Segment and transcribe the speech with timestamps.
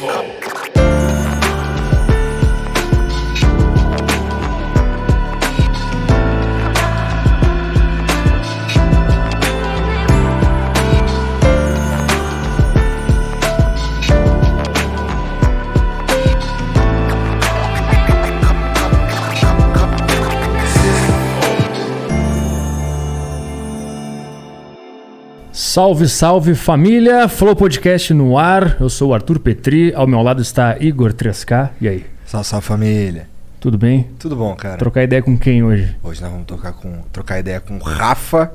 [0.00, 0.39] Four.
[25.72, 27.28] Salve, salve família!
[27.28, 28.76] Flow Podcast no ar.
[28.80, 31.70] Eu sou o Arthur Petri, ao meu lado está Igor 3K.
[31.80, 32.06] E aí?
[32.26, 33.28] Salve, salve família.
[33.60, 34.08] Tudo bem?
[34.18, 34.78] Tudo bom, cara?
[34.78, 35.96] Trocar ideia com quem hoje?
[36.02, 38.52] Hoje nós vamos trocar, com, trocar ideia com o Rafa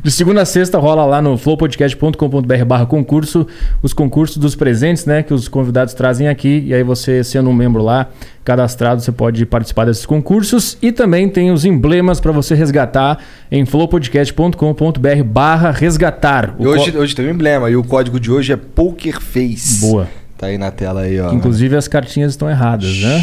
[0.02, 3.46] De segunda a sexta rola lá no flowpodcast.com.br barra concurso
[3.82, 5.22] os concursos dos presentes, né?
[5.22, 6.62] Que os convidados trazem aqui.
[6.66, 8.08] E aí você, sendo um membro lá,
[8.44, 10.76] cadastrado, você pode participar desses concursos.
[10.82, 13.18] E também tem os emblemas para você resgatar
[13.50, 16.54] em flowpodcast.com.br barra resgatar.
[16.58, 17.70] E hoje, co- hoje tem um emblema.
[17.70, 19.80] E o código de hoje é PokerFace.
[19.80, 20.08] Boa.
[20.40, 21.34] Tá aí na tela aí, ó.
[21.34, 23.22] Inclusive as cartinhas estão erradas, né?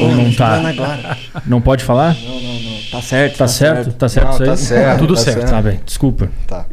[0.00, 0.66] Ou não tá?
[0.66, 1.18] agora.
[1.46, 2.14] Não pode falar?
[2.14, 2.78] Não, não, não.
[2.90, 3.36] Tá certo.
[3.36, 3.92] Tá certo?
[3.92, 4.48] Tá certo Não, isso aí?
[4.48, 5.50] tá certo, Tudo tá certo, certo.
[5.50, 5.80] tá bem.
[5.84, 6.30] Desculpa.
[6.46, 6.64] Tá.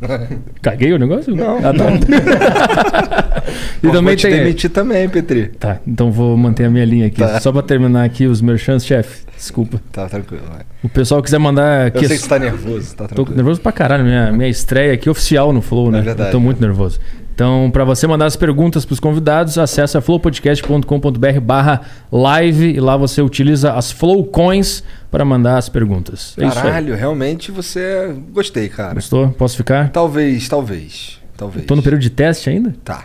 [0.62, 1.34] Caguei o negócio?
[1.34, 1.86] Não, Ah, tá.
[3.82, 4.36] e também vou te tem.
[4.38, 5.48] demitir também, Petri.
[5.48, 7.16] Tá, então vou manter a minha linha aqui.
[7.18, 7.40] Tá.
[7.40, 9.24] Só pra terminar aqui os merchants, chefe.
[9.36, 9.80] Desculpa.
[9.90, 10.44] Tá, tranquilo.
[10.48, 10.60] Vai.
[10.84, 13.36] O pessoal quiser mandar Eu sei que você tá nervoso, tá Tô tranquilo.
[13.36, 14.04] nervoso pra caralho.
[14.04, 15.98] Minha, minha estreia aqui oficial no Flow, né?
[15.98, 16.28] É verdade.
[16.28, 17.00] Eu tô muito nervoso.
[17.36, 23.20] Então, pra você mandar as perguntas pros convidados, acessa flowpodcast.com.br barra live e lá você
[23.20, 26.34] utiliza as Flow Coins para mandar as perguntas.
[26.38, 26.64] É isso aí.
[26.64, 28.16] Caralho, realmente você.
[28.32, 28.94] Gostei, cara.
[28.94, 29.28] Gostou?
[29.32, 29.90] Posso ficar?
[29.90, 31.20] Talvez, talvez.
[31.36, 31.66] Talvez.
[31.66, 32.74] Tô no período de teste ainda?
[32.82, 33.04] Tá.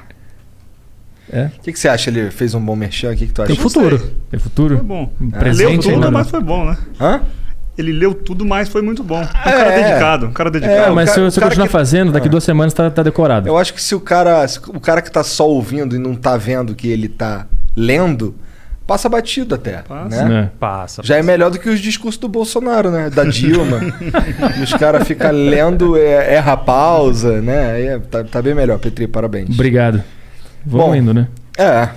[1.30, 1.48] É.
[1.48, 2.10] O que, que você acha?
[2.10, 3.12] Ele fez um bom merchan?
[3.12, 3.52] O que, que tu acha?
[3.54, 4.00] Tem futuro.
[4.30, 4.78] Tem futuro?
[4.78, 5.12] Foi bom.
[5.20, 6.12] Um Leu presente tudo, ainda não.
[6.14, 6.78] mas foi bom, né?
[7.02, 7.22] Hã?
[7.82, 9.20] Ele leu tudo, mas foi muito bom.
[9.20, 9.52] Um É.
[9.52, 10.96] cara dedicado, um cara É, dedicado.
[10.96, 12.32] mas o se cara- você cara continuar que- fazendo, daqui Ah.
[12.32, 13.48] duas semanas tá, tá decorado.
[13.48, 14.48] Eu acho que se o cara.
[14.48, 18.36] se o cara que tá só ouvindo e não tá vendo que ele tá lendo,
[18.88, 19.84] passa batido até.
[19.88, 20.24] Passa.
[20.26, 20.30] Né?
[20.30, 20.52] Né?
[20.60, 21.02] Passa.
[21.04, 23.10] Já é melhor do que os discursos do Bolsonaro, né?
[23.10, 23.80] Da Dilma.
[24.60, 27.72] E os caras ficam lendo, é, erra a pausa, né?
[27.72, 29.50] Aí é- tá, tá bem melhor, Petri, parabéns.
[29.50, 30.04] Obrigado.
[30.66, 30.96] Vamos Bom.
[30.96, 31.28] indo, né?
[31.58, 31.88] É.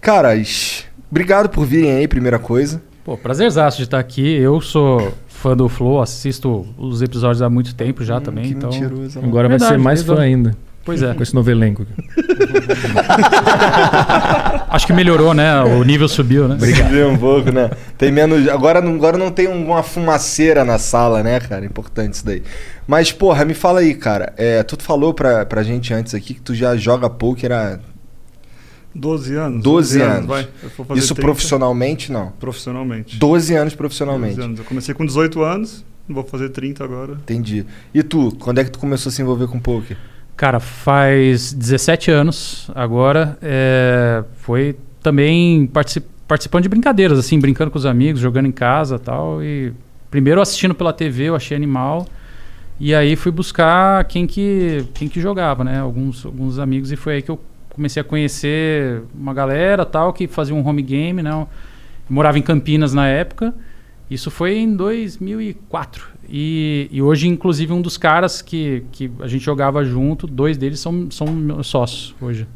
[0.00, 2.80] Caras, obrigado por virem aí, primeira coisa.
[3.04, 4.36] Pô, prazerzaço de estar aqui.
[4.36, 8.70] Eu sou fã do Flow, assisto os episódios há muito tempo já também, que então...
[8.70, 9.18] mentiroso.
[9.20, 10.54] Agora vai Verdade, ser mais fã ainda.
[10.84, 11.14] Pois é.
[11.14, 11.86] Com esse novo elenco.
[14.70, 15.62] Acho que melhorou, né?
[15.62, 16.54] O nível subiu, né?
[16.54, 17.08] Obrigado.
[17.08, 17.70] um pouco, né?
[17.98, 18.48] Tem menos.
[18.48, 21.64] Agora não, agora não tem uma fumaceira na sala, né, cara?
[21.64, 22.42] Importante isso daí.
[22.86, 24.32] Mas, porra, me fala aí, cara.
[24.36, 27.78] É, tu falou pra, pra gente antes aqui que tu já joga poker há
[28.98, 29.62] 12 anos.
[29.62, 30.26] 12 anos.
[30.26, 30.48] vai.
[30.62, 32.32] Eu vou fazer Isso 30 profissionalmente, não.
[32.40, 33.16] Profissionalmente.
[33.18, 34.34] 12 anos profissionalmente.
[34.36, 34.58] 12 anos.
[34.60, 37.12] Eu comecei com 18 anos, vou fazer 30 agora.
[37.14, 37.64] Entendi.
[37.94, 39.96] E tu, quando é que tu começou a se envolver com poker?
[40.36, 43.36] Cara, faz 17 anos agora.
[43.42, 48.96] é, foi também partici- participando de brincadeiras, assim, brincando com os amigos, jogando em casa
[48.96, 49.42] e tal.
[49.42, 49.72] E
[50.10, 52.06] primeiro assistindo pela TV, eu achei animal.
[52.80, 55.80] E aí fui buscar quem que, quem que jogava, né?
[55.80, 56.92] Alguns, alguns amigos.
[56.92, 57.40] E foi aí que eu
[57.78, 61.30] comecei a conhecer uma galera tal, que fazia um home game, né?
[61.30, 61.48] Eu
[62.10, 63.54] morava em Campinas na época.
[64.10, 66.08] Isso foi em 2004.
[66.28, 70.80] E, e hoje, inclusive, um dos caras que, que a gente jogava junto, dois deles
[70.80, 72.48] são, são meus sócios hoje.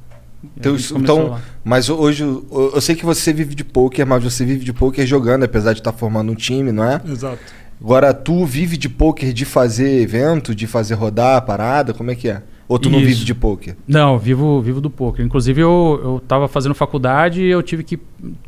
[0.56, 4.64] Então, então, mas hoje eu eu sei que você vive de poker, mas você vive
[4.64, 7.00] de poker jogando, apesar de estar formando um time, não é?
[7.06, 7.38] Exato.
[7.80, 11.94] Agora, tu vive de poker de fazer evento, de fazer rodar a parada?
[11.94, 12.42] Como é que é?
[12.68, 13.08] Ou tu não Isso.
[13.08, 13.76] vive de poker?
[13.86, 15.24] Não, vivo, vivo do poker.
[15.24, 17.98] Inclusive, eu, eu tava fazendo faculdade e eu tive que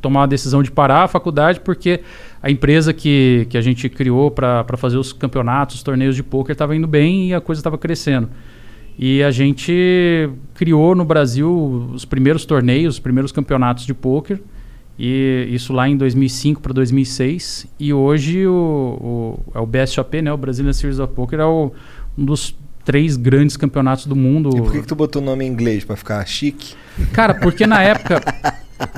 [0.01, 2.01] tomar a decisão de parar a faculdade porque
[2.43, 6.53] a empresa que, que a gente criou para fazer os campeonatos, os torneios de poker
[6.53, 8.31] estava indo bem e a coisa estava crescendo.
[8.99, 14.41] E a gente criou no Brasil os primeiros torneios, os primeiros campeonatos de poker.
[14.97, 17.67] E isso lá em 2005 para 2006.
[17.81, 20.33] E hoje o, o, é o BSOP, né?
[20.33, 21.73] O Brazilian Series of Poker é o,
[22.17, 24.51] um dos três grandes campeonatos do mundo.
[24.57, 25.85] E por que, que tu botou o nome em inglês?
[25.85, 26.75] Pra ficar chique?
[27.13, 28.21] Cara, porque na época.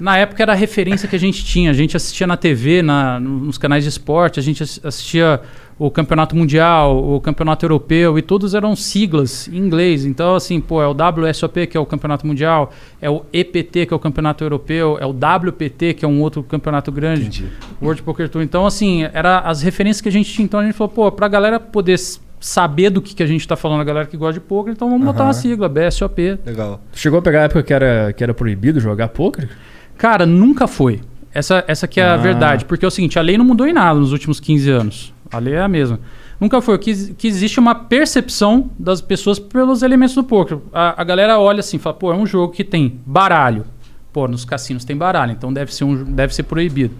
[0.00, 1.70] Na época era a referência que a gente tinha.
[1.70, 5.40] A gente assistia na TV, na, nos canais de esporte, a gente ass- assistia
[5.78, 10.06] o Campeonato Mundial, o Campeonato Europeu, e todos eram siglas em inglês.
[10.06, 12.72] Então, assim, pô, é o WSOP, que é o Campeonato Mundial,
[13.02, 16.42] é o EPT, que é o Campeonato Europeu, é o WPT, que é um outro
[16.42, 17.22] campeonato grande.
[17.26, 17.46] Entendi.
[17.82, 18.40] World Poker Tour.
[18.42, 20.46] Então, assim, era as referências que a gente tinha.
[20.46, 21.98] Então a gente falou, pô, pra galera poder
[22.40, 24.88] saber do que, que a gente tá falando, a galera que gosta de poker, então
[24.90, 25.28] vamos botar Aham.
[25.28, 26.38] uma sigla, BSOP.
[26.44, 26.80] Legal.
[26.92, 29.48] Chegou a pegar a época que era, que era proibido jogar poker?
[29.96, 31.00] Cara, nunca foi.
[31.32, 32.16] Essa, essa que é a Ah.
[32.16, 32.64] verdade.
[32.64, 35.14] Porque é o seguinte, a lei não mudou em nada nos últimos 15 anos.
[35.32, 35.98] A lei é a mesma.
[36.40, 36.78] Nunca foi.
[36.78, 40.58] Que, que existe uma percepção das pessoas pelos elementos do poker.
[40.72, 43.64] A, a galera olha assim, fala, pô, é um jogo que tem baralho.
[44.12, 46.94] Pô, nos cassinos tem baralho, então deve ser, um, deve ser proibido.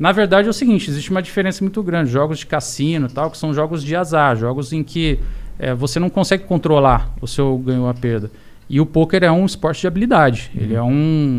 [0.00, 2.10] Na verdade é o seguinte, existe uma diferença muito grande.
[2.10, 5.18] Jogos de cassino tal, que são jogos de azar, jogos em que
[5.58, 8.30] eh, você não consegue controlar o seu ganho ou a perda.
[8.68, 10.50] E o poker é um esporte de habilidade.
[10.56, 10.88] Ele é um,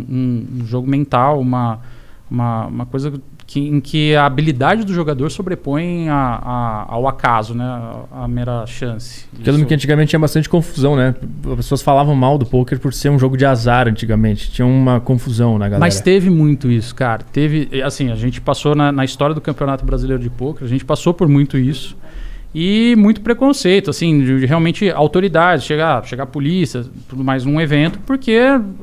[0.08, 1.80] um- um jogo mental, uma,
[2.30, 3.12] uma, uma coisa
[3.52, 7.66] que, em que a habilidade do jogador sobrepõe a, a- ao acaso, né?
[7.66, 9.26] A, a mera chance.
[9.46, 11.14] Eu lembro que antigamente tinha bastante confusão, né?
[11.50, 14.50] As pessoas falavam mal do poker por ser um jogo de azar antigamente.
[14.52, 15.80] Tinha uma confusão na galera.
[15.82, 17.24] Mas teve muito isso, cara.
[17.34, 20.86] Teve, assim, a gente passou na, na história do Campeonato Brasileiro de Pôquer, a gente
[20.86, 21.98] passou por muito isso.
[22.56, 27.60] E muito preconceito, assim, de, de realmente autoridade, chegar, chegar a polícia, tudo mais num
[27.62, 28.38] evento, porque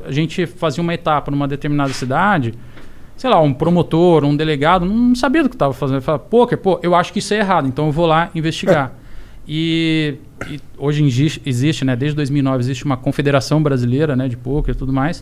[0.05, 2.53] a gente fazia uma etapa numa determinada cidade,
[3.19, 5.97] sei lá, um promotor, um delegado, não sabia do que estava fazendo.
[5.97, 8.93] Ele falava, pôquer, pô, eu acho que isso é errado, então eu vou lá investigar.
[9.45, 10.15] E,
[10.49, 14.77] e hoje existe, existe, né, desde 2009 existe uma confederação brasileira, né, de pôquer e
[14.77, 15.21] tudo mais.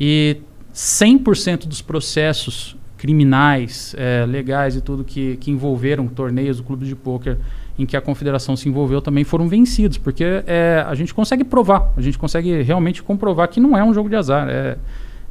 [0.00, 0.38] E
[0.74, 6.96] 100% dos processos criminais, eh, legais e tudo que, que envolveram torneios do clube de
[6.96, 7.38] pôquer
[7.78, 11.92] em que a confederação se envolveu também foram vencidos, porque eh, a gente consegue provar,
[11.96, 14.76] a gente consegue realmente comprovar que não é um jogo de azar, é,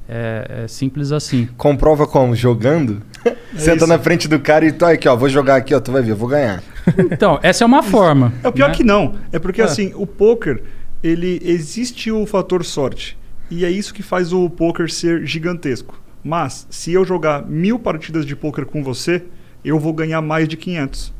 [0.07, 1.47] é- é simples assim.
[1.57, 2.35] Comprova como?
[2.35, 3.01] Jogando?
[3.55, 3.87] Senta isso.
[3.87, 6.11] na frente do cara e tu, aqui, ó, vou jogar aqui, ó, tu vai ver,
[6.11, 6.63] eu vou ganhar.
[7.11, 8.31] Então, essa é uma forma.
[8.43, 8.75] É o pior né?
[8.75, 9.15] que não.
[9.31, 9.65] É porque É.
[9.65, 10.61] assim, o poker,
[11.03, 13.17] ele existe o fator sorte.
[13.51, 15.99] E é isso que faz o poker ser gigantesco.
[16.23, 19.23] Mas, se eu jogar mil partidas de poker com você,
[19.63, 21.13] eu vou ganhar mais de 500.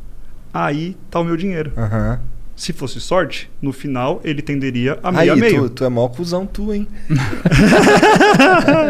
[0.54, 1.72] Aí tá o meu dinheiro.
[1.78, 2.20] Aham.
[2.58, 5.70] Se fosse sorte, no final ele tenderia a meio Aí, a tu, meio.
[5.70, 6.88] tu é mó cuzão, tu, hein?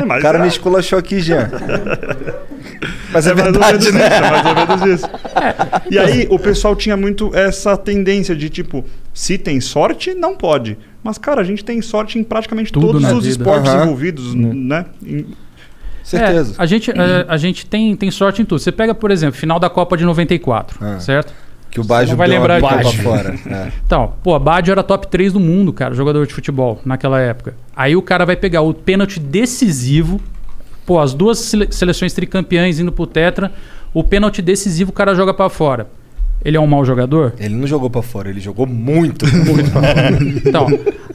[0.07, 1.49] Mas O cara é, me esculachou aqui, Jean.
[3.11, 4.07] Mas é, mais ou verdade, menos né?
[4.07, 5.09] isso, é mais ou menos isso.
[5.91, 8.83] E aí o pessoal tinha muito essa tendência de tipo,
[9.13, 10.77] se tem sorte, não pode.
[11.03, 13.27] Mas, cara, a gente tem sorte em praticamente Tudo todos os vida.
[13.29, 13.83] esportes Aham.
[13.83, 14.85] envolvidos, né?
[15.05, 15.25] Em-
[16.03, 16.53] Certeza.
[16.57, 18.59] É, a gente, é, a gente tem, tem sorte em tudo.
[18.59, 20.99] Você pega, por exemplo, final da Copa de 94, Ah.
[21.01, 21.33] certo?
[21.77, 23.35] Que o Baggio vai lembrar pra fora.
[23.47, 23.71] É.
[23.85, 27.53] Então, pô, Baggio era top 3 do mundo, cara, jogador de futebol naquela época.
[27.75, 30.19] Aí o cara vai pegar o pênalti decisivo,
[30.85, 33.51] pô, as duas sele- seleções tricampeãs indo pro Tetra,
[33.93, 35.87] o pênalti decisivo o cara joga pra fora.
[36.45, 37.33] Ele é um mau jogador?
[37.39, 39.25] Ele não jogou pra fora, ele jogou muito.
[40.45, 40.67] Então,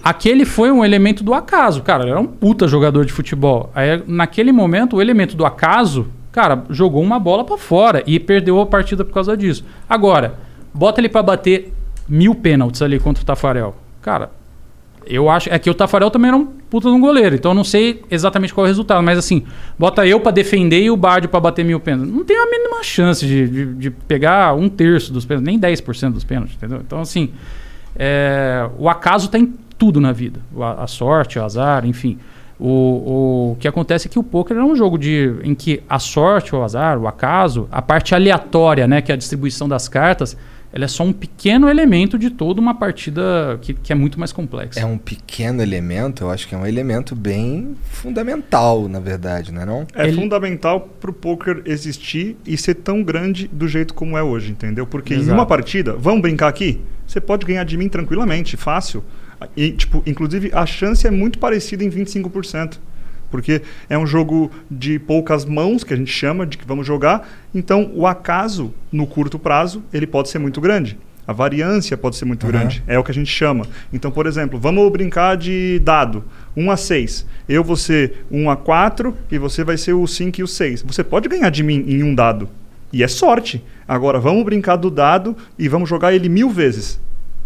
[0.02, 2.02] aquele foi um elemento do acaso, cara.
[2.02, 3.70] Ele era um puta jogador de futebol.
[3.74, 8.60] Aí, naquele momento, o elemento do acaso, cara, jogou uma bola pra fora e perdeu
[8.60, 9.64] a partida por causa disso.
[9.88, 10.34] Agora,
[10.72, 11.72] bota ele pra bater
[12.08, 13.74] mil pênaltis ali contra o Tafarel.
[14.00, 14.30] Cara,
[15.06, 15.48] eu acho.
[15.52, 18.02] É que o Tafarel também era um puta de um goleiro, então eu não sei
[18.10, 19.44] exatamente qual é o resultado, mas assim,
[19.78, 22.14] bota eu pra defender e o Bardio pra bater mil pênaltis.
[22.14, 26.12] Não tem a mínima chance de, de, de pegar um terço dos pênaltis, nem 10%
[26.12, 26.80] dos pênaltis, entendeu?
[26.80, 27.30] Então, assim,
[27.94, 30.40] é, o acaso tá em tudo na vida.
[30.58, 32.18] A, a sorte, o azar, enfim.
[32.58, 35.98] O, o que acontece é que o poker é um jogo de, em que a
[35.98, 40.36] sorte, o azar, o acaso, a parte aleatória, né, que é a distribuição das cartas,
[40.72, 44.32] ela é só um pequeno elemento de toda uma partida que, que é muito mais
[44.32, 44.80] complexa.
[44.80, 49.62] É um pequeno elemento, eu acho que é um elemento bem fundamental, na verdade, não
[49.62, 49.86] é não?
[49.94, 54.50] É Ele- fundamental pro poker existir e ser tão grande do jeito como é hoje,
[54.52, 54.86] entendeu?
[54.86, 55.34] Porque em Exato.
[55.34, 56.80] uma partida, vamos brincar aqui?
[57.06, 59.04] Você pode ganhar de mim tranquilamente, fácil.
[59.56, 62.78] E, tipo, inclusive, a chance é muito parecida em 25%.
[63.32, 67.28] Porque é um jogo de poucas mãos, que a gente chama de que vamos jogar,
[67.52, 70.96] então o acaso, no curto prazo, ele pode ser muito grande.
[71.26, 72.52] A variância pode ser muito Uhum.
[72.52, 73.64] grande, é o que a gente chama.
[73.92, 76.24] Então, por exemplo, vamos brincar de dado,
[76.56, 77.26] 1 a 6.
[77.48, 80.82] Eu vou ser 1 a 4 e você vai ser o 5 e o 6.
[80.82, 82.48] Você pode ganhar de mim em um dado.
[82.92, 83.62] E é sorte.
[83.88, 87.00] Agora, vamos brincar do dado e vamos jogar ele mil vezes.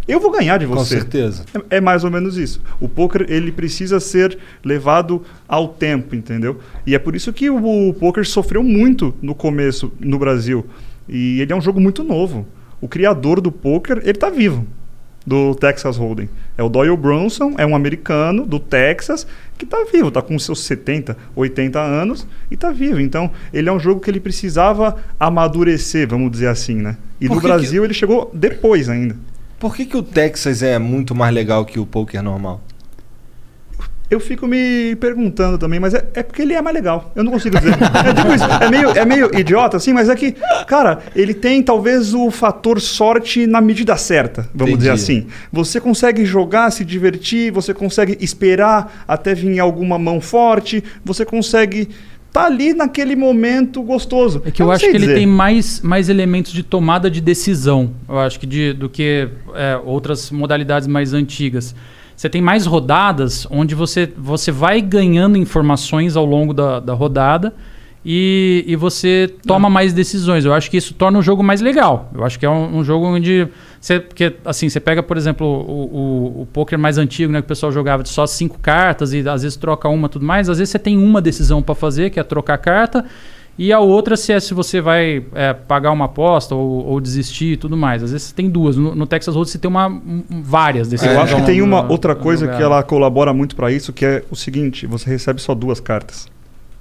[0.09, 0.97] Eu vou ganhar de Com você.
[0.97, 1.45] certeza.
[1.71, 2.61] É, é mais ou menos isso.
[2.81, 6.61] O poker ele precisa ser levado ao tempo, entendeu?
[6.87, 10.65] E é por isso que o, o poker sofreu muito no começo no Brasil.
[11.09, 12.47] E ele é um jogo muito novo.
[12.81, 14.65] O criador do poker, ele tá vivo.
[15.27, 16.29] Do Texas Hold'em.
[16.57, 19.27] É o Doyle Bronson, é um americano do Texas
[19.59, 23.01] que tá vivo, tá com seus 70, 80 anos e tá vivo.
[23.01, 26.97] Então, ele é um jogo que ele precisava amadurecer, vamos dizer assim, né?
[27.21, 29.17] E Por no que que- Brasil ele chegou depois ainda.
[29.59, 32.61] Por que, que o Texas é muito mais legal que o poker normal?
[34.09, 37.11] Eu fico me perguntando também, mas é, é porque ele é mais legal.
[37.17, 37.75] Eu não consigo dizer.
[38.07, 40.37] É, tipo isso, é, meio, é meio idiota, assim, mas é que,
[40.67, 44.77] cara, ele tem talvez o fator sorte na medida certa, vamos Entendi.
[44.77, 45.27] dizer assim.
[45.51, 51.89] Você consegue jogar, se divertir, você consegue esperar até vir alguma mão forte, você consegue
[52.37, 54.43] tá ali naquele momento gostoso.
[54.45, 55.14] É que eu, não acho que ele dizer.
[55.14, 59.81] tem mais, mais elementos de tomada de decisão, eu acho que de, do que é,
[59.85, 61.75] outras modalidades mais antigas.
[62.14, 67.55] Você tem mais rodadas onde você, você vai ganhando informações ao longo da, da rodada
[68.05, 70.45] e, e você toma mais decisões.
[70.45, 72.11] Eu acho que isso torna o jogo mais legal.
[72.14, 73.49] Eu acho que é um, um jogo onde.
[73.87, 77.40] Você, porque, assim, você pega, por exemplo, o, o, o poker mais antigo, né?
[77.40, 80.25] Que o pessoal jogava de só cinco cartas e às vezes troca uma e tudo
[80.26, 80.49] mais.
[80.49, 83.05] Às vezes você tem uma decisão para fazer, que é trocar a carta.
[83.57, 87.52] E a outra, se é se você vai é, pagar uma aposta ou, ou desistir
[87.52, 88.02] e tudo mais.
[88.02, 88.76] Às vezes você tem duas.
[88.76, 91.14] No, no Texas Hold'em você tem uma, um- várias decisões.
[91.14, 94.05] Eu acho que tem uma da- outra coisa que ela colabora muito para isso, que
[94.05, 96.26] é o seguinte: você recebe só duas cartas.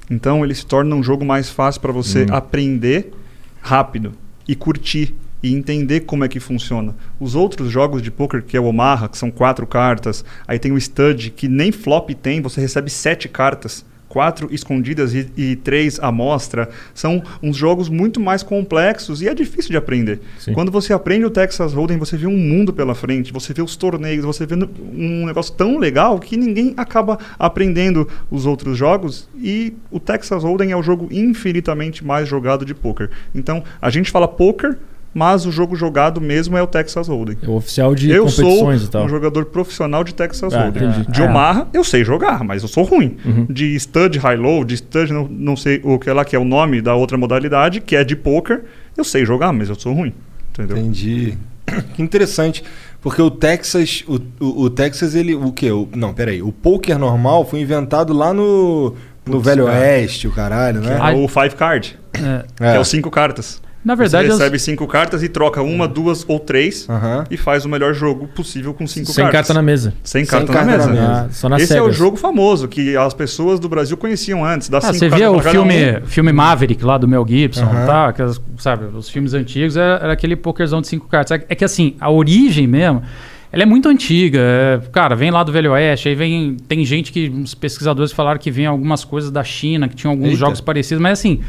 [0.09, 3.13] Então ele se torna um jogo mais fácil para você aprender
[3.61, 4.11] rápido
[4.47, 6.95] e curtir e entender como é que funciona.
[7.19, 10.71] Os outros jogos de poker, que é o Omaha, que são quatro cartas, aí tem
[10.71, 13.85] o Stud, que nem flop tem, você recebe sete cartas.
[14.07, 16.69] Quatro escondidas e, e três à mostra.
[16.93, 20.21] São uns jogos muito mais complexos e é difícil de aprender.
[20.39, 20.53] Sim.
[20.53, 23.75] Quando você aprende o Texas Hold'em, você vê um mundo pela frente, você vê os
[23.75, 29.73] torneios, você vê um negócio tão legal que ninguém acaba aprendendo os outros jogos e
[29.91, 33.09] o Texas Hold'em é o jogo infinitamente mais jogado de poker.
[33.33, 34.77] Então, a gente fala poker,
[35.17, 37.37] mas o jogo jogado mesmo é o Texas Hold'em.
[37.41, 39.05] É o oficial de eu sou competições e tal.
[39.05, 40.83] um jogador profissional de Texas Ah, Hold'em.
[40.89, 41.09] entendi.
[41.11, 41.25] De Ah.
[41.25, 43.15] Omaha, eu sei jogar, mas eu sou ruim.
[43.25, 43.45] Uhum.
[43.49, 46.81] De stud high-low, de stud não, não sei o que lá, que é o nome
[46.81, 48.65] da outra modalidade, que é de poker,
[48.97, 50.13] eu sei jogar, mas eu sou ruim.
[50.51, 50.77] Entendeu?
[50.77, 51.37] Entendi.
[51.95, 52.63] Que interessante.
[53.01, 55.33] Porque o Texas, o, o, o Texas, ele.
[55.33, 55.71] O quê?
[55.71, 56.41] O, não, peraí.
[56.41, 58.93] O poker normal foi inventado lá no.
[59.25, 59.79] No Putz, Velho cara.
[59.79, 60.99] Oeste, o caralho, né?
[61.01, 62.79] É o five card, É, que é É.
[62.79, 63.59] o cinco cartas.
[63.85, 67.23] Na verdade, você as- recebe cinco cartas e troca uma, duas ou três Aham.
[67.29, 69.31] e faz o melhor jogo possível com cinco Sem cartas.
[69.41, 69.93] carta na mesa.
[70.03, 71.01] Sem Sem carta, carta na na mesa.
[71.01, 71.25] mesa.
[71.29, 71.95] Ah, só nas Esse é o cegas.
[71.97, 74.67] jogo famoso que as pessoas do Brasil conheciam antes.
[74.67, 76.05] Dá Ah, cinco você cartas via o filme, um.
[76.07, 77.85] filme Maverick lá do Mel Gibson, Aham.
[77.85, 78.07] tá?
[78.07, 81.39] Aquelas, sabe, os filmes antigos era, era aquele pokerzão de cinco cartas.
[81.39, 83.03] É, é que assim, a origem mesmo,
[83.51, 84.39] ela é muito antiga.
[84.41, 86.57] é, cara, vem lá do Velho Oeste, aí vem.
[86.67, 87.29] Tem gente que.
[87.29, 90.39] Uns pesquisadores falaram que vem algumas coisas da China, que tinham alguns Eita.
[90.39, 91.39] jogos parecidos, mas assim.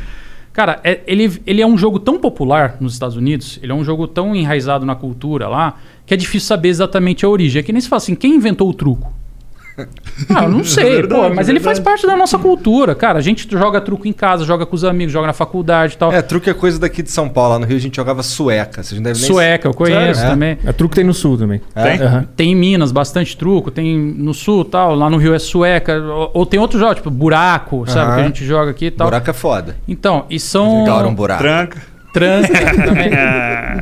[0.57, 3.85] Cara, é- ele, ele é um jogo tão popular nos Estados Unidos, ele é um
[3.85, 7.61] jogo tão enraizado na cultura lá, que é difícil saber exatamente a origem.
[7.61, 9.13] É que nem se fala assim, quem inventou o truco?
[10.35, 13.19] Ah, eu não sei, Verdade, pô, mas ele faz parte da nossa cultura, cara.
[13.19, 16.13] A gente joga truco em casa, joga com os amigos, joga na faculdade e tal.
[16.13, 17.55] É, truque é coisa daqui de São Paulo.
[17.55, 18.83] Lá no Rio a gente jogava sueca.
[18.83, 19.31] Vocês não devem nem...
[19.31, 20.33] Sueca, eu conheço Sério?
[20.35, 20.59] também.
[20.65, 21.61] É truque tem no sul também.
[21.75, 21.83] É?
[21.83, 22.07] Tem?
[22.07, 22.29] Aham.
[22.37, 26.31] Tem em Minas bastante truco, tem no sul tal, lá no Rio é sueca, ou,
[26.35, 28.15] ou tem outro jogo, tipo buraco, sabe, Aham.
[28.15, 29.07] que a gente joga aqui e tal.
[29.09, 29.77] Buraco é foda.
[29.87, 31.43] Então, e são Jogaram um buraco.
[31.43, 31.96] Tranca.
[32.17, 32.49] Tranca
[32.83, 33.11] também.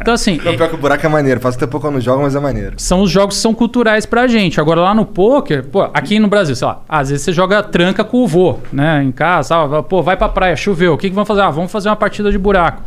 [0.01, 1.41] Então assim, Não, pior que o buraco é maneiro.
[1.41, 2.75] Faz tempo que eu não jogo, mas é maneiro.
[2.77, 4.61] são os jogos que são culturais pra gente.
[4.61, 8.03] Agora lá no poker, pô, aqui no Brasil, sei lá, às vezes você joga tranca
[8.03, 11.15] com o vô, né, em casa, ah, pô, vai pra praia, choveu, o que que
[11.15, 11.43] vamos fazer?
[11.43, 12.83] Ah, vamos fazer uma partida de buraco.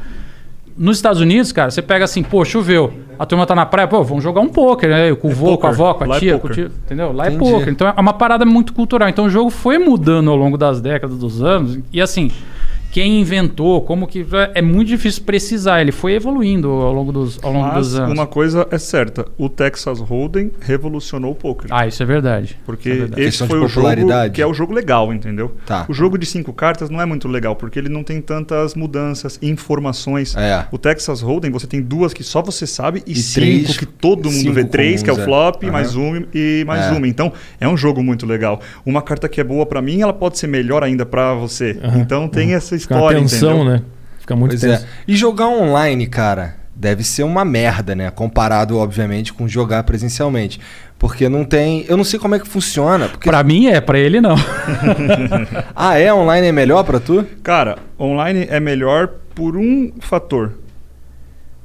[0.78, 4.04] Nos Estados Unidos, cara, você pega assim, pô, choveu, a turma tá na praia, pô,
[4.04, 6.20] vamos jogar um poker, né, com o vô, com a avó, com a Lá é
[6.20, 7.12] tia, com o tio, entendeu?
[7.12, 7.50] Lá Entendi.
[7.50, 7.70] é poker.
[7.70, 9.10] Então é uma parada muito cultural.
[9.10, 12.30] Então o jogo foi mudando ao longo das décadas, dos anos, e assim,
[12.98, 14.26] quem inventou, como que.
[14.56, 15.82] É muito difícil precisar.
[15.82, 18.12] Ele foi evoluindo ao longo dos, ao longo Mas dos anos.
[18.12, 21.68] uma coisa é certa: o Texas Hold'em revolucionou o poker.
[21.70, 22.58] Ah, isso é verdade.
[22.66, 23.22] Porque é verdade.
[23.22, 23.88] esse foi o jogo
[24.34, 25.56] que é o jogo legal, entendeu?
[25.64, 25.86] Tá.
[25.88, 29.38] O jogo de cinco cartas não é muito legal, porque ele não tem tantas mudanças,
[29.44, 30.36] informações.
[30.36, 30.66] É.
[30.72, 33.86] O Texas Hold'em, você tem duas que só você sabe e, E cinco três- que
[33.86, 34.64] todo mundo vê.
[34.64, 35.24] Três, que é o é.
[35.24, 36.92] flop, mais um e mais É.
[36.98, 37.08] uma.
[37.08, 38.60] Então, é um jogo muito legal.
[38.84, 41.80] Uma carta que é boa pra mim, ela pode ser melhor ainda pra você.
[41.96, 43.74] Então tem essa Fica uma história, tensão, entendeu?
[43.74, 43.82] né?
[44.20, 44.84] Fica muito Pois tenso.
[44.86, 44.88] é.
[45.08, 48.10] E jogar online, cara, deve ser uma merda, né?
[48.12, 50.60] Comparado, obviamente, com jogar presencialmente.
[51.00, 51.86] Porque não tem.
[51.88, 53.08] Eu não sei como é que funciona.
[53.08, 53.30] Porque...
[53.30, 54.36] Pra mim é, pra ele não.
[55.76, 56.12] Ah, é?
[56.14, 57.26] Online é melhor pra tu?
[57.44, 60.54] Cara, online é melhor por um fator: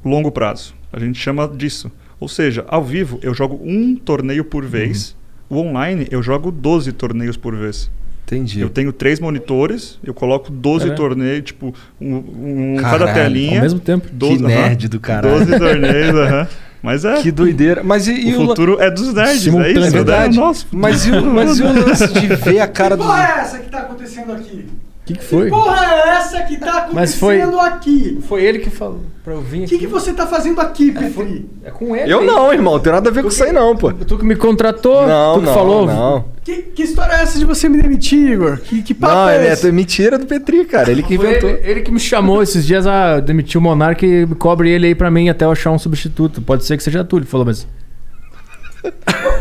[0.04, 0.74] longo prazo.
[0.92, 1.90] A gente chama disso.
[2.20, 5.16] Ou seja, ao vivo eu jogo um torneio por vez.
[5.48, 7.90] O online eu jogo 12 torneios por vez.
[8.24, 8.60] Entendi.
[8.60, 10.96] Eu tenho três monitores, eu coloco 12 Caralho.
[10.96, 13.56] torneios, tipo, um, um Caralho, cada telinha.
[13.58, 14.06] Ao mesmo tempo.
[14.10, 15.44] 12, Que nerd do caralho.
[15.44, 16.48] 12 torneios, aham.
[16.82, 17.22] Mas é.
[17.22, 17.82] Que doideira.
[17.84, 19.84] Mas e, e o futuro é dos nerds, é isso?
[19.84, 20.36] É verdade.
[20.36, 20.66] É o nosso.
[20.72, 23.06] Mas e o, mas e o lance de ver a cara Que do.
[23.08, 24.66] porra é essa que tá acontecendo aqui?
[25.02, 25.44] O que, que foi?
[25.46, 28.18] Que porra é essa que tá Mas foi- acontecendo aqui?
[28.28, 31.44] Foi ele que falou pra eu vir O que, que você tá fazendo aqui, Petri?
[31.64, 32.12] É com ele.
[32.12, 32.26] Eu aí.
[32.26, 32.78] não, irmão.
[32.78, 33.92] Tem nada a ver com isso aí, não, pô.
[33.92, 35.86] Tu que me contratou, Não, tu que não, falou.
[35.86, 36.24] não.
[36.44, 38.58] Que, que história é essa de você me demitir, Igor?
[38.58, 39.66] Que, que papo Não, é é, esse?
[39.68, 40.88] é mentira do Petri, cara.
[40.88, 41.50] Ele que inventou.
[41.50, 44.94] Ele, ele que me chamou esses dias a demitir o Monark e cobre ele aí
[44.94, 46.40] pra mim até eu achar um substituto.
[46.40, 47.66] Pode ser que seja tu, ele falou, mas.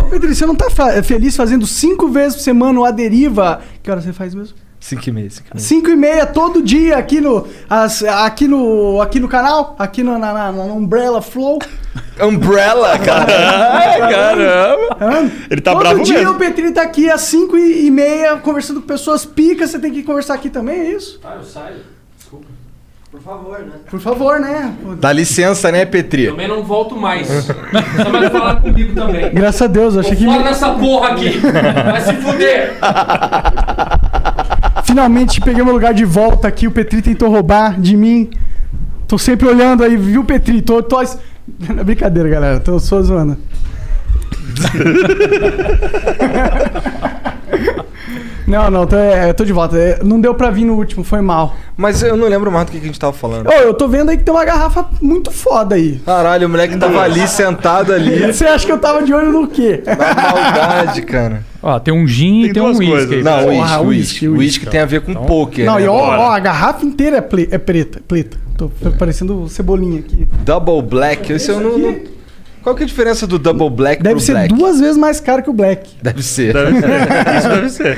[0.01, 0.69] Ô, Petri, você não tá
[1.03, 3.61] feliz fazendo cinco vezes por semana o A Deriva?
[3.83, 4.55] Que hora você faz mesmo?
[4.81, 5.63] 5 e meia, 5 e meia.
[5.67, 10.17] Cinco e meia todo dia aqui no, as- aqui no, aqui no canal, aqui no,
[10.17, 11.59] na, na- na Umbrella Flow.
[12.19, 14.97] Umbrella, caramba.
[14.99, 15.31] Hã?
[15.49, 16.33] Ele tá todo bravo dia mesmo.
[16.33, 19.69] o Petri tá aqui às cinco e, e meia conversando com pessoas picas.
[19.69, 21.19] Você tem que conversar aqui também, é isso?
[21.23, 21.75] Ah, eu saio.
[22.17, 22.47] Desculpa.
[23.11, 23.71] Por favor, né?
[23.89, 24.73] Por favor, né?
[24.99, 26.27] Dá licença, né, Petri?
[26.27, 27.27] Também não volto mais.
[27.43, 27.53] Você
[28.09, 29.29] vai falar comigo também.
[29.33, 31.29] Graças a Deus, achei que Fora nessa porra aqui.
[31.39, 32.77] Vai se fuder.
[34.91, 36.67] Finalmente peguei meu lugar de volta aqui.
[36.67, 38.29] O Petri tentou roubar de mim.
[39.07, 40.61] Tô sempre olhando aí, viu, Petri?
[40.61, 40.97] Tô, tô...
[41.85, 42.59] Brincadeira, galera.
[42.59, 43.37] Tô só zoando.
[48.51, 49.77] Não, não, tô, é, tô de volta.
[49.77, 51.55] É, não deu pra vir no último, foi mal.
[51.77, 53.47] Mas eu não lembro mais do que que a gente tava falando.
[53.47, 55.99] Ô, eu tô vendo aí que tem uma garrafa muito foda aí.
[56.05, 58.27] Caralho, o moleque tava ali sentado ali.
[58.33, 59.81] Você acha que eu tava de olho no quê?
[59.85, 59.95] Na
[60.31, 61.43] maldade, cara.
[61.63, 63.21] Ó, tem um gin Tem e tem um whisky.
[63.23, 63.85] Não, uísque, uísque, uísque.
[63.87, 64.27] uísque.
[64.29, 65.65] Uísque tem a ver com poker.
[65.65, 65.83] Não, né?
[65.83, 68.37] e ó, ó, a garrafa inteira é, ple- é preta, preta.
[68.57, 70.27] Tô parecendo cebolinha aqui.
[70.43, 71.31] Double Black.
[71.33, 72.10] Esse eu não, aqui- não-
[72.63, 74.53] Qual que é a diferença do Double Black Deve pro ser Black?
[74.53, 75.89] duas vezes mais caro que o Black.
[76.01, 76.53] Deve ser.
[76.53, 76.87] Deve ser.
[77.37, 77.97] Isso deve ser.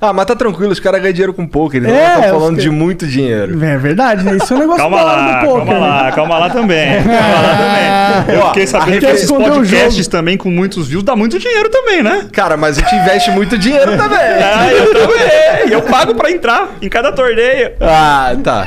[0.00, 1.80] Ah, mas tá tranquilo, os caras ganham dinheiro com poker.
[1.82, 3.64] Eles É, não estão os falando ca- de muito dinheiro.
[3.64, 4.36] É verdade, né?
[4.36, 5.66] Isso é um negócio Calma lá, do poker.
[5.66, 5.78] calma né?
[5.80, 7.02] lá, calma lá também.
[7.02, 8.34] Calma lá também.
[8.36, 12.26] Eu fiquei sabendo que esses podcasts também com muitos views dá muito dinheiro também, né?
[12.32, 14.18] Cara, mas a gente investe muito dinheiro também.
[14.42, 15.68] Ah, eu também.
[15.68, 17.72] E eu pago pra entrar em cada torneio.
[17.80, 18.66] Ah, tá.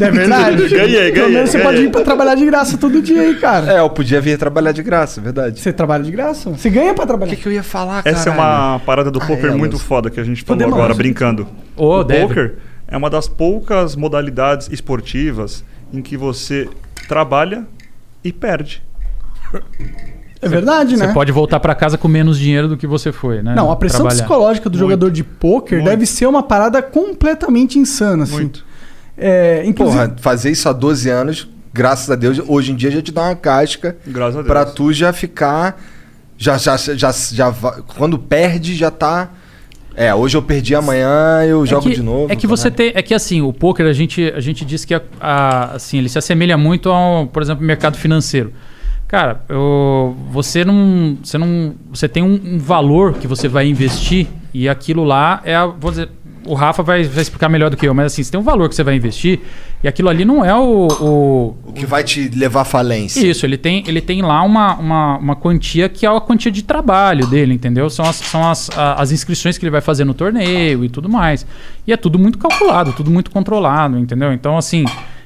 [0.00, 0.68] É verdade.
[0.68, 3.72] Ganhei, Pelo ganhei, menos você pode ir pra trabalhar de graça todo dia aí, cara.
[3.72, 5.60] É, eu podia vir trabalhar de graça, é verdade.
[5.60, 6.50] Você trabalha de graça?
[6.50, 7.36] Você ganha pra O trabalhar.
[7.36, 8.16] que, que eu ia falar, cara?
[8.16, 10.76] Essa é uma parada do Ah, poker é, muito foda que a gente falou Podemos-
[10.76, 11.46] agora, brincando.
[11.76, 12.26] Ô, o deve.
[12.26, 12.54] poker
[12.88, 16.68] é uma das poucas modalidades esportivas em que você
[17.06, 17.64] trabalha
[18.24, 18.82] e perde.
[20.40, 21.12] É verdade, Você né?
[21.12, 23.54] pode voltar pra casa com menos dinheiro do que você foi, né?
[23.54, 24.22] Não, a pressão Trabalhar.
[24.22, 24.80] psicológica do Muito.
[24.90, 25.88] jogador de poker Muito.
[25.90, 28.32] deve ser uma parada completamente insana, assim.
[28.34, 28.64] Muito.
[29.16, 33.02] É, inclusive, Porra, fazer isso há 12 anos, graças a Deus, hoje em dia já
[33.02, 34.46] te dá uma casca Graças a Deus.
[34.46, 35.80] pra tu já ficar.
[36.38, 37.52] Já, já, já, já,
[37.96, 39.30] Quando perde, já tá.
[39.94, 42.32] É, hoje eu perdi, amanhã eu jogo é que, de novo.
[42.32, 42.92] É que você caralho.
[42.92, 45.98] tem, é que assim, o poker a gente, a gente diz que a- a- assim,
[45.98, 48.52] ele se assemelha muito ao, por exemplo, mercado financeiro.
[49.06, 54.26] Cara, eu- você não, você não, você tem um, um valor que você vai investir
[54.54, 56.08] e aquilo lá é, a, vou dizer,
[56.46, 58.68] o Rafa vai, vai explicar melhor do que eu, mas assim, você tem um valor
[58.68, 59.40] que você vai investir
[59.82, 63.24] e aquilo ali não é o, o- O que vai te levar à falência.
[63.26, 66.62] isso, ele tem, ele tem lá uma, uma, uma quantia que é a quantia de
[66.62, 67.88] trabalho dele, entendeu?
[67.90, 71.46] São, as, são as, as inscrições que ele vai fazer no torneio e tudo mais.
[71.86, 74.32] E é tudo muito calculado, tudo muito controlado, entendeu?
[74.32, 74.84] Então, assim,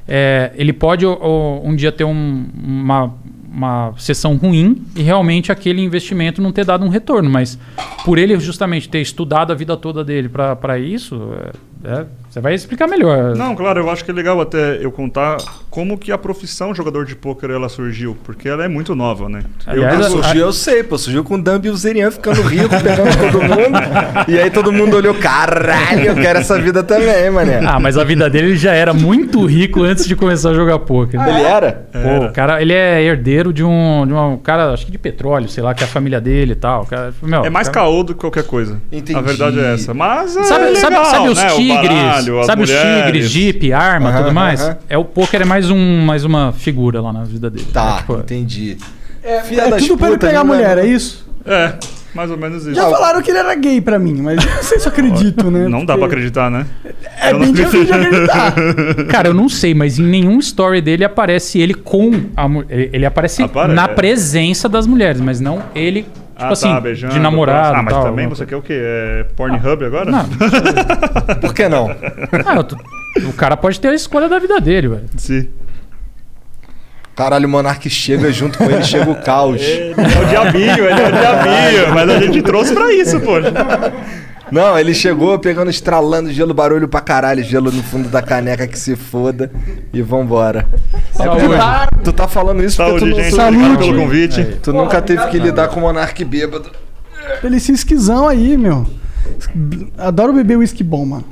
[0.09, 3.13] é, ele pode o- o- um dia ter um- uma,
[3.57, 7.59] uma sessão ruim e realmente aquele investimento não ter dado um retorno, mas
[8.05, 11.19] por ele justamente ter estudado a vida toda dele para isso,
[11.83, 13.35] é, é, Você vai explicar melhor.
[13.35, 15.39] Não, claro, eu acho que é legal até eu contar
[15.71, 19.41] como que a profissão jogador de pôquer ela surgiu, porque ela é muito nova, né?
[19.67, 20.99] Aliás, Eu, a- surgiu, eu sei, pô.
[20.99, 23.79] Surgiu com o Dumb e o Zerian ficando rico, pegando todo mundo.
[24.29, 27.59] E aí todo mundo olhou, caralho, eu quero essa vida também, mané.
[27.67, 30.79] Ah, mas a vida dele ele já era muito rico antes de começar a jogar
[30.81, 31.19] poker.
[31.19, 31.87] Ele era?
[31.91, 35.49] Pô, o cara, ele é herdeiro de um, de um cara, acho que de petróleo,
[35.49, 36.85] sei lá, que é a família dele e tal.
[36.85, 38.79] Cara, meu, É mais cara- caô do que qualquer coisa.
[38.93, 39.19] Entendi.
[39.19, 39.95] A verdade é essa.
[39.95, 41.51] Mas é Sabe, sabe, legal, sabe os né?
[41.53, 42.26] O tigres?
[42.27, 44.61] Baralho, as sabe os tigres, jeep, arma, Aham, tudo mais?
[44.63, 44.77] aham.
[44.89, 47.67] É o poker é mais um mais uma figura lá na vida dele.
[47.73, 48.77] Tá, É, tipo, entendi.
[49.23, 50.81] É, Filha é das tudo pra ele pegar a né, mulher, mano?
[50.89, 51.27] é isso?
[51.45, 51.73] É,
[52.15, 52.75] mais ou menos isso.
[52.75, 55.49] Já falaram que ele era gay pra mim, mas eu não sei se eu acredito,
[55.51, 55.69] né?
[55.69, 56.67] Não dá pra acreditar, né?
[57.21, 58.55] É Eu bem não- difícil de acreditar.
[59.11, 62.91] Cara, eu não sei, mas em nenhum story dele aparece ele com a mulher.
[62.93, 63.89] Ele, aparece Apare- na é.
[63.89, 67.15] presença das mulheres, mas não ele, tipo Ah, assim, tá, beijando.
[67.15, 67.77] de namorado.
[67.79, 68.79] Ah, mas tal, também você quer o quê?
[68.79, 70.11] É Pornhub agora?
[70.11, 70.25] Não.
[71.41, 71.89] Por que não?
[72.45, 72.77] Ah, tô-
[73.29, 75.05] o cara pode ter a escolha da vida dele, velho.
[75.17, 75.49] Sim.
[77.15, 79.63] Caralho, o Monark chega junto com ele, chega o caos.
[79.63, 81.95] Ele é o diabinho, ele é o diabinho.
[81.95, 83.51] Mas a gente trouxe pra isso, poxa.
[84.51, 88.79] Não, ele chegou pegando, estralando gelo, barulho pra caralho, gelo no fundo da caneca que
[88.79, 89.51] se foda.
[89.93, 90.67] E vambora.
[91.13, 91.45] Saúde.
[92.05, 93.35] Tu tá falando isso porque Saúde, tu, gente.
[93.35, 93.57] Saúde.
[93.57, 94.45] Obrigado pelo convite.
[94.63, 96.71] tu nunca teve que lidar com o Monark bêbado.
[97.43, 98.87] Ele se esquisão aí, meu.
[99.99, 101.25] Adoro beber uísque bom, mano.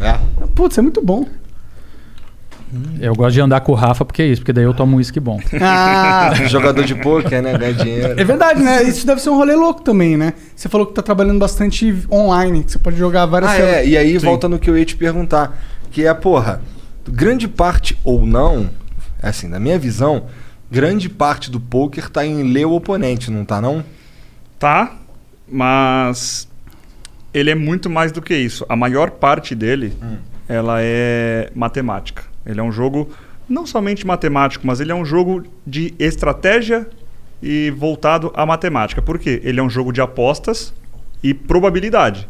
[0.00, 0.18] É.
[0.54, 1.26] Putz, é muito bom.
[3.00, 4.98] Eu gosto de andar com o Rafa porque é isso, porque daí eu tomo um
[4.98, 5.40] uísque bom.
[5.60, 7.56] Ah, Jogador de pôquer, né?
[7.58, 8.20] Ganha dinheiro.
[8.20, 8.82] é verdade, né?
[8.84, 10.34] Isso deve ser um rolê louco também, né?
[10.54, 13.86] Você falou que tá trabalhando bastante online, que você pode jogar várias Ah, é.
[13.86, 15.58] E aí volta no que eu ia te perguntar.
[15.90, 16.60] Que é, porra,
[17.08, 18.70] grande parte ou não,
[19.22, 20.26] assim, na minha visão,
[20.70, 23.84] grande parte do poker tá em ler o oponente, não tá não?
[24.58, 24.96] Tá,
[25.48, 26.46] mas
[27.34, 28.64] ele é muito mais do que isso.
[28.68, 29.92] A maior parte dele,
[30.48, 32.29] ela é matemática.
[32.44, 33.10] Ele é um jogo
[33.48, 36.88] não somente matemático, mas ele é um jogo de estratégia
[37.42, 39.02] e voltado à matemática.
[39.02, 39.40] Por quê?
[39.44, 40.72] Ele é um jogo de apostas
[41.22, 42.28] e probabilidade.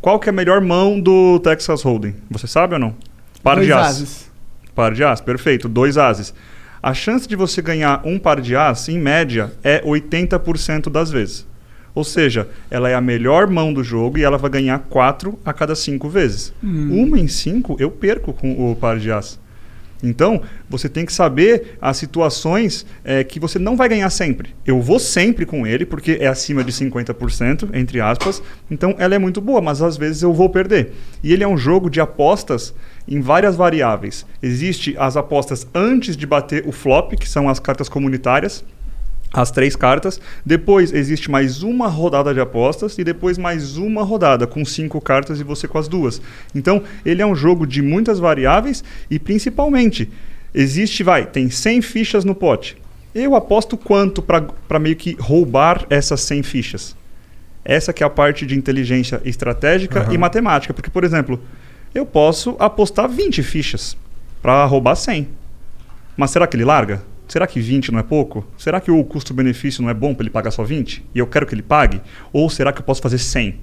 [0.00, 2.14] Qual que é a melhor mão do Texas Hold'em?
[2.30, 2.94] Você sabe ou não?
[3.42, 3.86] Par Dois de as.
[3.86, 4.30] ases.
[4.74, 5.68] Par de as, perfeito.
[5.68, 6.34] Dois ases.
[6.82, 11.46] A chance de você ganhar um par de as, em média, é 80% das vezes.
[11.94, 15.52] Ou seja, ela é a melhor mão do jogo e ela vai ganhar 4 a
[15.52, 16.52] cada 5 vezes.
[16.62, 19.39] Uma em 5 eu perco com o par de as.
[20.02, 24.54] Então, você tem que saber as situações eh, que você não vai ganhar sempre.
[24.66, 28.42] Eu vou sempre com ele, porque é acima de 50%, entre aspas.
[28.70, 30.92] Então, ela é muito boa, mas às vezes eu vou perder.
[31.22, 32.74] E ele é um jogo de apostas
[33.06, 34.24] em várias variáveis.
[34.42, 38.64] Existe as apostas antes de bater o flop, que são as cartas comunitárias
[39.32, 40.20] as três cartas.
[40.44, 45.40] Depois existe mais uma rodada de apostas e depois mais uma rodada com cinco cartas
[45.40, 46.20] e você com as duas.
[46.54, 50.10] Então, ele é um jogo de muitas variáveis e principalmente
[50.54, 52.76] existe, vai, tem 100 fichas no pote.
[53.14, 56.96] Eu aposto quanto para meio que roubar essas 100 fichas.
[57.64, 61.40] Essa que é a parte de inteligência estratégica e matemática, porque por exemplo,
[61.94, 63.96] eu posso apostar 20 fichas
[64.40, 65.28] para roubar 100.
[66.16, 67.02] Mas será que ele larga?
[67.30, 68.44] Será que 20 não é pouco?
[68.58, 71.04] Será que o custo-benefício não é bom para ele pagar só 20?
[71.14, 72.00] E eu quero que ele pague?
[72.32, 73.54] Ou será que eu posso fazer 100?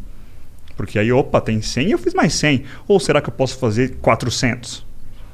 [0.78, 2.64] Porque aí, opa, tem 100 e eu fiz mais 100.
[2.88, 4.86] Ou será que eu posso fazer 400?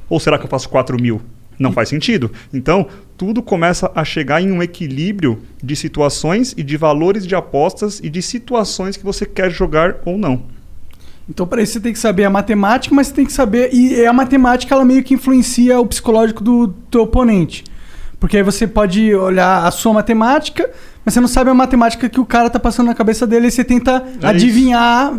[0.09, 1.21] Ou será que eu faço 4 mil?
[1.59, 2.31] Não faz sentido.
[2.51, 7.99] Então, tudo começa a chegar em um equilíbrio de situações e de valores de apostas
[7.99, 10.41] e de situações que você quer jogar ou não.
[11.29, 13.71] Então, para isso, você tem que saber a matemática, mas você tem que saber.
[13.71, 17.63] E a matemática, ela meio que influencia o psicológico do teu oponente.
[18.23, 20.71] Porque aí você pode olhar a sua matemática,
[21.03, 23.51] mas você não sabe a matemática que o cara tá passando na cabeça dele e
[23.51, 25.13] você tenta É adivinhar.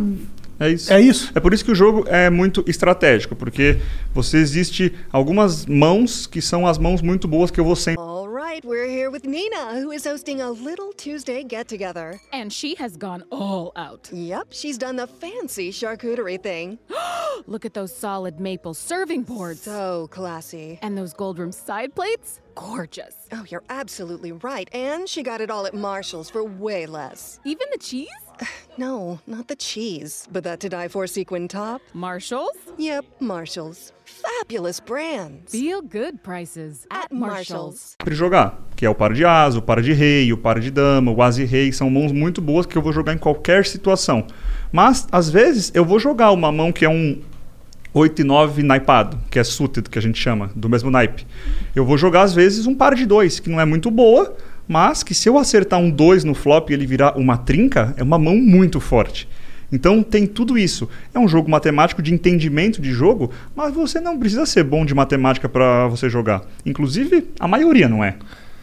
[0.59, 0.91] É isso.
[0.91, 1.31] É isso?
[1.35, 3.79] É por isso que o jogo é muito estratégico, porque
[4.15, 8.27] você existe algumas mãos que são as mãos muito boas que eu vou sempre All
[8.27, 12.19] right, we're here with Nina, who is hosting a little Tuesday get together.
[12.33, 14.09] And she has gone all out.
[14.15, 16.79] Yep, she's done the fancy charcuterie thing.
[17.47, 19.61] Look at those solid maple serving boards.
[19.61, 20.79] So classy.
[20.81, 22.41] And those gold rim side plates?
[22.55, 23.15] Gorgeous.
[23.33, 24.69] Oh, you're absolutely right.
[24.75, 27.41] And she got it all at Marshall's for way less.
[27.45, 28.09] Even the cheese?
[28.77, 31.81] No, not the cheese, but that to die for sequin top.
[31.93, 32.57] Marshall's?
[32.77, 33.93] Yep, Marshall's.
[34.05, 35.53] Fabulous brands.
[35.53, 37.95] Feel good prices at, Marshall's.
[38.01, 40.73] sempre jogar, que é o par de asa, o par de rei, o par de
[40.73, 43.65] dama, o as e rei, são mãos muito boas que eu vou jogar em qualquer
[43.65, 44.27] situação.
[44.73, 47.23] Mas às vezes eu vou jogar uma mão que é um
[47.95, 51.25] 8 e 9 naipado, que é suited, que a gente chama, do mesmo naipe.
[51.77, 55.05] Eu vou jogar às vezes um par de dois, que não é muito boa, mas
[55.05, 58.19] que se eu acertar um 2 no flop e ele virar uma trinca, é uma
[58.19, 59.29] mão muito forte.
[59.71, 60.89] Então tem tudo isso.
[61.15, 64.95] É um jogo matemático de entendimento de jogo, mas você não precisa ser bom de
[64.95, 66.43] matemática para você jogar.
[66.67, 68.17] Inclusive, a maioria não é.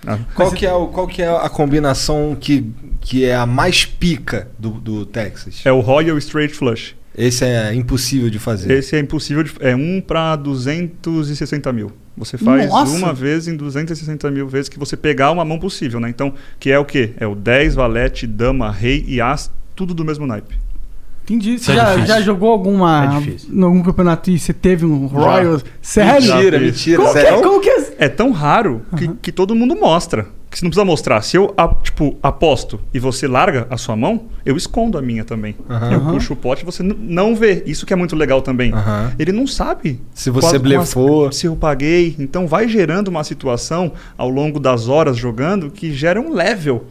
[0.06, 3.86] Ah, Qual que, é o, qual que é a combinação que, que é a mais
[3.86, 5.62] pica do, do Texas?
[5.64, 6.96] É o Royal Straight Flush.
[7.18, 8.72] Esse é impossível de fazer.
[8.72, 9.44] Esse é impossível.
[9.44, 11.92] De, é 1 para 260 mil.
[12.16, 12.96] Você faz Nossa!
[12.96, 16.10] uma vez em 260 mil vezes que você pegar uma mão possível, né?
[16.10, 17.14] Então, que é o quê?
[17.18, 20.58] É o 10, valete, dama, rei e as, tudo do mesmo naipe.
[21.24, 21.58] Entendi.
[21.58, 22.08] Você é já, difícil.
[22.08, 23.06] já jogou alguma.
[23.06, 25.62] É algum campeonato e você teve um Royal?
[25.82, 26.36] Sério?
[26.36, 26.98] Mentira, mentira.
[26.98, 27.42] Como que, é, sério?
[27.42, 27.94] como que é?
[28.00, 30.28] É tão raro que, que todo mundo mostra.
[30.52, 31.22] Que você não precisa mostrar.
[31.22, 35.56] Se eu, tipo, aposto e você larga a sua mão, eu escondo a minha também.
[35.70, 35.94] Aham.
[35.94, 37.64] Eu puxo o pote e você não vê.
[37.66, 38.74] Isso que é muito legal também.
[38.74, 39.14] Aham.
[39.18, 40.02] Ele não sabe.
[40.14, 41.22] Se você blefou.
[41.24, 42.18] quais- Se eu paguei.
[42.20, 46.84] Então vai gerando uma situação ao longo das horas jogando que gera um level.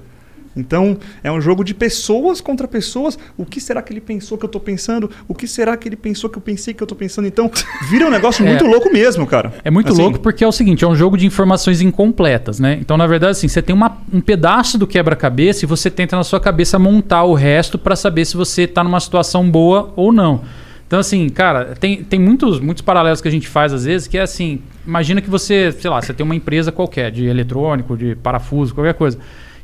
[0.57, 3.19] Então, é um jogo de pessoas contra pessoas.
[3.39, 5.09] O que será que ele pensou que eu tô pensando?
[5.29, 7.29] O que será que ele pensou que eu pensei que eu tô pensando?
[7.29, 7.51] Então,
[7.89, 8.49] vira um negócio É.
[8.49, 9.53] muito louco mesmo, cara.
[9.65, 12.79] É muito Assim, louco porque é o seguinte, é um jogo de informações incompletas, né?
[12.81, 16.25] Então, na verdade, assim, você tem uma- um pedaço do quebra-cabeça e você tenta na
[16.25, 20.43] sua cabeça montar o resto para saber se você tá numa situação boa ou não.
[20.87, 24.19] Então, assim, cara, tem, tem muitos, muitos paralelos que a gente faz às vezes, que
[24.19, 28.17] é assim, imagina que você, sei lá, você tem uma empresa qualquer, de eletrônico, de
[28.17, 29.17] parafuso, qualquer coisa,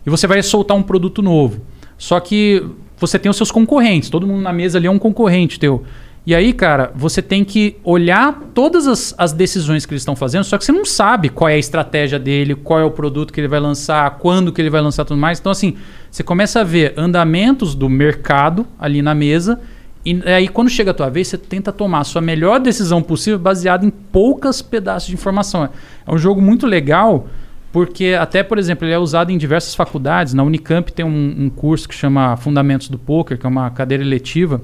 [0.06, 1.60] e você vai soltar um produto novo.
[1.98, 2.64] Só que
[2.96, 5.84] você tem os seus concorrentes, todo mundo na mesa ali é um concorrente teu.
[6.26, 10.42] E aí, cara, você tem que olhar todas as, as decisões que eles estão fazendo,
[10.42, 13.40] só que você não sabe qual é a estratégia dele, qual é o produto que
[13.40, 15.38] ele vai lançar, quando que ele vai lançar tudo mais.
[15.38, 15.76] Então, assim,
[16.10, 19.60] você começa a ver andamentos do mercado ali na mesa,
[20.04, 23.38] e aí quando chega a tua vez, você tenta tomar a sua melhor decisão possível
[23.38, 25.68] baseada em poucas pedaços de informação.
[26.04, 27.28] É um jogo muito legal,
[27.76, 30.32] porque até, por exemplo, ele é usado em diversas faculdades.
[30.32, 34.02] Na Unicamp tem um, um curso que chama Fundamentos do Poker, que é uma cadeira
[34.02, 34.62] eletiva,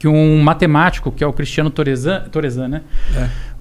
[0.00, 2.82] que um matemático, que é o Cristiano Torezan, Torezan né?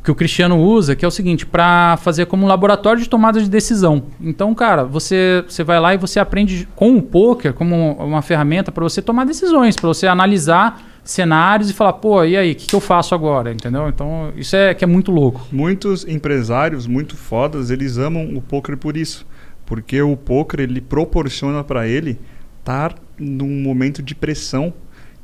[0.04, 3.40] Que o Cristiano usa, que é o seguinte, para fazer como um laboratório de tomada
[3.40, 4.06] de decisão.
[4.20, 8.72] Então, cara, você, você vai lá e você aprende com o poker como uma ferramenta
[8.72, 12.68] para você tomar decisões, para você analisar cenários e falar, pô, e aí, o que,
[12.68, 13.52] que eu faço agora?
[13.52, 13.88] Entendeu?
[13.90, 15.46] Então, isso é que é muito louco.
[15.52, 19.26] Muitos empresários muito fodas, eles amam o poker por isso.
[19.66, 22.20] Porque o poker ele proporciona para ele
[22.60, 24.74] estar num momento de pressão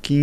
[0.01, 0.19] que em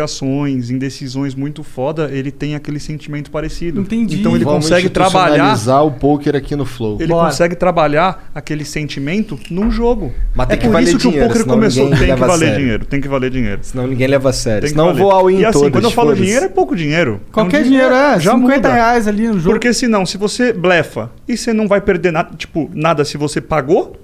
[0.00, 3.80] negociações, em decisões muito foda, ele tem aquele sentimento parecido.
[3.80, 4.20] Entendi.
[4.20, 6.96] Então ele Vamos consegue trabalhar, o poker aqui no Flow.
[6.98, 7.28] ele Bora.
[7.28, 10.12] consegue trabalhar aquele sentimento num jogo.
[10.34, 12.38] Mas tem é que por valer isso que dinheiro, o poker começou, tem que valer
[12.38, 12.58] sério.
[12.58, 13.58] dinheiro, tem que valer dinheiro.
[13.62, 14.60] Senão ninguém leva a sério.
[14.62, 15.02] Tem que Senão valer.
[15.02, 17.20] vou ao in E assim, todas, quando eu falo dinheiro, é pouco dinheiro.
[17.30, 18.18] Qualquer É um dinheiro, é.
[18.20, 18.72] já 50 muda.
[18.72, 19.50] reais ali no jogo.
[19.50, 23.40] Porque senão, se você blefa e você não vai perder nada, tipo, nada se você
[23.40, 23.96] pagou,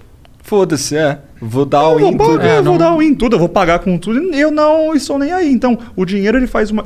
[0.46, 1.18] Foda-se, é.
[1.40, 2.40] Vou dar eu vou, in tudo.
[2.40, 4.94] É, eu vou não- dar o in tudo, eu vou pagar com tudo, eu não
[4.94, 5.50] estou nem aí.
[5.52, 6.84] Então, o dinheiro ele faz uma.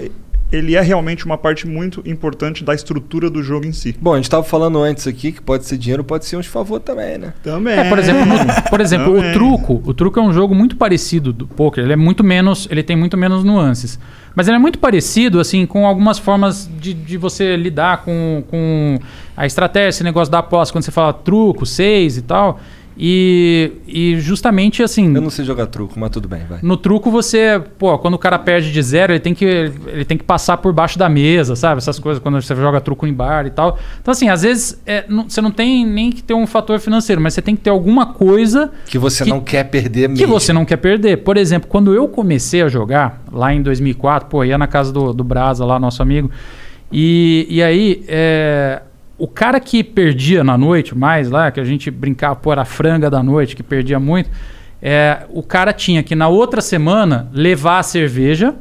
[0.53, 3.95] Ele é realmente uma parte muito importante da estrutura do jogo em si.
[4.01, 6.81] Bom, a gente tava falando antes aqui que pode ser dinheiro, pode ser uns favor
[6.81, 7.35] também, né?
[7.41, 7.79] Também.
[7.79, 8.37] É, por exemplo, no-
[8.69, 9.31] por exemplo, Também.
[9.31, 11.85] o truco, o truco é um jogo muito parecido do poker.
[11.85, 13.97] Ele é muito menos, ele tem muito menos nuances.
[14.35, 18.99] Mas ele é muito parecido, assim, com algumas formas de, de você lidar com, com
[19.37, 22.59] a estratégia, esse negócio da aposta, quando você fala truco, seis e tal.
[23.03, 25.15] E, e justamente assim.
[25.15, 26.59] Eu não sei jogar truco, mas tudo bem, vai.
[26.63, 29.45] No truco você, pô, quando o cara perde de zero, ele tem que,
[29.87, 31.79] ele tem que passar por baixo da mesa, sabe?
[31.79, 33.79] Essas coisas quando você joga truco em bar e tal.
[34.03, 37.23] Então, assim, às vezes é, não- você não tem nem que ter um fator financeiro,
[37.23, 40.29] mas você tem que ter alguma coisa Que você Que- não quer perder que mesmo.
[40.39, 41.17] você não quer perder.
[41.19, 45.15] Por exemplo, quando eu comecei a jogar, lá em 2004, pô, ia na casa do,
[45.15, 46.31] do Brasa, lá, nosso amigo,
[46.93, 48.83] e, e aí, é,
[49.21, 52.65] o cara que perdia na noite mais lá, que a gente brincava, pô, era a
[52.65, 54.31] franga da noite, que perdia muito,
[54.81, 58.55] é, o cara tinha que na outra semana levar a cerveja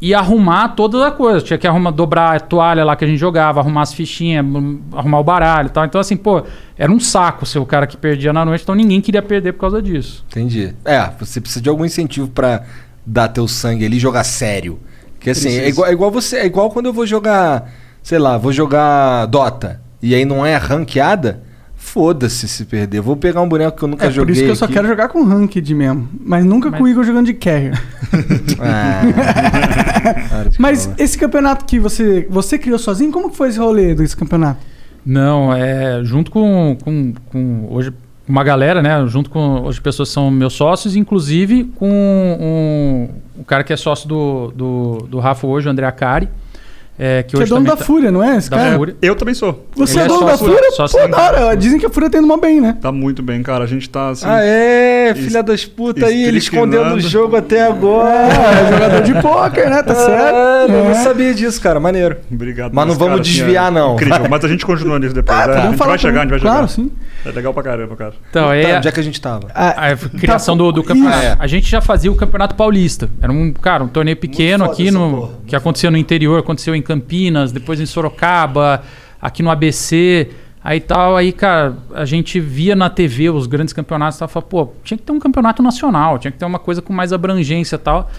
[0.00, 1.40] e arrumar toda a coisa.
[1.44, 4.80] Tinha que arrumar, dobrar a toalha lá que a gente jogava, arrumar as fichinhas, hum,
[4.92, 5.84] arrumar o baralho e tal.
[5.84, 6.42] Então, assim, pô,
[6.76, 9.60] era um saco ser o cara que perdia na noite, então ninguém queria perder por
[9.60, 10.24] causa disso.
[10.28, 10.74] Entendi.
[10.84, 12.64] É, você precisa de algum incentivo pra
[13.06, 14.80] dar teu sangue ali e jogar sério.
[15.14, 17.70] Porque assim, é igual, é igual você, é igual quando eu vou jogar,
[18.02, 21.42] sei lá, vou jogar Dota e aí não é ranqueada,
[21.74, 23.00] foda-se se perder.
[23.00, 24.26] Vou pegar um boneco que eu nunca É joguei.
[24.26, 24.74] por isso que eu só aqui.
[24.74, 26.08] quero jogar com ranked mesmo.
[26.20, 27.72] Mas nunca com o Igor jogando de carrier.
[28.60, 29.02] Ah.
[30.58, 34.60] Mas esse campeonato que você, você criou sozinho, como que foi esse rolê desse campeonato?
[35.04, 37.92] Não, é junto com, com, com hoje
[38.26, 39.04] uma galera, né?
[39.06, 41.88] Junto com hoje pessoas que são meus sócios, inclusive com
[42.40, 46.28] um, o cara que é sócio do, do, do Rafa hoje, o André Acari.
[46.98, 48.36] É, que Que é dono também da tá- Fúria, não é?
[48.36, 48.76] Esse da cara?
[48.76, 48.96] Fúria.
[49.02, 49.66] Eu também sou.
[49.74, 50.70] Você Ele é é dono da Fúria?
[50.72, 51.54] sócio Pô, da hora.
[51.56, 52.76] Dizem que a Fúria tá indo mó bem, né?
[52.80, 53.64] Tá muito bem, cara.
[53.64, 54.26] A gente tá assim.
[54.28, 55.12] Ah, é?
[55.14, 57.08] Filha das putas aí, ele escondendo o estripinando.
[57.08, 58.14] jogo até agora.
[58.44, 59.82] É, jogador de pôquer, né?
[59.82, 60.34] Tá certo.
[60.36, 60.94] Ah, eu não É.
[60.94, 61.80] sabia disso, cara.
[61.80, 62.16] Maneiro.
[62.30, 62.72] Obrigado.
[62.72, 63.94] Mas não vamos caras, assim, desviar, é não.
[63.94, 64.26] Incrível.
[64.30, 65.38] Mas a gente continua nisso depois.
[65.38, 66.52] é, a Vamos gente falar vai chegar, a gente vai chegar.
[66.52, 66.90] Claro, sim.
[67.26, 68.12] É legal pra caramba, cara.
[68.30, 69.48] Então, Tá, é, onde é que a gente tava?
[69.54, 71.24] Ah, a criação do, do campeonato.
[71.24, 71.36] É.
[71.38, 73.08] A gente já fazia o Campeonato Paulista.
[73.20, 77.50] Era um, cara, um torneio pequeno aqui no que acontecia no interior, aconteceu em Campinas,
[77.50, 78.82] depois em Sorocaba,
[79.20, 80.30] aqui no ABC,
[80.62, 84.48] aí tal, aí, cara, a gente via na TV os grandes campeonatos e tal, falava,
[84.48, 87.76] pô, tinha que ter um campeonato nacional, tinha que ter uma coisa com mais abrangência
[87.76, 88.10] e tal.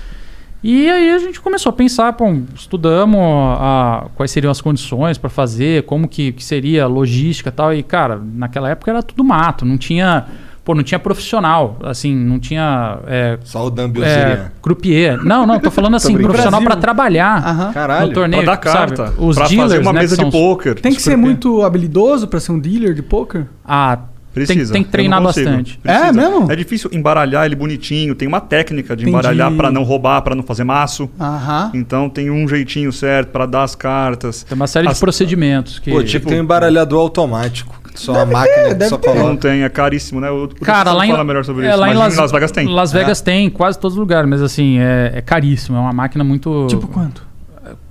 [0.68, 2.26] E aí a gente começou a pensar, pô,
[2.56, 7.52] estudamos a, quais seriam as condições para fazer, como que, que seria a logística e
[7.52, 7.72] tal.
[7.72, 10.26] E, cara, naquela época era tudo mato, não tinha,
[10.66, 15.24] pô, não tinha profissional, assim, não tinha é, Só o Dan é, croupier.
[15.24, 16.30] Não, não, tô falando assim, brincando.
[16.34, 17.72] profissional para trabalhar.
[17.74, 18.08] Caralho.
[18.08, 18.96] no torneio, Pra dar sabe?
[18.98, 19.14] carta.
[19.22, 20.76] Os pra dealers, fazer uma né, mesa de os- pôquer.
[20.82, 23.46] Tem que ser muito habilidoso pra ser um dealer de pôquer?
[23.64, 24.74] Ah, tem, Precisa.
[24.74, 25.80] tem que Eu treinar bastante.
[25.84, 26.52] É mesmo?
[26.52, 28.14] É difícil embaralhar ele bonitinho.
[28.14, 29.10] Tem uma técnica de Entendi.
[29.18, 31.10] embaralhar pra não roubar, pra não fazer maço.
[31.20, 31.72] Aham.
[31.74, 34.44] Então tem um jeitinho certo pra dar as cartas.
[34.44, 37.74] Tem uma série As- de procedimentos que Pô, tinha que ter um embaralhador automático.
[37.96, 39.16] Só a máquina que deve só ter.
[39.16, 40.30] Não tem, é caríssimo, né?
[40.30, 41.80] O, Cara, Dexter lá em, fala melhor sobre é, isso.
[41.80, 42.68] lá mas em Las, Las Vegas tem.
[42.68, 45.78] Las Vegas tem, quase todos os lugares, mas assim, é, é caríssimo.
[45.78, 46.68] É uma máquina muito.
[46.70, 47.24] Tipo quanto?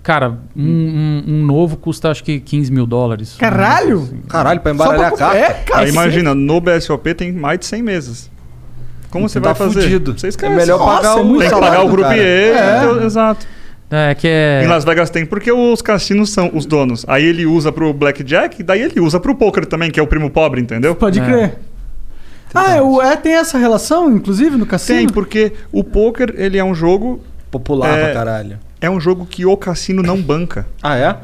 [0.05, 3.35] Cara, um, um- um novo custa acho que 15 mil dólares.
[3.39, 4.03] Caralho!
[4.03, 4.21] Assim.
[4.29, 5.37] Caralho, pra embaralhar a pra- carta.
[5.39, 5.89] É, Aí cara.
[5.89, 8.31] imagina, no BSOP tem mais de 100 mesas.
[9.11, 9.83] Como você Tá vai fazer?
[9.83, 10.15] fudido.
[10.19, 10.55] Você É esquece.
[10.55, 12.19] melhor Nossa, pagar é o Tem que pagar o croupier.
[12.57, 12.79] É.
[12.85, 13.47] então, Exato.
[13.91, 14.63] É que é.
[14.65, 17.05] Em Las Vegas tem, porque os cassinos são os donos.
[17.09, 20.29] Aí ele usa pro blackjack, daí ele usa pro poker também, que é o primo
[20.31, 20.95] pobre, entendeu?
[20.95, 21.25] Pode É.
[21.25, 21.55] crer.
[22.53, 24.99] Ah, é, o, é, tem essa relação, inclusive, no cassino?
[24.99, 28.05] Tem, porque o poker, ele é um jogo, Popular É.
[28.07, 28.59] pra caralho.
[28.85, 30.67] É um jogo que o cassino não banca.
[30.83, 31.17] Ah, é?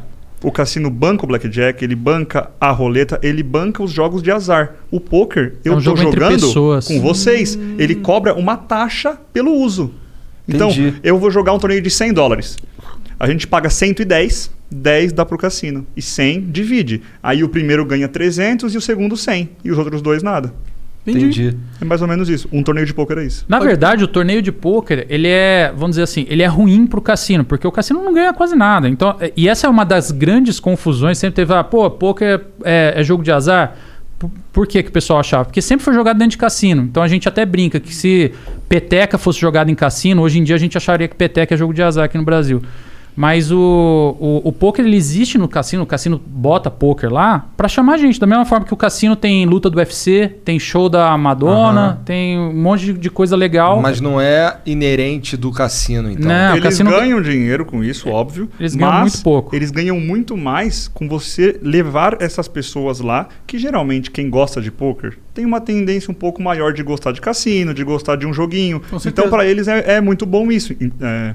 [0.42, 4.76] O cassino banca o blackjack, ele banca a roleta, ele banca os jogos de azar.
[4.90, 6.40] O poker, eu um tô jogando
[6.86, 7.58] com vocês.
[7.78, 9.92] Ele cobra uma taxa pelo uso.
[10.48, 10.94] Então, Entendi.
[11.02, 12.56] eu vou jogar um torneio de 100 dólares.
[13.18, 15.86] A gente paga 110, 10 dá pro cassino.
[15.94, 17.02] E 100 divide.
[17.22, 19.50] Aí o primeiro ganha 300 e o segundo 100.
[19.62, 20.54] E os outros dois nada.
[21.06, 21.56] Entendi.
[21.80, 22.48] É mais ou menos isso.
[22.52, 23.44] Um torneio de poker é isso.
[23.48, 27.00] Na verdade, o torneio de pôquer, ele é, vamos dizer assim, ele é ruim pro
[27.00, 28.88] cassino, porque o cassino não ganha quase nada.
[28.88, 32.94] Então, é- e essa é uma das grandes confusões, sempre teve, ah, pô, pôquer é,
[32.96, 33.76] é jogo de azar.
[34.18, 35.46] Por, por que, que o pessoal achava?
[35.46, 36.82] Porque sempre foi jogado dentro de cassino.
[36.82, 38.32] Então a gente até brinca que se
[38.68, 41.72] peteca fosse jogado em cassino, hoje em dia a gente acharia que peteca é jogo
[41.72, 42.60] de azar aqui no Brasil.
[43.16, 47.68] Mas o, o, o poker ele existe no cassino, o cassino bota poker lá pra
[47.68, 48.18] chamar a gente.
[48.18, 51.98] Da mesma forma que o cassino tem luta do UFC, tem show da Madonna, Aham.
[52.04, 53.80] tem um monte de, coisa legal.
[53.80, 56.28] Mas não é inerente do cassino, então.
[56.28, 56.52] Não.
[56.52, 58.48] eles cassino- ganham dinheiro com isso, óbvio.
[58.58, 59.54] Eles ganham mas muito pouco.
[59.56, 64.70] Eles ganham muito mais com você levar essas pessoas lá, que geralmente quem gosta de
[64.70, 68.32] poker tem uma tendência um pouco maior de gostar de cassino, de gostar de um
[68.32, 68.80] joguinho.
[69.06, 70.74] Então, para eles é, é muito bom isso.
[71.00, 71.34] É,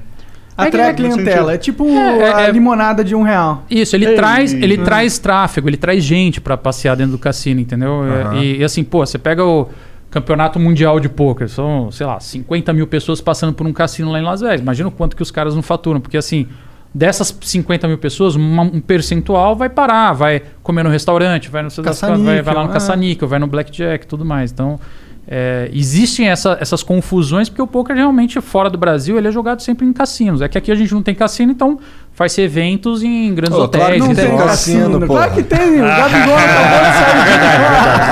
[0.56, 1.52] Atrai É a clientela.
[1.54, 3.64] É tipo É, é, a é- limonada de um real.
[3.70, 4.14] Isso, ele Ei.
[4.16, 4.84] traz, ele Hum.
[4.84, 8.02] traz tráfego, ele traz gente pra passear dentro do cassino, entendeu?
[8.02, 8.36] Aham.
[8.36, 9.68] E, e assim, pô, você pega o
[10.10, 14.18] campeonato mundial de pôquer, são, sei lá, 50 mil pessoas passando por um cassino lá
[14.18, 14.60] em Las Vegas.
[14.60, 16.46] Imagina o quanto que os caras não faturam, porque assim,
[16.94, 21.68] dessas 50 mil pessoas, uma- um percentual vai parar, vai comer no restaurante, vai no
[21.70, 22.72] vai, vai lá no é.
[22.72, 24.50] caça-níquel, vai no blackjack e tudo mais.
[24.50, 24.80] Então,
[25.28, 29.60] é, existem essa- essas confusões, porque o poker realmente fora do Brasil ele é jogado
[29.60, 30.40] sempre em cassinos.
[30.40, 31.78] É que aqui a gente não tem cassino, então
[32.12, 33.92] faz-se eventos em grandes claro hotéis.
[33.94, 34.50] que Não tem tem resorts.
[34.50, 35.06] cassino, cassino.
[35.06, 35.18] porra.
[35.26, 35.80] Claro que tem.
[35.80, 38.06] O Gabigol acabou de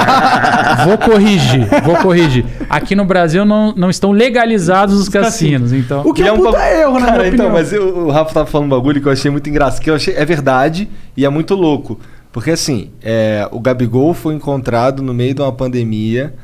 [0.78, 2.44] de Vou corrigir, vou corrigir.
[2.68, 6.02] Aqui no Brasil não, não estão legalizados os cassinos, então.
[6.04, 7.52] O que E é um puta ba- erro, na Cara, minha então, opinião.
[7.52, 9.94] mas eu- o Rafa tava falando um bagulho que eu achei muito engraçado, que eu
[9.94, 11.98] achei é verdade e é muito louco.
[12.32, 16.34] Porque assim, é, o Gabigol foi encontrado no meio de uma pandemia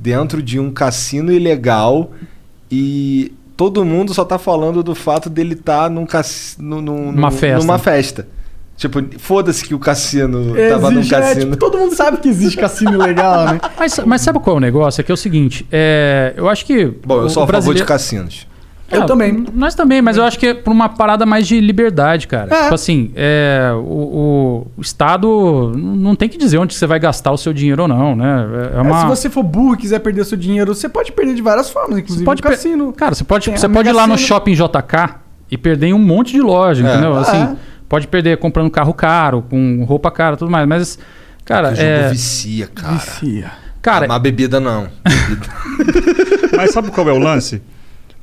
[0.00, 2.10] dentro de um cassino ilegal
[2.70, 7.36] e todo mundo só tá falando do fato dele estar num cassino, num, Numa num-
[7.36, 7.58] festa.
[7.58, 8.28] numa festa.
[8.76, 11.40] Tipo, foda-se que o cassino tava num é, cassino.
[11.44, 13.60] tipo, todo mundo sabe que existe cassino legal, né?
[13.78, 15.02] Mas, mas sabe qual é o negócio?
[15.02, 16.86] É que é o seguinte, é, eu acho que.
[17.04, 18.46] Bom, eu sou a favor de cassinos.
[18.90, 19.44] Eu Ah, também.
[19.54, 22.52] Nós também, mas eu acho que é por uma parada mais de liberdade, cara.
[22.54, 22.62] É.
[22.62, 27.30] Tipo assim, é, o, o- o Estado não tem que dizer onde você vai gastar
[27.30, 28.46] o seu dinheiro ou não, né?
[28.74, 29.00] É É, uma...
[29.02, 31.94] se você for burro e quiser perder seu dinheiro, você pode perder de várias formas,
[31.96, 32.92] Você inclusive pode no per- cassino.
[32.92, 35.14] Cara, você pode, Tem você a pode ir lá no shopping JK
[35.50, 36.90] e perder em um monte de loja, É.
[36.92, 37.14] entendeu?
[37.16, 37.56] Assim,
[37.88, 40.66] pode perder comprando carro caro, com roupa cara, tudo mais.
[40.66, 40.98] Mas,
[41.44, 42.94] cara, o é, vicia, cara.
[42.94, 43.50] Vicia.
[43.80, 44.88] cara, Mas bebida não.
[45.28, 45.46] Bebida.
[46.56, 47.62] Mas sabe qual é o lance?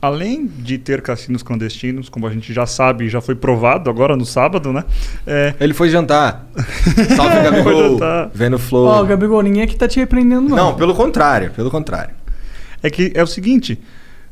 [0.01, 4.25] Além de ter cassinos clandestinos, como a gente já sabe, já foi provado agora no
[4.25, 4.83] sábado, né?
[5.25, 6.47] É, Ele foi jantar.
[7.15, 7.91] Salve, Gabigol.
[7.93, 8.31] jantar.
[8.33, 8.86] Vendo Flow.
[8.88, 10.55] Ó, Gabigol, ninguém aqui tá te repreendendo, não.
[10.55, 12.13] Não, pelo contrário, pelo contrário.
[12.81, 13.79] é que é o seguinte,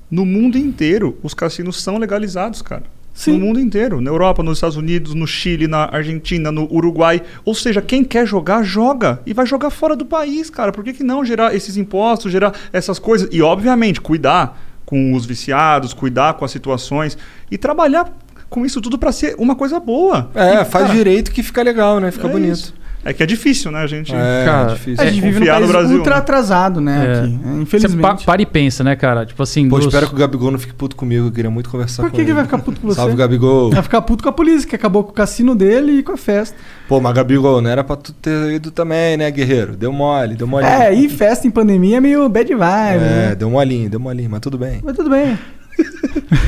[0.09, 2.83] no mundo inteiro os cassinos são legalizados, cara.
[3.15, 3.31] Sim.
[3.31, 7.21] No mundo inteiro, na Europa, nos Estados Unidos, no Chile, na Argentina, no Uruguai.
[7.45, 9.21] Ou seja, quem quer jogar, joga.
[9.25, 10.73] E vai jogar fora do país, cara.
[10.73, 13.29] Por que, que não gerar esses impostos, gerar essas coisas?
[13.31, 17.17] E, obviamente, cuidar com os viciados, cuidar com as situações
[17.49, 18.11] e trabalhar
[18.49, 20.29] com isso tudo para ser uma coisa boa.
[20.35, 22.11] É, E, faz cara, direito que fica legal, né?
[22.11, 22.53] Fica é bonito.
[22.53, 22.73] isso.
[23.05, 24.11] É que é difícil, né, a gente?
[24.13, 25.03] É, Cara, difícil.
[25.03, 26.19] A gente vive num país Brasil, ultra né?
[26.19, 27.05] atrasado, né?
[27.05, 27.19] É.
[27.19, 27.37] Aqui, né?
[27.37, 28.25] Você pa- Infelizmente.
[28.25, 29.25] para e pensa, né, cara?
[29.27, 29.69] Tipo assim.
[29.69, 31.27] Pô, dos- espero que o Gabigol não fique puto comigo.
[31.27, 32.29] Eu queria muito conversar Por com que, ele.
[32.31, 32.95] que vai ficar puto com você?
[32.95, 33.69] Salve, Gabigol.
[33.69, 36.17] Vai ficar puto com a polícia, que acabou com o cassino dele e com a
[36.17, 36.57] festa.
[36.87, 39.75] Pô, mas Gabigol, não era pra tu ter ido também, né, guerreiro?
[39.75, 40.71] Deu mole, deu molinho.
[40.71, 43.35] É, e festa em pandemia é meio bad vibe, É, né?
[43.35, 44.79] deu molinho, deu molinho, mas tudo bem.
[44.83, 45.37] Mas tudo bem.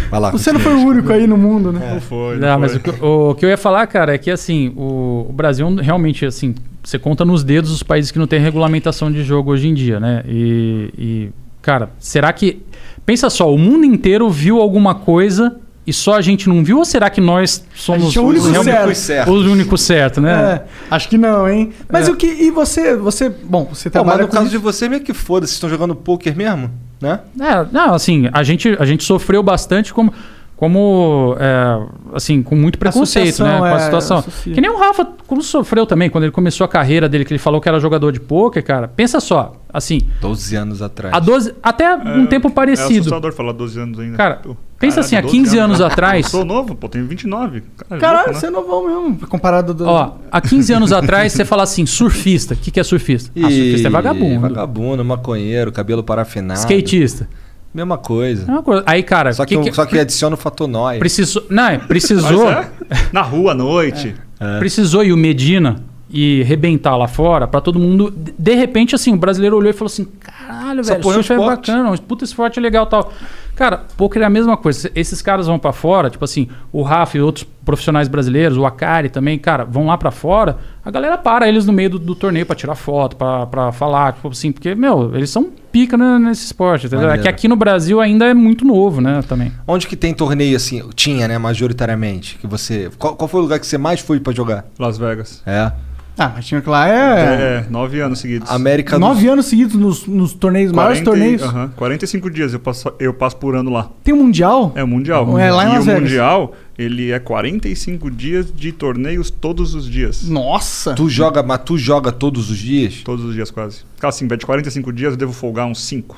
[0.10, 0.32] Vai lá.
[0.32, 1.94] Você não foi o único aí no mundo, né?
[1.94, 2.38] Não foi.
[2.38, 2.80] Não, Não, mas foi.
[2.80, 6.26] o que, o que eu ia falar, cara, é que assim, o, o Brasil realmente,
[6.26, 9.74] assim, você conta nos dedos os países que não tem regulamentação de jogo hoje em
[9.74, 10.24] dia, né?
[10.28, 11.30] E, e,
[11.62, 12.62] cara, será que.
[13.06, 15.56] Pensa só, o mundo inteiro viu alguma coisa
[15.86, 16.80] e só a gente não viu?
[16.80, 18.96] Ou será que nós somos é o único realmente certo.
[18.96, 19.32] certo.
[19.32, 20.34] os únicos certos, né?
[20.56, 20.64] É,
[20.94, 21.72] acho que não, hein?
[21.90, 22.12] Mas É.
[22.12, 22.28] o que.
[22.28, 23.30] E você, você.
[23.30, 24.58] Bom, você Pô, mas no com caso isso.
[24.58, 26.70] de você, meio que foda, vocês estão jogando poker mesmo,
[27.02, 27.20] né?
[27.40, 30.14] É, não, assim, a gente, a gente sofreu bastante como,
[30.56, 33.58] como é, assim, com muito preconceito, né?
[33.60, 34.18] Com a é, situação.
[34.20, 34.54] associa.
[34.54, 37.40] Que nem o Rafa, como sofreu também, quando ele começou a carreira dele, que ele
[37.40, 38.88] falou que era jogador de pôquer, cara.
[38.88, 41.14] Pensa só, assim, 12 anos atrás.
[41.14, 43.00] há 12, até um tempo É parecido.
[43.02, 44.18] assustador falar 12 anos ainda.
[44.18, 44.42] Cara,
[44.80, 45.86] Pensa assim, há 12 15 anos né?
[45.86, 47.64] atrás- Eu sou novo, pô, tenho 29.
[47.90, 48.40] Cara, Caralho, louco, né?
[48.40, 49.86] você é novão mesmo, comparado do.
[49.88, 52.54] Ó, há 15 anos atrás, você fala assim, surfista.
[52.54, 53.32] O que, que é surfista?
[53.38, 54.40] Ah, surfista é vagabundo.
[54.42, 56.60] Vagabundo, maconheiro, cabelo parafinado.
[56.60, 57.28] Skatista.
[57.74, 58.46] Mesma coisa.
[58.48, 58.84] É uma coisa.
[58.86, 61.00] Aí, cara, Só que, que, que- só que adiciona o fator nóia.
[61.00, 61.44] precisou.
[61.50, 62.50] Não, é, precisou.
[62.50, 62.70] é,
[63.12, 64.16] na rua à noite.
[64.60, 68.14] Precisou ir o Medina e rebentar lá fora pra todo mundo.
[68.38, 71.36] De- repente, assim, o brasileiro olhou e falou assim: caralho, velho, é um surf é
[71.36, 73.12] esporte." bacana, um puta esporte legal e tal.
[73.58, 74.92] Cara, poker é a mesma coisa.
[74.94, 79.10] Esses caras vão pra fora, tipo assim, o Rafa e outros profissionais brasileiros, o Akari
[79.10, 82.46] também, cara, vão lá pra fora, a galera para eles no meio do, do torneio
[82.46, 86.46] pra tirar foto, pra, pra falar, tipo assim, porque, meu, eles são pica né, nesse
[86.46, 87.10] esporte, entendeu?
[87.10, 89.52] É que aqui no Brasil ainda é muito novo, né, também.
[89.68, 90.88] Onde que tem torneio assim?
[90.96, 91.38] Tinha, né?
[91.40, 92.38] Majoritariamente.
[92.38, 92.92] Que você.
[92.98, 94.66] Qual, qual foi o lugar que você mais foi pra jogar?
[94.80, 95.42] Las Vegas.
[95.46, 95.72] É.
[96.18, 97.66] Ah, mas tinha que lá É, é.
[97.70, 98.50] nove anos seguidos.
[98.50, 101.44] América Nove anos seguidos nos, nos torneios, maiores 40 e- torneios.
[101.44, 103.90] aham, 45 dias eu passo, eu passo por ano lá.
[104.04, 104.72] Tem um Mundial?
[104.76, 105.38] É o Mundial.
[105.38, 106.02] É lá em e Las o Vegas.
[106.02, 110.28] Mundial, ele é 45 dias de torneios todos os dias.
[110.28, 110.94] Nossa!
[110.96, 113.02] Tu joga, mas tu joga todos os dias?
[113.04, 113.82] Todos os dias quase.
[114.00, 116.18] Cara, assim, de 45 dias eu devo folgar uns 5.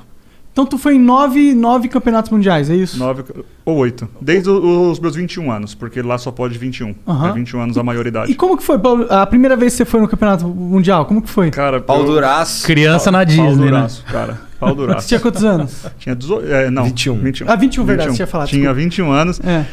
[0.60, 3.00] Então tu foi em nove, nove campeonatos mundiais, é isso?
[3.00, 3.24] 9
[3.64, 4.10] ou 8.
[4.20, 6.94] Desde o- os meus 21 anos, porque lá só pode 21.
[7.08, 7.30] Aham.
[7.30, 8.30] É 21 anos a maioridade.
[8.30, 9.08] E como que foi, Paulo?
[9.10, 11.50] A primeira vez que você foi no campeonato mundial, como que foi?
[11.50, 12.66] Cara, Pau eu- duraço.
[12.66, 13.66] Criança na Pau Disney, né?
[13.68, 14.42] duraço, cara.
[14.60, 15.08] Pau Você duraço.
[15.08, 15.86] tinha quantos anos?
[15.98, 16.46] Tinha 18.
[16.52, 16.84] É, não.
[16.84, 17.16] 21.
[17.20, 17.50] 21.
[17.50, 18.82] Ah, 21, verdade, você tinha falado, Tinha desculpa.
[18.82, 19.40] 21 anos.
[19.40, 19.66] É.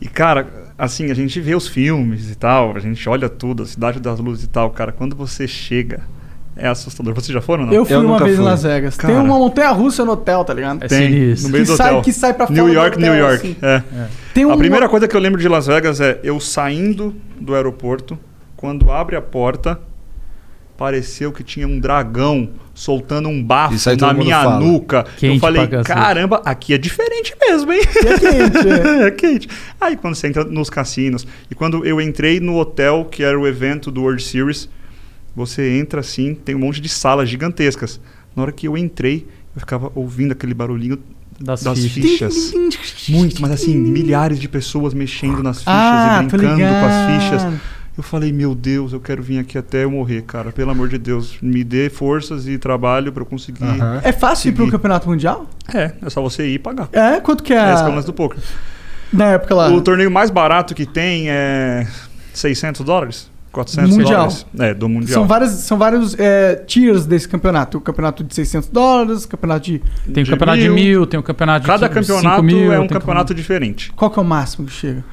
[0.00, 0.46] E, cara,
[0.78, 4.20] assim, a gente vê os filmes e tal, a gente olha tudo, a Cidade das
[4.20, 4.70] Luzes e tal.
[4.70, 6.02] Cara, quando você chega,
[6.58, 7.14] é assustador.
[7.14, 7.72] Vocês já foram, não?
[7.72, 8.44] Eu fui Eu uma nunca vez fui.
[8.44, 8.96] em Las Vegas.
[8.96, 9.22] Tem Cara.
[9.22, 10.82] uma montanha russa no hotel, tá ligado?
[10.84, 11.46] É Tem, sinistro.
[11.48, 12.02] no meio Que do sai- hotel.
[12.02, 13.34] que sai pra fora New York, hotel, New York.
[13.36, 13.56] assim.
[13.62, 13.82] É.
[14.34, 17.54] Tem A uma- primeira coisa que eu lembro de Las Vegas é eu saindo do
[17.54, 18.18] aeroporto,
[18.56, 19.78] quando abre a porta,
[20.76, 24.60] pareceu que tinha um dragão soltando um bafo Isso na minha fala.
[24.60, 25.04] nuca.
[25.16, 27.80] Quente eu falei, caramba, aqui é diferente mesmo, hein?
[27.82, 29.02] E é quente, é.
[29.06, 29.48] é quente.
[29.80, 33.46] Aí quando você entra nos cassinos, e quando eu entrei no hotel, que era o
[33.48, 34.68] evento do World Series,
[35.38, 37.98] você entra assim, tem um monte de salas gigantescas.
[38.36, 40.98] Na hora que eu entrei, eu ficava ouvindo aquele barulhinho
[41.40, 42.50] Das, das fichas.
[42.52, 43.08] fichas.
[43.08, 47.60] Muito, mas assim, milhares de pessoas mexendo nas fichas Ah, e brincando com as fichas.
[47.96, 50.52] Eu falei, meu Deus, eu quero vir aqui até eu morrer, cara.
[50.52, 53.64] Pelo amor de Deus, me dê forças e trabalho pra eu conseguir.
[54.04, 55.48] É fácil ir pro campeonato mundial?
[55.74, 56.88] É, é só você ir e pagar.
[56.92, 57.18] É?
[57.18, 57.56] Quanto que é?
[57.56, 58.38] É o a- do poker.
[59.12, 59.68] Na época lá.
[59.72, 61.88] O torneio mais barato que tem é
[62.32, 63.28] 600 dólares?
[63.52, 64.10] 400 Mundial.
[64.12, 64.46] dólares?
[64.58, 65.14] É, do Mundial.
[65.14, 67.78] São, várias, são vários é, tiers desse campeonato.
[67.78, 69.78] O campeonato de 600 dólares, o campeonato de...
[70.12, 70.74] Tem o De campeonato mil.
[70.74, 73.92] de mil, tem o campeonato de Cada campeonato mil, é um tem campeonato diferente.
[73.94, 75.04] Qual que é o máximo que chega?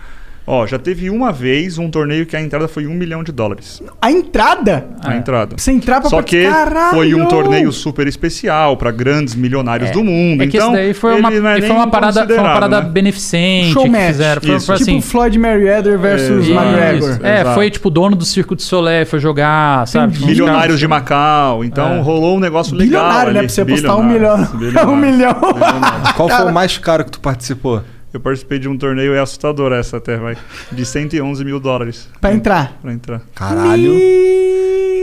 [0.48, 3.82] Ó, já teve uma vez um torneio que a entrada foi um milhão de dólares.
[4.00, 4.86] A entrada?
[5.04, 5.56] A entrada.
[5.56, 6.91] Pra você entrar pra Só que Caralho!
[6.96, 10.43] foi um torneio super especial pra grandes milionários do mundo.
[10.43, 12.89] É que então, isso daí foi uma, é foi uma parada, foi uma parada né?
[12.89, 14.41] beneficente Show que fizeram.
[14.41, 17.10] Foi, foi assim, Tipo Floyd Mayweather versus É, McGregor.
[17.10, 17.26] isso.
[17.26, 17.56] É, Exato.
[17.56, 20.14] foi tipo dono do Circo de Soleil, foi jogar, sabe?
[20.14, 21.64] Tipo, Milionários de Macau.
[21.64, 22.00] Então É.
[22.02, 23.02] rolou um negócio legal.
[23.04, 23.39] Bilionário, né?
[23.39, 23.48] ali.
[23.48, 24.36] Pra você apostar um milhão.
[24.88, 25.34] Um milhão.
[26.16, 27.82] Qual foi o mais caro que tu participou?
[28.16, 30.38] Eu participei de um torneio, é assustador essa até, vai.
[30.72, 32.78] De 111 mil dólares Pra entrar.
[32.82, 33.22] pra entrar.
[33.36, 33.93] Caralho.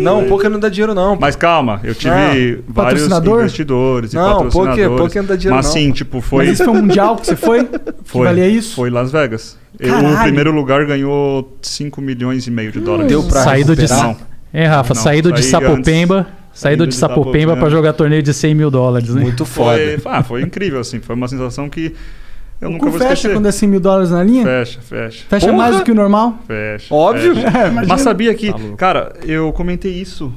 [0.00, 1.14] Não, poker não dá dinheiro não.
[1.20, 2.62] Mas calma, eu tive Ah, vários
[3.02, 3.40] patrocinador?
[3.40, 4.84] investidores e Não, patrocinadores.
[4.84, 5.72] poker- poker não dá dinheiro Mas não.
[5.72, 6.44] sim, tipo, foi...
[6.46, 7.68] Mas isso foi um mundial que você foi?
[8.04, 8.74] Foi, Que valia isso?
[8.76, 9.58] Foi Las Vegas.
[9.78, 10.14] Caralho.
[10.16, 13.08] o primeiro lugar ganhou 5 milhões e meio de dólares.
[13.08, 13.88] Deu pra Saído de?
[13.88, 14.16] Não.
[14.52, 18.54] É, Rafa, Não, saído de Sapopemba, saído de de Sapopemba pra jogar torneio de 100
[18.54, 19.20] mil dólares, né?
[19.20, 19.78] Muito foda.
[19.98, 21.00] Foi, ah, foi incrível, assim.
[21.00, 21.94] Foi uma sensação que
[22.62, 23.34] eu O nunca cu vou fecha esquecer.
[23.34, 24.44] quando é 100 mil dólares na linha?
[24.44, 25.24] Fecha, fecha.
[25.28, 25.58] Fecha Porra!
[25.58, 26.38] mais do que o normal?
[26.46, 26.94] Fecha.
[26.94, 27.34] Óbvio.
[27.34, 27.58] fecha.
[27.58, 27.70] É.
[27.70, 30.32] Mas sabia que, Tá cara, eu comentei isso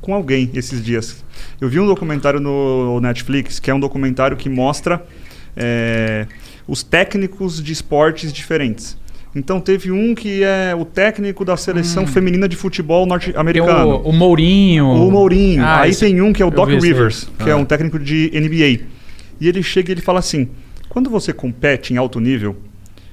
[0.00, 1.24] com alguém esses dias.
[1.60, 5.02] Eu vi um documentário no Netflix, que é um documentário que mostra
[5.56, 6.26] é,
[6.66, 8.98] os técnicos de esportes diferentes.
[9.34, 13.98] Então teve um que é o técnico da seleção feminina de futebol norte-americano.
[14.04, 14.86] o, o Mourinho.
[14.90, 15.62] O Mourinho.
[15.64, 16.68] Ah, Aí esse- tem um que é o Doc.
[16.68, 18.80] Rivers, que é um técnico de NBA.
[19.40, 20.48] E ele chega e ele fala assim:
[20.90, 22.56] quando você compete em alto nível,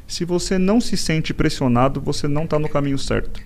[0.08, 3.40] se você não se sente pressionado, você não está no caminho certo.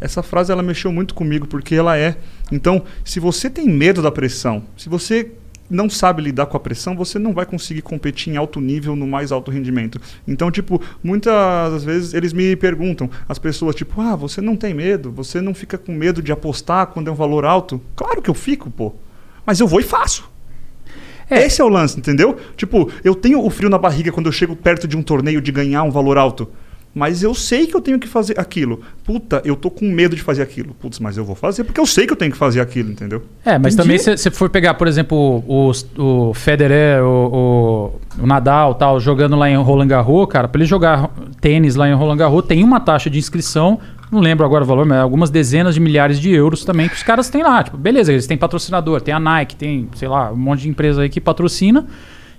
[0.00, 2.16] Essa frase ela mexeu muito comigo porque ela é.
[2.50, 5.32] Então, se você tem medo da pressão, se você
[5.68, 9.06] não sabe lidar com a pressão, você não vai conseguir competir em alto nível no
[9.06, 10.00] mais alto rendimento.
[10.26, 15.12] Então, tipo, muitas vezes eles me perguntam, as pessoas, tipo, ah, você não tem medo?
[15.12, 17.78] Você não fica com medo de apostar quando é um valor alto?
[17.94, 18.94] Claro que eu fico, pô.
[19.44, 20.37] Mas eu vou e faço.
[21.30, 22.36] Esse é o lance, entendeu?
[22.56, 25.52] Tipo, eu tenho o frio na barriga quando eu chego perto de um torneio de
[25.52, 26.48] ganhar um valor alto.
[26.98, 28.80] Mas eu sei que eu tenho que fazer aquilo.
[29.04, 30.74] Puta, eu tô com medo de fazer aquilo.
[30.74, 33.22] Putz, mas eu vou fazer porque eu sei que eu tenho que fazer aquilo, entendeu?
[33.44, 33.76] É, mas Entendi.
[33.76, 38.98] também se você for pegar, por exemplo, o, o Federer, o, o, o Nadal tal,
[38.98, 41.08] jogando lá em Roland Garros, cara, pra ele jogar
[41.40, 43.78] tênis lá em Roland Garros, tem uma taxa de inscrição,
[44.10, 47.02] não lembro agora o valor, mas algumas dezenas de milhares de euros também que os
[47.02, 47.62] caras têm lá.
[47.62, 51.02] Tipo, beleza, eles têm patrocinador, tem a Nike, tem, sei lá, um monte de empresa
[51.02, 51.86] aí que patrocina.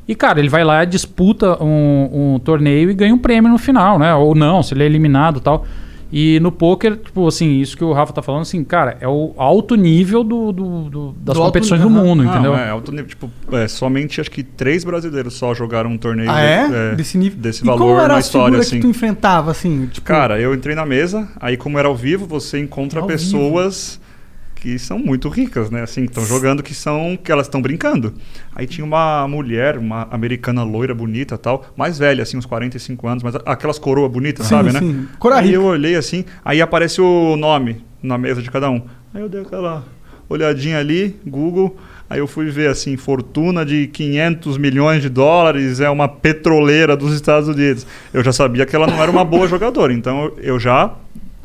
[0.10, 4.00] E, cara, ele vai lá, disputa um, um torneio e ganha um prêmio no final,
[4.00, 4.12] né?
[4.16, 5.66] Ou não, se ele é eliminado e tal.
[6.12, 9.32] E no poker, tipo assim, isso que o Rafa tá falando, assim, cara, é o
[9.38, 12.56] alto nível do, do- do- das Do alto competições do nível, mundo, Não, entendeu?
[12.56, 13.06] é alto nível.
[13.06, 16.90] Tipo, é, somente acho que três brasileiros só jogaram um torneio Ah, é?
[16.90, 17.38] de- Desse nível.
[17.40, 18.78] desse e como valor era na história, assim.
[18.78, 19.86] que tu enfrentava, assim?
[19.86, 24.02] Tipo, Cara, eu entrei na mesa, aí como era ao vivo, você encontra Ao pessoas
[24.62, 25.82] que são muito ricas, né?
[25.82, 28.14] Assim, que estão jogando, que são que elas estão brincando.
[28.56, 33.24] Aí tinha uma mulher, uma americana loira, bonita, tal, mais velha, assim, uns 45 anos,
[33.24, 34.80] mas aquelas coroas bonitas, Sim, sabe, sim.
[34.94, 35.08] né?
[35.18, 35.58] Coroa aí rica.
[35.58, 38.82] eu olhei assim, aí aparece o nome na mesa de cada um.
[39.14, 39.86] Aí eu dei aquela
[40.30, 41.78] olhadinha ali, Google,
[42.10, 47.14] Aí eu fui ver assim, fortuna de 500 milhões de dólares, é uma petroleira dos
[47.14, 47.86] Estados Unidos.
[48.12, 50.92] Eu já sabia que ela não era uma boa jogadora, então eu já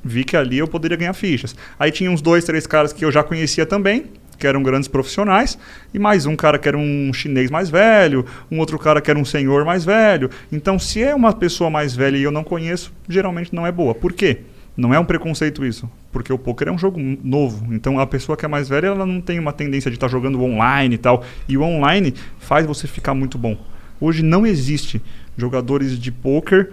[0.05, 1.57] vi que ali eu poderia ganhar fichas.
[1.79, 4.07] Aí tinha uns dois, três caras que eu já conhecia também,
[4.39, 5.57] que eram grandes profissionais,
[5.93, 9.19] e mais um cara que era um chinês mais velho, um outro cara que era
[9.19, 10.31] um senhor mais velho.
[10.53, 13.95] Então, se é uma pessoa mais velha e eu não conheço, geralmente não é boa.
[13.95, 14.41] Por quê?
[14.77, 17.73] Não é um preconceito isso, porque o poker é um jogo novo.
[17.73, 20.43] Então, a pessoa que é mais velha, ela não tem uma tendência de estar jogando
[20.43, 21.23] online e tal.
[21.49, 23.57] E o online faz você ficar muito bom.
[24.01, 25.01] Hoje não existe
[25.37, 26.73] jogadores de poker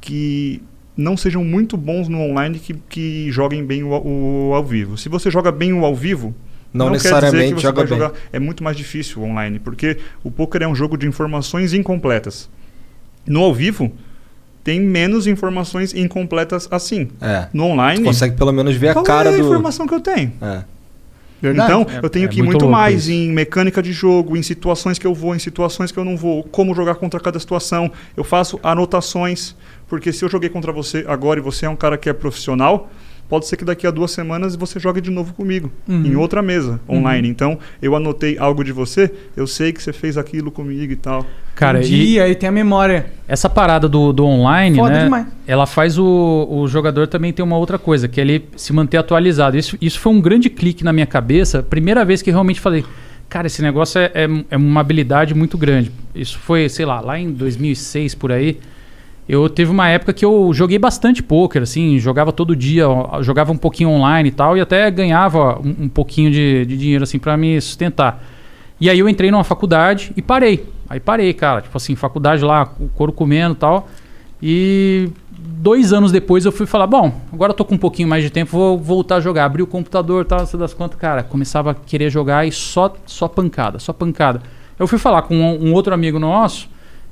[0.00, 0.62] que
[0.96, 3.88] não sejam muito bons no online que, que joguem bem o,
[4.50, 4.96] o ao vivo.
[4.96, 6.34] Se você joga bem o ao vivo,
[6.72, 7.98] Não, quer necessariamente dizer que você joga vai bem.
[7.98, 8.12] jogar.
[8.32, 12.48] É muito mais difícil online, porque o poker é um jogo de informações incompletas.
[13.26, 13.90] No ao vivo,
[14.62, 17.08] tem menos informações incompletas assim.
[17.20, 17.48] É.
[17.52, 19.44] No online, Tu consegue pelo menos ver a cara é a do.
[19.44, 20.32] informação que eu tenho?
[20.40, 20.64] É.
[21.48, 21.72] Verdade.
[21.72, 23.12] Então, É- eu tenho é que ir muito muito, mais isso.
[23.12, 26.42] em mecânica de jogo, em situações que eu vou, em situações que eu não vou,
[26.44, 27.90] como jogar contra cada situação.
[28.16, 29.54] Eu faço anotações,
[29.88, 32.90] porque se eu joguei contra você agora e você é um cara que é profissional,
[33.28, 36.04] pode ser que daqui a duas semanas você jogue de novo comigo, Uhum.
[36.06, 37.28] em outra mesa, online.
[37.28, 41.26] Então, eu anotei algo de você, eu sei que você fez aquilo comigo e tal.
[41.54, 43.06] Cara, um e dia aí tem a memória.
[43.28, 45.04] essa parada do, do online, Foda né?
[45.04, 45.26] demais.
[45.46, 48.96] Ela faz o, o jogador também ter uma outra coisa, que é ele se manter
[48.98, 49.56] atualizado.
[49.56, 51.62] Isso, isso foi um grande clique na minha cabeça.
[51.62, 52.84] Primeira vez que realmente falei,
[53.28, 55.92] cara, esse negócio é, é, é uma habilidade muito grande.
[56.14, 58.58] Isso foi, sei lá, lá em 2006 por aí.
[59.28, 62.84] Eu teve uma época que eu joguei bastante poker, assim, jogava todo dia,
[63.22, 67.04] jogava um pouquinho online e tal, e até ganhava um, um pouquinho de, de dinheiro,
[67.04, 68.22] assim, para me sustentar.
[68.80, 70.68] E aí eu entrei numa faculdade e parei.
[70.88, 71.62] Aí parei, cara.
[71.62, 73.88] Tipo assim, faculdade lá, o couro comendo e tal.
[74.42, 78.22] E dois anos depois eu fui falar, bom, agora eu tô com um pouquinho mais
[78.22, 79.46] de tempo, vou voltar a jogar.
[79.46, 82.94] Abri o computador, tal, não sei das quantas, cara, começava a querer jogar e só,
[83.06, 84.42] só pancada, só pancada.
[84.78, 86.68] Eu fui falar com um, um outro amigo nosso,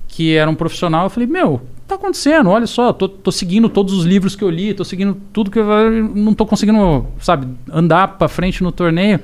[0.08, 2.50] que era um profissional, eu falei, meu, tá acontecendo?
[2.50, 5.58] Olha só, tô, tô seguindo todos os livros que eu li, tô seguindo tudo que
[5.58, 5.64] eu
[6.14, 9.20] não tô conseguindo, sabe, andar pra frente no torneio.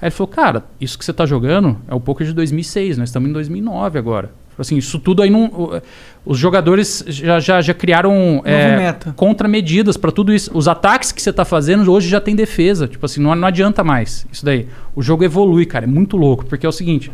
[0.00, 3.08] Aí ele falou, cara, isso que você tá jogando é o poker de 2006, nós
[3.08, 4.30] estamos em 2009 agora.
[4.58, 5.80] Assim, isso tudo aí não.
[6.24, 10.50] Os jogadores já, já, já criaram é, contramedidas para tudo isso.
[10.54, 12.86] Os ataques que você está fazendo hoje já tem defesa.
[12.86, 14.68] Tipo assim, não, não adianta mais isso daí.
[14.94, 15.84] O jogo evolui, cara.
[15.84, 16.44] É muito louco.
[16.44, 17.10] Porque é o seguinte: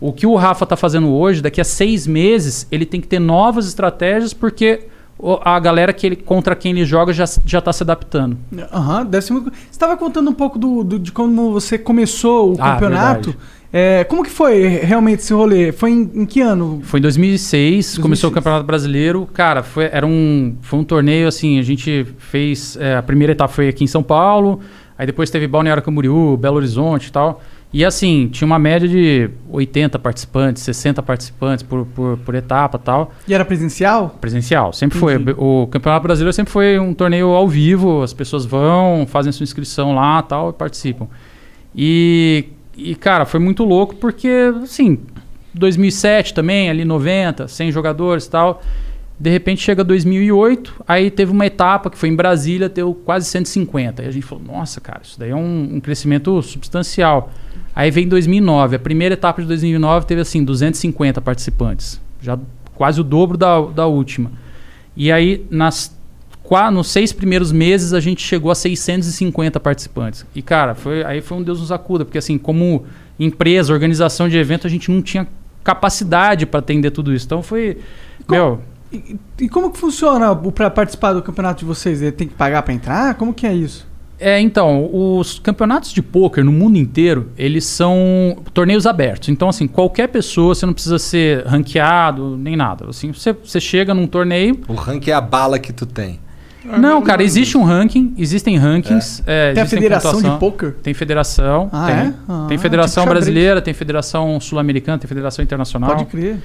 [0.00, 3.18] o que o Rafa tá fazendo hoje, daqui a seis meses, ele tem que ter
[3.18, 4.80] novas estratégias, porque
[5.42, 8.36] a galera que ele, contra quem ele joga já, já tá se adaptando.
[8.72, 9.50] Aham, deve ser muito.
[9.50, 13.34] Você estava contando um pouco do, do- de como você começou o Ah, campeonato.
[13.72, 15.72] É, como que foi realmente esse rolê?
[15.72, 16.80] Foi em, em que ano?
[16.82, 18.34] Foi em 2006, começou o 2006.
[18.34, 19.28] Campeonato Brasileiro.
[19.32, 22.76] Cara, foi, era um, foi um torneio assim, a gente fez...
[22.78, 24.60] é, a primeira etapa foi aqui em São Paulo,
[24.98, 27.40] aí depois teve Balneário Camboriú, Belo Horizonte e tal.
[27.76, 32.80] E assim, tinha uma média de 80 participantes, 60 participantes por, por, por etapa e
[32.80, 33.12] tal.
[33.28, 34.16] E era presencial?
[34.18, 35.16] Presencial, sempre foi.
[35.16, 35.34] Entendi.
[35.36, 39.94] O Campeonato Brasileiro sempre foi um torneio ao vivo, as pessoas vão, fazem sua inscrição
[39.94, 41.06] lá tal e participam.
[41.74, 44.98] E, e, cara, foi muito louco porque, assim,
[45.52, 48.62] 2007 também, ali 90, 100 jogadores e tal.
[49.20, 54.02] De repente chega 2008, aí teve uma etapa que foi em Brasília, deu quase 150.
[54.02, 57.30] E a gente falou, nossa, cara, isso daí é um, um crescimento substancial.
[57.76, 62.38] Aí vem 2009, a primeira etapa de 2009 teve assim 250 participantes, já
[62.74, 64.32] quase o dobro da, da última.
[64.96, 65.94] E aí nas
[66.72, 70.24] nos seis primeiros meses a gente chegou a 650 participantes.
[70.34, 72.84] E cara, foi aí foi um Deus nos acuda, porque assim, como
[73.18, 75.26] empresa, organização de evento, a gente não tinha
[75.62, 77.26] capacidade para atender tudo isso.
[77.26, 77.78] Então foi,
[78.28, 78.60] meu,
[78.92, 82.00] E, e como que funciona para participar do campeonato de vocês?
[82.00, 83.14] Ele tem que pagar para entrar?
[83.16, 83.85] Como que é isso?
[84.18, 89.28] É, então, os campeonatos de pôquer no mundo inteiro, eles são torneios abertos.
[89.28, 92.86] Então, assim, qualquer pessoa, você não precisa ser ranqueado, nem nada.
[92.88, 94.58] Assim, você, você chega num torneio...
[94.68, 96.18] O ranking é a bala que tu tem.
[96.78, 99.22] Não, cara, existe um ranking, existem rankings.
[99.26, 100.72] é, Tem a federação de pôquer?
[100.82, 101.94] Tem federação, Ah, tem.
[101.94, 102.14] é?
[102.28, 105.90] Ah, tem federação tipo brasileira, tem federação sul-americana, tem federação internacional.
[105.90, 106.38] Pode crer.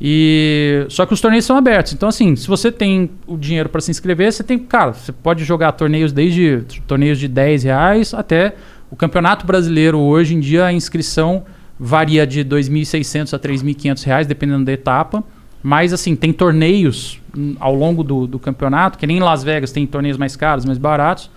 [0.00, 1.92] E só que os torneios são abertos.
[1.92, 5.44] Então assim, se você tem o dinheiro para se inscrever, você tem, cara, você pode
[5.44, 8.54] jogar torneios desde torneios de 10 reais até
[8.90, 11.44] o Campeonato Brasileiro hoje em dia a inscrição
[11.78, 15.22] varia de 2.600 a 3.500 reais dependendo da etapa.
[15.62, 17.20] Mas assim, tem torneios
[17.58, 20.78] ao longo do, do campeonato, que nem em Las Vegas tem torneios mais caros, mais
[20.78, 21.30] baratos.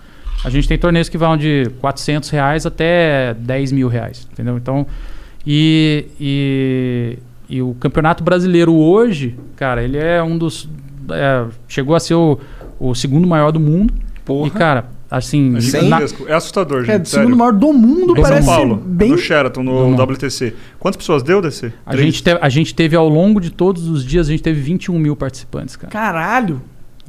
[0.44, 4.56] A gente tem torneios que vão de 400 reais até 10 mil reais, entendeu?
[4.56, 4.86] Então,
[5.46, 7.18] e, e,
[7.48, 10.68] e o Campeonato Brasileiro hoje, cara, ele é um dos.
[11.10, 12.38] é, chegou a ser o,
[12.78, 13.94] o segundo maior do mundo.
[14.24, 14.46] Porra.
[14.46, 15.48] E, cara, assim.
[15.48, 16.26] É na- gigantesco.
[16.28, 16.90] É assustador, gente.
[16.90, 17.24] É, do sério.
[17.26, 19.10] segundo maior do mundo, Em parece São Paulo, bem...
[19.10, 19.94] no Sheraton, no.
[20.02, 20.54] WTC.
[20.78, 21.72] Quantas pessoas deu, DC?
[21.86, 24.60] a, gente te- a gente teve ao longo de todos os dias, a gente teve
[24.60, 25.90] 21 mil participantes, cara.
[25.90, 26.60] Caralho.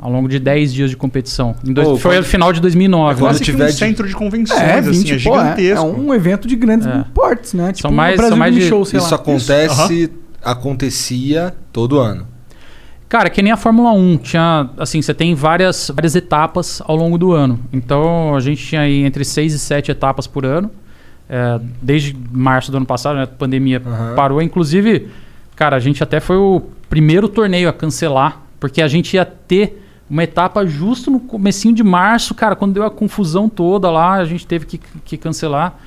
[0.01, 1.53] Ao longo de 10 dias de competição.
[1.61, 3.15] Em dois- Pô, foi no final de 2009.
[3.15, 3.27] quando né?
[3.31, 5.85] Quase que tiver um de- centro de convenções, É, assim, 20, é pô, é, gigantesco.
[5.85, 7.03] é um evento de grandes É.
[7.13, 7.73] portes, né?
[7.73, 9.15] Tipo, mais- o Brasil são mais de- Show, sei Isso lá.
[9.17, 10.09] acontece,
[10.43, 12.27] acontecia todo ano.
[13.07, 14.17] Cara, que nem a Fórmula 1.
[14.17, 17.59] Tinha, assim, você tem várias, várias etapas ao longo do ano.
[17.73, 20.69] Então, a gente tinha aí entre 6 e 7 etapas por ano.
[21.27, 23.23] É, desde março do ano passado, né?
[23.23, 24.15] A pandemia Aham.
[24.15, 24.41] parou.
[24.41, 25.09] Inclusive,
[25.55, 28.43] cara, a gente até foi o primeiro torneio a cancelar.
[28.59, 32.83] Porque a gente ia ter uma etapa justo no comecinho de março, cara, quando deu
[32.83, 35.79] a confusão toda lá, a gente teve que, que cancelar.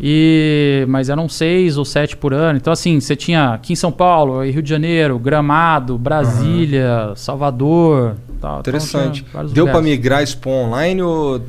[0.00, 2.56] E, mas eram seis ou sete por ano.
[2.56, 8.16] Então, assim, você tinha aqui em São Paulo, Rio de Janeiro, Gramado, Brasília, Salvador.
[8.40, 8.60] Tal.
[8.60, 9.24] Então, Interessante.
[9.32, 9.88] vários Deu lugares.
[9.88, 11.40] migrar pro online ou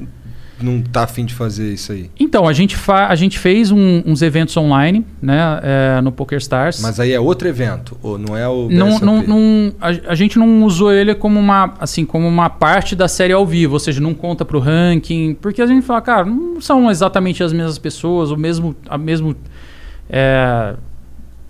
[0.62, 2.10] não tá afim de fazer isso aí?
[2.20, 6.82] Então, a gente, fa a gente fez um- uns eventos online, né, é, no PokerStars.
[6.82, 10.40] Mas aí é outro evento, ou não é o não, não, não, a, a gente
[10.40, 14.00] não usou ele como uma, assim, como uma parte da série ao vivo, ou seja,
[14.00, 18.32] não conta pro ranking, porque a gente fala, cara, não são exatamente as mesmas pessoas,
[18.32, 19.36] o mesmo, a mesmo
[20.10, 20.76] é,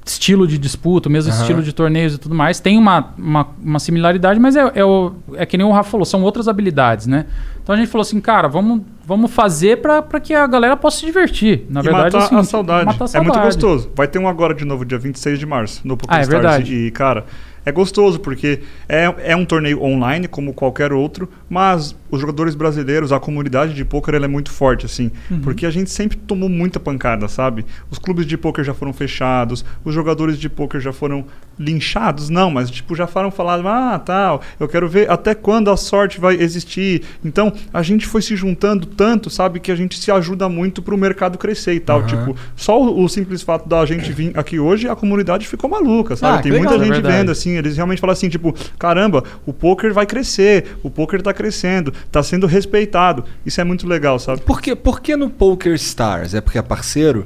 [0.06, 1.42] estilo de disputa, o mesmo Aham.
[1.42, 2.60] estilo de torneios e tudo mais.
[2.60, 6.06] Tem uma, uma, uma similaridade, mas é, é, o, é que nem o Rafa falou,
[6.06, 7.26] são outras habilidades, né?
[7.64, 11.00] Então a gente falou assim, cara, vamos, vamos fazer pra pra que a galera possa
[11.00, 11.66] se divertir.
[11.70, 12.86] Na e verdade, matar assim, a saudade.
[12.86, 13.46] matar a É muito saudade.
[13.46, 13.92] gostoso.
[13.96, 16.28] Vai ter um agora de novo, dia 26 de março, no Ah, é PokerStars.
[16.30, 16.76] verdade.
[16.76, 17.26] E, cara,
[17.66, 23.12] é gostoso, porque é, é um torneio online, como qualquer outro, mas os jogadores brasileiros,
[23.12, 25.12] a comunidade de poker ela é muito forte, assim.
[25.44, 27.66] Porque a gente sempre tomou muita pancada, sabe?
[27.92, 31.26] Os clubes de poker já foram fechados, os jogadores de poker já foram
[31.58, 35.78] linchados, não, mas tipo, já foram falados, ah, tal, eu quero ver até quando a
[35.78, 37.04] sorte vai existir.
[37.24, 40.98] Então, a gente foi se juntando tanto, sabe, que a gente se ajuda muito pro
[40.98, 42.06] mercado crescer e tal.
[42.06, 46.16] Tipo, só o, o simples fato da gente vir aqui hoje, a comunidade ficou maluca,
[46.16, 46.40] sabe?
[46.40, 46.82] Ah, Tem muita legal.
[46.82, 47.18] É gente verdade.
[47.18, 51.34] vendo, assim, eles realmente falam assim, tipo, caramba, o poker vai crescer, o poker tá
[51.34, 53.24] crescendo, tá sendo respeitado.
[53.46, 54.42] Isso é muito legal, sabe?
[54.42, 56.34] Por que, por que no Poker Stars?
[56.34, 57.26] É porque é parceiro?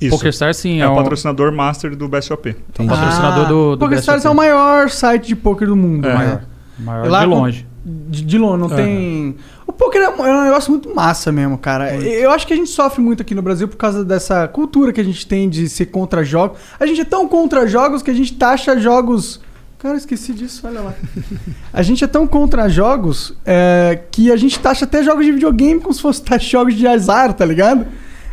[0.00, 0.16] Isso.
[0.16, 2.56] PokerStars, sim, é, é, o um patrocinador master do BSOP.
[2.70, 2.88] Entendi.
[2.88, 4.28] patrocinador do, do PokerStars BSOP.
[4.28, 6.08] é o maior site de poker do mundo.
[6.08, 6.14] É.
[6.14, 6.42] maior.
[6.78, 7.66] maior Lá de longe.
[7.84, 9.36] De, de longe, não tem.
[9.66, 11.94] O poker é um, é um negócio muito massa mesmo, cara.
[11.96, 15.00] Eu acho que a gente sofre muito aqui no Brasil por causa dessa cultura que
[15.00, 16.58] a gente tem de ser contra jogos.
[16.78, 19.40] A gente é tão contra jogos que a gente taxa jogos.
[19.82, 20.94] Cara, esqueci disso, olha lá.
[21.72, 25.80] A gente é tão contra jogos é, que a gente taxa até jogos de videogame
[25.80, 27.86] como se fosse taxa jogos de azar, tá ligado?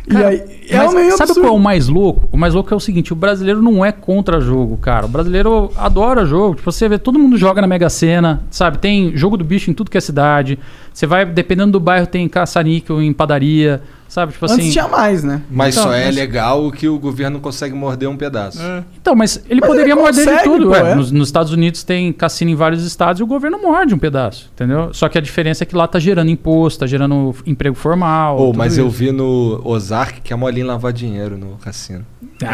[0.08, 1.40] Cara, e aí, é um meio sabe absurdo.
[1.40, 2.28] qual é o mais louco?
[2.32, 5.06] O mais louco é o seguinte: o brasileiro não é contra jogo, cara.
[5.06, 6.56] O brasileiro adora jogo.
[6.56, 8.78] Tipo, você vê, todo mundo joga na Mega Sena, sabe?
[8.78, 10.58] Tem jogo do bicho em tudo que é cidade.
[10.92, 14.32] Você vai, dependendo do bairro, tem caça-níquel em padaria, sabe?
[14.32, 14.70] Tipo Antes assim.
[14.70, 15.42] tinha mais, né?
[15.50, 18.58] Mas Então, só é mas- legal que o governo consegue morder um pedaço.
[19.00, 20.68] Então, mas ele Mas poderia ele morder de consegue, tudo.
[20.68, 20.94] pô, é.
[20.94, 24.50] Nos, nos Estados Unidos tem cassino em vários estados e o governo morde um pedaço,
[24.54, 24.90] entendeu?
[24.92, 28.36] Só que a diferença é que lá tá gerando imposto, tá gerando emprego formal.
[28.40, 28.96] Oh, mas eu isso.
[28.96, 32.04] vi no Ozark que é molinho lavar dinheiro no cassino.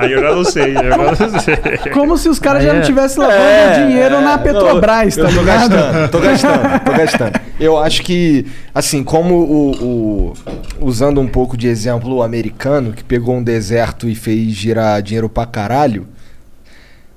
[0.00, 1.56] Aí eu já não sei, eu já não sei.
[1.92, 5.24] Como se os caras Aí já não é- tivessem lavando dinheiro na não, Petrobras, eu
[5.26, 5.70] tá tô ligado?
[5.70, 7.40] gastando, tô gastando, tô gastando.
[7.60, 10.23] Eu acho que, assim, como o, o-
[10.80, 15.28] Usando um pouco de exemplo o americano, que pegou um deserto e fez girar dinheiro
[15.28, 16.06] pra caralho,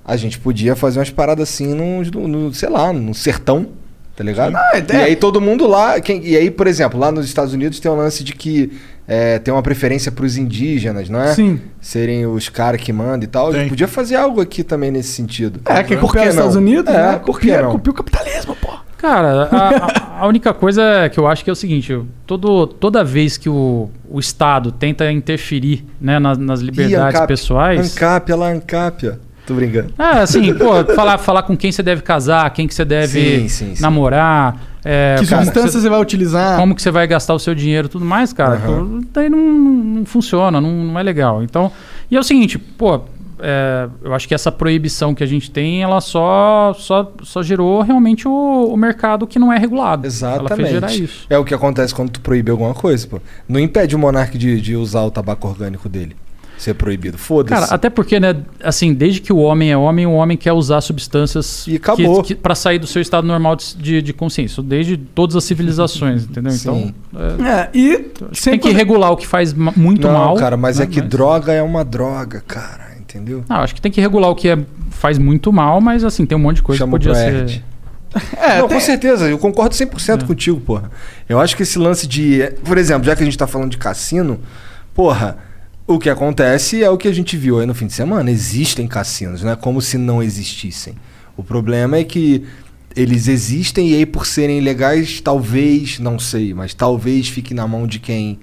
[0.05, 3.67] a gente podia fazer umas paradas assim no, no- sei lá, no sertão,
[4.15, 4.55] tá ligado?
[4.55, 5.99] Ah, e aí todo mundo lá.
[5.99, 8.71] quem- e aí, por exemplo, lá nos Estados Unidos tem um lance de que
[9.07, 11.33] é, tem uma preferência pros indígenas, não é?
[11.33, 11.59] Sim.
[11.81, 13.49] Serem os caras que mandam e tal.
[13.49, 15.59] A gente podia fazer algo aqui também nesse sentido.
[15.65, 16.55] É, copiar que os Estados?
[16.55, 16.93] Unidos?
[16.93, 17.19] É, né?
[17.25, 17.75] por que não?
[17.75, 18.73] O capitalismo, pô.
[18.97, 23.37] Cara, a, a- única coisa que eu acho que é o seguinte: todo, toda vez
[23.37, 27.27] que o, o Estado tenta interferir né, nas, nas liberdades Ancap.
[27.27, 27.95] pessoais.
[27.95, 29.13] Ancap, olha lá, Ancap, ó.
[29.45, 29.93] Tô brincando.
[29.97, 33.47] Ah, assim, pô, falar, falar com quem você deve casar, quem que você deve Sim,
[33.47, 33.81] sim, sim.
[33.81, 36.57] namorar, é, que substância você, vai utilizar?
[36.59, 38.57] como que você vai gastar o seu dinheiro e tudo mais, cara.
[38.57, 41.41] pô, daí não, não funciona, não, não é legal.
[41.43, 41.71] Então,
[42.11, 43.01] e é o seguinte, pô,
[43.39, 47.81] é, eu acho que essa proibição que a gente tem, ela só, só, só gerou
[47.81, 48.31] realmente o,
[48.71, 50.07] o mercado que não é regulado.
[50.07, 51.03] Ela fez gerar Exatamente.
[51.03, 51.27] isso.
[51.29, 53.19] É o que acontece quando tu proíbe alguma coisa, pô.
[53.47, 56.15] Não impede o monarca de, de usar o tabaco orgânico dele.
[56.57, 57.19] Ser proibido.
[57.19, 57.53] Foda-se.
[57.53, 60.81] Cara, até porque, né, assim, desde que o homem é homem, o homem quer usar
[60.81, 61.79] substâncias E
[62.41, 64.63] para sair do seu estado normal de, de, de consciência.
[64.63, 66.51] Desde todas as civilizações, entendeu?
[66.51, 66.93] Sim.
[67.11, 67.99] Então, é, É, e
[68.43, 70.35] tem que regular o que faz muito não, mal.
[70.35, 72.86] cara, mas né, é que droga é uma droga, cara.
[73.09, 73.43] Entendeu?
[73.47, 74.57] Não, acho que tem que regular o que é,
[74.91, 77.63] faz muito mal, mas assim, tem um monte de coisa Chama que podia ser.
[78.37, 80.89] É, não, tem- com certeza, eu concordo 100% contigo, porra.
[81.27, 82.41] Eu acho que esse lance de.
[82.63, 84.39] Por exemplo, já que a gente tá falando de cassino,
[84.93, 85.37] porra,
[85.85, 88.31] o que acontece é o que a gente viu aí no fim de semana.
[88.31, 90.95] Existem cassinos, não é como se não existissem.
[91.35, 92.43] O problema é que
[92.95, 97.85] eles existem e aí, por serem ilegais, talvez, não sei, mas talvez fique na mão
[97.85, 98.39] de quem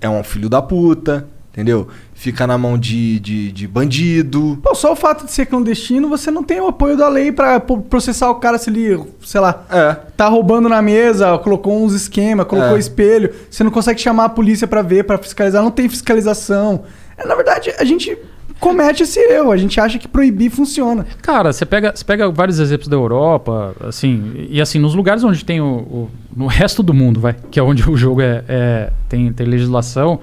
[0.00, 1.88] é um filho da puta, entendeu?
[2.20, 4.58] Fica na mão de, de, de bandido.
[4.60, 7.60] Pô, só o fato de ser clandestino, você não tem o apoio da lei pra
[7.60, 9.94] pô, processar o cara se ele, sei lá, É.
[10.16, 12.80] tá roubando na mesa, colocou uns esquema, colocou É.
[12.80, 13.32] espelho.
[13.48, 16.82] Você não consegue chamar a polícia pra ver, pra fiscalizar, não tem fiscalização.
[17.16, 18.18] É, na verdade, a gente
[18.58, 21.06] comete esse erro, a gente acha que proibir funciona.
[21.22, 25.44] Cara, você pega, você pega vários exemplos da Europa, assim, e assim, nos lugares onde
[25.44, 28.90] tem o, o- No resto do mundo, vai, que é onde o jogo é, é-
[29.08, 30.18] tem, tem legislação.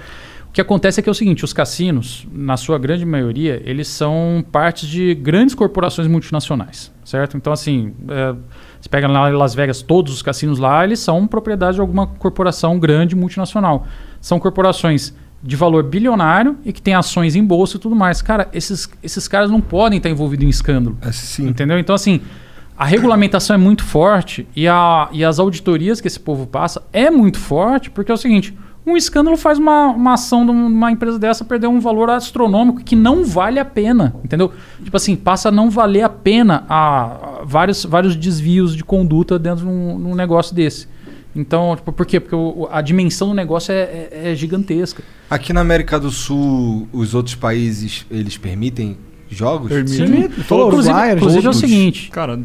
[0.56, 3.90] O que acontece é que é o seguinte: os cassinos, na sua grande maioria, eles
[3.90, 7.36] são partes de grandes corporações multinacionais, certo?
[7.36, 8.34] Então, assim, é,
[8.80, 12.08] você pega lá em Las Vegas, todos os cassinos lá, eles são propriedade de alguma
[12.08, 13.86] corporação grande multinacional.
[14.22, 18.22] São corporações de valor bilionário e que tem ações em bolsa e tudo mais.
[18.22, 20.98] Cara, esses, esses caras não podem estar envolvidos em escândalo.
[21.02, 21.78] Assim, Entendeu?
[21.78, 22.22] Então, assim,
[22.78, 27.12] a regulamentação é muito forte e, a, e as auditorias que esse povo passa é
[27.12, 31.18] muito forte, porque é o seguinte: um escândalo faz uma, uma ação de uma empresa
[31.18, 34.16] dessa perder um valor astronômico que não vale a pena.
[34.24, 34.52] Entendeu?
[34.84, 39.40] Tipo assim, passa a não valer a pena a, a vários, vários desvios de conduta
[39.40, 40.88] dentro de um, num negócio desse.
[41.36, 42.20] Então, tipo, por quê?
[42.20, 43.82] Porque o- a dimensão do negócio é,
[44.12, 45.04] é- é gigantesca.
[45.30, 49.68] Aqui na América do Sul, os outros países, eles permitem jogos?
[49.70, 49.96] Permite.
[49.98, 52.40] Sim, inclusive, Uruguai, inclusive é o seguinte: Cara,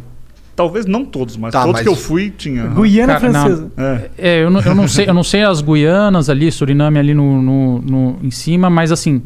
[0.61, 2.67] talvez não todos, mas Tá, todos mas- que eu fui tinha.
[2.67, 3.73] Guiana Cara, francesa.
[3.77, 4.11] É.
[4.19, 7.41] É, eu não, eu não sei, eu não sei as Guianas ali, Suriname ali no,
[7.41, 9.23] no, no- em cima, mas assim,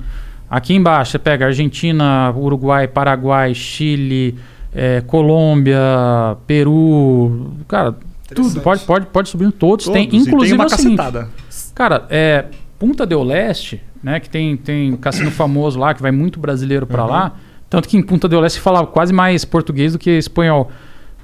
[0.48, 4.36] aqui embaixo você pega Argentina, Uruguai, Paraguai, Chile,
[4.72, 7.94] é, Colômbia, Peru, cara,
[8.34, 10.96] tudo pode, pode, pode subir todos, tem, Todos, e inclusive tem uma é o seguinte,
[10.96, 11.28] cacetada.
[11.74, 12.44] Cara, é,
[12.78, 16.86] Punta del Leste, né, que tem, tem um cassino famoso lá, que vai muito brasileiro
[16.86, 17.32] pra lá,
[17.70, 20.70] tanto que em Punta del Leste fala quase mais português do que espanhol.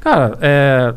[0.01, 0.95] Cara, é,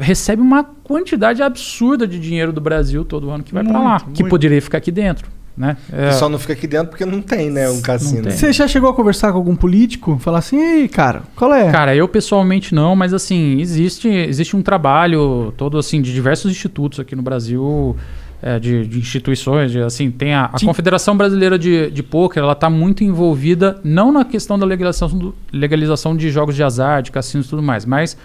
[0.00, 4.10] recebe uma quantidade absurda de dinheiro do Brasil todo ano que vai pra lá, Muito,
[4.12, 5.76] que poderia ficar aqui dentro, né?
[5.92, 7.68] É, só não fica aqui dentro porque não tem, né?
[7.70, 8.22] Um cassino.
[8.22, 8.32] tem.
[8.32, 10.18] Você já chegou a conversar com algum político?
[10.20, 11.70] Falar assim, ei, cara, qual é?
[11.70, 17.00] Cara, eu pessoalmente não, mas assim, existe, existe um trabalho todo assim de diversos institutos
[17.00, 17.96] aqui no Brasil,
[18.42, 20.60] é, de, de instituições, de, assim, tem a, a.
[20.64, 25.34] Confederação Brasileira de, de Pôquer, ela está muito envolvida não na questão da legalização, do-
[25.52, 28.16] legalização de jogos de azar, de cassinos e tudo mais, mas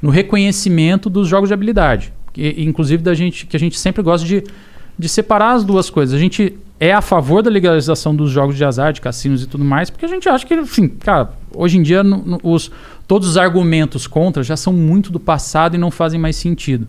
[0.00, 4.26] no reconhecimento dos jogos de habilidade, que, inclusive da gente que a gente sempre gosta
[4.26, 4.44] de,
[4.98, 6.14] de separar as duas coisas.
[6.14, 9.64] A gente é a favor da legalização dos jogos de azar, de cassinos e tudo
[9.64, 12.70] mais, porque a gente acha que, assim, cara, hoje em dia no- no- os,
[13.06, 16.86] todos os argumentos contra já são muito do passado e não fazem mais sentido.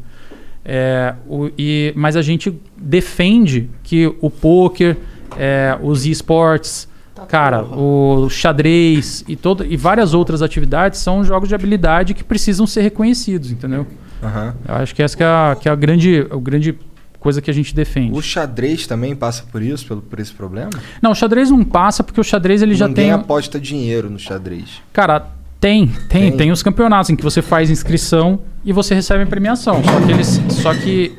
[0.63, 4.95] É, o- e, mas a gente defende que o poker,
[5.37, 6.87] é, os esportes,
[7.27, 12.65] cara, o xadrez e, todo, e várias outras atividades são jogos de habilidade que precisam
[12.67, 13.85] ser reconhecidos, entendeu?
[14.23, 14.53] Aham.
[14.67, 16.77] Eu acho que essa que é a, que é a grande, a grande
[17.19, 18.17] coisa que a gente defende.
[18.17, 20.69] O xadrez também passa por isso, pelo, por esse problema?
[21.01, 23.11] Não, o xadrez não passa porque o xadrez ele já Ninguém tem.
[23.13, 24.81] aposta dinheiro no xadrez.
[24.93, 25.27] Cara,
[25.59, 26.37] tem, tem, Tem?
[26.37, 29.81] tem, os campeonatos em que você faz inscrição e você recebe a premiação.
[29.83, 30.41] Só que eles.
[30.49, 31.17] Só que.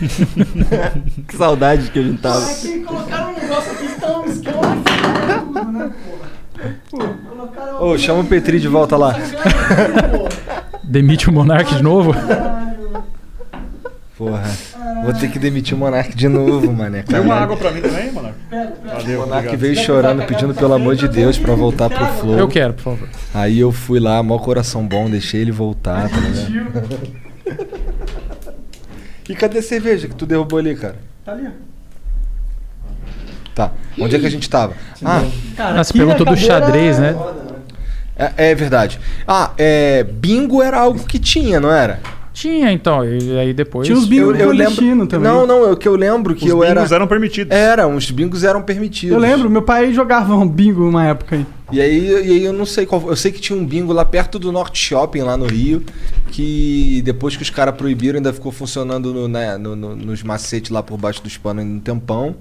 [1.26, 2.46] Que saudade que a gente tava.
[2.54, 4.85] que colocaram um negócio aqui tão tudo,
[5.76, 5.90] né,
[6.90, 7.80] porra?
[7.80, 9.14] Ô, chama o Petri de volta lá.
[10.82, 12.14] Demite o Monark de novo.
[14.16, 14.50] Porra.
[15.04, 17.02] Vou ter que demitir o Monark de novo, mané.
[17.02, 18.32] Tem uma água pra mim também, mano?
[18.84, 22.38] Valeu, O Monark veio chorando, pedindo pelo amor de Deus pra voltar pro Flow.
[22.38, 23.08] Eu quero, por favor.
[23.34, 27.26] Aí eu fui lá, mó coração bom, deixei ele voltar, tá ligado?
[29.28, 30.96] E cadê a cerveja que tu derrubou ali, cara?
[31.24, 31.75] Tá ali, ó.
[33.56, 33.72] Tá.
[33.98, 34.74] Onde é que a gente tava?
[35.02, 35.24] Ah,
[35.56, 37.16] Cara, pergunta a do xadrez, né?
[38.14, 39.00] é, é verdade.
[39.26, 40.04] Ah, é.
[40.04, 41.98] Bingo era algo que tinha, não era?
[42.34, 43.02] Tinha, então.
[43.02, 43.86] E aí depois.
[43.86, 45.26] Tinha os bingo clandestino também.
[45.32, 46.94] Não, não, é o que eu lembro que Os eu bingos era.
[46.96, 47.56] eram permitidos.
[47.56, 49.14] Era, os bingos eram permitidos.
[49.14, 51.46] Eu lembro, meu pai jogava um bingo uma época aí.
[51.72, 53.02] E aí, e aí eu não sei qual.
[53.08, 55.82] Eu sei que tinha um bingo lá perto do Norte Shopping, lá no Rio,
[56.30, 60.70] que depois que os caras proibiram, ainda ficou funcionando no, né, no- no- nos macetes
[60.70, 62.36] lá por baixo dos panos um tempão.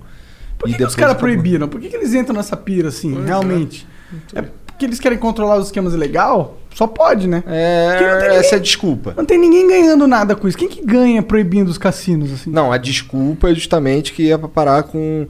[0.58, 1.68] Por E que, que os caras proibiram?
[1.68, 3.86] Por que, que eles entram nessa pira assim, realmente?
[4.34, 6.58] É porque eles querem controlar os esquemas legal?
[6.74, 7.42] Só pode, né?
[7.48, 9.14] É, tem essa é ninguém- a desculpa.
[9.16, 10.58] Não tem ninguém ganhando nada com isso.
[10.58, 12.50] Quem que ganha proibindo os cassinos assim?
[12.52, 15.26] Não, a desculpa é justamente que é pra parar com,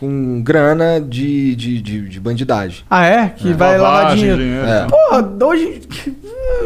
[0.00, 2.84] com grana de, de, de, de bandidagem.
[2.90, 3.28] Ah, é?
[3.28, 4.38] Que vai lavar dinheiro.
[4.38, 4.66] dinheiro.
[4.66, 4.86] É.
[4.86, 5.80] Porra, hoje.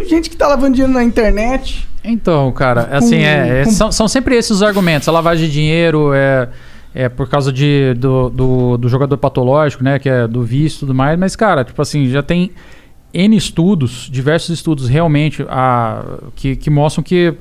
[0.09, 1.87] Gente que tá lavando dinheiro na internet.
[2.03, 5.07] Então, cara, assim, é, é- com- são, são sempre esses os argumentos.
[5.09, 6.49] A lavagem de dinheiro é,
[6.95, 9.99] é por causa de, do, do, do jogador patológico, né?
[9.99, 11.19] Que é do vício e tudo mais.
[11.19, 12.51] Mas, cara, tipo assim, já tem
[13.13, 17.35] N estudos, diversos estudos realmente a, que, que mostram que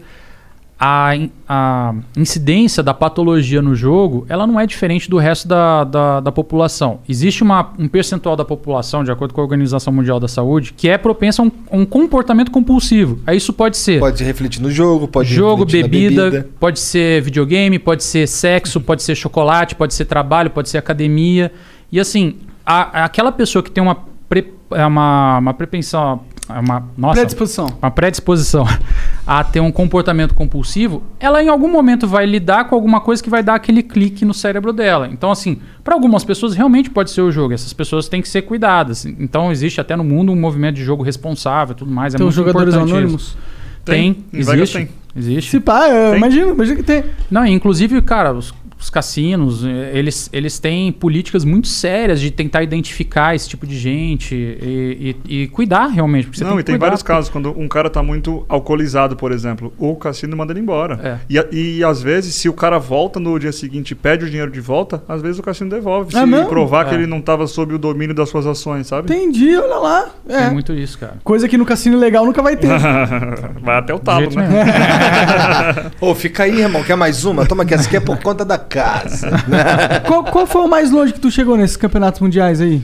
[0.84, 1.12] a,
[1.48, 6.32] a incidência da patologia no jogo ela não é diferente do resto da, da, da
[6.32, 7.00] população.
[7.08, 10.90] Existe uma, um percentual da população, de acordo com a Organização Mundial da Saúde, que
[10.90, 13.20] é propensa a um, um comportamento compulsivo.
[13.28, 17.78] Aí isso pode ser Pode refletir no jogo, pode jogo, na bebida, pode ser videogame,
[17.78, 21.52] pode ser sexo, pode ser chocolate, pode ser trabalho, pode ser academia.
[21.92, 26.22] E assim, a- aquela pessoa que tem uma, pre- é uma, uma propensão,
[26.56, 27.68] é uma, nossa, Predisposição.
[27.82, 28.66] uma predisposição
[29.26, 33.30] a ter um comportamento compulsivo, ela em algum momento vai lidar com alguma coisa que
[33.30, 35.08] vai dar aquele clique no cérebro dela.
[35.12, 37.54] Então, assim, para algumas pessoas realmente pode ser o jogo.
[37.54, 39.06] Essas pessoas têm que ser cuidadas.
[39.06, 42.14] Então, existe até no mundo um movimento de jogo responsável, e tudo mais.
[42.14, 43.22] É Tem os muito jogadores anônimos.
[43.24, 43.38] isso.
[43.84, 44.78] Tem, Tem, existe.
[44.78, 44.90] tem.
[45.16, 45.52] Existe.
[45.52, 46.18] Se pá, eu Tem?
[46.18, 47.04] imagino, imagino que tem.
[47.30, 52.64] Não, inclusive, cara, os, os cassinos, eh, eles, eles têm políticas muito sérias de tentar
[52.64, 56.26] identificar esse tipo de gente e, e- e cuidar realmente.
[56.26, 58.44] Porque você não, tem e que tem vários porque- casos, quando um cara tá muito
[58.50, 61.00] alcoolizado, por exemplo, o cassino manda ele embora.
[61.04, 61.18] É.
[61.30, 64.30] E, a- e, às vezes, se o cara volta no dia seguinte e pede o
[64.30, 66.16] dinheiro de volta, às vezes o cassino devolve.
[66.16, 66.48] É se mesmo?
[66.50, 66.98] provar que É.
[66.98, 69.14] ele não tava sob o domínio das suas ações, sabe?
[69.14, 70.10] Entendi, olha lá.
[70.28, 70.46] É.
[70.46, 71.18] Tem muito isso, cara.
[71.24, 72.68] Coisa que no cassino legal nunca vai ter.
[73.62, 74.48] Vai até o talo, né?
[76.02, 76.84] Ô, fica aí, irmão.
[76.84, 77.46] Quer mais uma?
[77.46, 79.30] Toma que essa aqui é por conta da casa.
[80.08, 82.82] qual, qual foi o mais longe que tu chegou nesses campeonatos mundiais aí?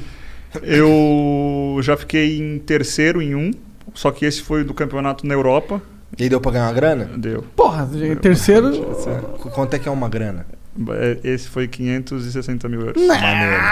[0.64, 3.52] Eu já fiquei em terceiro em um,
[3.94, 5.82] só que esse foi do campeonato na Europa.
[6.18, 7.10] E deu pra ganhar uma grana?
[7.18, 7.44] Deu.
[7.56, 7.88] Porra,
[8.22, 8.72] terceiro.
[9.40, 10.46] Qu- Quanto é que é uma grana?
[10.92, 13.02] É, Esse foi 560 mil euros.
[13.08, 13.64] Maneiro.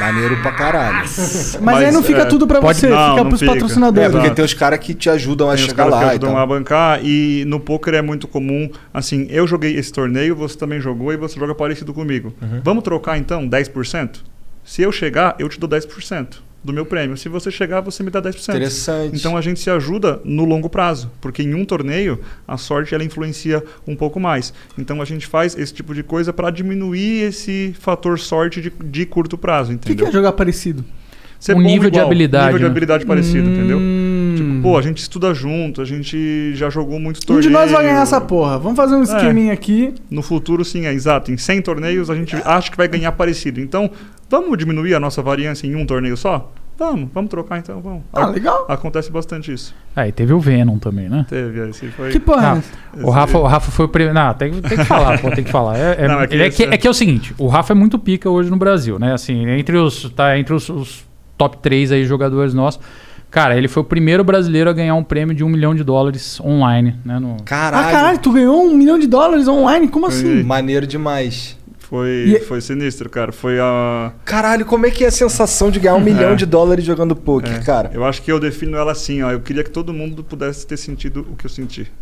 [0.00, 0.96] Maneiro pra caralho.
[0.98, 3.52] Mas, Mas, aí não fica é, tudo pra pode- você, não, fica não pros fica.
[3.52, 4.10] É, patrocinadores.
[4.10, 4.34] porque Exato.
[4.36, 6.10] tem os caras que te ajudam a Tem chegar caras que lá.
[6.10, 6.42] ajudam Então.
[6.42, 10.80] a bancar e no poker é muito comum, assim, eu joguei esse torneio, você também
[10.80, 12.34] jogou e você joga parecido comigo.
[12.42, 12.60] Uhum.
[12.64, 14.24] Vamos trocar então 10%?
[14.64, 17.16] Se eu chegar, eu te dou 10% do meu prêmio.
[17.16, 18.48] Se você chegar, você me dá 10%.
[18.50, 19.16] Interessante.
[19.16, 23.02] Então a gente se ajuda no longo prazo, porque em um torneio a sorte ela
[23.04, 24.52] influencia um pouco mais.
[24.78, 29.06] Então a gente faz esse tipo de coisa para diminuir esse fator sorte de, de
[29.06, 30.08] curto prazo, O que, que entendeu?
[30.08, 30.84] é jogar parecido?
[31.40, 32.70] Ser Um bom nível de igual, habilidade, nível de né?
[32.70, 33.78] habilidade parecido, entendeu?
[33.80, 34.34] Hum.
[34.36, 37.46] Tipo, pô, a gente estuda junto, a gente já jogou muitos Um torneios.
[37.46, 38.58] de nós vai ganhar essa porra.
[38.60, 39.92] Vamos fazer um esqueminha aqui.
[40.08, 41.32] No futuro, sim, é exato.
[41.32, 43.60] Em 100 torneios, a gente acha que vai ganhar parecido.
[43.60, 43.90] Então,
[44.40, 46.50] vamos diminuir a nossa variância em um torneio só?
[46.78, 48.02] Vamos, vamos trocar então, vamos.
[48.12, 48.66] Ah, legal.
[48.68, 49.74] Acontece bastante isso.
[49.94, 51.26] Aí teve o Venom também, né?
[51.28, 52.10] Teve, esse foi...
[52.10, 53.06] Que porra é Não, essa?
[53.06, 54.14] o, Rafa, o Rafa foi o primeiro.
[54.14, 55.78] Não, tem, tem que falar, pô, tem que falar.
[55.78, 57.46] É, é, Não, é que é, esse que, é- é que é o seguinte: o
[57.46, 59.12] Rafa é muito pica hoje no Brasil, né?
[59.12, 61.04] Assim, entre os, tá entre os, os
[61.36, 62.80] top 3 aí jogadores nossos.
[63.30, 66.38] Cara, ele foi o primeiro brasileiro a ganhar um prêmio de um milhão de dólares
[66.40, 67.18] online, né?
[67.18, 67.88] No, Caralho.
[67.88, 69.88] Ah, caralho, tu ganhou um milhão de dólares online?
[69.88, 70.42] Como assim?
[70.42, 71.56] Maneiro demais.
[71.92, 73.32] Foi, E- foi sinistro, cara.
[73.32, 74.12] Foi a...
[74.24, 77.56] Caralho, como é que é a sensação de ganhar um milhão de dólares jogando poker,
[77.56, 77.90] é, cara?
[77.92, 79.30] Eu acho que eu defino ela assim, ó.
[79.30, 81.92] Eu queria que todo mundo pudesse ter sentido o que eu senti.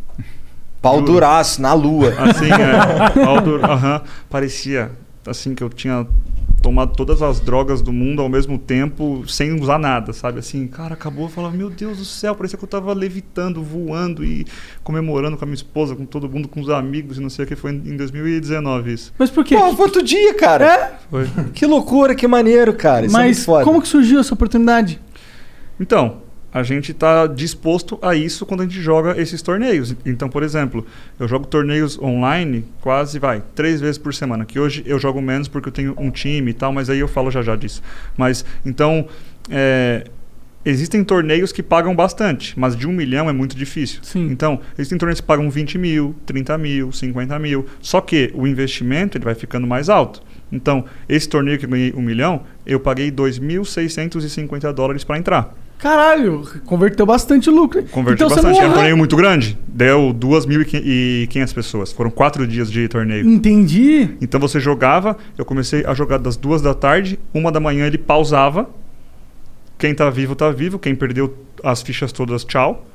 [0.81, 1.15] Pau juro.
[1.15, 2.15] duraço, na lua.
[2.21, 3.19] Assim, é.
[3.27, 4.01] Aldo- aham.
[4.31, 4.93] parecia
[5.27, 6.07] assim que eu tinha
[6.63, 10.39] tomado todas as drogas do mundo ao mesmo tempo, sem usar nada, sabe?
[10.39, 14.25] Assim, cara, acabou, eu falava, meu Deus do céu, parecia que eu tava levitando, voando
[14.25, 14.47] e
[14.83, 17.49] comemorando com a minha esposa, com todo mundo, com os amigos e não sei o
[17.49, 17.57] que.
[17.57, 19.13] Foi em 2019 isso.
[19.19, 19.57] Mas por quê?
[19.57, 20.65] Pô, foi outro dia, cara.
[20.65, 20.93] É?
[21.11, 21.29] Foi.
[21.55, 23.07] Que loucura, que maneiro, cara.
[23.07, 23.65] Isso é Mas foda.
[23.65, 25.01] como que surgiu essa oportunidade?
[25.79, 26.23] Então,
[26.53, 29.95] a gente está disposto a isso quando a gente joga esses torneios.
[30.05, 30.85] Então, por exemplo,
[31.19, 34.45] eu jogo torneios online quase, vai, três vezes por semana.
[34.45, 37.09] Que hoje eu jogo menos porque eu tenho um time e tal, mas aí eu
[37.09, 37.83] falo já já disso.
[38.17, 39.07] Mas, então,
[39.49, 40.05] é,
[40.65, 44.01] existem torneios que pagam bastante, mas de um milhão é muito difícil.
[44.03, 44.29] Sim.
[44.31, 47.67] Então, existem torneios que pagam 20 mil, 30 mil, 50 mil.
[47.81, 50.21] Só que o investimento ele vai ficando mais alto.
[50.51, 55.55] Então, esse torneio que eu ganhei um milhão, eu paguei 2.650 dólares para entrar.
[55.81, 57.83] Caralho, converteu bastante lucro.
[57.85, 58.57] Converti então bastante.
[58.59, 59.59] Era um arran- torneio muito grande.
[59.67, 61.93] Deu 2.500 pessoas.
[61.93, 63.27] Foram quatro dias de torneio.
[63.29, 64.11] Entendi.
[64.21, 67.99] Então você jogava, eu comecei a jogar das duas da tarde, uma da manhã ele
[67.99, 68.69] pausava.
[69.79, 70.79] Quem tá vivo, tá vivo.
[70.79, 72.87] Quem perdeu as fichas todas, tchau.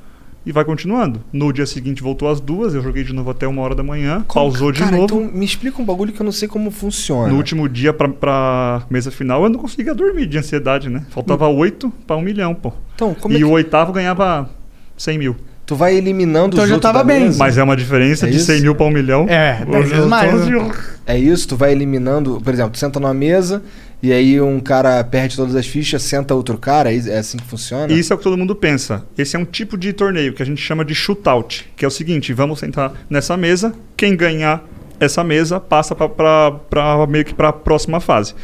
[0.46, 1.20] E vai continuando.
[1.32, 4.24] No dia seguinte voltou às duas, eu joguei de novo até uma hora da manhã,
[4.28, 5.04] Como- pausou de cara, novo.
[5.20, 7.26] Então me explica um bagulho que eu não sei como funciona.
[7.28, 11.04] No último dia pra, pra mesa final, eu não conseguia dormir de ansiedade, né?
[11.10, 12.72] Faltava oito pra um milhão, pô.
[12.94, 14.48] Então, como e é que o oitavo ganhava
[14.96, 15.36] 100 mil.
[15.66, 17.24] Tu vai eliminando Então os já outros tava bem.
[17.24, 17.38] mesa?
[17.38, 18.46] Mas é uma diferença É de isso?
[18.46, 19.26] 100 mil para um milhão.
[19.28, 20.72] É, dez vezes mais, né?
[21.04, 23.62] É isso, tu vai eliminando, por exemplo, tu senta numa mesa
[24.02, 27.44] e aí um cara perde todas as fichas, senta outro cara, é é assim que
[27.44, 27.92] funciona?
[27.92, 29.04] Isso é o que todo mundo pensa.
[29.18, 31.90] Esse é um tipo de torneio que a gente chama de shootout, que é o
[31.90, 34.64] seguinte: vamos sentar nessa mesa, quem ganhar
[34.98, 38.34] essa mesa passa para meio que para a próxima fase.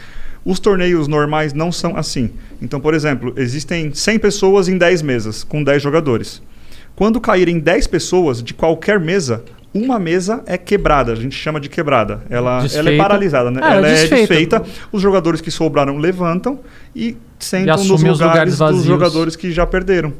[0.45, 2.31] Os torneios normais não são assim.
[2.61, 6.43] Então, por exemplo, existem 100 pessoas em 10 mesas, com 10 jogadores.
[7.03, 9.43] Quando caírem 10 pessoas de qualquer mesa,
[9.75, 12.23] uma mesa é quebrada, a gente chama de quebrada.
[12.31, 13.61] Ela, ela é paralisada, né?
[13.61, 14.61] Ah, ela é desfeita.
[14.61, 14.63] desfeita.
[14.93, 16.61] Os jogadores que sobraram levantam
[16.95, 20.13] e sentam nos assumem os lugares, lugares dos jogadores que já perderam.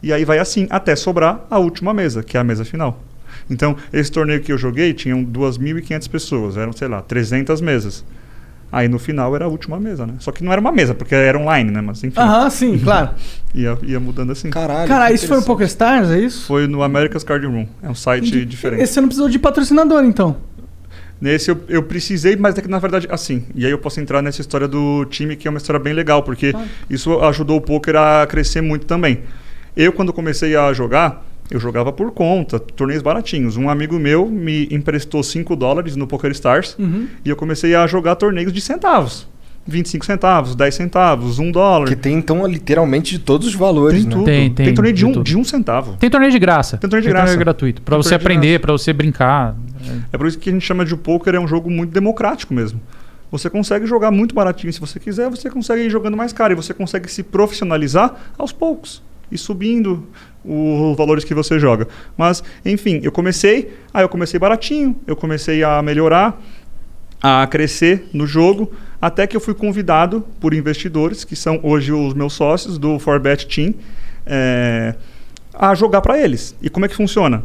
[0.00, 3.02] E aí vai assim, até sobrar a última mesa, que é a mesa final.
[3.50, 8.04] Então, esse torneio que eu joguei tinham 2.500 pessoas, eram, sei lá, 300 mesas.
[8.72, 10.14] Aí no final era a última mesa, né?
[10.20, 11.80] Só que não era uma mesa, porque era online, né?
[11.80, 13.10] Mas enfim, Aham, sim, claro.
[13.54, 14.50] ia, ia mudando assim.
[14.50, 14.86] Caralho.
[14.86, 15.42] Cara, isso foi no.
[15.42, 16.46] PokerStars, é isso?
[16.46, 17.66] Foi no America's Card Room.
[17.82, 18.82] É um site diferente.
[18.82, 20.36] Esse você não precisou de patrocinador, então.
[21.20, 23.44] Nesse eu, eu precisei, mas é que na verdade, assim.
[23.54, 26.22] E aí eu posso entrar nessa história do time, que é uma história bem legal,
[26.22, 26.54] porque
[26.88, 29.20] isso ajudou o poker a crescer muito também.
[29.76, 33.56] Eu, quando comecei a jogar, eu jogava por conta, torneios baratinhos.
[33.56, 37.06] Um amigo meu me emprestou 5 dólares no Poker Stars Uhum.
[37.24, 39.28] e eu comecei a jogar torneios de centavos.
[39.66, 41.86] 25 centavos, 10 centavos, 1 dólar.
[41.86, 44.10] Que tem então literalmente de todos os valores, Tem né?
[44.16, 44.24] tudo.
[44.24, 45.24] Tem, tem, torneio de de um, tudo.
[45.24, 45.96] de um centavo.
[45.98, 46.78] Tem torneio de graça.
[46.78, 47.36] Tem torneio de graça.
[47.36, 47.82] gratuito.
[47.82, 49.54] Pra Tem você torneio de aprender, pra você brincar.
[50.12, 52.80] É por isso que a gente chama de poker é um jogo muito democrático mesmo.
[53.30, 56.56] Você consegue jogar muito baratinho se você quiser, você consegue ir jogando mais caro e
[56.56, 60.04] você consegue se profissionalizar aos poucos e subindo
[60.44, 61.86] os valores que você joga.
[62.16, 66.40] Mas, enfim, eu comecei, aí eu comecei baratinho, eu comecei a melhorar,
[67.22, 72.14] a crescer no jogo, até que eu fui convidado por investidores, que são hoje os
[72.14, 73.74] meus sócios do Forbet Team,
[74.24, 74.94] é,
[75.52, 76.54] a jogar para eles.
[76.62, 77.42] E como é que funciona?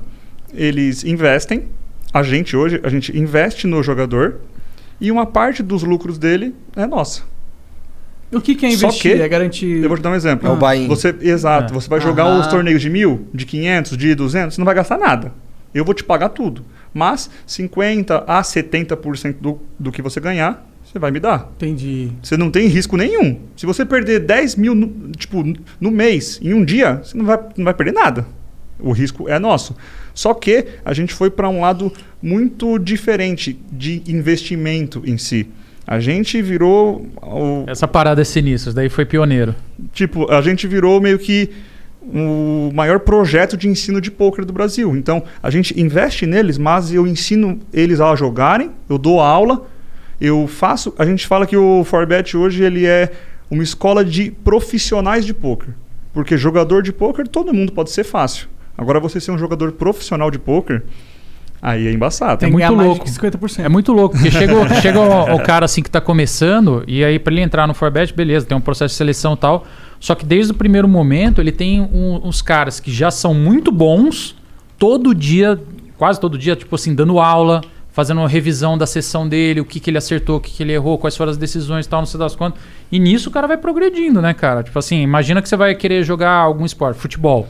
[0.53, 1.67] Eles investem,
[2.13, 4.39] a gente hoje, a gente investe no jogador
[5.01, 7.23] e uma parte dos lucros dele é nossa.
[8.31, 9.15] O que, que é Só investir?
[9.17, 9.81] que- É garantir.
[9.83, 10.47] Eu vou te dar um exemplo.
[10.47, 10.87] É o buy-in.
[10.87, 11.71] Você, exato.
[11.71, 11.75] É.
[11.75, 12.41] Você vai jogar Aham.
[12.41, 15.31] os torneios de mil, de 500, de 200, você não vai gastar nada.
[15.73, 16.63] Eu vou te pagar tudo.
[16.93, 21.51] Mas 50 a 70% do, do que você ganhar, você vai me dar.
[21.57, 22.11] Entendi.
[22.23, 23.39] Você não tem risco nenhum.
[23.55, 25.43] Se você perder 10 mil no, tipo,
[25.79, 28.25] no mês, em um dia, você não vai, não vai perder nada.
[28.79, 29.75] O risco é nosso.
[30.13, 35.47] Só que a gente foi para um lado muito diferente de investimento em si.
[35.87, 39.55] A gente virou o, Essa parada é sinistra, daí foi pioneiro.
[39.93, 41.51] tipo, a gente virou meio que
[42.01, 44.95] o maior projeto de ensino de pôquer do Brasil.
[44.95, 49.65] Então, a gente investe neles, mas eu ensino eles a jogarem, eu dou aula,
[50.19, 53.11] eu faço, a gente fala que o Forbet hoje ele é
[53.49, 55.73] uma escola de profissionais de pôquer.
[56.13, 58.47] Porque jogador de pôquer todo mundo pode ser fácil.
[58.77, 60.83] Agora você ser um jogador profissional de pôquer,
[61.61, 62.39] aí é embaçado.
[62.39, 63.05] Tem É muito louco.
[63.05, 63.65] de 50%.
[63.65, 67.03] É muito louco, porque chega, o- chega o, o cara assim que tá começando, e
[67.03, 69.65] aí pra ele entrar no Forbet, beleza, tem um processo de seleção e tal.
[69.99, 73.71] Só que desde o primeiro momento ele tem um- uns caras que já são muito
[73.71, 74.35] bons,
[74.77, 75.59] todo dia,
[75.97, 79.79] quase todo dia, tipo assim, dando aula, fazendo uma revisão da sessão dele, o que,
[79.79, 82.05] que ele acertou, o que, que ele errou, quais foram as decisões e tal, não
[82.05, 82.59] sei das quantas.
[82.91, 84.61] E nisso o cara vai progredindo, né, cara?
[84.63, 87.47] Tipo assim, imagina que você vai querer jogar algum esporte, futebol,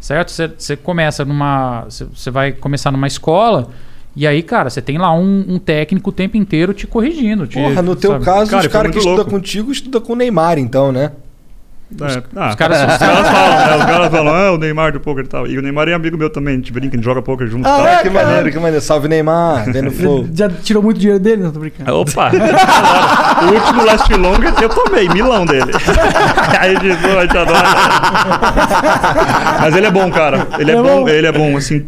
[0.00, 0.30] certo?
[0.30, 1.84] Você- começa numa.
[1.88, 3.68] Você vai começar numa escola.
[4.16, 7.46] E aí, cara, você tem lá um, um técnico o tempo inteiro te corrigindo.
[7.46, 8.24] Te, Porra, no teu sabe?
[8.24, 9.30] caso, Cara, os caras que estudam louco.
[9.30, 11.12] contigo estudam com o Neymar, então, né?
[11.90, 13.76] É, ah, Os caras os caras falam, né?
[13.78, 15.46] Os caras falam, ah, o Neymar do poker e tal.
[15.46, 17.66] E o Neymar é amigo meu também, a gente brinca, a gente joga poker junto
[17.66, 17.86] Ah, tal.
[17.86, 18.80] é, que maneiro, que maneiro.
[18.84, 20.28] Salve Neymar, vem no flow.
[20.34, 21.42] Já tirou muito dinheiro dele?
[21.42, 21.94] Não, tô brincando.
[21.94, 22.30] Opa!
[23.42, 25.72] o último Last Long eu tomei, milão dele.
[26.60, 27.68] Aí de boa, a gente adora.
[29.60, 30.46] Mas ele é bom, cara.
[30.58, 31.08] Ele é, É bom, bom?
[31.08, 31.86] ele é bom, assim,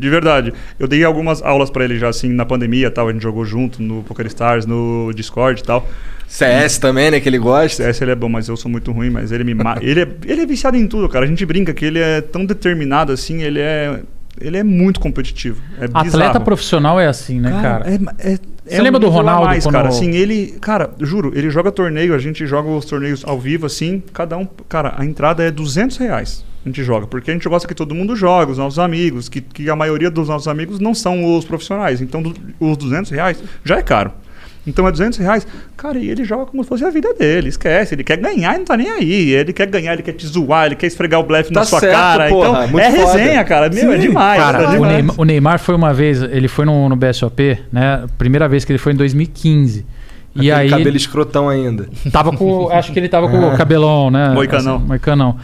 [0.00, 0.52] de verdade.
[0.78, 3.08] Eu dei algumas aulas pra ele já, assim, na pandemia e tal.
[3.08, 5.86] A gente jogou junto no Poker Stars, no Discord e tal.
[6.26, 7.20] CS também, né?
[7.20, 7.88] Que ele gosta.
[7.88, 10.08] Esse ele é bom, mas eu sou muito ruim, mas ele me ma- ele é,
[10.24, 11.24] ele é viciado em tudo, cara.
[11.24, 14.00] A gente brinca que ele é tão determinado assim, ele é
[14.40, 15.60] ele é muito competitivo.
[15.78, 16.44] É Atleta bizarro.
[16.44, 17.84] profissional é assim, né, cara?
[17.90, 17.94] É,
[18.32, 20.90] é, Você é um lembra do nível a Ronaldo Mais, quando- cara, assim, ele, cara,
[21.00, 24.94] juro, ele joga torneio, a gente joga os torneios ao vivo, assim, cada um, cara,
[24.96, 26.44] a entrada é 200 reais.
[26.64, 29.40] A gente joga, porque a gente gosta que todo mundo joga, os nossos amigos, que,
[29.40, 32.00] que a maioria dos nossos amigos não são os profissionais.
[32.02, 34.12] Então, do- os 200 reais já é caro.
[34.66, 35.46] Então é 200 reais.
[35.74, 37.48] Cara, e ele joga como se fosse a vida dele.
[37.48, 37.94] Esquece.
[37.94, 39.30] Ele quer ganhar e não tá nem aí.
[39.30, 41.80] Ele quer ganhar, ele quer te zoar, ele quer esfregar o blefe Tá na sua
[41.80, 42.28] certo, cara.
[42.28, 43.18] porra, então, muito é foda.
[43.18, 43.70] resenha, cara.
[43.70, 44.38] Meu, é demais.
[44.42, 44.92] Cara, é o demais.
[44.92, 48.04] Neymar, o Neymar foi uma vez, ele foi no, no BSOP, né?
[48.18, 49.86] Primeira vez que ele foi em 2015.
[50.34, 51.88] E Aquele aí cabelo escrotão ainda.
[52.12, 54.28] tava com, acho que ele tava com o cabelão, né?
[54.28, 54.76] Moicanão.
[54.76, 55.36] Assim, moicanão.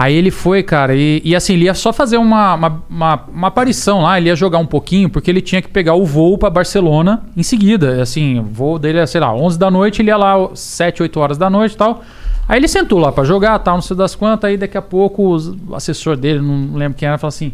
[0.00, 3.48] Aí ele foi, cara, e, e assim, ele ia só fazer uma, uma, uma, uma
[3.48, 6.48] aparição lá, ele ia jogar um pouquinho, porque ele tinha que pegar o voo pra
[6.48, 8.00] Barcelona em seguida.
[8.00, 11.18] Assim, o voo dele é, sei lá, 11 da noite, ele ia lá 7, 8
[11.18, 12.04] horas da noite e tal.
[12.48, 15.36] Aí ele sentou lá pra jogar, tal, não sei das quantas, aí daqui a pouco
[15.36, 17.52] o assessor dele, não lembro quem era, falou assim: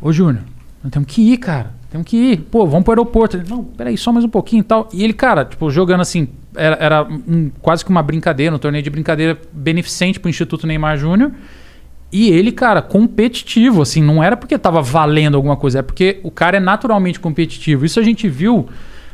[0.00, 0.42] Ô Júnior,
[0.82, 1.74] nós temos que ir, cara.
[1.90, 2.36] Temos que ir.
[2.50, 3.36] Pô, vamos pro aeroporto.
[3.36, 4.88] Ele, não, peraí, só mais um pouquinho e tal.
[4.94, 8.82] E ele, cara, tipo, jogando assim, era, era um- quase que uma brincadeira, um torneio
[8.82, 11.32] de brincadeira beneficente pro Instituto Neymar Júnior.
[12.12, 16.30] E ele, cara, competitivo, assim, não era porque tava valendo alguma coisa, é porque o
[16.30, 17.84] cara é naturalmente competitivo.
[17.84, 18.68] Isso a gente viu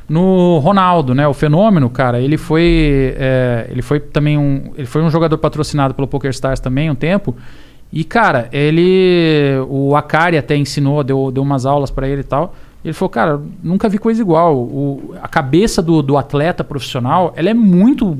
[0.08, 1.26] no Ronaldo, né?
[1.28, 5.92] O fenômeno, cara, ele foi, é, ele foi também um, ele foi um jogador patrocinado
[5.94, 7.36] pelo PokerStars também um tempo.
[7.92, 12.54] E cara, ele, o Akari até ensinou, deu, deu umas aulas pra ele e tal.
[12.86, 14.56] Ele falou, cara, nunca vi coisa igual.
[14.56, 18.16] O, a cabeça do, do atleta profissional, ela é muito,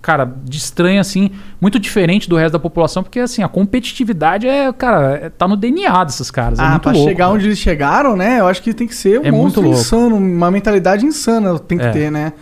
[0.00, 4.72] cara, de estranha assim, muito diferente do resto da população, porque assim, a competitividade é,
[4.72, 6.60] cara, é- tá no DNA desses caras.
[6.60, 7.34] é Ah, muito pra louco, chegar cara.
[7.36, 8.38] onde eles chegaram, né?
[8.38, 9.78] Eu acho que tem que ser um É muito monstro louco.
[9.78, 11.90] insano, uma mentalidade insana tem que É.
[11.90, 12.32] ter, né?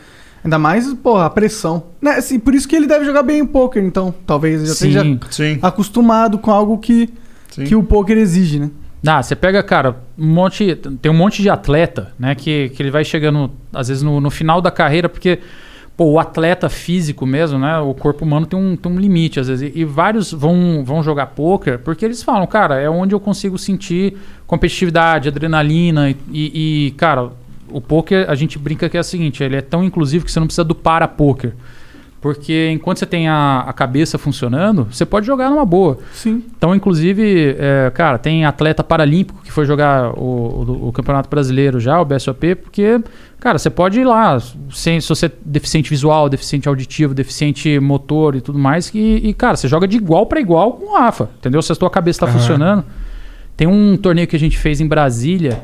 [0.44, 1.84] Ainda mais, porra, a pressão.
[2.02, 2.16] Né?
[2.16, 4.12] Assim, por isso que ele deve jogar bem o poker, então.
[4.26, 4.88] Talvez ele já Sim.
[4.92, 7.08] esteja Sim, acostumado com algo que,
[7.50, 7.64] sim.
[7.64, 8.68] que o poker exige, né?
[9.06, 10.76] Ah, você pega, cara, um monte.
[11.00, 12.34] Tem um monte de atleta, né?
[12.34, 15.40] Que, que ele vai chegando, às vezes, no, no final da carreira, porque.
[15.94, 17.78] Pô, o atleta físico mesmo, né?
[17.78, 19.74] O corpo humano tem um, tem um limite, às vezes.
[19.74, 23.58] E, e vários vão, vão jogar poker porque eles falam, cara, é onde eu consigo
[23.58, 26.08] sentir competitividade, adrenalina.
[26.08, 27.30] E, e, e, cara,
[27.68, 30.40] o poker, a gente brinca que é o seguinte: ele é tão inclusivo que você
[30.40, 31.52] não precisa do para-poker.
[32.22, 35.98] Porque enquanto você tem a, a cabeça funcionando, você pode jogar numa boa.
[36.12, 36.44] Sim.
[36.56, 41.80] Então, inclusive, é, cara, tem atleta paralímpico que foi jogar o, o- o Campeonato Brasileiro
[41.80, 43.00] já, o BSOP, porque,
[43.40, 48.36] cara, você pode ir lá, sem, se você é deficiente visual, deficiente auditivo, deficiente motor
[48.36, 51.28] e tudo mais, e, e, cara, você joga de igual para igual com o Rafa,
[51.40, 51.60] entendeu?
[51.60, 52.84] Se a tua cabeça tá funcionando.
[53.56, 55.60] Tem um torneio que a gente fez em Brasília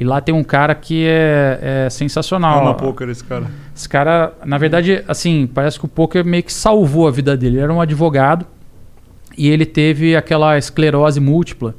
[0.00, 2.62] e lá tem um cara que é, é sensacional.
[2.62, 3.44] Ama poker esse cara.
[3.76, 7.56] Esse cara, na verdade, assim, parece que o poker meio que salvou a vida dele.
[7.56, 8.46] Ele era um advogado
[9.36, 11.74] e ele teve aquela esclerose múltipla.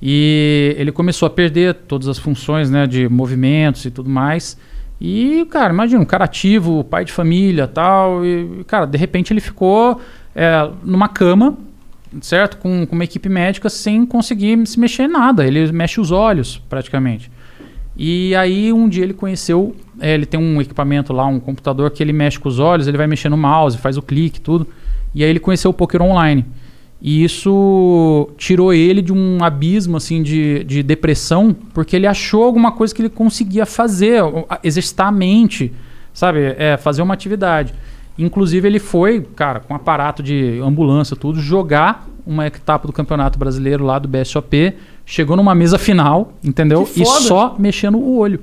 [0.00, 4.56] E ele começou a perder todas as funções né, de movimentos e tudo mais.
[4.98, 8.24] E, cara, imagina, um cara ativo, pai de família tal.
[8.24, 10.00] E, cara, de repente ele ficou
[10.34, 11.58] é, numa cama,
[12.22, 12.56] certo?
[12.56, 15.46] Com, com uma equipe médica sem conseguir se mexer em nada.
[15.46, 17.30] Ele mexe os olhos, praticamente.
[18.02, 22.02] E aí um dia ele conheceu, é, ele tem um equipamento lá, um computador que
[22.02, 24.66] ele mexe com os olhos, ele vai mexer no mouse, faz o clique, tudo.
[25.14, 26.46] E aí ele conheceu o poker online.
[26.98, 32.72] E isso tirou ele de um abismo assim de, de depressão, porque ele achou alguma
[32.72, 34.22] coisa que ele conseguia fazer,
[34.64, 35.70] exercitar a mente,
[36.14, 36.54] sabe?
[36.56, 37.74] É, fazer uma atividade.
[38.18, 43.84] Inclusive ele foi, cara, com aparato de ambulância, tudo, jogar uma etapa do Campeonato Brasileiro
[43.84, 44.74] lá do BSOP,
[45.04, 46.88] chegou numa mesa final, entendeu?
[46.96, 48.40] E só mexendo o olho.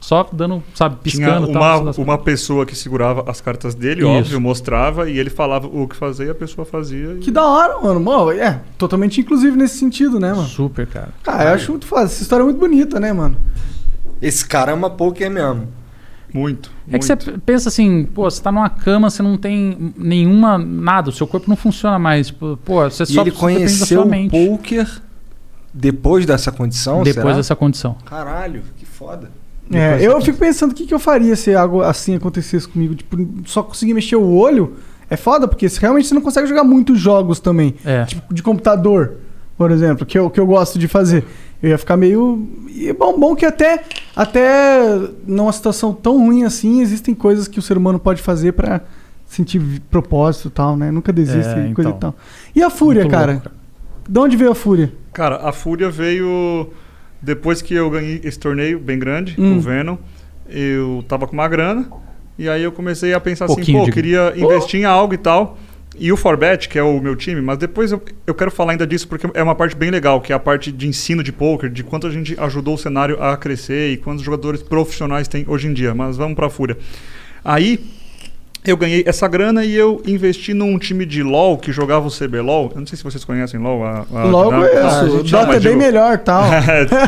[0.00, 1.60] Só dando, sabe, Tinha piscando tal.
[1.82, 1.92] uma, lá.
[1.98, 4.08] uma pessoa que segurava as cartas dele, Isso.
[4.08, 7.14] óbvio, mostrava, e ele falava o que fazer e a pessoa fazia.
[7.14, 7.98] e- Que da hora, mano.
[7.98, 10.46] Mano, é, totalmente inclusivo nesse sentido, né, mano?
[10.46, 11.08] Super, cara.
[11.24, 12.04] Cara, eu acho muito foda.
[12.04, 13.36] Essa história é muito bonita, né, mano?
[14.22, 15.66] Esse cara ama poker mesmo.
[16.32, 16.70] Muito.
[16.90, 17.40] É que você muito.
[17.40, 21.48] pensa assim, pô, você tá numa cama, você não tem nenhuma, nada, o seu corpo
[21.48, 22.30] não funciona mais.
[22.30, 24.30] Pô, pô, você E só ele depende da conheceu sua o mente.
[24.30, 25.02] poker
[25.72, 27.36] depois dessa condição, Depois será?
[27.36, 27.96] dessa condição.
[28.04, 29.30] Caralho, que foda.
[29.70, 32.94] É, eu fico pensando o que, que eu faria se algo assim acontecesse comigo.
[32.94, 34.76] Tipo, só conseguir mexer o olho
[35.10, 37.74] é foda, porque se realmente você não consegue jogar muitos jogos também.
[37.84, 38.04] É.
[38.06, 39.16] Tipo, de computador,
[39.56, 41.24] por exemplo, que eu, que eu gosto de fazer.
[41.62, 42.48] Eu ia ficar meio.
[42.68, 43.82] E é bom, bom que até,
[44.16, 48.80] até numa situação tão ruim assim, existem coisas que o ser humano pode fazer pra
[49.26, 50.90] sentir propósito e tal, né?
[50.90, 52.10] Nunca desiste É, e coisa então.
[52.10, 52.14] e tal.
[52.54, 53.32] E a Fúria, cara?
[53.32, 53.50] louco,
[54.08, 54.90] De onde veio a Fúria?
[55.12, 56.70] Cara, a Fúria veio
[57.20, 59.58] depois que eu ganhei esse torneio bem grande, Hum.
[59.58, 59.96] o Venom.
[60.48, 61.90] Eu tava com uma grana
[62.38, 65.12] e aí eu comecei a pensar assim, Pouquinho pô, de- eu queria investir em algo
[65.12, 65.58] e tal.
[66.00, 68.86] E o Forbet, que é o meu time, mas depois eu, eu quero falar ainda
[68.86, 71.68] disso porque é uma parte bem legal, que é a parte de ensino de poker,
[71.68, 75.66] de quanto a gente ajudou o cenário a crescer e quantos jogadores profissionais tem hoje
[75.66, 75.94] em dia.
[75.94, 76.78] Mas vamos pra Fúria.
[77.44, 77.80] Aí
[78.64, 82.70] eu ganhei essa grana e eu investi num time de LoL que jogava o CBLOL.
[82.74, 83.84] Eu não sei se vocês conhecem LoL.
[83.84, 84.74] A, a Logo dinâmica.
[84.76, 85.22] é a isso.
[85.24, 86.44] Dota é de- bem melhor tal.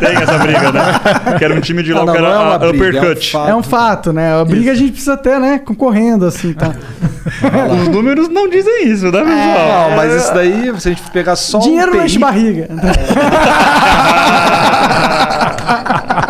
[0.01, 0.82] Tem essa briga, né?
[1.39, 2.81] Que era um time de Ah, LoL não, que era não é a briga, é
[2.86, 3.31] um Uppercut.
[3.32, 3.48] fato.
[3.51, 4.40] É um fato, né?
[4.40, 5.59] A briga a gente precisa ter, né?
[5.59, 6.70] Concorrendo, assim, tá?
[7.82, 9.90] Os números não dizem isso, né, pessoal?
[9.90, 12.68] Não, mas isso daí, se a gente pegar só Dinheiro um não enche TI, barriga.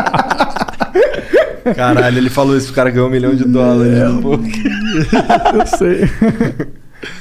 [1.75, 4.51] Caralho, ele falou isso, o cara ganhou um milhão de dólares no poker.
[5.55, 6.01] Eu sei.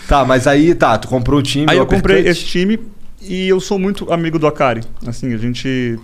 [0.07, 1.65] Tá, mas aí, tá, tu comprou o time.
[1.69, 2.79] Aí eu comprei esse time
[3.21, 4.81] e eu sou muito amigo do Akari.
[5.05, 5.97] Assim, a gente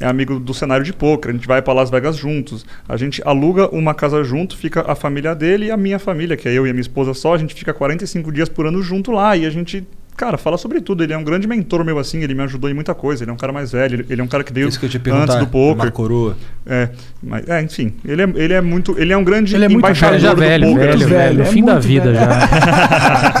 [0.00, 2.64] é amigo do cenário de poker, a gente vai pra Las Vegas juntos.
[2.88, 6.48] A gente aluga uma casa junto, fica a família dele e a minha família, que
[6.48, 9.10] é eu e a minha esposa só, a gente fica 45 dias por ano junto
[9.10, 9.84] lá e a gente
[10.18, 11.02] Cara, fala sobre tudo.
[11.04, 12.20] Ele é um grande mentor meu, assim.
[12.22, 13.22] Ele me ajudou em muita coisa.
[13.24, 14.04] Ele é um cara mais velho.
[14.10, 15.34] ele- é um cara que veio Isso que eu te perguntar.
[15.34, 15.84] antes do poker.
[15.84, 16.36] Uma coroa.
[16.66, 16.88] É,
[17.22, 17.94] mas, é, enfim.
[18.04, 18.94] Ele é, ele é muito...
[18.98, 20.80] Ele é um grande Ele é muito embaixador Cara, já do velho, poker.
[20.88, 21.42] velho, velho, velho.
[21.42, 22.16] é Fim da vida velho.
[22.16, 23.38] já.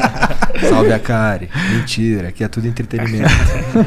[0.70, 1.48] Salve a Kari.
[1.76, 3.28] Mentira, aqui é tudo entretenimento.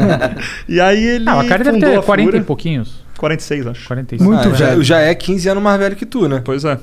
[0.67, 2.43] E aí ele Ah, a cara deve fundou ter a 40 e Fúria.
[2.45, 2.83] pouquinho.
[3.17, 3.87] 46, acho.
[3.87, 4.23] 45.
[4.29, 4.83] Muito Ah, já, velho.
[4.83, 6.41] já é 15 anos mais velho que tu, né?
[6.43, 6.77] Pois é.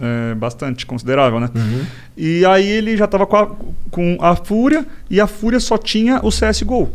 [0.00, 1.50] É bastante considerável, né?
[1.54, 1.84] Uhum.
[2.16, 3.46] E aí ele já tava com a,
[3.90, 6.88] com a Fúria e a Fúria só tinha o CSGO.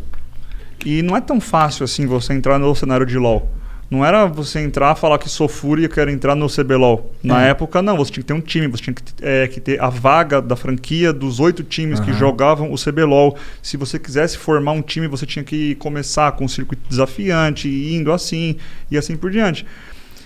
[0.85, 3.49] E não é tão fácil assim você entrar no cenário de LoL.
[3.91, 7.13] Não era você entrar falar que sou Fúria e quero entrar no CBLOL.
[7.21, 7.49] Na É.
[7.49, 7.95] época, não.
[7.97, 10.55] Você tinha que ter um time, você tinha que, é, que ter a vaga da
[10.55, 12.17] franquia dos oito times que Aham.
[12.19, 13.37] jogavam o CBLOL.
[13.61, 18.11] Se você quisesse formar um time, você tinha que começar com um circuito desafiante, indo
[18.11, 18.55] assim
[18.89, 19.63] e assim por diante.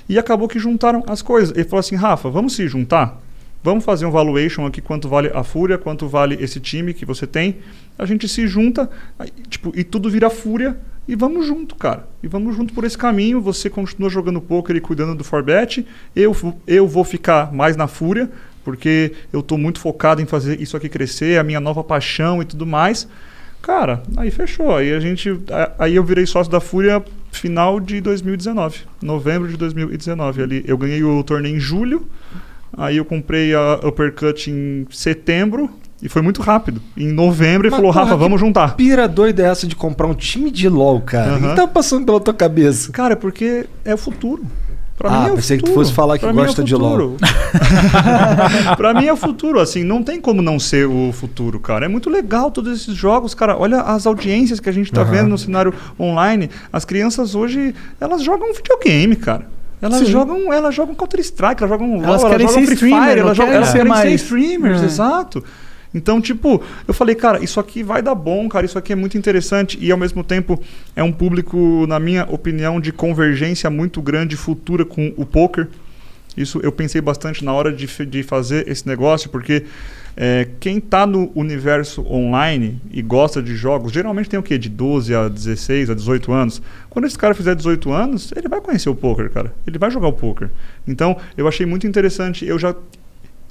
[0.10, 1.56] E acabou que juntaram as coisas.
[1.56, 3.22] Ele falou assim: Rafa, vamos se juntar?
[3.64, 7.26] Vamos fazer um valuation aqui, quanto vale a Fúria, quanto vale esse time que você
[7.26, 7.58] tem.
[7.98, 10.78] A gente se junta, aí, tipo, e tudo vira Fúria.
[11.08, 12.06] E vamos junto, cara.
[12.22, 13.40] E vamos junto por esse caminho.
[13.42, 15.88] Você continua jogando poker e cuidando do Forbet.
[16.14, 16.36] Eu,
[16.68, 18.30] eu vou ficar mais na Fúria,
[18.64, 22.46] porque eu tô muito focado em fazer isso aqui crescer, a minha nova paixão e
[22.46, 23.08] tudo mais.
[23.62, 24.76] Cara, aí fechou.
[24.76, 25.30] Aí a gente.
[25.80, 27.04] Aí eu virei sócio da Fúria
[27.38, 28.80] final de 2019.
[29.02, 30.42] Novembro de 2019.
[30.44, 32.06] Ali, eu ganhei o torneio em julho.
[32.76, 35.70] Aí eu comprei a Uppercut em setembro.
[36.02, 36.80] E foi muito rápido.
[36.96, 38.76] Em novembro ele Mas, falou, porra, Rafa, vamos juntar.
[38.76, 41.32] Pira doida é essa de comprar um time de LOL, cara.
[41.32, 41.50] O Aham.
[41.50, 42.92] que tá passando pela tua cabeça?
[42.92, 44.44] Cara, porque é o futuro.
[44.98, 45.86] Pra Ah, mim é pensei que tu futuro.
[45.86, 47.18] fosse falar que Pra mim é o gosta de futuro.
[48.76, 51.86] pra mim é o futuro, assim, não tem como não ser o futuro, cara.
[51.86, 53.56] É muito legal todos esses jogos, cara.
[53.58, 55.12] Olha as audiências que a gente tá Aham.
[55.12, 56.50] vendo no cenário online.
[56.74, 59.46] As crianças hoje, elas jogam videogame, cara.
[59.80, 60.06] Elas Sim.
[60.06, 63.20] jogam, elas jogam Counter Strike, elas jogam Elas LoL, querem jogam ser Free streamer, Fire,
[63.20, 64.86] elas, jogam, querem elas ser querem ser mais- streamers, É.
[64.86, 65.44] exato.
[65.94, 69.18] Então, tipo, eu falei, cara, isso aqui vai dar bom, cara, isso aqui é muito
[69.18, 70.62] interessante e ao mesmo tempo
[70.96, 75.68] é um público, na minha opinião, de convergência muito grande futura com o poker.
[76.36, 79.64] Isso eu pensei bastante na hora de, de fazer esse negócio, porque
[80.16, 84.58] é, quem está no universo online e gosta de jogos, geralmente tem o quê?
[84.58, 86.62] De 12 a 16, a 18 anos.
[86.90, 89.54] Quando esse cara fizer 18 anos, ele vai conhecer o poker, cara.
[89.66, 90.50] Ele vai jogar o poker.
[90.88, 92.46] Então, eu achei muito interessante.
[92.46, 92.76] Eu já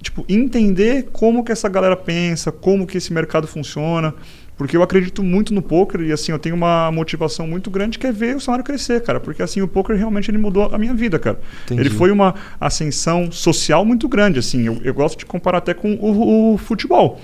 [0.07, 4.15] tipo, entender como que essa galera pensa, como que esse mercado funciona,
[4.57, 8.07] porque eu acredito muito no poker e assim, eu tenho uma motivação muito grande que
[8.07, 10.95] é ver o cenário crescer, cara, porque assim, o poker realmente ele mudou a minha
[10.95, 11.41] vida, cara.
[11.65, 11.81] Entendi.
[11.81, 15.95] Ele foi uma ascensão social muito grande, assim, eu, eu gosto de comparar até com
[15.95, 17.21] o, o futebol,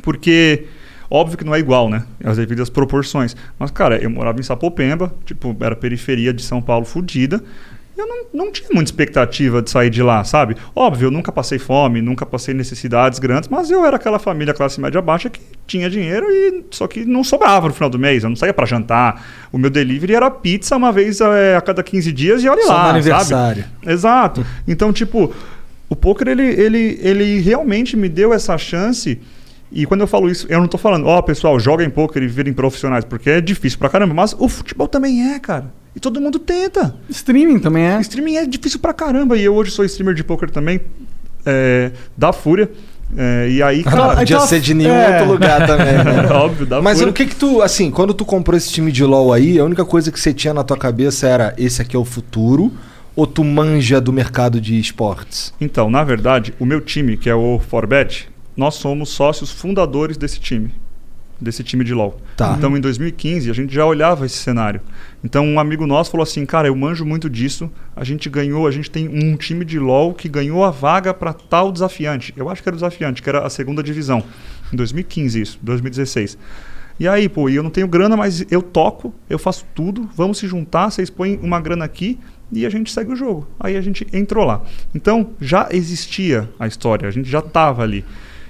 [0.00, 0.66] porque
[1.10, 2.04] óbvio que não é igual, né?
[2.22, 3.36] As devidas proporções.
[3.58, 7.42] Mas, cara, eu morava em Sapopemba, tipo, era periferia de São Paulo fodida.
[7.96, 10.56] Eu não, não tinha muita expectativa de sair de lá, sabe?
[10.74, 14.80] Óbvio, eu nunca passei fome, nunca passei necessidades grandes, mas eu era aquela família classe
[14.80, 18.24] média baixa que tinha dinheiro e só que não sobrava no final do mês.
[18.24, 19.24] Eu não saía para jantar.
[19.52, 22.68] O meu delivery era pizza uma vez eh, a cada 15 dias e olha Só
[22.72, 22.90] lá, no sabe?
[22.98, 23.64] aniversário.
[23.86, 24.46] Exato.
[24.66, 25.32] Então, tipo,
[25.88, 29.20] o poker ele, ele, ele realmente me deu essa chance.
[29.70, 32.52] E quando eu falo isso, eu não tô falando, ó, pessoal, joguem poker e virem
[32.52, 34.14] profissionais, porque é difícil pra caramba.
[34.14, 35.66] Mas o futebol também é, cara.
[35.94, 36.94] E todo mundo tenta.
[37.08, 38.00] Streaming também é.
[38.00, 39.36] Streaming é difícil pra caramba.
[39.36, 40.80] E eu hoje sou streamer de poker também,
[41.46, 42.70] é, da Fúria.
[43.16, 44.16] É, e aí, Não cara.
[44.16, 45.18] podia então- ser de nenhum é.
[45.18, 46.26] outro lugar também, né?
[46.32, 47.10] óbvio, da Mas Fúria.
[47.10, 49.84] o que que tu, assim, quando tu comprou esse time de LoL aí, a única
[49.84, 52.72] coisa que você tinha na tua cabeça era esse aqui é o futuro
[53.14, 55.54] ou tu manja do mercado de esportes?
[55.60, 60.40] Então, na verdade, o meu time, que é o Forbet, nós somos sócios fundadores desse
[60.40, 60.72] time.
[61.44, 62.18] Desse time de LoL.
[62.36, 62.54] Tá.
[62.56, 64.80] Então, em 2015, a gente já olhava esse cenário.
[65.22, 67.70] Então, um amigo nosso falou assim: Cara, eu manjo muito disso.
[67.94, 71.32] A gente ganhou, a gente tem um time de LoL que ganhou a vaga para
[71.32, 72.32] tal desafiante.
[72.36, 74.24] Eu acho que era o desafiante, que era a segunda divisão.
[74.72, 76.38] Em 2015, isso, 2016.
[76.98, 80.08] E aí, pô, eu não tenho grana, mas eu toco, eu faço tudo.
[80.14, 82.18] Vamos se juntar, vocês põem uma grana aqui
[82.52, 83.48] e a gente segue o jogo.
[83.58, 84.62] Aí a gente entrou lá.
[84.94, 88.04] Então, já existia a história, a gente já estava ali.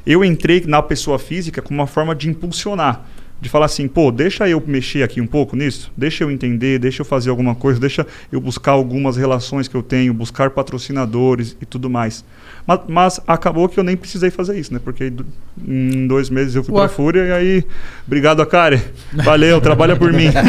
[0.07, 3.07] Eu entrei na pessoa física como uma forma de impulsionar.
[3.45, 7.03] De falar assim, pô, deixa eu mexer aqui um pouco nisso, deixa eu entender, deixa
[7.03, 11.67] eu fazer alguma coisa, deixa eu buscar algumas relações que eu tenho, buscar patrocinadores e
[11.67, 12.25] tudo mais.
[12.67, 14.81] Mas, mas acabou que eu nem precisei fazer isso, né?
[14.83, 15.27] Porque do-
[15.69, 16.81] em dois meses eu fui Ué.
[16.81, 17.65] pra Fúria e aí,
[18.07, 18.81] obrigado, Akari.
[19.13, 20.31] Valeu, trabalha por mim.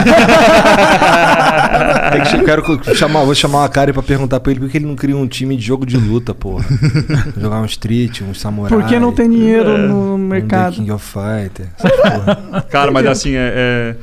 [2.15, 4.77] É que eu quero chamar, vou chamar a Kari pra perguntar pra ele por que
[4.77, 6.63] ele não cria um time de jogo de luta, porra.
[7.37, 8.69] Jogar um street, um samurai.
[8.69, 10.75] Porque não tem dinheiro É, no um The mercado.
[10.75, 11.67] King of Fighter.
[11.77, 12.61] porra.
[12.69, 13.95] Cara, mas assim, é, é,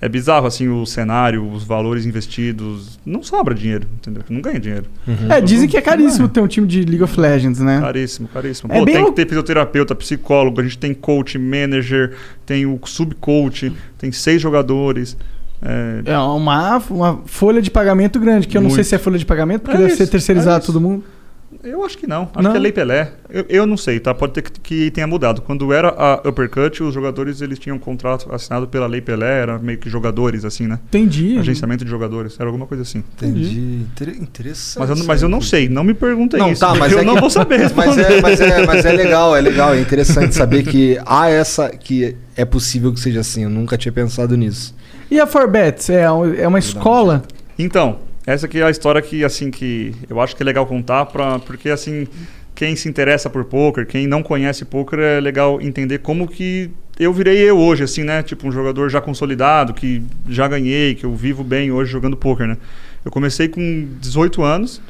[0.00, 2.98] é bizarro, assim, o cenário, os valores investidos.
[3.04, 4.22] Não sobra dinheiro, entendeu?
[4.28, 4.84] Não ganha dinheiro.
[5.28, 7.80] É, dizem que é caríssimo ter um time de League of Legends, né?
[7.80, 8.72] Caríssimo, caríssimo.
[8.72, 12.14] É Pô, bem tem que ter fisioterapeuta, psicólogo, a gente tem coach, manager,
[12.46, 15.16] tem o subcoach, tem seis jogadores.
[15.60, 18.88] É, É uma, uma folha de pagamento grande, que eu não sei Muito.
[18.88, 21.02] se é folha de pagamento, porque É deve isso, ser terceirizado é todo mundo.
[21.62, 22.22] Eu acho que não.
[22.34, 22.50] Acho Não?
[22.52, 23.12] que é Lei Pelé.
[23.28, 24.14] Eu, eu não sei, tá?
[24.14, 25.42] Pode ter que, que tenha mudado.
[25.42, 29.58] Quando era a Uppercut, os jogadores eles tinham um contrato assinado pela Lei Pelé, era
[29.58, 30.78] meio que jogadores, assim, né?
[30.88, 31.38] Entendi.
[31.38, 32.98] Agenciamento de jogadores, era alguma coisa assim.
[33.16, 33.58] Entendi.
[33.90, 34.78] Inter- interessante.
[34.80, 36.60] Mas eu, não- mas eu não sei, não me perguntem Não, isso.
[36.60, 37.88] tá, mas eu é não que- vou saber responder.
[37.88, 41.68] Mas é, mas, é, mas é legal, é legal, é interessante saber que há essa.
[41.70, 43.42] que é possível que seja assim.
[43.44, 44.74] Eu nunca tinha pensado nisso.
[45.10, 45.90] E a Forbets?
[45.90, 47.22] É, é uma escola?
[47.58, 47.98] Então,
[48.32, 51.38] essa aqui é a história que assim que eu acho que é legal contar pra,
[51.38, 52.06] porque assim,
[52.54, 57.10] quem se interessa por poker, quem não conhece poker é legal entender como que eu
[57.10, 58.22] virei eu hoje assim, né?
[58.22, 62.46] Tipo um jogador já consolidado, que já ganhei, que eu vivo bem hoje jogando poker,
[62.46, 62.58] né?
[63.02, 64.82] Eu comecei com 18 anos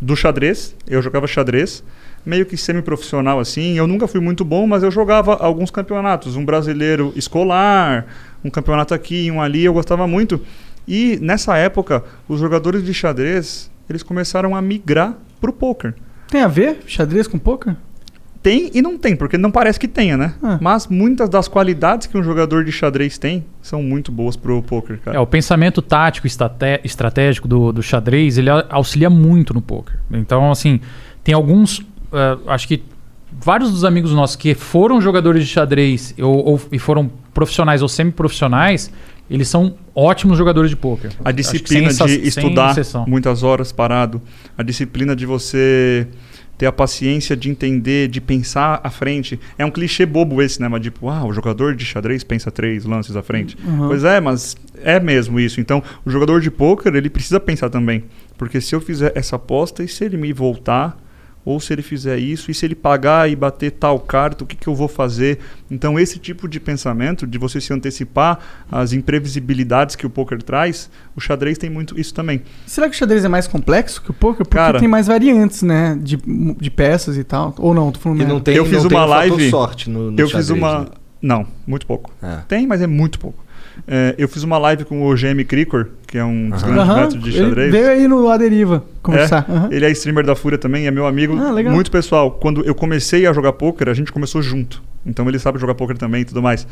[0.00, 1.82] do xadrez, eu jogava xadrez,
[2.24, 3.76] meio que semi-profissional assim.
[3.76, 8.06] Eu nunca fui muito bom, mas eu jogava alguns campeonatos, um brasileiro escolar,
[8.44, 10.40] um campeonato aqui, um ali, eu gostava muito.
[10.88, 15.94] E nessa época, os jogadores de xadrez, eles começaram a migrar pro poker.
[16.28, 17.76] Tem a ver xadrez com poker?
[18.42, 20.34] Tem e não tem, porque não parece que tenha, né?
[20.42, 20.58] Ah.
[20.60, 24.98] Mas muitas das qualidades que um jogador de xadrez tem são muito boas pro poker,
[25.04, 25.16] cara.
[25.16, 26.30] É, o pensamento tático e
[26.84, 29.98] estratégico do, do xadrez, ele auxilia muito no poker.
[30.10, 30.80] Então, assim,
[31.24, 32.82] tem alguns, eh, acho que
[33.40, 37.88] vários dos amigos nossos que foram jogadores de xadrez ou, ou- e foram profissionais ou
[37.88, 38.90] semi-profissionais,
[39.30, 41.12] eles são ótimos jogadores de pôquer.
[41.24, 43.04] A disciplina sem de estudar exceção.
[43.06, 44.20] muitas horas parado,
[44.56, 46.06] a disciplina de você
[46.58, 49.38] ter a paciência de entender, de pensar à frente.
[49.56, 50.66] É um clichê bobo esse, né?
[50.66, 53.56] Mas tipo, ah, o jogador de xadrez pensa três lances à frente.
[53.86, 55.60] Pois é, mas é mesmo isso.
[55.60, 58.04] Então, o jogador de pôquer, ele precisa pensar também.
[58.36, 60.98] Porque se eu fizer essa aposta e se ele me voltar,
[61.44, 64.54] ou se ele fizer isso, e se ele pagar e bater tal carta, o que,
[64.54, 65.38] que eu vou fazer?
[65.70, 68.38] Então, esse tipo de pensamento, de você se antecipar
[68.70, 72.42] às imprevisibilidades que o poker traz, o xadrez tem muito isso também.
[72.66, 74.44] Será que o xadrez é mais complexo que o poker?
[74.44, 75.98] Porque Cara- tem mais variantes, né?
[76.00, 77.54] De, de peças e tal.
[77.58, 80.20] Ou não, tô falando E não tem, Eu fiz uma um live- sorte no, no
[80.20, 80.80] eu xadrez, fiz uma.
[80.80, 80.86] né?
[81.20, 82.12] Não, muito pouco.
[82.22, 82.38] É.
[82.46, 83.44] Tem, mas é muito pouco.
[83.86, 87.00] É, eu fiz uma live com o GM Cricor, que é um dos grandes Aham,
[87.00, 87.72] mestres de ele xadrez.
[87.72, 89.46] veio aí no Aderiva conversar.
[89.48, 89.68] É, Aham.
[89.70, 91.36] Ele é streamer da Fúria também, é meu amigo.
[91.38, 91.52] Ah.
[91.70, 92.32] Muito pessoal.
[92.32, 94.82] Quando eu comecei a jogar poker, a gente começou junto.
[95.06, 96.66] Então ele sabe jogar poker também e tudo mais.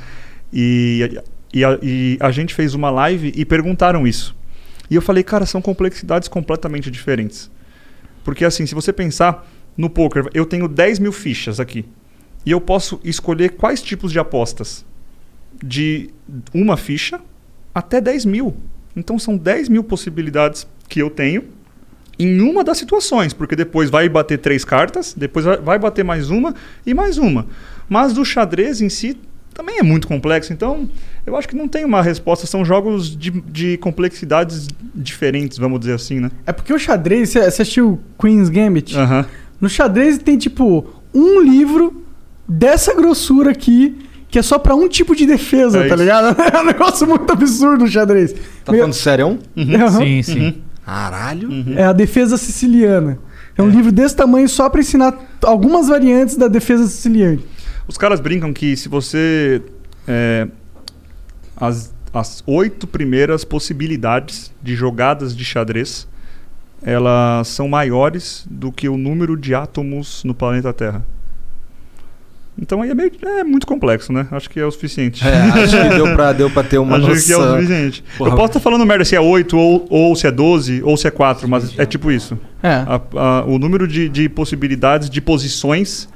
[0.53, 1.20] E,
[1.53, 4.35] e, a, e a gente fez uma live e perguntaram isso.
[4.91, 7.51] E eu falei, cara, são complexidades completamente diferentes.
[8.24, 9.47] Porque assim, se você pensar
[9.77, 11.85] no poker, eu tenho 10 mil fichas aqui.
[12.45, 14.85] E eu posso escolher quais tipos de apostas.
[15.62, 16.11] De
[16.55, 17.20] uma ficha
[17.74, 18.55] até 10 mil.
[18.95, 21.45] Então são 10 mil possibilidades que eu tenho
[22.19, 26.55] em uma das situações, porque depois vai bater três cartas, depois vai- bater mais uma
[26.87, 27.47] e mais uma.
[27.89, 29.19] Mas do xadrez em si
[29.53, 30.89] também é muito complexo, então
[31.27, 35.95] eu acho que não tem uma resposta, são jogos de, de complexidades diferentes, vamos dizer
[35.95, 36.31] assim, né?
[36.47, 38.97] É porque o xadrez, você assistiu Queen's Gambit?
[38.97, 39.27] Aham.
[39.61, 42.03] No xadrez tem tipo um livro
[42.49, 43.97] dessa grossura aqui,
[44.37, 46.37] que é só pra um tipo de defesa, É tá ligado?
[46.55, 48.35] É um negócio muito absurdo o xadrez.
[48.63, 49.39] Tá Meu- falando sério?
[49.57, 49.91] Aham.
[49.93, 50.41] Sim, sim.
[50.41, 50.55] Uhum.
[50.85, 51.49] Caralho.
[51.75, 53.19] É a defesa siciliana.
[53.57, 57.39] É um livro desse tamanho só pra ensinar algumas variantes da defesa siciliana.
[57.89, 59.63] Os caras brincam que se você.
[60.07, 60.47] é,
[61.57, 66.07] as, as oito primeiras possibilidades de jogadas de xadrez
[66.83, 71.03] elas são maiores do que o número de átomos no planeta Terra.
[72.61, 74.27] Então aí é, meio, é muito complexo, né?
[74.31, 75.23] Acho que é o suficiente.
[75.27, 77.55] É, acho que deu pra, deu pra ter uma Acho que é o noção.
[77.57, 78.05] suficiente.
[78.16, 78.31] Porra.
[78.31, 81.07] Eu posso estar falando merda se é 8 ou, ou se é 12 ou se
[81.07, 82.39] é 4, mas é tipo isso.
[82.62, 82.69] É.
[82.87, 86.09] A- a- o número de, de possibilidades, de posições,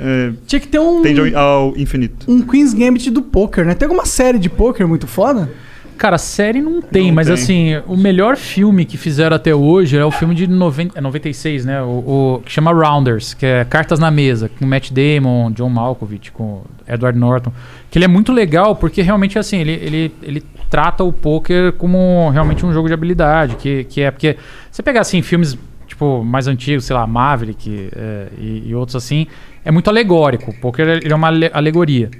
[0.00, 2.30] é, Tinha que ter um, tende ao, ao infinito.
[2.30, 3.74] um Queen's Gambit do poker, né?
[3.74, 5.50] Tem alguma série de poker muito foda?
[5.96, 7.34] Cara, série não tem, Não mas tem.
[7.34, 11.64] assim, o melhor filme que fizeram até hoje é o filme de 90, é 96,
[11.64, 11.82] né?
[11.82, 16.30] O, o- que chama Rounders, que é Cartas na Mesa, com Matt Damon, John Malkovich,
[16.32, 17.52] com Edward Norton.
[17.90, 22.28] Que ele é muito legal porque realmente assim, ele, ele, ele trata o poker como
[22.30, 24.36] realmente um jogo de habilidade, que, que é porque
[24.70, 25.56] você pegar assim filmes
[25.86, 29.26] tipo mais antigos, sei lá, Maverick é, e, e outros assim,
[29.64, 30.50] é muito alegórico.
[30.50, 32.10] O poker ele é uma ale- alegoria.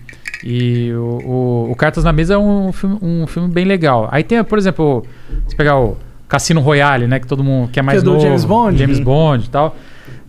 [0.45, 4.09] E o, o- o Cartas na Mesa é um filme, um filme bem legal.
[4.13, 5.05] Aí tem, por exemplo,
[5.49, 5.97] se pegar o
[6.29, 7.19] Cassino Royale, né?
[7.21, 8.23] Que todo mundo quer mais é do novo.
[8.23, 8.79] James Bond?
[8.79, 9.77] James Bond e tal.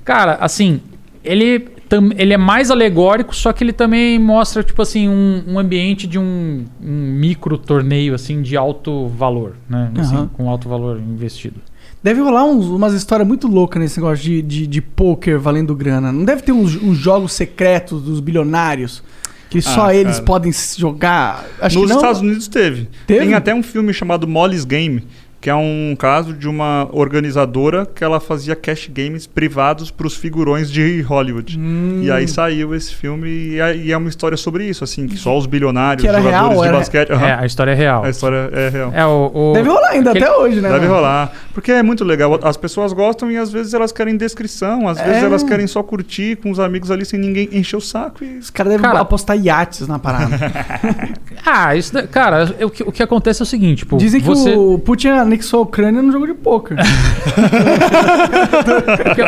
[0.05, 0.79] Cara, assim,
[1.23, 1.59] ele,
[1.89, 6.07] tam- ele é mais alegórico, só que ele também mostra, tipo assim, um, um ambiente
[6.07, 9.91] de um, um micro torneio, assim, de alto valor, né?
[9.97, 10.29] Assim, Aham.
[10.33, 11.59] com alto valor investido.
[12.01, 16.11] Deve rolar uns- umas histórias muito loucas nesse negócio de, de, de poker valendo grana.
[16.11, 19.03] Não deve ter uns, uns jogos secretos dos bilionários
[19.49, 20.25] que só Ah, eles cara.
[20.25, 21.45] podem jogar.
[21.61, 21.91] Acho Nos.
[21.91, 22.87] Estados Unidos teve.
[23.05, 23.19] Teve?
[23.25, 25.03] Tem até um filme chamado Molly's Game,
[25.39, 30.15] que é um caso de uma organizadora que ela fazia cash games privados para os
[30.15, 31.57] figurões de Hollywood.
[31.59, 32.01] Hum.
[32.03, 35.15] E aí saiu esse filme e é, e é uma história sobre isso, assim, que
[35.17, 37.11] só os bilionários, Que era jogadores real, de era- basquete.
[37.11, 37.25] Aham.
[37.27, 38.03] É, a história é real.
[38.03, 38.91] A história é real.
[38.93, 40.69] É, o, o- Deve rolar ainda aquele- até hoje, né?
[40.71, 41.31] Deve rolar.
[41.53, 42.39] Porque é muito legal.
[42.43, 45.25] As pessoas gostam e às vezes elas querem descrição, às vezes É.
[45.25, 48.37] elas querem só curtir com os amigos ali sem ninguém encher o saco e.
[48.39, 50.35] Os caras devem Cara- apostar iates na parada.
[51.45, 51.93] Ah, isso.
[51.93, 54.53] da- Cara, o que, o que acontece é o seguinte, tipo, Dizem que você...
[54.55, 56.77] o Putin anexou a Ucrânia no jogo de poker.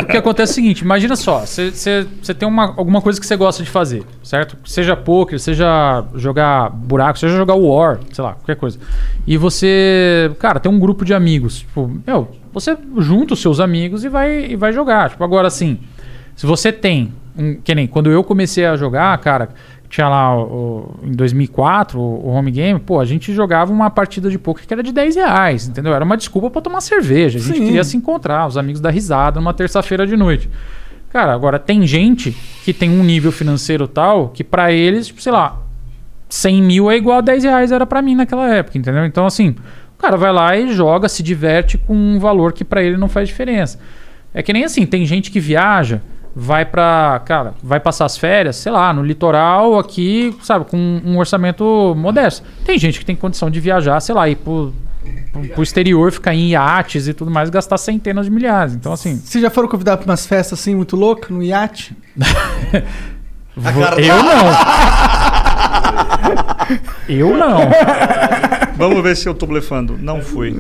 [0.01, 1.73] o, que, acontece é o seguinte, imagina só, você
[2.38, 4.57] tem uma, alguma coisa que você gosta de fazer, certo?
[4.65, 8.80] Seja poker, seja jogar buraco, seja jogar war, sei lá, qualquer coisa.
[9.27, 14.03] E você, cara, tem um grupo de amigos, tipo, meu, você junta os seus amigos
[14.03, 15.11] e vai, e vai jogar.
[15.11, 15.80] Tipo, agora assim,
[16.35, 19.49] se você tem, um, que nem quando eu comecei a jogar, cara,
[19.90, 24.30] tinha lá o, em 2004 o, o home game, pô, a gente jogava uma partida
[24.30, 25.94] de poker que era de 10 reais, entendeu?
[25.94, 27.40] Era uma desculpa pra tomar cerveja.
[27.40, 27.66] A gente Sim.
[27.66, 30.49] queria se encontrar, os amigos da risada, numa terça-feira de noite.
[31.11, 32.32] Cara, agora tem gente
[32.64, 35.60] que tem um nível financeiro tal que pra eles, tipo, sei lá,
[36.30, 39.03] 100 mil é igual a 10 reais era pra mim naquela época, entendeu?
[39.06, 39.56] Então, assim,
[39.98, 43.10] o cara vai lá e joga, se diverte com um valor que pra ele não
[43.10, 43.80] faz diferença.
[44.32, 45.99] É que nem assim, tem gente que viaja,
[46.40, 47.22] vai pra.
[47.26, 52.48] Cara, vai passar as férias, sei lá, no litoral aqui, sabe, com um orçamento modesto.
[52.66, 54.74] Tem gente que tem condição de viajar, sei lá, ir pro,
[55.34, 58.74] pro, pro exterior, ficar em iates e tudo mais, gastar centenas de milhares.
[58.74, 59.18] Então, assim.
[59.18, 61.95] Vocês já foram convidados pra umas festas assim muito loucas, no iate?
[63.98, 64.45] eu não.
[67.10, 67.60] eu não.
[68.78, 69.98] Vamos ver se eu tô blefando.
[69.99, 70.56] Não fui.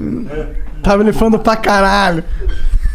[0.83, 2.21] Tava elefando pra caralho.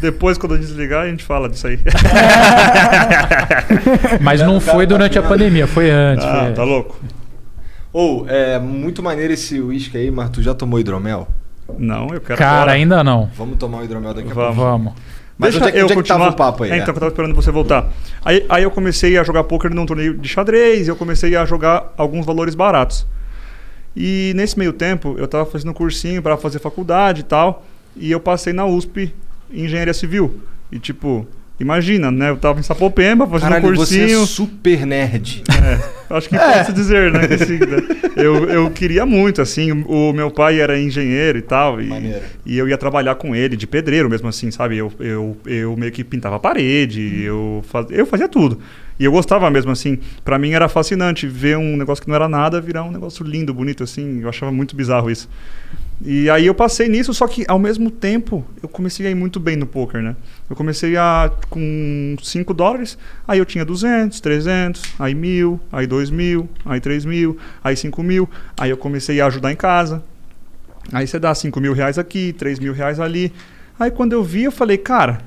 [0.05, 1.79] Depois, quando eu desligar, a gente fala disso aí.
[4.21, 6.25] Mas não foi durante a pandemia, foi antes.
[6.25, 6.97] Ah, foi- tá louco?
[7.93, 11.29] Ou, é muito maneiro esse uísque aí, mas tu já tomou hidromel?
[11.79, 12.73] Não, eu quero Cara, fora.
[12.73, 13.31] ainda não.
[13.35, 14.57] Vamos tomar um hidromel daqui a Vamos.
[14.57, 14.71] pouco.
[14.71, 14.93] Vamos.
[15.39, 16.49] Mas Deixa onde é que- eu onde é que tava continuar.
[16.49, 16.71] o papo aí?
[16.71, 16.77] É, É.
[16.79, 17.89] então, que eu tava esperando você voltar.
[18.25, 21.93] Aí, aí eu comecei a jogar poker num torneio de xadrez, eu comecei a jogar
[21.97, 23.07] alguns valores baratos.
[23.97, 27.65] E nesse meio tempo, eu tava fazendo um cursinho para fazer faculdade e tal,
[27.97, 29.15] e eu passei na USP
[29.53, 30.41] Engenharia Civil.
[30.71, 31.27] E tipo,
[31.59, 32.31] imagina, né?
[32.31, 34.23] Eu tava em Sapopemba fazendo Caralho, um você cursinho.
[34.23, 35.43] é super nerd.
[36.11, 37.27] Acho que pode se dizer, né?
[37.27, 37.77] que assim, né,
[38.17, 39.73] eu, eu queria muito, assim.
[39.73, 41.81] O, o meu pai era engenheiro e tal.
[41.81, 42.23] E, Maneiro.
[42.45, 44.77] e eu ia trabalhar com ele de pedreiro mesmo assim, sabe?
[44.77, 48.59] Eu, eu, eu meio que pintava a parede, eu, faz, eu fazia tudo.
[48.99, 49.99] E eu gostava mesmo, assim.
[50.25, 53.53] Pra mim era fascinante ver um negócio que não era nada virar um negócio lindo,
[53.53, 54.21] bonito, assim.
[54.21, 55.29] Eu achava muito bizarro isso.
[56.07, 59.41] E aí eu passei nisso, só que ao mesmo tempo eu comecei a ir muito
[59.41, 60.15] bem no poker, né?
[60.51, 66.11] Eu comecei a com 5 dólares, aí eu tinha 200, 300, aí mil, aí 2
[66.11, 68.29] mil, aí 3 mil, aí 5 mil,
[68.61, 70.05] aí eu comecei a ajudar em casa.
[70.93, 73.33] Aí você dá 5 mil reais aqui, 3 mil reais ali.
[73.81, 75.21] Aí quando eu vi, eu falei, cara,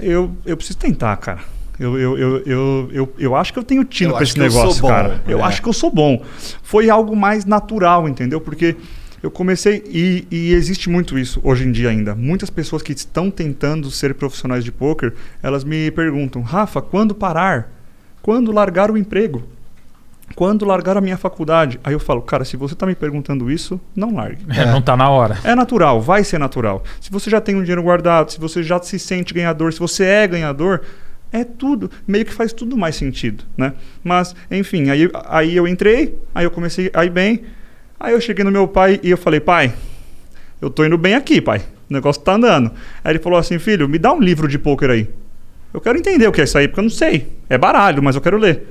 [0.00, 1.40] eu, eu preciso tentar, cara.
[1.78, 5.22] Eu, eu, eu, eu, eu, eu acho que eu tenho tino acho esse negócio, cara.
[5.28, 5.42] Eu é.
[5.42, 6.24] acho que eu sou bom.
[6.60, 8.40] Foi algo mais natural, entendeu?
[8.40, 8.76] Porque
[9.22, 12.14] eu comecei, e, e existe muito isso hoje em dia ainda.
[12.14, 17.70] Muitas pessoas que estão tentando ser profissionais de poker, elas me perguntam, Rafa, quando parar?
[18.20, 19.42] Quando largar o emprego?
[20.34, 21.78] Quando largar a minha faculdade?
[21.84, 24.44] Aí eu falo, cara, se você está me perguntando isso, não largue.
[24.48, 25.38] É, não tá na hora.
[25.44, 26.82] É natural, vai ser natural.
[27.00, 30.04] Se você já tem um dinheiro guardado, se você já se sente ganhador, se você
[30.04, 30.80] é ganhador,
[31.30, 33.72] é tudo, meio que faz tudo mais sentido, né?
[34.04, 37.42] Mas, enfim, aí, aí eu entrei, aí eu comecei a ir bem,
[38.02, 39.72] aí eu cheguei no meu pai e eu falei, pai,
[40.60, 42.70] eu tô indo bem aqui, pai, o negócio tá andando.
[43.02, 45.08] Aí ele falou assim, filho, me dá um livro de pôquer aí.
[45.72, 47.26] Eu quero entender o que é isso aí, porque eu não sei.
[47.48, 48.68] É baralho, mas eu quero ler.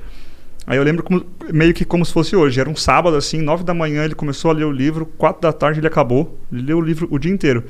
[0.67, 2.59] Aí eu lembro como- meio que como se fosse hoje.
[2.59, 5.51] Era um sábado, assim, nove da manhã, ele começou a ler o livro, quatro da
[5.51, 6.39] tarde ele acabou.
[6.51, 7.63] Ele leu o livro o dia inteiro.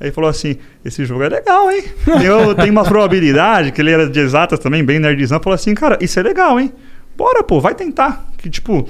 [0.00, 1.84] Aí ele falou assim: esse jogo é legal, hein?
[2.24, 5.38] Eu tenho uma probabilidade, que ele era de exatas também, bem nerdzão.
[5.42, 6.72] Falou assim, cara, isso é legal, hein?
[7.16, 8.26] Bora, pô, vai tentar.
[8.38, 8.88] Que tipo.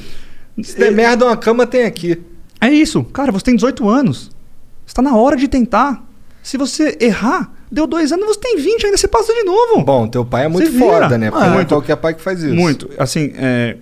[0.63, 2.21] Se der merda, uma cama tem aqui.
[2.61, 3.05] É isso.
[3.05, 4.31] Cara, você tem 18 anos.
[4.87, 6.05] Está na hora de tentar.
[6.43, 9.83] Se você errar, deu dois anos, você tem 20, ainda você passa de novo.
[9.85, 10.85] Bom, teu pai é muito vira.
[10.87, 11.31] foda, né?
[11.31, 11.69] Porque Ah, é muito.
[11.69, 12.55] qualquer pai que faz isso.
[12.55, 12.89] Muito.
[12.99, 13.77] Assim, é,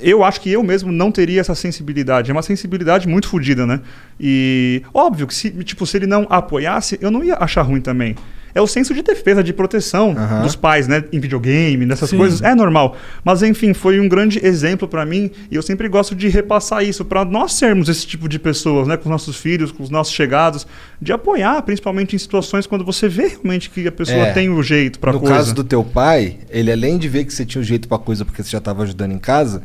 [0.00, 2.30] eu acho que eu mesmo não teria essa sensibilidade.
[2.30, 3.80] É uma sensibilidade muito fodida, né?
[4.18, 8.16] E óbvio que se, tipo, se ele não apoiasse, eu não ia achar ruim também.
[8.54, 10.42] É o senso de defesa, de proteção Aham.
[10.42, 11.04] dos pais, né?
[11.12, 12.16] Em videogame, nessas Sim.
[12.18, 12.42] coisas.
[12.42, 12.96] É normal.
[13.24, 15.30] Mas, enfim, foi um grande exemplo pra mim.
[15.50, 18.96] E eu sempre gosto de repassar isso pra nós sermos esse tipo de pessoas, né?
[18.96, 20.66] Com os nossos filhos, com os nossos chegados.
[21.00, 24.32] De apoiar, principalmente em situações quando você vê realmente que a pessoa É.
[24.32, 25.34] tem o jeito pra no coisa.
[25.34, 28.24] caso do teu pai, ele além de ver que você tinha o jeito pra coisa
[28.24, 29.62] porque você já tava ajudando em casa,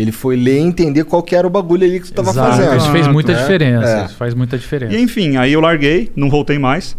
[0.00, 2.50] ele foi ler e entender qual que era o bagulho ali que tu tava Exato,
[2.56, 2.76] fazendo.
[2.76, 3.38] Isso fez muita né?
[3.40, 3.88] diferença.
[3.88, 4.04] É.
[4.06, 4.94] Isso faz muita diferença.
[4.94, 6.96] E enfim, aí eu larguei, não voltei mais.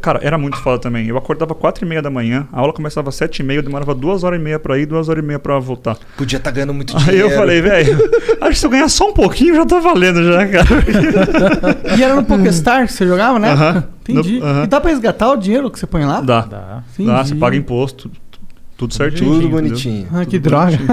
[0.00, 1.06] Cara, era muito foda também.
[1.08, 3.62] Eu acordava quatro e meia da manhã, a aula começava às sete e meia, eu
[3.62, 5.96] demorava duas horas e meia pra ir, duas horas e meia pra voltar.
[6.16, 7.28] Podia estar ganhando muito Aí dinheiro.
[7.28, 7.98] eu falei, velho,
[8.40, 11.96] acho que se eu ganhar só um pouquinho já tá valendo já, cara.
[11.98, 13.50] E era no PokerStar que você jogava, né?
[13.52, 13.84] Aham.
[14.06, 14.38] Entendi.
[14.38, 14.64] No- aham.
[14.64, 16.20] E dá pra resgatar o dinheiro que você põe lá?
[16.20, 16.42] Dá.
[16.42, 16.82] Dá.
[16.98, 18.10] Dá, você paga imposto,
[18.76, 19.32] tudo certinho.
[19.34, 20.06] Tudo bonitinho.
[20.12, 20.78] Ah, que droga.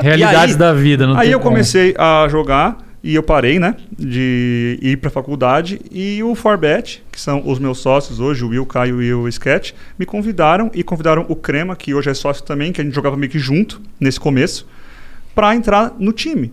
[0.00, 1.06] Realidades aí- da vida.
[1.06, 1.52] Não Aí eu como.
[1.52, 3.76] comecei a jogar e eu parei, né?
[3.98, 5.80] De ir pra faculdade.
[5.90, 9.72] E o Forbet, que são os meus sócios hoje, o Will, Caio e o Sketch,
[9.98, 13.16] me convidaram e convidaram o Crema, que hoje é sócio também, que a gente jogava
[13.16, 14.66] meio que junto nesse começo,
[15.34, 16.52] pra entrar no time.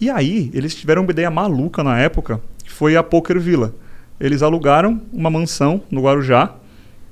[0.00, 3.74] E aí, eles tiveram uma ideia maluca na época, que foi a Poker Villa.
[4.18, 6.50] Eles alugaram uma mansão no Guarujá,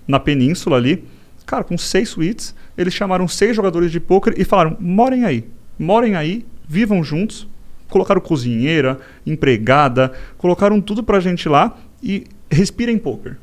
[0.08, 1.04] na península ali,
[1.46, 2.54] cara, com seis suítes.
[2.76, 5.44] Eles chamaram seis jogadores de poker e falaram: morem aí,
[5.78, 7.46] morem aí, vivam juntos.
[7.88, 13.38] Colocaram cozinheira, empregada, colocaram tudo pra gente lá e respirem poker.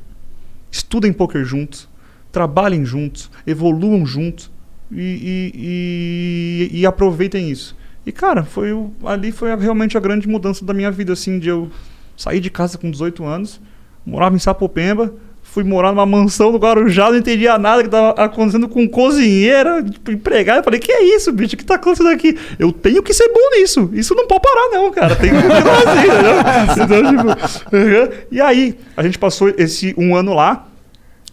[0.71, 1.87] Estudem poker juntos,
[2.31, 4.51] trabalhem juntos, evoluam juntos
[4.91, 7.75] e, e- e- e aproveitem isso.
[8.05, 11.39] E cara, foi o- ali foi a- realmente a grande mudança da minha vida, assim,
[11.39, 11.71] de eu
[12.15, 13.59] sair de casa com 18 anos,
[14.05, 15.11] morava em Sapopemba,
[15.55, 20.11] Fui morar numa mansão no Guarujá, não entendia nada que tava acontecendo com cozinheira, tipo,
[20.11, 20.59] empregada.
[20.59, 21.55] Eu falei, que é isso, bicho?
[21.55, 22.37] O que tá acontecendo aqui?
[22.59, 23.89] Eu tenho que ser bom nisso.
[23.93, 25.15] Isso não pode parar, não, cara.
[25.15, 27.05] Tem que continuar assim, entendeu?
[27.15, 28.25] Então, tipo, uhum.
[28.29, 30.67] E aí, a gente passou esse um ano lá.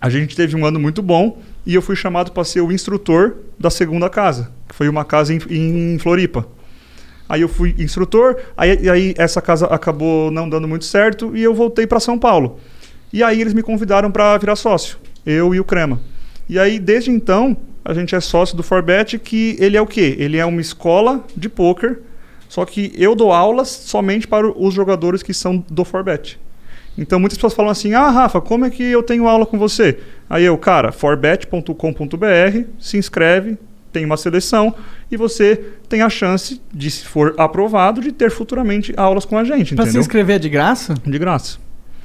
[0.00, 1.42] A gente teve um ano muito bom.
[1.66, 5.34] E eu fui chamado para ser o instrutor da segunda casa, que foi uma casa
[5.34, 6.46] em, em Floripa.
[7.28, 11.52] Aí eu fui instrutor, aí, aí essa casa acabou não dando muito certo e eu
[11.52, 12.60] voltei para São Paulo.
[13.12, 16.00] E aí eles me convidaram para virar sócio, eu e o Crema.
[16.48, 20.16] E aí desde então a gente é sócio do Forbet, que ele é o quê?
[20.18, 22.00] Ele é uma escola de poker,
[22.48, 26.38] só que eu dou aulas somente para os jogadores que são do Forbet.
[26.96, 29.98] Então muitas pessoas falam assim: "Ah, Rafa, como é que eu tenho aula com você?"
[30.28, 33.58] Aí eu, cara, forbet.com.br, se inscreve,
[33.92, 34.74] tem uma seleção
[35.10, 35.56] e você
[35.88, 39.86] tem a chance de, se for aprovado, de ter futuramente aulas com a gente, Pra
[39.86, 40.94] se inscrever é de graça?
[41.04, 41.58] De graça.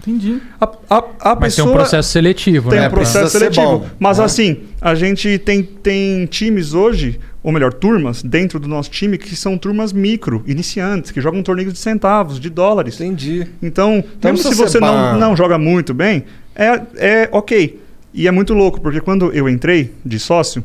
[0.07, 0.41] Entendi.
[0.59, 2.87] A, a, a Mas tem pessoa um processo seletivo, tem né?
[2.87, 3.79] um processo seletivo.
[3.79, 4.23] bom, Mas né?
[4.23, 9.35] assim, a gente tem, tem times hoje, ou melhor, turmas dentro do nosso time que
[9.35, 12.95] são turmas micro, iniciantes, que jogam torneios de centavos, de dólares.
[12.95, 13.47] Entendi.
[13.61, 16.23] Então, Então mesmo se você não, não joga muito bem,
[16.55, 17.81] é, é ok.
[18.13, 20.63] E é muito louco, porque quando eu entrei de sócio,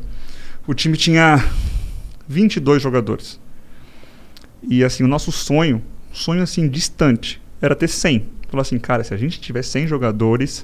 [0.65, 1.43] o time tinha
[2.27, 3.39] 22 jogadores.
[4.67, 5.81] E assim, o nosso sonho,
[6.13, 8.25] sonho assim distante, era ter 100.
[8.53, 10.63] Falou assim, cara, se a gente tiver 100 jogadores,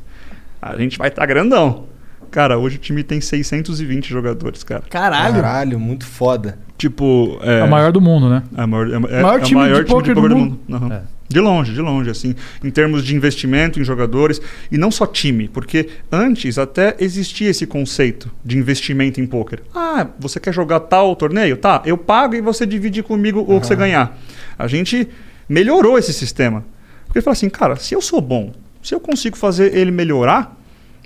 [0.62, 1.86] a gente vai estar grandão.
[2.30, 4.84] Cara, hoje o time tem 620 jogadores, cara.
[4.88, 5.34] Caralho.
[5.42, 6.60] Caralho, muito foda.
[6.78, 8.44] Tipo, É o maior do mundo, né?
[8.56, 10.30] é, a maior, é, é- Maior é o time maior de time pôquer de do
[10.30, 10.60] do mundo.
[10.68, 10.94] mundo.
[10.94, 11.02] É.
[11.28, 14.40] De longe, de longe, assim, em termos de investimento em jogadores
[14.72, 19.64] e não só time, porque antes até existia esse conceito de investimento em pôquer.
[19.74, 21.58] Ah, você quer jogar tal torneio?
[21.58, 24.16] Tá, eu pago e você divide comigo o que você ganhar.
[24.60, 25.08] A gente
[25.48, 26.64] melhorou esse sistema.
[27.10, 28.54] Porque fala assim, cara, se eu sou bom,
[28.84, 30.56] se eu consigo fazer ele melhorar,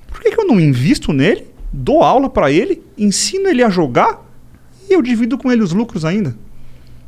[0.05, 4.21] por que, que eu não invisto nele, dou aula para ele, ensino ele a jogar
[4.89, 6.35] e eu divido com ele os lucros ainda?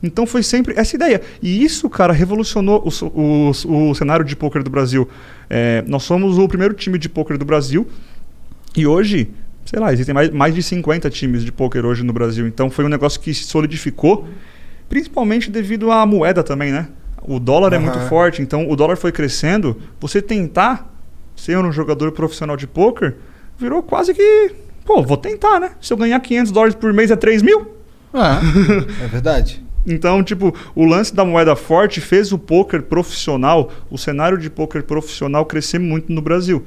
[0.01, 1.22] Então foi sempre essa ideia.
[1.41, 5.09] E isso, cara, revolucionou o, o, o cenário de pôquer do Brasil.
[5.49, 7.85] É, nós somos o primeiro time de pôquer do Brasil
[8.77, 9.30] e hoje,
[9.65, 12.47] sei lá, existem mais, mais de 50 times de pôquer hoje no Brasil.
[12.47, 14.26] Então foi um negócio que se solidificou,
[14.88, 16.88] principalmente devido à moeda também, né?
[17.27, 19.76] O dólar é muito forte, então o dólar foi crescendo.
[19.99, 20.93] Você tentar
[21.35, 23.15] ser um jogador profissional de pôquer
[23.57, 24.52] virou quase que,
[24.85, 25.72] pô, vou tentar, né?
[25.81, 27.68] Se eu ganhar 500 dólares por mês é 3 mil.
[28.14, 28.39] Ah,
[29.03, 29.64] É verdade.
[29.88, 34.84] Então, tipo, o lance da moeda forte fez o poker profissional, o cenário de poker
[34.84, 36.65] profissional crescer muito no Brasil.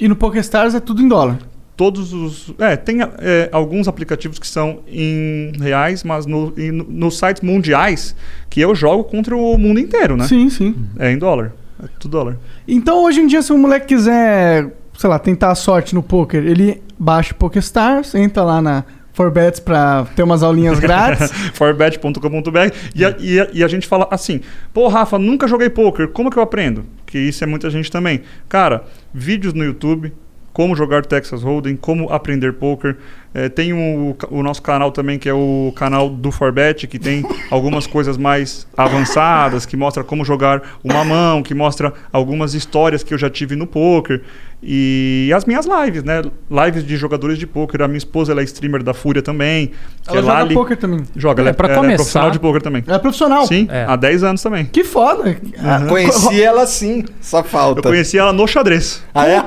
[0.00, 1.38] e no PokerStars é tudo em dólar.
[1.78, 2.52] Todos os.
[2.58, 8.14] É, tem é, alguns aplicativos que são em reais, mas no, em- nos sites mundiais,
[8.50, 10.26] que eu jogo contra o mundo inteiro, né?
[10.26, 10.74] Sim, sim.
[10.98, 11.52] É em dólar.
[11.80, 12.36] É tudo dólar.
[12.66, 16.44] Então hoje em dia, se um moleque quiser, sei lá, tentar a sorte no poker,
[16.44, 21.30] ele baixa o PokerStars, entra lá na Forbets pra ter umas aulinhas grátis.
[21.54, 22.58] forbet.com.br
[22.94, 24.40] e, a- e, a- e a gente fala assim,
[24.74, 26.84] pô, Rafa, nunca joguei poker, como que eu aprendo?
[27.06, 28.22] Que isso é muita gente também.
[28.48, 28.84] Cara,
[29.14, 30.12] vídeos no YouTube,
[30.58, 32.96] como jogar Texas Hold'em, como aprender poker.
[33.32, 37.24] É, tem o, o nosso canal também, que é o canal do Forbet, que tem
[37.48, 43.14] algumas coisas mais avançadas, que mostra como jogar uma mão, que mostra algumas histórias que
[43.14, 44.20] eu já tive no poker.
[44.62, 46.20] E as minhas lives, né?
[46.50, 47.80] Lives de jogadores de poker.
[47.82, 49.70] A minha esposa ela é streamer da Fúria também.
[50.06, 50.54] Ela é joga Lali.
[50.54, 51.04] poker também.
[51.14, 52.82] Joga, ela É, é, pra ela é começar- profissional de poker também.
[52.86, 53.46] Ela é profissional.
[53.46, 53.84] Sim, É.
[53.88, 54.64] há 10 anos também.
[54.66, 55.36] Que foda.
[55.62, 57.78] Ah, Conheci ela sim, só falta.
[57.78, 59.02] Eu conheci ela no xadrez.
[59.14, 59.44] Ah, é?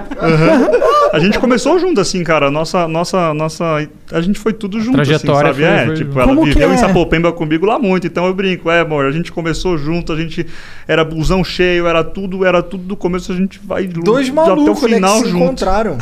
[1.14, 2.50] A gente começou junto, assim, cara.
[2.50, 3.66] Nossa, nossa, nossa.
[4.14, 5.74] A gente foi tudo junto, trajetória assim, sabe?
[5.74, 6.74] foi- é, foi- tipo, ela viveu é?
[6.74, 10.16] em Sapopemba comigo lá muito, então eu brinco, é, amor, a gente começou junto, a
[10.18, 10.46] gente
[10.88, 14.34] era busão cheio, era tudo, era tudo do começo, a gente vai junto, Dois até
[14.34, 15.44] o malucos, né, final se junto.
[15.44, 15.98] encontraram.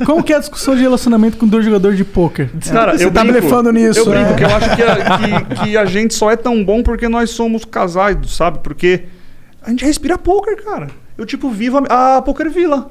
[0.00, 0.04] É.
[0.04, 2.50] Como que é a discussão de relacionamento com dois jogadores de poker?
[2.70, 4.34] Cara, Você eu tá brinco, blefando nisso, Eu brinco, é.
[4.34, 7.30] que eu acho que a, que, que a gente só é tão bom porque nós
[7.30, 8.58] somos casais, sabe?
[8.62, 9.04] Porque
[9.62, 10.88] a gente respira poker, cara.
[11.16, 12.90] Eu, tipo, vivo a, a Poker Villa.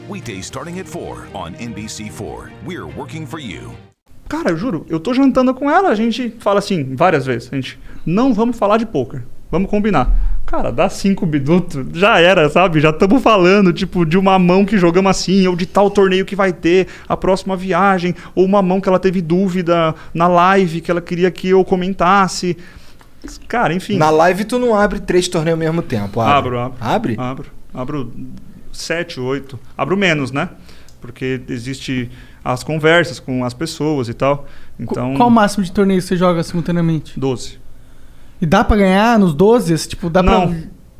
[0.09, 2.49] Weekdays starting at 4 on NBC4.
[2.65, 3.71] We're working for you.
[4.27, 7.55] Cara, eu juro, eu tô jantando com ela, a gente fala assim, várias vezes, a
[7.55, 10.09] gente, não vamos falar de poker, vamos combinar.
[10.45, 12.79] Cara, dá cinco minutos, já era, sabe?
[12.79, 16.35] Já estamos falando, tipo, de uma mão que jogamos assim, ou de tal torneio que
[16.35, 20.89] vai ter, a próxima viagem, ou uma mão que ela teve dúvida na live, que
[20.89, 22.57] ela queria que eu comentasse.
[23.49, 23.97] Cara, enfim.
[23.97, 26.21] Na live tu não abre três torneios ao mesmo tempo.
[26.21, 26.57] Abre.
[26.57, 26.77] Abro, abro.
[26.79, 27.15] Abre?
[27.19, 27.45] Abro.
[27.73, 28.11] Abro
[28.71, 29.59] sete, oito.
[29.77, 30.49] Abro menos, né?
[30.99, 32.09] Porque existe
[32.43, 34.45] as conversas com as pessoas e tal.
[34.79, 37.19] Então, Qual o máximo de torneio você joga simultaneamente?
[37.19, 37.59] 12.
[38.41, 39.73] E dá pra ganhar nos 12?
[39.73, 40.47] Esse, Tipo, dá Não.
[40.49, 40.57] pra.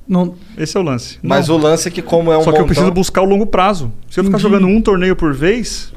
[0.07, 0.35] Não.
[0.57, 1.17] Esse é o lance.
[1.23, 1.55] Mas Não.
[1.55, 3.45] o lance é que como é um Só que eu montão- preciso buscar o longo
[3.45, 3.91] prazo.
[4.09, 4.41] Se eu ficar Entendi.
[4.53, 5.93] jogando um torneio por vez,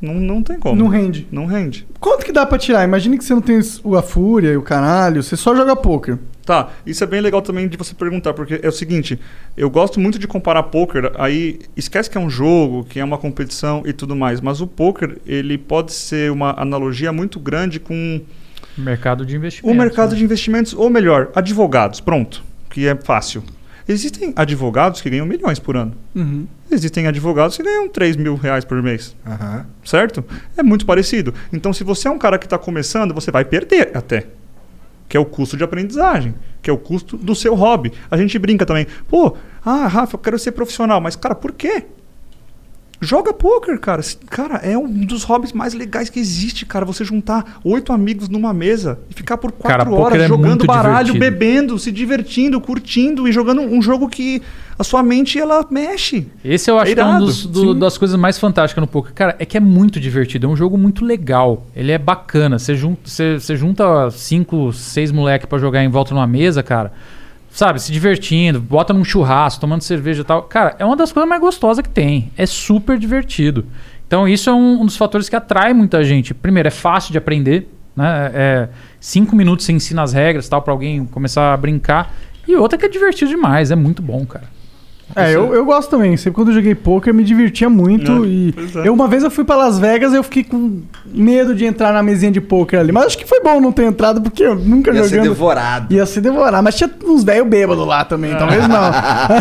[0.00, 0.76] não, não tem como.
[0.76, 1.26] Não rende.
[1.30, 1.86] Não rende.
[2.00, 2.84] Quanto que dá pra tirar?
[2.84, 6.18] Imagine que você não tem o- a fúria e o caralho, você só joga poker.
[6.46, 9.20] Tá, isso é bem legal também de você perguntar, porque é o seguinte,
[9.54, 13.18] eu gosto muito de comparar poker, aí esquece que é um jogo, que é uma
[13.18, 18.22] competição e tudo mais, mas o poker, ele pode ser uma analogia muito grande com
[18.78, 19.76] Mercado de o investimentos.
[19.78, 20.16] mercado né?
[20.16, 23.42] de investimentos, ou melhor, advogados, pronto, que é fácil.
[23.88, 25.94] Existem advogados que ganham milhões por ano.
[26.14, 26.46] Uhum.
[26.70, 29.16] Existem advogados que ganham 3 mil reais por mês.
[29.26, 29.66] Aham.
[29.82, 30.22] Certo?
[30.56, 31.32] É muito parecido.
[31.50, 34.26] Então, se você é um cara que está começando, você vai perder até.
[35.08, 37.90] Que é o custo de aprendizagem, que é o custo do seu hobby.
[38.10, 38.86] A gente brinca também.
[39.08, 39.34] Pô,
[39.64, 41.00] ah, Rafa, eu quero ser profissional.
[41.00, 41.86] Mas, cara, por quê?
[43.00, 44.02] Joga poker, cara.
[44.28, 46.84] Cara, é um dos hobbies mais legais que existe, cara.
[46.84, 50.48] Você juntar oito amigos numa mesa e ficar por Cara, quatro poker horas é jogando
[50.48, 51.18] muito baralho, divertido.
[51.38, 54.42] bebendo, se divertindo, curtindo e jogando um jogo que
[54.76, 56.26] a sua mente ela mexe.
[56.44, 59.12] Esse eu acho É que é uma do- das coisas mais fantásticas no poker.
[59.14, 60.46] Cara, é que é muito divertido.
[60.46, 61.66] É um jogo muito legal.
[61.76, 62.58] Ele é bacana.
[62.58, 66.92] Você junta, você, você junta cinco, seis moleques pra jogar em volta numa mesa, cara.
[67.50, 70.42] Sabe, se divertindo, bota num churrasco, tomando cerveja e tal.
[70.42, 72.30] Cara, é uma das coisas mais gostosas que tem.
[72.36, 73.66] É super divertido.
[74.06, 76.32] Então, isso é um, um dos fatores que atrai muita gente.
[76.34, 77.68] Primeiro, é fácil de aprender.
[77.96, 78.30] Né?
[78.32, 78.68] É,
[79.00, 82.14] cinco minutos você ensina as regras tal para alguém começar a brincar.
[82.46, 83.70] E outra que é divertido demais.
[83.70, 84.57] É muito bom, cara.
[85.16, 86.16] É, eu, eu gosto também.
[86.16, 88.24] Sempre quando eu joguei poker, me divertia muito.
[88.24, 88.88] É, e é.
[88.88, 92.02] eu, uma vez eu fui pra Las Vegas eu fiquei com medo de entrar na
[92.02, 92.92] mesinha de poker ali.
[92.92, 95.28] Mas acho que foi bom não ter entrado, porque eu nunca Ia ser jogando.
[95.28, 95.94] devorado.
[95.94, 96.62] Ia se devorar.
[96.62, 98.90] Mas tinha uns velho bêbado lá também, talvez não.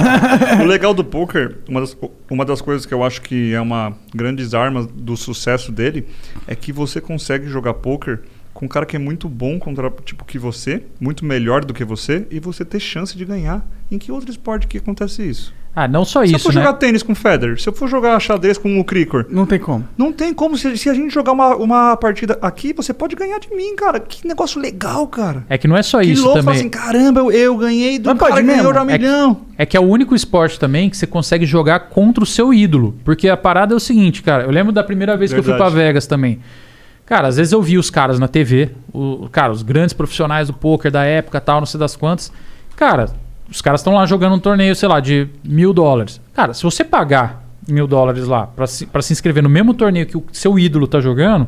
[0.64, 1.98] o legal do poker, uma das,
[2.30, 6.08] uma das coisas que eu acho que é uma grandes armas do sucesso dele,
[6.48, 8.22] é que você consegue jogar poker
[8.58, 11.86] com um cara que é muito bom contra tipo que você, muito melhor do que
[11.86, 13.64] você, e você ter chance de ganhar.
[13.92, 15.54] Em que outro esporte que acontece isso?
[15.76, 16.62] Ah, não só se eu isso, for né?
[16.62, 19.60] jogar tênis com o Federer, se eu for jogar xadrez com o Cricor, Não tem
[19.60, 19.88] como.
[19.96, 20.58] não tem como.
[20.58, 24.00] Se, se a gente jogar uma, uma partida aqui, você pode ganhar de mim, cara.
[24.00, 25.46] Que negócio legal, cara.
[25.48, 26.46] É que não é só que isso louco, também.
[26.46, 29.04] fala assim, caramba, eu, eu ganhei do Mas cara que ganhou já um É que-
[29.06, 29.42] milhão.
[29.56, 32.96] É que é o único esporte também que você consegue jogar contra o seu ídolo.
[33.06, 34.44] Porque a parada é o seguinte, cara.
[34.46, 35.72] Eu lembro da primeira vez que eu fui Verdade.
[35.72, 36.40] pra Vegas também.
[37.08, 40.54] Cara, às vezes eu vi os caras na TV, o, cara, os grandes profissionais do
[40.54, 42.32] poker da época tal, não sei das quantas.
[42.76, 43.10] Cara,
[43.50, 46.20] os caras estão lá jogando um torneio, sei lá, de mil dólares.
[46.34, 50.06] Cara, se você pagar mil dólares lá pra se, pra se inscrever no mesmo torneio
[50.06, 51.48] que o seu ídolo tá jogando,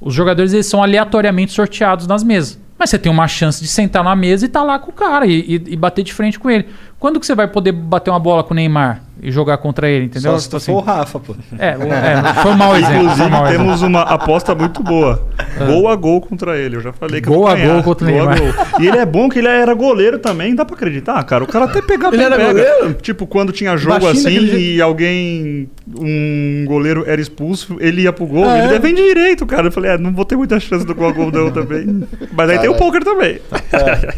[0.00, 2.60] os jogadores eles são aleatoriamente sorteados nas mesas.
[2.78, 5.24] Mas você tem uma chance de sentar na mesa e tá lá com o cara
[5.24, 6.66] e, e- e bater de frente com ele.
[6.98, 10.06] Quando que você vai poder bater uma bola com o Neymar e jogar contra ele,
[10.06, 10.32] entendeu?
[10.32, 11.36] Só se tu Tipo for o Rafa, pô.
[11.58, 12.92] É, é, foi um mau exemplo.
[12.92, 13.64] Foi Inclusive, mau exemplo.
[13.64, 15.24] temos uma aposta muito boa.
[15.64, 16.76] Gol a gol contra ele.
[16.76, 18.38] Eu já falei que Gol eu vou a gol contra Gol Neymar.
[18.40, 18.80] gol.
[18.80, 20.54] E ele é bom que ele era goleiro também.
[20.56, 21.44] Dá pra acreditar, cara.
[21.44, 22.48] O cara até pegava Ele era pega.
[22.52, 22.94] goleiro?
[22.94, 24.76] Tipo, quando tinha jogo Baixinho assim daquele jeito.
[24.76, 28.44] e alguém, um goleiro era expulso, ele ia pro gol.
[28.44, 28.78] Ah, ele é?
[28.78, 29.68] defende direito, cara.
[29.68, 32.02] Eu falei, é, não vou ter muita chance do gol a gol não também.
[32.32, 33.40] Mas aí tem o poker também.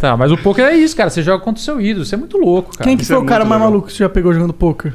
[0.01, 1.11] Tá, mas o poker é isso, cara.
[1.11, 2.05] Você joga contra o seu ídolo.
[2.05, 2.85] Isso é muito louco, cara.
[2.89, 4.94] Quem que foi é o cara mais maluco que você já pegou jogando poker?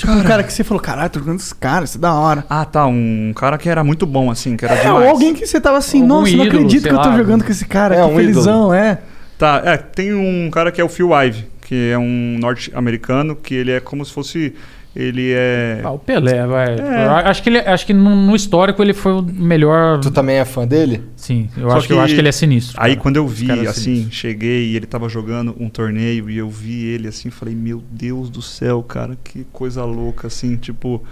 [0.00, 2.44] Tipo, um cara que você falou, caralho, tô jogando esse cara, isso é da hora.
[2.48, 2.86] Ah, tá.
[2.86, 5.04] Um cara que era muito bom, assim, que era É, demais.
[5.04, 7.08] ou alguém que você tava assim, Algum nossa, não ídolo, acredito sei que eu tô
[7.10, 7.16] lá.
[7.18, 8.98] jogando com esse cara, É, que um felizão, é.
[9.38, 13.54] Tá, é, tem um cara que é o Phil Ive, que é um norte-americano, que
[13.54, 14.54] ele é como se fosse.
[15.00, 15.80] Ele é.
[15.82, 16.74] Ah, o Pelé, vai.
[16.78, 17.06] É.
[17.24, 19.98] Acho que, ele, acho que no, no histórico ele foi o melhor.
[20.00, 21.02] Tu também é fã dele?
[21.16, 21.92] Sim, eu, Só acho, que...
[21.94, 22.76] eu acho que ele é sinistro.
[22.78, 23.02] Aí cara.
[23.02, 24.12] quando eu vi, é assim, sinistro.
[24.14, 28.28] cheguei e ele tava jogando um torneio e eu vi ele assim, falei, meu Deus
[28.28, 31.02] do céu, cara, que coisa louca, assim, tipo.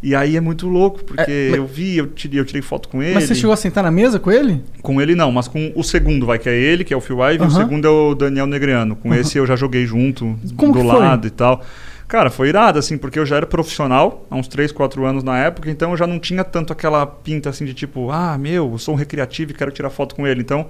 [0.00, 2.88] E aí é muito louco, porque É, mas- eu vi, eu tirei, eu tirei foto
[2.88, 3.14] com ele.
[3.14, 4.62] Mas você chegou a sentar na mesa com ele?
[4.80, 7.18] Com ele não, mas com o segundo, vai, que é ele, que é o Phil
[7.20, 7.50] Ive, e o Aham.
[7.50, 8.94] segundo é o Daniel Negreano.
[8.94, 9.20] Com Aham.
[9.20, 11.64] esse eu já joguei junto, Como do lado e tal.
[12.08, 15.38] Cara, foi irado, assim, porque eu já era profissional, há uns 3, 4 anos na
[15.38, 18.78] época, então eu já não tinha tanto aquela pinta, assim, de tipo, ah, meu, eu
[18.78, 20.40] sou um recreativo e quero tirar foto com ele.
[20.40, 20.68] Então,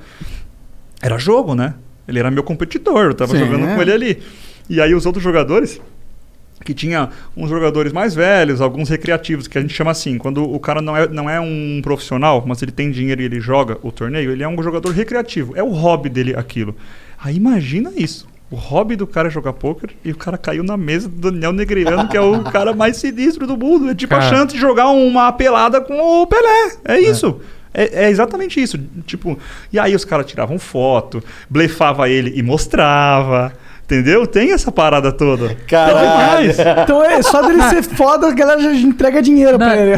[1.00, 1.74] era jogo, né?
[2.08, 3.44] Ele era meu competidor, eu tava Sim.
[3.44, 4.22] jogando com ele ali.
[4.68, 5.80] E aí os outros jogadores,
[6.64, 10.58] que tinha uns jogadores mais velhos, alguns recreativos, que a gente chama assim, quando o
[10.58, 13.92] cara não é, não é um profissional, mas ele tem dinheiro e ele joga o
[13.92, 16.74] torneio, ele é um jogador recreativo, é o hobby dele aquilo.
[17.16, 18.26] Aí imagina isso.
[18.50, 21.52] O hobby do cara é jogar poker e o cara caiu na mesa do Daniel
[21.52, 23.90] Negreano, que é o cara mais sinistro do mundo.
[23.90, 24.30] É tipo a Cara.
[24.36, 26.72] chance de jogar uma pelada com o Pelé.
[26.84, 27.40] É isso.
[27.74, 28.78] É, é exatamente isso.
[29.06, 29.38] Tipo,
[29.70, 33.52] e aí os caras tiravam foto, blefava ele e mostrava.
[33.84, 34.26] Entendeu?
[34.26, 35.54] Tem essa parada toda.
[35.66, 36.50] Caralho.
[36.82, 39.96] Então é só dele ser foda, a galera já entrega dinheiro pra ele.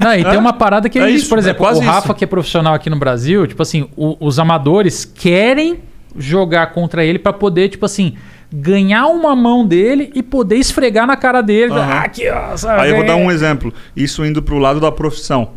[0.00, 1.82] Não, e tem uma parada que é, É isso, isso, por é exemplo, quase o
[1.82, 2.14] Rafa, isso.
[2.14, 5.78] que é profissional aqui no Brasil, tipo assim, o- os amadores querem
[6.16, 8.16] jogar contra ele pra poder, tipo assim,
[8.52, 11.72] ganhar uma mão dele e poder esfregar na cara dele.
[11.72, 11.92] Aham.
[11.92, 12.56] Ah, aqui, ó.
[12.56, 13.72] sabe, Aí eu vou dar um exemplo.
[13.96, 15.52] Isso indo pro lado da profissão.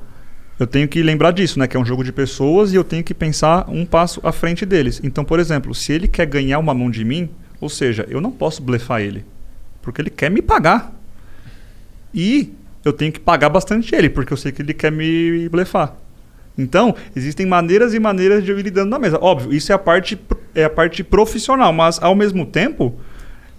[0.57, 1.68] Eu tenho que lembrar disso, né?
[1.68, 4.65] Que é um jogo de pessoas e eu tenho que pensar um passo à frente
[4.65, 5.02] deles.
[5.03, 7.30] Então, por exemplo, se ele quer ganhar uma mão de mim,
[7.60, 9.26] ou seja, eu não posso blefar ele.
[9.82, 10.94] Porque ele quer me pagar.
[12.14, 12.53] E
[12.86, 15.94] eu tenho que pagar bastante ele, porque eu sei que ele quer me blefar.
[16.57, 19.18] Então, existem maneiras e maneiras de eu ir lidando na mesa.
[19.22, 20.18] Óbvio, isso é a parte,
[20.53, 22.95] é a parte profissional, mas ao mesmo tempo,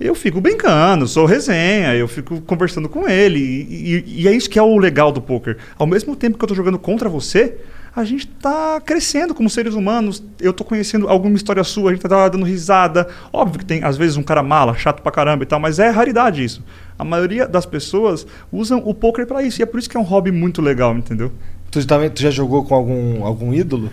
[0.01, 3.39] eu fico brincando, sou resenha, eu fico conversando com ele.
[3.39, 5.56] E, e- e é isso que é o legal do poker.
[5.78, 7.56] Ao mesmo tempo que eu tô jogando contra você,
[7.94, 10.23] a gente tá crescendo como seres humanos.
[10.39, 13.09] Eu tô conhecendo alguma história sua, a gente tá dando risada.
[13.32, 15.89] Óbvio que tem, às vezes, um cara mala, chato pra caramba e tal, mas é
[15.89, 16.62] raridade isso.
[16.98, 19.60] A maioria das pessoas usam o poker pra isso.
[19.60, 21.32] E é por isso que é um hobby muito legal, entendeu?
[21.71, 23.91] Tu, também, tu já jogou com algum, algum ídolo?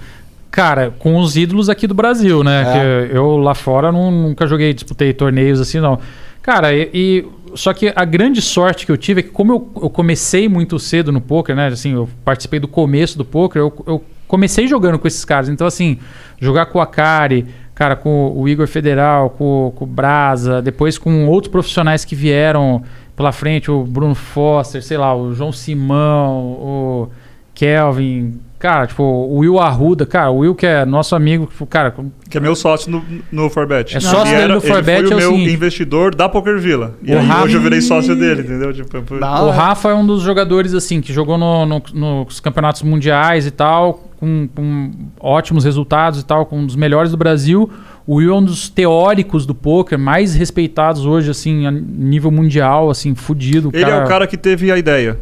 [0.52, 2.64] Cara, com os ídolos aqui do Brasil, né?
[3.12, 3.18] É.
[3.18, 6.00] Eu lá fora não- nunca joguei, disputei torneios assim, não.
[6.41, 7.26] Cara, e, e-
[7.56, 10.78] só que a grande sorte que eu tive é que como eu, eu comecei muito
[10.80, 11.68] cedo no poker, né?
[11.68, 15.50] Assim, eu participei do começo do poker, eu, eu comecei jogando com esses caras.
[15.50, 15.98] Então, assim,
[16.40, 21.28] jogar com o Akari, cara, com o Igor Federal, com, com o Brasa, depois com
[21.28, 22.84] outros profissionais que vieram
[23.16, 27.10] pela frente, o Bruno Foster, sei lá, o João Simão, o
[27.53, 31.93] Kelvin, cara, tipo, o Will Arruda, cara, o Will que é nosso amigo, tipo, cara,
[32.30, 33.95] Que é meu sócio no, no Forbet.
[33.95, 36.27] É sócio Ele dele no ele Forbet, foi é o o meu seguinte- investidor da
[36.27, 36.95] Poker Villa.
[37.03, 38.73] E O aí Rafa- hoje eu virei sócio dele, entendeu?
[38.73, 42.81] Tipo, foi- o Rafa é um dos jogadores, assim, que jogou no- no- nos campeonatos
[42.81, 47.69] mundiais e tal, com, com ótimos resultados e tal, com um dos melhores do Brasil.
[48.07, 52.89] O Will é um dos teóricos do poker mais respeitados hoje, assim, a nível mundial,
[52.89, 53.69] assim, fudido.
[53.73, 55.19] Ele é o cara que teve a ideia.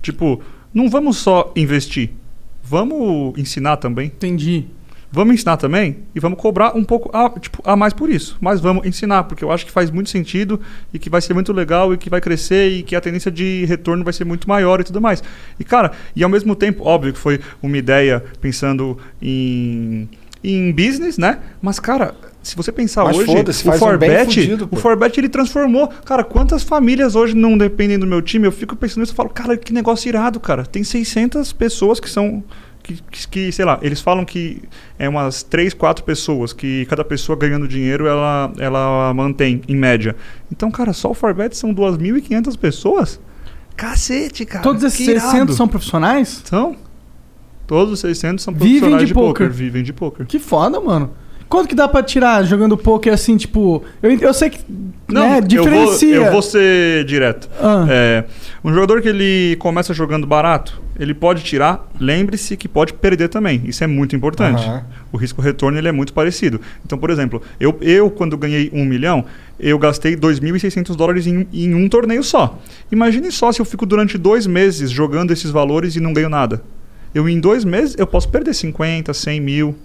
[0.00, 0.40] Tipo,
[0.72, 2.10] não vamos só investir.
[2.62, 4.06] Vamos ensinar também.
[4.06, 4.66] Entendi.
[5.10, 8.36] Vamos ensinar também e vamos cobrar um pouco a, tipo, a mais por isso.
[8.40, 10.60] Mas vamos ensinar, porque eu acho que faz muito sentido
[10.92, 13.64] e que vai ser muito legal e que vai crescer e que a tendência de
[13.66, 15.22] retorno vai ser muito maior e tudo mais.
[15.58, 20.08] E, cara, e ao mesmo tempo, óbvio que foi uma ideia pensando em,
[20.42, 21.38] em business, né?
[21.62, 22.14] Mas, cara,
[22.46, 24.76] se você pensar Mas hoje, o um Forbet, pô.
[24.76, 25.88] o Forbet ele transformou.
[26.04, 28.46] Cara, quantas famílias hoje não dependem do meu time?
[28.46, 30.64] Eu fico pensando nisso e falo, cara, que negócio irado, cara.
[30.64, 32.44] Tem 600 pessoas que são
[32.84, 34.62] que, que, que, sei lá, eles falam que
[34.96, 40.14] é umas 3, 4 pessoas, que cada pessoa ganhando dinheiro ela, ela mantém, em média.
[40.52, 43.20] Então, cara, só o Forbet são 2.500 pessoas?
[43.76, 44.62] Cacete, cara.
[44.62, 45.30] Todos esses que irado.
[45.30, 46.42] 600 são profissionais?
[46.44, 46.76] São.
[47.66, 49.46] Todos os 600 são Vivem profissionais de de, poker.
[49.46, 49.50] poker.
[49.50, 50.26] Vivem de poker.
[50.26, 51.10] Que foda, mano.
[51.48, 53.82] Quanto que dá pra tirar jogando poker assim, tipo.
[54.02, 54.58] Eu, eu sei que.
[55.08, 56.08] né, diferencia.
[56.08, 57.48] Eu vou, eu vou ser direto.
[57.60, 57.86] Ah.
[57.88, 58.24] É,
[58.64, 63.62] um jogador que ele começa jogando barato, ele pode tirar, lembre-se que pode perder também.
[63.64, 64.66] Isso é muito importante.
[64.66, 64.84] Aham.
[65.12, 66.60] O risco-retorno ele é muito parecido.
[66.84, 69.24] Então, por exemplo, eu, eu quando ganhei um milhão,
[69.58, 72.58] eu gastei 2.600 dólares em, em um torneio só.
[72.90, 76.62] Imagine só se eu fico durante dois meses jogando esses valores e não ganho nada.
[77.14, 79.76] Eu, em dois meses, eu posso perder 50, 100 mil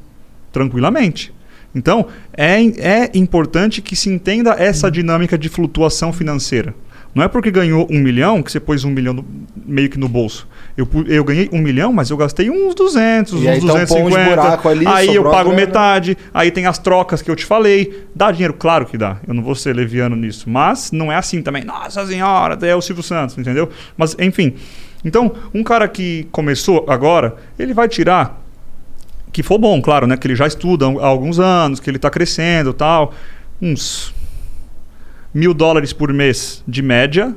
[0.52, 1.32] tranquilamente.
[1.74, 6.74] Então, é, é importante que se entenda essa dinâmica de flutuação financeira.
[7.14, 9.26] Não é porque ganhou um milhão que você pôs um milhão no-
[9.66, 10.48] meio que no bolso.
[10.78, 14.30] Eu, eu ganhei um milhão, mas eu gastei uns 200, E aí uns uns 250.
[14.36, 16.18] buraco ali, aí eu pago metade.
[16.34, 18.06] Aí tem as trocas que eu te falei.
[18.16, 18.54] Dá dinheiro?
[18.54, 19.18] Claro que dá.
[19.28, 20.50] Eu não vou ser leviano nisso.
[20.50, 21.66] Mas não é assim também.
[21.66, 23.70] Nossa senhora, é o Silvio Santos, entendeu?
[23.98, 24.54] Mas, enfim.
[25.04, 28.41] Então, um cara que começou agora, ele vai tirar
[29.32, 30.18] que for bom, claro, né?
[30.18, 33.14] Que ele já estuda há alguns anos, que ele está crescendo tal.
[33.62, 34.14] Uns
[35.34, 37.36] mil dólares por mês de média.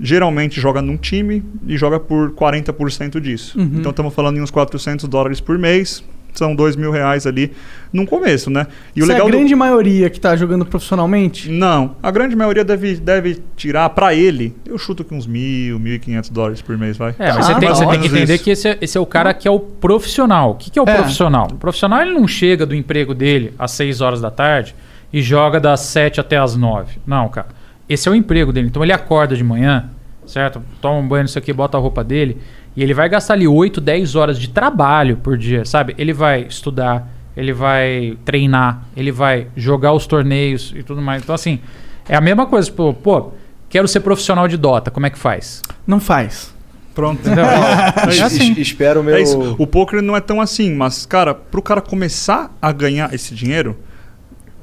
[0.00, 3.58] Geralmente joga num time e joga por 40% disso.
[3.58, 3.72] Uhum.
[3.74, 6.02] Então estamos falando em uns 400 dólares por mês.
[6.34, 7.52] São dois mil reais ali
[7.92, 8.66] no começo, né?
[8.96, 11.50] E Isso o legal é a do- grande maioria que tá jogando profissionalmente?
[11.50, 14.56] Não, a grande maioria deve, deve tirar para ele.
[14.64, 17.14] Eu chuto que uns mil, mil e quinhentos dólares por mês, vai.
[17.18, 18.44] É, mas você, Ah, tem, você tem que entender isso.
[18.44, 20.52] que esse é, esse é o cara que é o profissional.
[20.52, 20.94] O que, que é o É.
[20.94, 21.48] profissional?
[21.52, 24.74] O profissional ele não chega do emprego dele às 6 horas da tarde
[25.12, 26.96] e joga das 7 até as 9.
[27.06, 27.48] Não, cara.
[27.88, 28.68] Esse é o emprego dele.
[28.68, 29.90] Então ele acorda de manhã,
[30.24, 30.62] certo?
[30.80, 32.38] Toma um banho, isso aqui, bota a roupa dele.
[32.76, 35.94] E ele vai gastar ali 8, 10 horas de trabalho por dia, sabe?
[35.98, 41.22] Ele vai estudar, ele vai treinar, ele vai jogar os torneios e tudo mais.
[41.22, 41.60] Então, assim,
[42.08, 42.68] é a mesma coisa.
[42.70, 43.32] Tipo, pô,
[43.68, 45.60] quero ser profissional de Dota, como é que faz?
[45.86, 46.52] Não faz.
[46.94, 47.20] Pronto.
[47.20, 47.44] Entendeu?
[48.18, 48.52] É assim.
[48.52, 49.16] es- Espero o meu.
[49.16, 49.54] É isso.
[49.58, 53.76] O poker não é tão assim, mas, cara, pro cara começar a ganhar esse dinheiro,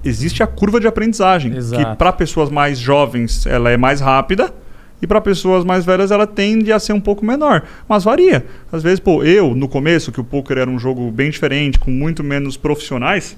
[0.04, 1.56] existe a curva de aprendizagem.
[1.56, 1.84] Exato.
[1.92, 4.54] Que para pessoas mais jovens ela é mais rápida.
[5.02, 7.64] E para pessoas mais velhas ela tende a ser um pouco menor.
[7.88, 8.46] Mas varia.
[8.72, 11.92] Às vezes, pô, eu, no começo, que o poker era um jogo bem diferente, com
[11.92, 13.38] muito menos profissionais,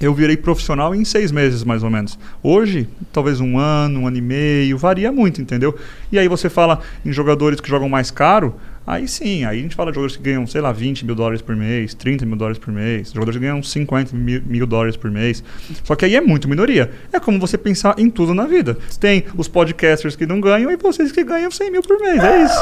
[0.00, 2.18] eu virei profissional em seis meses, mais ou menos.
[2.42, 5.76] Hoje, talvez um ano, um ano e meio, varia muito, entendeu?
[6.12, 8.54] E aí você fala em jogadores que jogam mais caro,
[8.88, 11.42] aí sim, aí a gente fala de jogadores que ganham, sei lá, 20 mil dólares
[11.42, 15.10] por mês, 30 mil dólares por mês, jogadores que ganham 50 mil, mil dólares por
[15.10, 15.42] mês.
[15.84, 16.90] Só que aí é muito minoria.
[17.12, 18.76] É como você pensar em tudo na vida.
[18.98, 22.44] Tem os podcasters que não ganham e vocês que ganham 100 mil por mês, é
[22.44, 22.58] isso.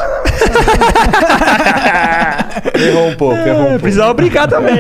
[2.89, 3.81] Errou um pouco, errou um É, pouco.
[3.83, 4.75] precisava brincar também.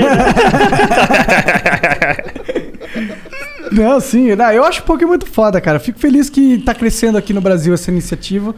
[3.72, 4.34] Não, sim.
[4.34, 5.78] Não, eu acho o poker muito foda, cara.
[5.78, 8.54] Fico feliz que tá crescendo aqui no Brasil essa iniciativa.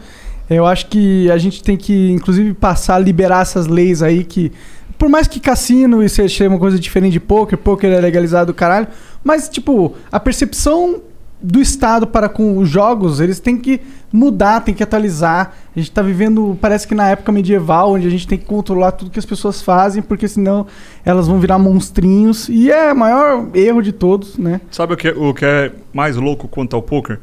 [0.49, 4.53] Eu acho que a gente tem que, inclusive, passar a liberar essas leis aí que.
[4.97, 8.55] Por mais que cassino e seja uma coisa diferente de poker, poker é legalizado do
[8.55, 8.89] caralho.
[9.23, 11.03] Mas, tipo, a percepção
[11.41, 13.81] do Estado para com os jogos, eles têm que
[14.13, 15.55] mudar, tem que atualizar.
[15.75, 18.93] A gente tá vivendo, parece que na época medieval, onde a gente tem que controlar
[18.93, 20.67] tudo que as pessoas fazem, porque senão
[21.05, 22.49] elas vão virar monstrinhos.
[22.49, 24.61] E é o maior erro de todos, né?
[24.71, 27.21] Sabe o que, o que é mais louco quanto ao poker?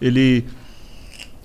[0.00, 0.46] Ele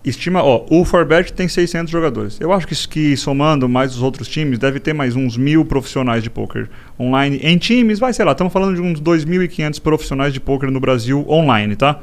[0.03, 2.37] estima, ó, o Forbet tem 600 jogadores.
[2.39, 6.23] Eu acho que, que somando mais os outros times, deve ter mais uns mil profissionais
[6.23, 6.69] de poker
[6.99, 7.99] online em times.
[7.99, 12.01] Vai, sei lá, estamos falando de uns 2.500 profissionais de poker no Brasil online, tá?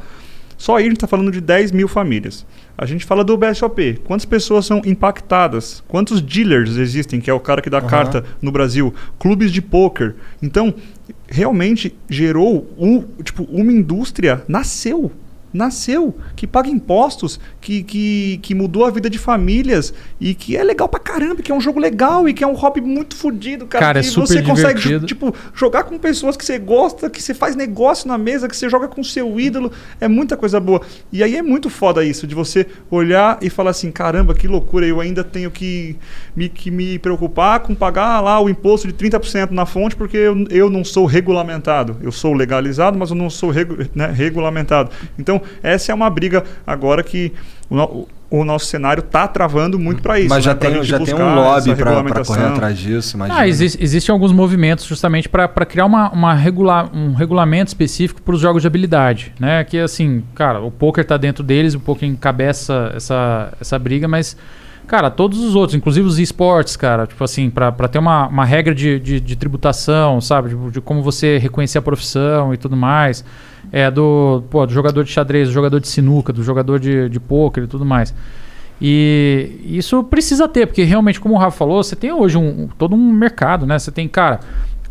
[0.61, 2.45] Só aí a gente está falando de 10 mil famílias.
[2.77, 3.99] A gente fala do BSOP.
[4.05, 5.83] Quantas pessoas são impactadas?
[5.89, 8.95] Quantos dealers existem, que é o cara que dá carta no Brasil?
[9.19, 10.17] Clubes de poker.
[10.43, 10.75] Então,
[11.27, 15.11] realmente gerou um, tipo, uma indústria, nasceu.
[15.53, 20.63] Nasceu, que paga impostos, que, que, que mudou a vida de famílias e que é
[20.63, 23.67] legal pra caramba, que é um jogo legal e que é um hobby muito fodido,
[23.67, 23.85] cara.
[23.87, 25.07] Cara, é super você consegue, divertido.
[25.07, 28.69] tipo, jogar com pessoas que você gosta, que você faz negócio na mesa, que você
[28.69, 30.81] joga com seu ídolo, é muita coisa boa.
[31.13, 34.87] E aí é muito foda isso, de você olhar e falar assim, caramba, que loucura,
[34.87, 35.97] eu ainda tenho que
[36.37, 40.45] me, que me preocupar com pagar lá o imposto de 30% na fonte, porque eu,
[40.51, 41.97] eu não sou regulamentado.
[42.03, 44.91] Eu sou legalizado, mas eu não sou regu- né, regulamentado.
[45.19, 47.33] Então, essa é uma briga agora que
[47.71, 50.29] o, o nosso cenário tá travando muito para isso.
[50.29, 52.37] Mas já né, tem, já tem um lobby regulamentação.
[52.37, 53.17] correr atrás disso.
[53.29, 58.35] Ah, exi- existem alguns movimentos justamente para criar uma, uma regula um regulamento específico para
[58.35, 59.65] os jogos de habilidade, né?
[59.65, 64.37] Que assim, cara, o poker tá dentro deles, o poker encabeça essa, essa briga, mas
[64.87, 68.75] cara, todos os outros, inclusive os esportes, cara, tipo assim, para ter uma, uma regra
[68.75, 73.25] de, de, de tributação, sabe, de, de como você reconhecer a profissão e tudo mais,
[73.73, 77.21] é do, pô, do jogador de xadrez, do jogador de sinuca, do jogador de, de
[77.21, 78.15] poker e tudo mais.
[78.81, 82.95] E isso precisa ter, porque realmente, como o Rafa falou, você tem hoje um, todo
[82.97, 83.79] um mercado, né?
[83.79, 84.41] Você tem, cara,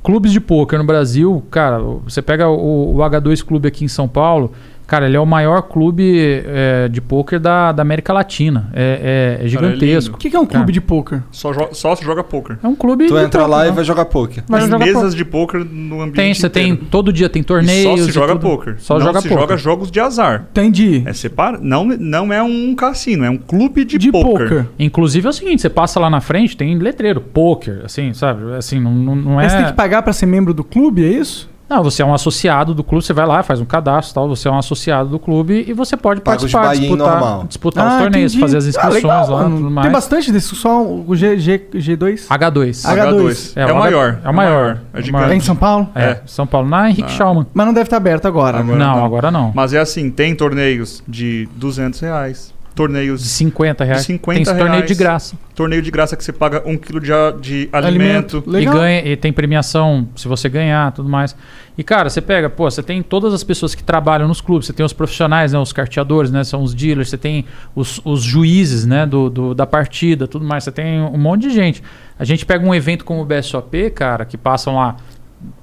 [0.04, 4.08] clubes de poker no Brasil, cara, você pega o, o H2 Clube aqui em São
[4.08, 4.52] Paulo,
[4.90, 8.70] cara, ele é o maior clube é, de poker da, da América Latina.
[8.74, 10.16] É, é- é gigantesco.
[10.16, 11.22] O que, que é um clube Cara, de poker?
[11.32, 12.58] Só, jo- só se joga poker.
[12.64, 13.08] É um clube.
[13.08, 13.76] Tu entra poker, lá e né?
[13.76, 14.44] vai jogar poker.
[14.48, 15.16] Vai As jogar mesas poker.
[15.18, 16.76] de poker no ambiente Tem, você tem.
[16.76, 18.00] Todo dia tem E torneios.
[18.00, 18.42] só se e joga tudo.
[18.42, 18.76] poker.
[18.80, 19.42] Só não joga se poker.
[19.44, 20.46] joga jogos de azar.
[20.52, 21.04] Entendi.
[21.06, 21.60] É separa...
[21.62, 24.50] não, não é um cassino, é um clube de, De poker.
[24.50, 24.66] poker.
[24.78, 28.54] Inclusive é o seguinte, você passa lá na frente, tem letreiro, poker, assim, sabe?
[28.56, 29.44] Assim, não, não, não é.
[29.44, 31.50] Mas você tem que pagar pra ser membro do clube, é isso?
[31.70, 34.48] Não, você é um associado do clube, você vai lá, faz um cadastro, tal, você
[34.48, 37.44] é um associado do clube e você pode Paga participar, disputar, normal.
[37.48, 38.42] disputar Ah, os torneios, entendi.
[38.42, 39.86] fazer as Ah, inscrições legal, lá, tudo mais.
[39.86, 42.28] Tem bastante desse, só o G, G, G2?
[42.28, 42.84] H2.
[42.86, 43.54] H2.
[43.56, 44.80] É o H- maior, É o maior.
[44.94, 45.32] é o maior.
[45.32, 45.88] É em São Paulo?
[45.94, 47.10] É, São Paulo, na Henrique Ah.
[47.10, 47.46] Schaumann.
[47.54, 48.58] Mas não deve estar aberto agora.
[48.60, 49.52] Agora não, agora não.
[49.54, 54.02] Mas é assim, tem torneios de 200 reais, torneios De 50 reais.
[54.02, 54.88] de 50 tem esse torneio reais.
[54.88, 55.36] de graça.
[55.54, 57.10] torneio de graça que você paga um quilo de,
[57.42, 58.42] de alimento.
[58.58, 61.36] E, ganha, e tem premiação se você ganhar, tudo mais.
[61.78, 64.74] E, cara, você pega, pô, você tem todas as pessoas que trabalham nos clubes, você
[64.74, 67.46] tem os profissionais, né, os carteadores, né, são os dealers, você tem
[67.76, 71.52] os, os juízes, né, do, do- da partida, tudo mais, você tem um monte de
[71.52, 71.84] gente.
[72.18, 74.96] A gente pega um evento como o BSOP, cara, que passam lá,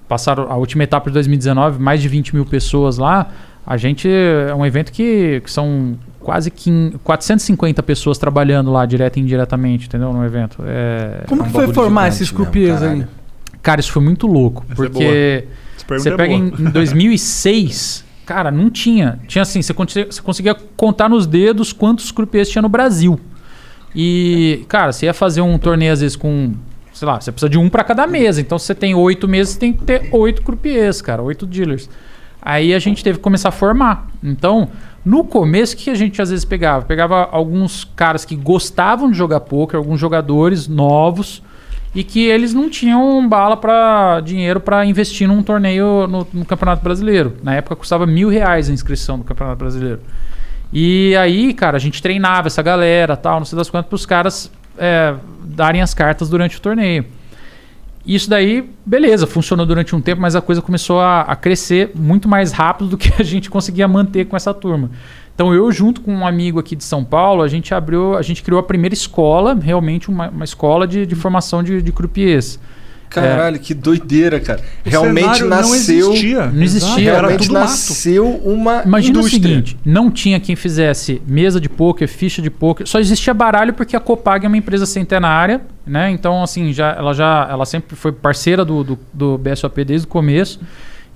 [0.08, 3.30] passaram a última etapa de 2019, mais de 20 mil pessoas lá,
[3.66, 9.16] a gente, é um evento que, que são quase 15 450 pessoas trabalhando lá, direto
[9.18, 10.60] e indiretamente, entendeu, no evento.
[10.66, 13.06] É, Como é um que foi formar esses mesmo, croupiers aí?
[13.62, 14.64] Cara, isso foi muito louco.
[14.68, 15.44] Essa é porque
[15.86, 19.20] pergunta você é pega em, em 2006, cara, não tinha.
[19.28, 23.20] Tinha assim, você conseguia, você conseguia contar nos dedos quantos croupiers tinha no Brasil.
[23.94, 26.54] E, cara, você ia fazer um torneio às vezes com,
[26.92, 28.40] sei lá, você precisa de um para cada mesa.
[28.40, 31.88] Então, se você tem oito mesas, você tem que ter oito croupiers, cara, oito dealers.
[32.42, 34.08] Aí a gente teve que começar a formar.
[34.22, 34.68] Então,
[35.06, 36.84] no começo, o que a gente às vezes pegava?
[36.84, 41.40] Pegava alguns caras que gostavam de jogar poker, alguns jogadores novos,
[41.94, 46.82] e que eles não tinham bala para dinheiro para investir num torneio no, no Campeonato
[46.82, 47.36] Brasileiro.
[47.40, 50.00] Na época custava mil reais a inscrição do Campeonato Brasileiro.
[50.72, 54.04] E aí, cara, a gente treinava essa galera, tal, não sei das quantas, para os
[54.04, 55.14] caras é,
[55.44, 57.06] darem as cartas durante o torneio.
[58.06, 62.28] Isso daí, beleza, funcionou durante um tempo, mas a coisa começou a, a crescer muito
[62.28, 64.90] mais rápido do que a gente conseguia manter com essa turma.
[65.34, 68.42] Então eu, junto com um amigo aqui de São Paulo, a gente abriu, a gente
[68.42, 72.60] criou a primeira escola, realmente uma, uma escola de, de formação de, de croupiers.
[73.22, 74.60] Caralho, que doideira, cara.
[74.84, 76.08] O Realmente cenário não nasceu.
[76.12, 76.46] existia.
[76.46, 77.62] Não existia, Era Realmente tudo mato.
[77.64, 79.38] nasceu uma Imagina indústria.
[79.38, 83.72] o seguinte, não tinha quem fizesse mesa de poker, ficha de poker, só existia baralho
[83.74, 86.10] porque a Copag é uma empresa centenária, né?
[86.10, 90.10] Então assim, já ela já ela sempre foi parceira do, do, do BSOP desde o
[90.10, 90.60] começo.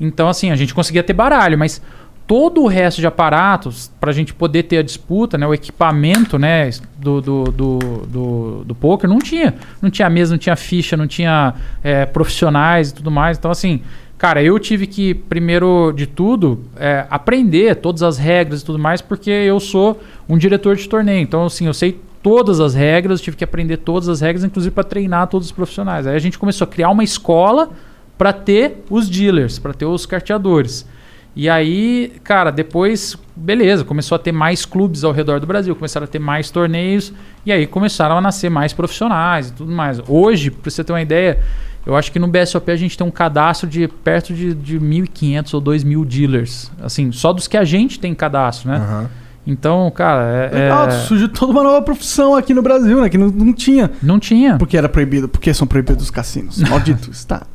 [0.00, 1.80] Então assim, a gente conseguia ter baralho, mas
[2.30, 6.38] todo o resto de aparatos para a gente poder ter a disputa, né, o equipamento,
[6.38, 10.96] né, do, do, do, do, do poker não tinha, não tinha mesa, não tinha ficha,
[10.96, 13.36] não tinha é, profissionais e tudo mais.
[13.36, 13.82] Então assim,
[14.16, 19.00] Cara, eu tive que, primeiro de tudo, é, aprender todas as regras e tudo mais,
[19.00, 19.98] porque eu sou
[20.28, 21.22] um diretor de torneio.
[21.22, 24.84] Então, assim, eu sei todas as regras, tive que aprender todas as regras, inclusive para
[24.84, 26.06] treinar todos os profissionais.
[26.06, 27.70] Aí a gente começou a criar uma escola
[28.18, 30.86] para ter os dealers, para ter os carteadores.
[31.34, 36.04] E aí, cara, depois, beleza, começou a ter mais clubes ao redor do Brasil, começaram
[36.04, 37.12] a ter mais torneios,
[37.46, 40.00] e aí começaram a nascer mais profissionais e tudo mais.
[40.08, 41.38] Hoje, para você ter uma ideia,
[41.86, 45.54] eu acho que no BSOP a gente tem um cadastro de perto de, de 1.500
[45.54, 46.70] ou 2.000 dealers.
[46.82, 49.08] Assim, só dos que a gente tem cadastro, né?
[49.46, 50.54] Então, cara, é.
[50.64, 53.08] Legal, é- surgiu toda uma nova profissão aqui no Brasil, né?
[53.08, 53.90] Que não, não tinha.
[54.02, 54.56] Não tinha.
[54.58, 56.58] Porque era proibido, porque são proibidos os cassinos.
[56.68, 57.46] Maldito Estado.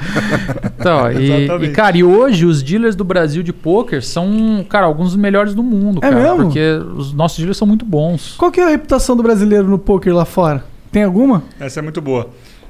[0.78, 5.08] Então, e, e, cara, e hoje os dealers do Brasil de poker são, cara, alguns
[5.08, 6.22] dos melhores do mundo, É cara.
[6.22, 6.44] mesmo?
[6.46, 6.60] Porque
[6.96, 8.34] os nossos dealers são muito bons.
[8.36, 10.64] Qual que é a reputação do brasileiro no poker lá fora?
[10.92, 11.42] Tem alguma?
[11.58, 12.28] Essa é muito boa.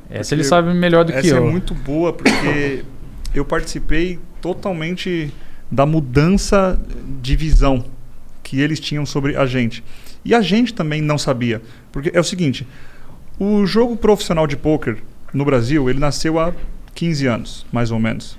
[0.09, 1.37] Essa ele sabe melhor do que essa eu.
[1.39, 2.85] é muito boa porque
[3.35, 5.33] eu participei totalmente
[5.71, 6.79] da mudança
[7.21, 7.85] de visão
[8.43, 9.83] que eles tinham sobre a gente.
[10.25, 11.61] E a gente também não sabia.
[11.91, 12.67] Porque é o seguinte,
[13.39, 14.99] o jogo profissional de pôquer
[15.33, 16.53] no Brasil, ele nasceu há
[16.95, 18.39] 15 anos, mais ou menos.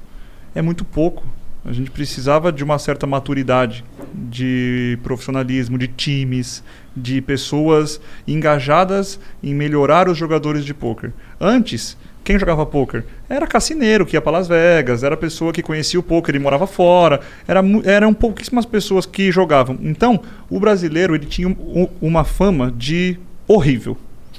[0.53, 1.25] É muito pouco.
[1.65, 3.83] A gente precisava de uma certa maturidade,
[4.13, 6.63] de profissionalismo, de times,
[6.95, 11.11] de pessoas engajadas em melhorar os jogadores de pôquer.
[11.41, 13.03] Antes, quem jogava pôquer?
[13.27, 16.67] Era cassineiro que ia para Las Vegas, era pessoa que conhecia o pôquer e morava
[16.67, 19.77] fora, era, eram pouquíssimas pessoas que jogavam.
[19.81, 23.17] Então, o brasileiro ele tinha um- uma fama de
[23.47, 23.97] horrível.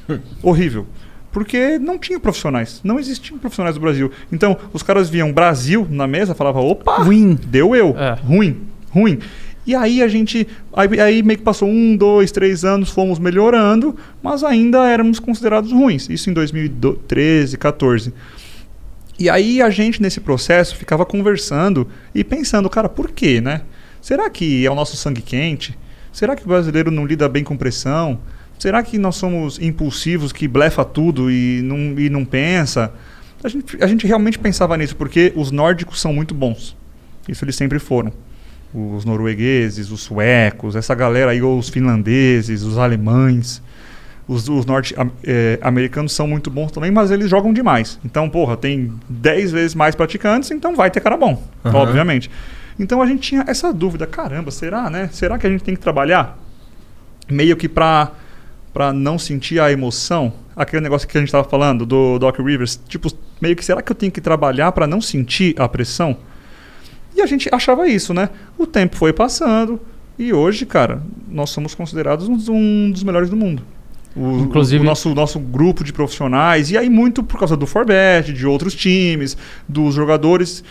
[0.43, 0.87] horrível.
[1.37, 2.81] Porque não tinha profissionais.
[2.83, 4.11] Não existiam profissionais do Brasil.
[4.33, 7.39] Então, os caras viam Brasil na mesa falavam, opa, ruim.
[7.47, 7.95] deu eu.
[8.15, 9.19] Ruim, ruim.
[9.67, 10.49] E aí a gente.
[10.73, 15.73] Aí, aí meio que passou um, dois, três anos, fomos melhorando, mas ainda éramos considerados
[15.73, 16.09] ruins.
[16.09, 18.15] Isso em 2013, 14.
[19.19, 23.61] E aí a gente, nesse processo, ficava conversando e pensando, cara, por quê, né?
[24.01, 25.77] Será que é o nosso sangue quente?
[26.11, 28.21] Será que o brasileiro não lida bem com pressão?
[28.59, 32.93] Será que nós somos impulsivos, que blefa tudo e não, e não pensa?
[33.45, 36.77] A gente, a gente realmente pensava nisso, porque os nórdicos são muito bons.
[37.29, 38.13] Isso eles sempre foram.
[38.75, 43.63] Os noruegueses, os suecos, essa galera aí, os finlandeses, os alemães.
[44.29, 48.01] Os, os norte-americanos são muito bons também, mas eles jogam demais.
[48.05, 51.79] Então, porra, tem 10 vezes mais praticantes, então vai ter cara bom, Aham.
[51.79, 52.29] obviamente.
[52.79, 55.09] Então a gente tinha essa dúvida, caramba, será, né?
[55.13, 56.37] Será que a gente tem que trabalhar
[57.31, 58.13] meio que pra,
[58.77, 60.35] pra não sentir a emoção?
[60.55, 63.91] Aquele negócio que a gente tava falando do Doc Rivers, tipo, meio que será que
[63.91, 66.19] eu tenho que trabalhar pra não sentir a pressão?
[67.17, 68.29] E a gente achava isso, né?
[68.59, 69.81] O tempo foi passando
[70.19, 73.63] e hoje, cara, nós somos considerados um, um dos melhores do mundo.
[74.15, 78.31] O, Inclusive- o nosso, nosso grupo de profissionais, e aí muito por causa do Forbet,
[78.31, 80.63] de outros times, dos jogadores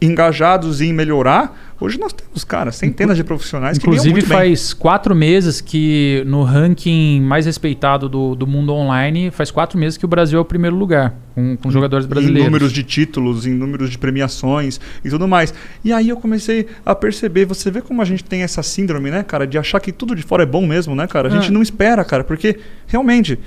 [0.00, 1.65] engajados em melhorar.
[1.78, 4.38] Hoje nós temos, cara, centenas de profissionais que ganham Inclusive muito bem.
[4.38, 9.98] faz quatro meses que no ranking mais respeitado do, do mundo online, faz quatro meses
[9.98, 12.40] que o Brasil é o primeiro lugar, com, com jogadores brasileiros.
[12.40, 15.52] Em números de títulos, em números de premiações e tudo mais.
[15.84, 19.22] E aí eu comecei a perceber, você vê como a gente tem essa síndrome, né,
[19.22, 21.28] cara, de achar que tudo de fora é bom mesmo, né, cara?
[21.28, 21.50] A gente É.
[21.50, 23.38] não espera, cara, porque realmente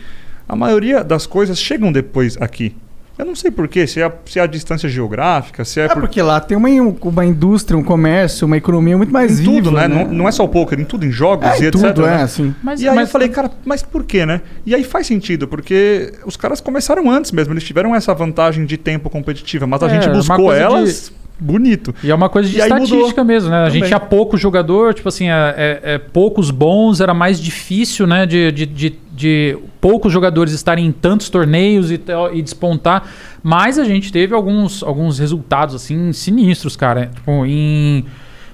[0.47, 2.75] a maioria das coisas chegam depois aqui.
[3.19, 5.87] Eu não sei porquê, se é, a, se é a distância geográfica, se é, É
[5.89, 6.69] por porque lá tem uma,
[7.01, 9.89] uma indústria, um comércio, uma economia muito mais em viva, tudo, né?
[9.89, 11.71] Não, não é só o poker, em tudo, em jogos É, e etc.
[11.71, 12.21] tudo, né?
[12.21, 12.55] é, assim.
[12.63, 14.39] Mas, e aí mas- eu falei, cara, mas por quê, né?
[14.65, 18.77] E aí faz sentido, porque os caras começaram antes mesmo, eles tiveram essa vantagem de
[18.77, 21.93] tempo competitiva, mas a É, gente uma buscou coisa de- elas bonito.
[22.03, 23.63] E é uma coisa de E estatística mesmo, né?
[23.63, 28.05] A gente tinha pouco jogador, tipo assim, é, é- é poucos bons, era mais difícil,
[28.05, 28.25] né?
[28.25, 31.99] De, de, de, de poucos jogadores estarem em tantos torneios e,
[32.33, 33.07] e despontar.
[33.41, 37.07] Mas a gente teve alguns, alguns resultados, assim, sinistros, cara.
[37.15, 38.05] Tipo, em...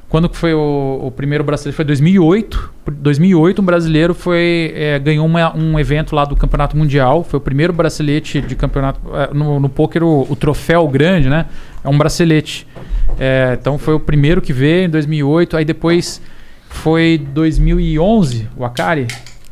[0.07, 1.75] Quando foi o, o primeiro brasileiro?
[1.75, 2.73] Foi 2008.
[2.91, 7.23] 2008, um brasileiro foi é, ganhou uma- um evento lá do Campeonato Mundial.
[7.23, 8.99] Foi o primeiro bracelete de campeonato.
[9.13, 11.47] é, no, no poker, o, o troféu grande, né?
[11.83, 12.67] É um bracelete.
[13.19, 15.57] É, então foi o primeiro que veio em 2008.
[15.57, 16.21] Aí depois
[16.69, 19.07] foi 2011, o Akari.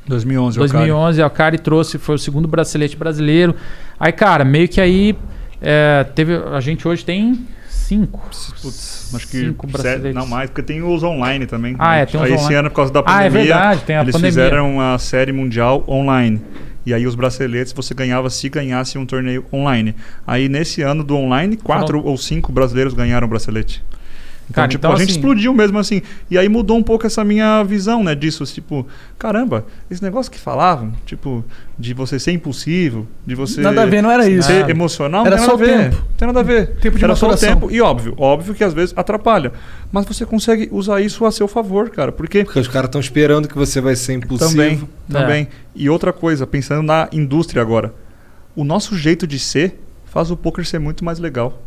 [0.07, 0.77] 2011, o Akari.
[0.89, 3.55] 2011, o Akari trouxe, foi o segundo bracelete brasileiro.
[3.99, 5.15] Aí, cara, meio que aí
[5.61, 6.35] é, teve.
[6.53, 7.39] A gente hoje tem
[7.73, 8.19] cinco.
[8.61, 9.67] Putz, acho que cinco
[10.13, 11.75] não mais, porque tem os online também.
[11.79, 12.01] Ah, né?
[12.01, 12.55] é, tem os aí esse online.
[12.59, 14.31] ano, por causa da Ah, pandemia, é verdade, tem a eles pandemia.
[14.31, 16.41] fizeram a série mundial online.
[16.85, 19.95] E aí os braceletes você ganhava se ganhasse um torneio online.
[20.27, 23.81] Aí nesse ano do online, quatro ou cinco brasileiros ganharam o bracelete.
[24.49, 26.01] Então, Cara, tipo, então, a gente assim- explodiu mesmo assim.
[26.29, 28.43] E aí mudou um pouco essa minha visão, né, disso.
[28.45, 28.85] Tipo,
[29.17, 31.43] caramba, esse negócio que falavam, tipo,
[31.79, 34.47] de você ser impulsivo, de você Nada a ver, não era isso.
[34.47, 34.71] ser Nada.
[34.71, 35.89] emocional, Era não só tem nada o a ver.
[35.91, 36.03] tempo.
[36.09, 36.67] Não tem nada a ver.
[36.81, 37.71] Tempo de Era só o tempo.
[37.71, 39.53] E óbvio, óbvio que às vezes atrapalha.
[39.91, 42.11] Mas você consegue usar isso a seu favor, cara.
[42.11, 44.51] Porque Porque os caras estão esperando que você vai ser impulsivo.
[44.51, 45.13] também, É.
[45.13, 45.47] também.
[45.73, 47.93] E outra coisa, pensando na indústria agora.
[48.55, 51.59] O nosso jeito de ser faz o poker ser muito mais legal.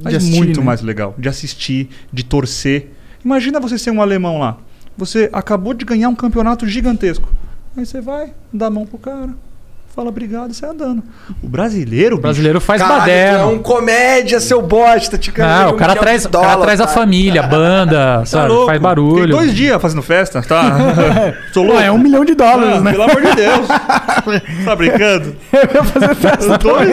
[0.00, 0.66] Mas assistir, muito né?
[0.66, 1.14] mais legal.
[1.18, 2.90] De assistir, de torcer.
[3.24, 4.58] Imagina você ser um alemão lá.
[4.96, 7.32] Você acabou de ganhar um campeonato gigantesco.
[7.76, 9.34] Aí você vai, dá a mão pro cara.
[9.94, 11.02] Fala obrigado e sai andando.
[11.42, 13.38] O brasileiro, O brasileiro faz Caralho, tu baderno.
[13.38, 15.18] é um comédia, seu bosta.
[15.18, 18.18] Te Ah, um o cara traz, de o cara dólar, traz a família, a banda,
[18.20, 18.48] Tá sabe?
[18.48, 18.66] louco.
[18.66, 19.36] Faz Fiquei barulho.
[19.36, 20.62] dois dias fazendo festa, tá?
[21.52, 21.78] Sou louco.
[21.82, 22.90] É um milhão de dólares, Ah, né?
[22.92, 23.68] Pelo amor de Deus.
[24.64, 25.36] tá brincando?
[25.52, 26.88] Eu ia fazer festa Dois,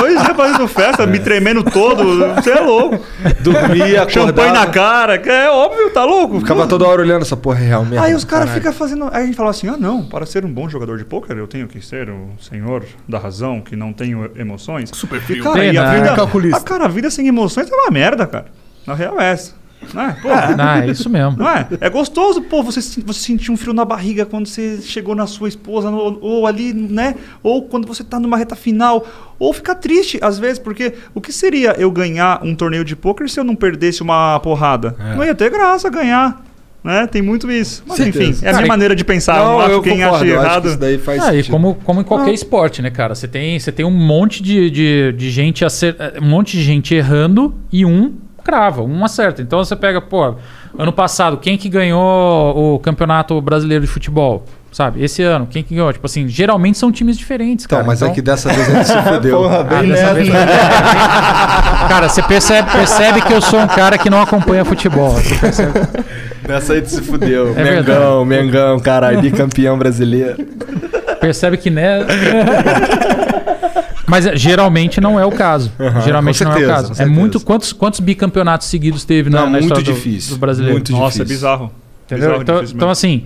[0.00, 2.18] dois dias fazendo festa, me tremendo todo.
[2.34, 2.98] Você é louco.
[3.42, 4.08] Dormia.
[4.08, 6.40] Champanhe na cara, que é óbvio, tá louco?
[6.40, 8.04] Ficava toda hora olhando essa porra é real mesmo.
[8.04, 9.04] Aí os caras ficam fazendo.
[9.12, 11.46] Aí a gente fala assim: ah, não, para ser um bom jogador de pôquer, eu
[11.46, 14.90] tenho que ser o senhor da razão, que não tenho emoções.
[14.94, 15.42] Super frio.
[15.42, 16.00] Cara, Tem, e a né?
[16.00, 16.14] vida.
[16.14, 16.58] Calculista.
[16.58, 18.46] A, cara, a vida sem emoções é uma merda, cara.
[18.86, 19.62] Na real é essa.
[19.92, 20.12] Não é?
[20.14, 21.36] Pô, Ah, é isso mesmo.
[21.36, 21.66] Não é?
[21.78, 25.26] É gostoso, pô, você, se- você sentir um frio na barriga quando você chegou na
[25.26, 27.14] sua esposa, no- ou ali, né?
[27.42, 29.06] Ou quando você tá numa reta final.
[29.38, 33.28] Ou ficar triste, às vezes, porque o que seria eu ganhar um torneio de pôquer
[33.28, 34.96] se eu não perdesse uma porrada?
[34.98, 35.16] É.
[35.16, 36.42] Não ia ter graça ganhar.
[36.84, 37.06] Né?
[37.06, 37.82] Tem muito isso.
[37.86, 38.22] Mas Certeza.
[38.30, 39.38] enfim, é a Cara, minha maneira de pensar.
[39.38, 40.68] Não, acho eu quem concordo, acha acho errado.
[40.68, 43.14] isso daí faz Ah, e como, como em qualquer esporte, né, cara?
[43.14, 46.94] Você tem, você tem um monte de, de, de gente acer- um monte de gente
[46.94, 48.12] errando e um
[48.44, 49.40] crava, um acerta.
[49.40, 50.34] Então você pega, pô,
[50.78, 54.44] ano passado, quem que ganhou o Campeonato Brasileiro de Futebol?
[54.70, 55.02] Sabe?
[55.02, 55.90] Esse ano, quem que ganhou?
[55.92, 57.86] Tipo assim, geralmente são times diferentes, Então, cara.
[57.86, 59.38] mas é Então- que dessa vez ele se fudeu.
[59.38, 60.14] Porra, Ah, bem dessa nessa.
[60.14, 60.28] vez-
[61.88, 65.12] Cara, você percebe, percebe que eu sou um cara que não acompanha futebol.
[65.12, 65.72] Você percebe?
[66.46, 67.54] Dessa aí tu se fudeu.
[67.56, 70.36] É Mengão, Mengão, caralho, bicampeão brasileiro.
[71.20, 72.00] Percebe que né.
[74.06, 75.72] Mas é, geralmente não é o caso.
[75.80, 76.92] Aham, geralmente com não é o certeza, caso.
[76.92, 77.18] É certeza.
[77.20, 77.40] muito.
[77.40, 80.74] Quantos, quantos bicampeonatos seguidos teve na, Não, na muito história do- difícil, do, brasileiro?
[80.74, 81.36] muito Nossa, é difícil.
[81.36, 81.72] bizarro.
[82.04, 82.26] Entendeu?
[82.28, 83.24] Bizarro, Então, difícil então, assim,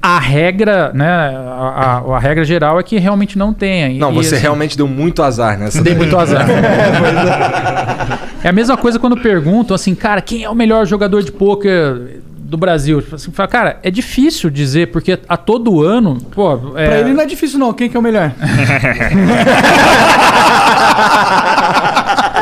[0.00, 1.06] a regra, né?
[1.06, 3.90] A, a- a regra geral é que realmente não tenha.
[3.90, 5.82] E- Não, e, você assim, realmente deu muito azar nessa.
[5.82, 6.46] Dei muito azar.
[8.44, 12.20] É a mesma coisa quando perguntam assim, cara, quem é o melhor jogador de pôquer
[12.44, 13.02] do Brasil.
[13.02, 16.18] Tipo assim, fala, cara, é difícil dizer, porque a todo ano.
[16.30, 17.72] Pô, é, Pra ele não é difícil, não.
[17.72, 18.30] Quem que é o melhor?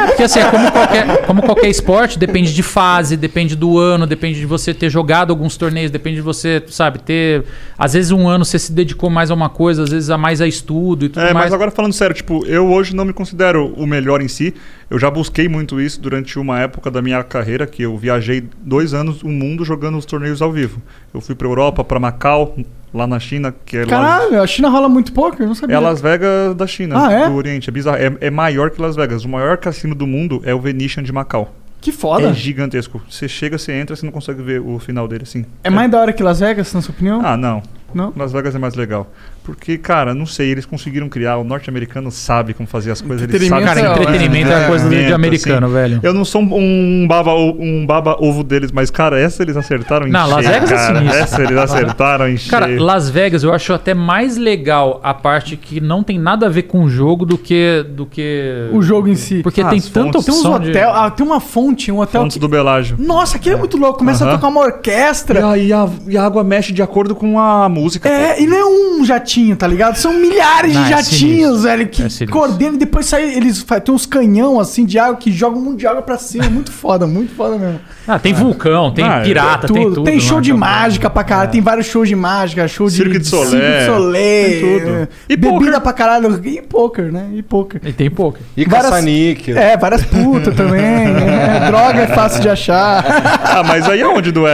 [0.06, 4.38] Porque assim, é como qualquer, como qualquer esporte, depende de fase, depende do ano, depende
[4.40, 7.44] de você ter jogado alguns torneios, depende de você, sabe, ter.
[7.78, 10.40] Às vezes um ano você se dedicou mais a uma coisa, às vezes a mais
[10.40, 11.46] a estudo e tudo É, mais.
[11.46, 14.54] mas agora falando sério, tipo, eu hoje não me considero o melhor em si.
[14.90, 18.92] Eu já busquei muito isso durante uma época da minha carreira, que eu viajei dois
[18.92, 20.82] anos o mundo jogando os torneios ao vivo.
[21.14, 22.54] Eu fui pra Europa, pra Macau,
[22.92, 25.40] lá na China, que é lá, Caralho, a China rola muito poker?
[25.42, 25.76] Eu não sabia.
[25.76, 27.28] é Las Vegas da China, Ah, é?
[27.28, 27.68] do Oriente.
[27.70, 27.96] É bizarro.
[27.98, 29.24] É, é maior que Las Vegas.
[29.24, 31.54] O maior cassino do mundo é o Venetian de Macau.
[31.80, 32.28] Que foda.
[32.28, 33.02] É gigantesco.
[33.10, 35.44] Você chega, você entra, você não consegue ver o final dele assim.
[35.64, 37.20] É mais da hora que Las Vegas, na sua opinião?
[37.24, 37.60] Ah, não.
[37.92, 38.12] Não?
[38.16, 39.10] Las Vegas é mais legal.
[39.44, 41.36] Porque, cara, não sei, eles conseguiram criar.
[41.36, 43.28] O norte-americano sabe como fazer as coisas.
[43.28, 46.00] Eles sabem é- Cara, entretenimento é coisa de Entretenimento, americano, velho.
[46.02, 50.10] Eu não sou um baba, um baba ovo deles, mas, cara, essa eles acertaram em
[50.10, 50.98] Não, Las cheio, Vegas é cara.
[50.98, 51.20] sinistro.
[51.22, 52.82] Essa eles acertaram em Cara, cheio.
[52.82, 56.62] Las Vegas eu acho até mais legal a parte que não tem nada a ver
[56.62, 57.84] com o jogo do que.
[57.90, 58.68] Do que...
[58.72, 59.42] O jogo em si.
[59.42, 60.24] Porque Ah, tem tanta fontes.
[60.26, 62.20] Tem uns opção de- hotel, ah, tem uma fonte, um hotel.
[62.22, 62.96] Fontes que- do Belágio.
[62.98, 63.58] Nossa, aquilo é.
[63.58, 63.98] muito louco.
[63.98, 64.36] Começa a Aham.
[64.36, 65.40] tocar uma orquestra.
[65.40, 68.08] E a, e a- e a água mexe de acordo com a música.
[68.08, 69.96] É, e não é um jatinho, tá ligado?
[69.96, 71.58] São milhares Não, de é jatinhos, sinistro.
[71.58, 75.30] velho, que É coordenam e depois sai, eles tem uns canhão assim de água que
[75.32, 76.48] jogam um monte de água pra cima.
[76.50, 77.80] Muito foda, muito foda mesmo.
[78.06, 80.04] Ah, tem vulcão, tem Ah, é pirata, tem tudo.
[80.04, 80.42] Tem show né?
[80.42, 83.78] de mágica pra caralho, tem vários shows de mágica, show de Cirque de Soleil, Cirque
[83.78, 85.08] de Soleil, tem tudo.
[85.28, 85.80] E bebida poker.
[85.80, 87.28] pra caralho, e poker, né?
[87.34, 87.80] E poker.
[87.84, 88.38] E tem pouco.
[88.56, 89.56] E Várias- caça-níquel.
[89.56, 90.80] É, várias putas também.
[90.82, 93.04] é, droga é fácil de achar.
[93.44, 94.46] Ah, mas aí aonde do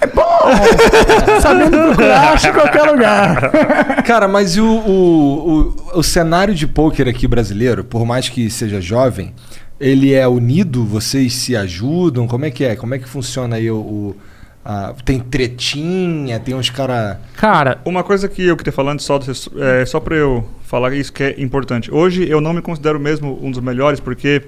[0.00, 0.12] é, né?
[1.40, 3.50] Sabendo procurar, acha em qualquer lugar.
[4.04, 8.48] Cara, mas e o, o, o, o cenário de pôquer aqui brasileiro, por mais que
[8.50, 9.32] seja jovem,
[9.80, 10.84] ele é unido?
[10.84, 12.26] Vocês se ajudam?
[12.26, 12.76] Como é que é?
[12.76, 13.76] Como é que funciona aí o.
[13.76, 14.16] o-
[14.64, 17.20] a- tem tretinha, tem uns cara.
[17.36, 19.18] Cara, Uma coisa que eu queria falar antes, só,
[19.58, 21.92] é, só pra eu falar isso que é importante.
[21.92, 24.42] Hoje eu não me considero mesmo um dos melhores, porque.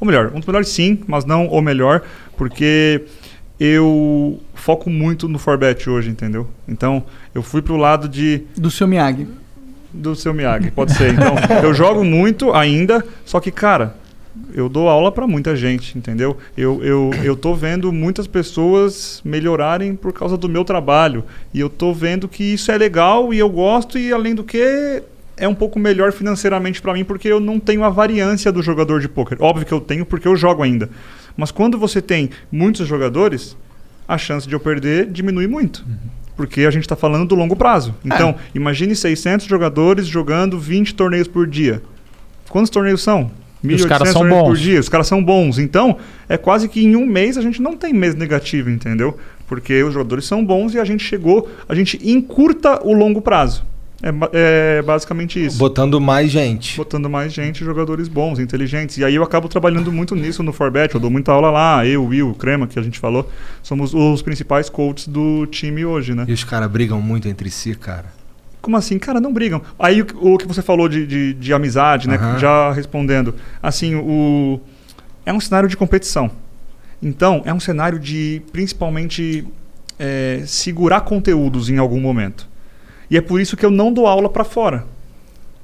[0.00, 2.00] Ou melhor, um dos melhores sim, mas não o melhor,
[2.36, 3.04] porque
[3.58, 6.46] eu foco muito no Forbet hoje, entendeu?
[6.66, 7.02] Então,
[7.34, 9.26] eu fui pro lado de Do seu Miyagi.
[9.92, 11.12] do seu Miyagi, pode ser.
[11.14, 13.94] Então, eu jogo muito ainda, só que, cara,
[14.54, 16.36] eu dou aula pra muita gente, entendeu?
[16.56, 21.24] Eu, eu, eu tô vendo muitas pessoas melhorarem por causa do meu trabalho.
[21.52, 25.02] E eu tô vendo que isso é legal e eu gosto, e além do que.
[25.40, 29.00] É um pouco melhor financeiramente pra mim porque eu não tenho a variância do jogador
[29.00, 29.38] de pôquer.
[29.40, 30.90] Óbvio que eu tenho porque eu jogo ainda.
[31.38, 33.56] Mas quando você tem muitos jogadores,
[34.08, 35.86] a chance de eu perder diminui muito.
[36.36, 37.94] Porque a gente está falando do longo prazo.
[38.04, 41.80] Então, imagine 600 jogadores jogando 20 torneios por dia.
[42.48, 43.30] Quantos torneios são?
[43.62, 44.60] E os caras 1.800 são torneios por bons.
[44.60, 44.80] dia.
[44.80, 45.58] Os caras são bons.
[45.60, 45.96] Então,
[46.28, 49.16] é quase que em um mês a gente não tem mês negativo, entendeu?
[49.46, 53.64] Porque os jogadores são bons e a gente chegou, a gente encurta o longo prazo.
[54.02, 55.58] É, é basicamente isso.
[55.58, 56.76] Botando mais gente.
[56.76, 58.96] Botando mais gente, jogadores bons, inteligentes.
[58.98, 60.94] E aí eu acabo trabalhando muito nisso no Forbet.
[60.94, 61.84] Eu dou muita aula lá.
[61.84, 63.28] Eu, Will, o Crema, que a gente falou,
[63.62, 66.24] somos os principais coaches do time hoje, né?
[66.28, 68.06] E os caras brigam muito entre si, cara.
[68.62, 68.98] Como assim?
[68.98, 69.60] Cara, não brigam.
[69.78, 72.16] Aí o, que- o que você falou de, de, de amizade, né?
[72.16, 72.38] Aham.
[72.38, 73.34] Já respondendo.
[73.62, 74.60] Assim, o.
[75.26, 76.30] É um cenário de competição.
[77.02, 79.44] Então, é um cenário de principalmente
[79.98, 82.48] é, segurar conteúdos em algum momento.
[83.10, 84.84] E é por isso que eu não dou aula para fora.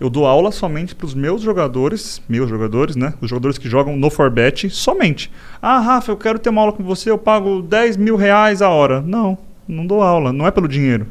[0.01, 3.15] Eu dou aula somente para os meus jogadores, meus jogadores, né?
[3.21, 5.31] Os jogadores que jogam no Forbet somente.
[5.63, 8.69] Ah, Rafa, eu quero ter uma aula com você, eu pago 10 mil reais a
[8.69, 9.01] hora.
[9.01, 9.39] Não,
[9.69, 10.33] não dou aula.
[10.33, 11.07] Não é pelo dinheiro.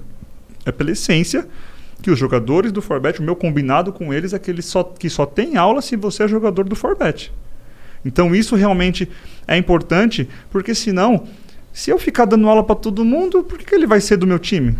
[0.66, 1.48] É pela essência
[2.02, 5.10] que os jogadores do Forbet, o meu combinado com eles é que eles só, que
[5.10, 7.32] só tem aula se você é jogador do Forbet.
[8.04, 9.10] Então isso realmente
[9.48, 11.24] é importante, porque senão,
[11.72, 14.28] se eu ficar dando aula para todo mundo, por que, que ele vai ser do
[14.28, 14.78] meu time?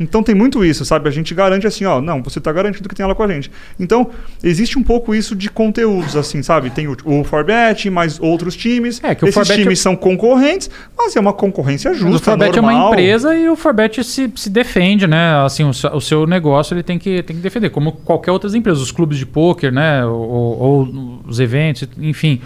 [0.00, 1.08] Então tem muito isso, sabe?
[1.08, 3.50] A gente garante assim, ó, não, você tá garantido que tem aula com a gente.
[3.78, 4.10] Então,
[4.42, 6.70] existe um pouco isso de conteúdos, assim, sabe?
[6.70, 9.00] Tem o, o Forbet, mais outros times.
[9.04, 12.20] É, que o Esses Forbet é- times são concorrentes, mas é uma concorrência justa, Mas
[12.20, 12.92] o Forbet é uma normal.
[12.92, 15.44] empresa e o Forbet se, se defende, né?
[15.44, 18.54] Assim, o, seu- o seu negócio ele tem que, tem que defender, como qualquer outras
[18.54, 20.04] empresas, os clubes de pôquer, né?
[20.04, 22.40] Ou, ou os eventos, enfim.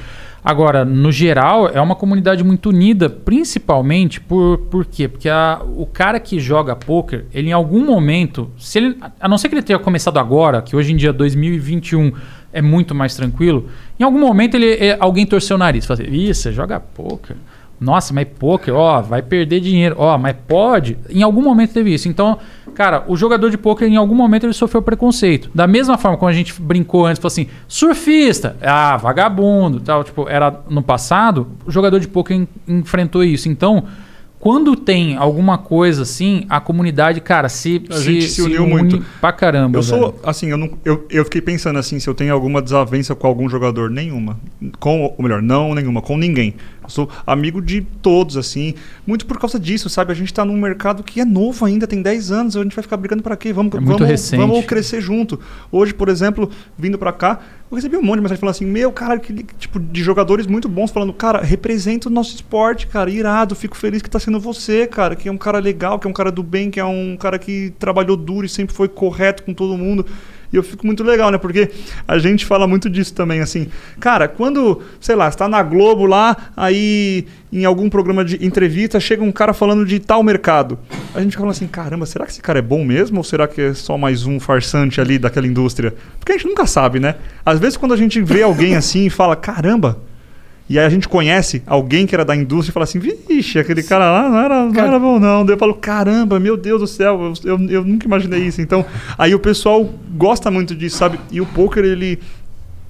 [0.48, 5.08] Agora, no geral, é uma comunidade muito unida, principalmente por, por quê?
[5.08, 9.36] Porque a- o cara que joga pôquer, ele em algum momento, se ele, a não
[9.38, 12.12] ser que ele tenha começado agora, que hoje em dia 2021
[12.52, 13.66] é muito mais tranquilo,
[13.98, 17.36] em algum momento ele, é- alguém torceu o nariz, falou assim, você joga pôquer?
[17.78, 19.96] Nossa, mas poker, ó, vai perder dinheiro.
[19.98, 20.96] Ó, mas pode.
[21.10, 22.08] Em algum momento teve isso.
[22.08, 22.38] Então,
[22.74, 25.50] cara, o jogador de poker em algum momento ele sofreu preconceito.
[25.54, 30.26] Da mesma forma como a gente brincou antes, falou assim, surfista, ah, vagabundo, tal, tipo,
[30.28, 33.48] era no passado, o jogador de poker en- enfrentou isso.
[33.48, 33.84] Então,
[34.38, 39.04] quando tem alguma coisa assim, a comunidade, cara, se, A gente se uniu une muito.
[39.20, 39.78] pra caramba.
[39.78, 39.98] Eu velho.
[40.02, 43.26] sou, assim, eu, não, eu, eu fiquei pensando assim, se eu tenho alguma desavença com
[43.26, 43.90] algum jogador.
[43.90, 44.38] Nenhuma.
[44.78, 46.54] Com, ou melhor, não nenhuma, com ninguém.
[46.88, 48.74] Sou amigo de todos, assim.
[49.06, 50.12] Muito por causa disso, sabe?
[50.12, 52.56] A gente tá num mercado que é novo ainda, tem 10 anos.
[52.56, 53.52] A gente vai ficar brigando pra quê?
[53.52, 54.00] Vamos, É vamos,
[54.36, 55.38] vamos crescer junto.
[55.70, 57.40] Hoje, por exemplo, vindo pra cá,
[57.70, 60.68] eu recebi um monte de mensagem falando assim: Meu, cara, que, tipo, de jogadores muito
[60.68, 63.54] bons falando, cara, representa o nosso esporte, cara, irado.
[63.54, 66.12] Fico feliz que tá sendo você, cara, que é um cara legal, que é um
[66.12, 69.52] cara do bem, que é um cara que trabalhou duro e sempre foi correto com
[69.52, 70.06] todo mundo.
[70.52, 71.38] E eu fico muito legal, né?
[71.38, 71.70] Porque
[72.06, 73.68] a gente fala muito disso também, assim.
[74.00, 79.22] Cara, quando, sei lá, está na Globo lá, aí em algum programa de entrevista chega
[79.22, 80.78] um cara falando de tal mercado.
[81.14, 83.18] A gente falando assim, caramba, será que esse cara é bom mesmo?
[83.18, 85.94] Ou será que é só mais um farsante ali daquela indústria?
[86.18, 87.16] Porque a gente nunca sabe, né?
[87.44, 89.98] Às vezes quando a gente vê alguém assim e fala, caramba,
[90.68, 93.82] e aí a gente conhece alguém que era da indústria e fala assim, vixe, aquele
[93.82, 95.44] cara lá não era, não era bom não.
[95.46, 98.60] Daí eu falo, caramba, meu Deus do céu, eu, eu, eu nunca imaginei isso.
[98.60, 98.84] Então,
[99.16, 101.20] aí o pessoal gosta muito disso, sabe?
[101.30, 102.18] E o poker, ele...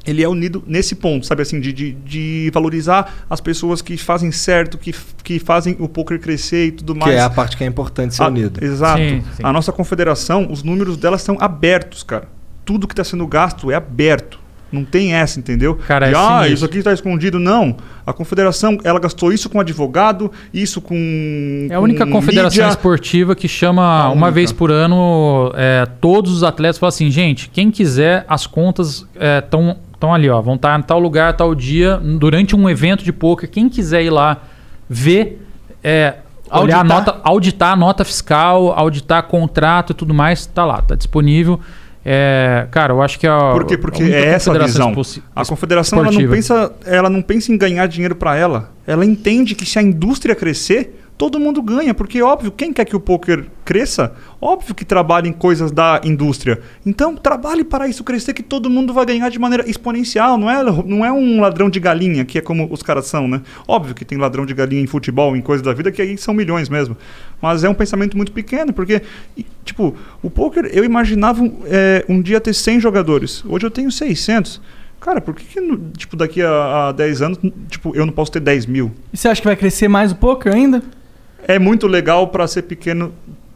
[0.07, 4.31] Ele é unido nesse ponto, sabe assim, de, de, de valorizar as pessoas que fazem
[4.31, 4.94] certo, que,
[5.24, 7.12] que fazem o poker crescer e tudo mais.
[7.12, 8.65] Que é a parte que é importante ser Ah, unido.
[8.65, 8.98] Exato.
[9.01, 9.43] Sim, sim.
[9.43, 12.28] A nossa confederação, os números delas são abertos, cara.
[12.65, 14.39] Tudo que está sendo gasto é aberto.
[14.70, 15.76] Não tem essa, entendeu?
[15.86, 16.55] Cara, é De, ah, sinistro.
[16.55, 17.38] isso aqui está escondido.
[17.38, 17.76] Não.
[18.05, 21.68] A confederação, ela gastou isso com advogado, isso com.
[21.70, 22.76] É a única confederação mídia.
[22.76, 27.48] esportiva que chama A uma vez por ano é, todos os atletas falam assim, gente,
[27.48, 31.97] quem quiser, as contas estão tão ali, ó, vão estar em tal lugar, tal dia,
[31.97, 33.48] durante um evento de poker.
[33.48, 34.38] Quem quiser ir lá
[34.88, 35.47] ver,
[35.82, 36.16] é,
[36.51, 36.84] olhar a Auditar.
[36.84, 41.60] nota, auditar a nota fiscal, auditar contrato e tudo mais, tá lá, tá disponível.
[42.09, 43.77] É, cara, eu acho que a Por quê?
[43.77, 44.95] Porque é essa a visão.
[45.35, 48.70] A confederação ela não, pensa, ela não pensa em ganhar dinheiro para ela.
[48.87, 51.94] Ela entende que se a indústria crescer, todo mundo ganha.
[51.94, 56.60] Porque, óbvio, quem quer que o poker cresça, óbvio que trabalha em coisas da indústria.
[56.84, 60.38] Então, trabalhe para isso crescer, que todo mundo vai ganhar de maneira exponencial.
[60.38, 63.43] Não é, não é um ladrão de galinha, que é como os caras são, né?
[63.66, 66.34] Óbvio que tem ladrão de galinha em futebol, em coisas da vida, que aí são
[66.34, 66.97] milhões mesmo.
[67.40, 69.02] Mas é um pensamento muito pequeno, porque,
[69.64, 73.44] tipo, o poker, eu imaginava um, é, um dia ter 100 jogadores.
[73.47, 74.60] Hoje eu tenho 600.
[75.01, 77.38] Cara, por que, que tipo, daqui a, a 10 anos,
[77.68, 78.93] tipo, eu não posso ter 10 mil?
[79.12, 80.82] E você acha que vai crescer mais o poker ainda?
[81.47, 83.12] É muito legal para ser pequeno,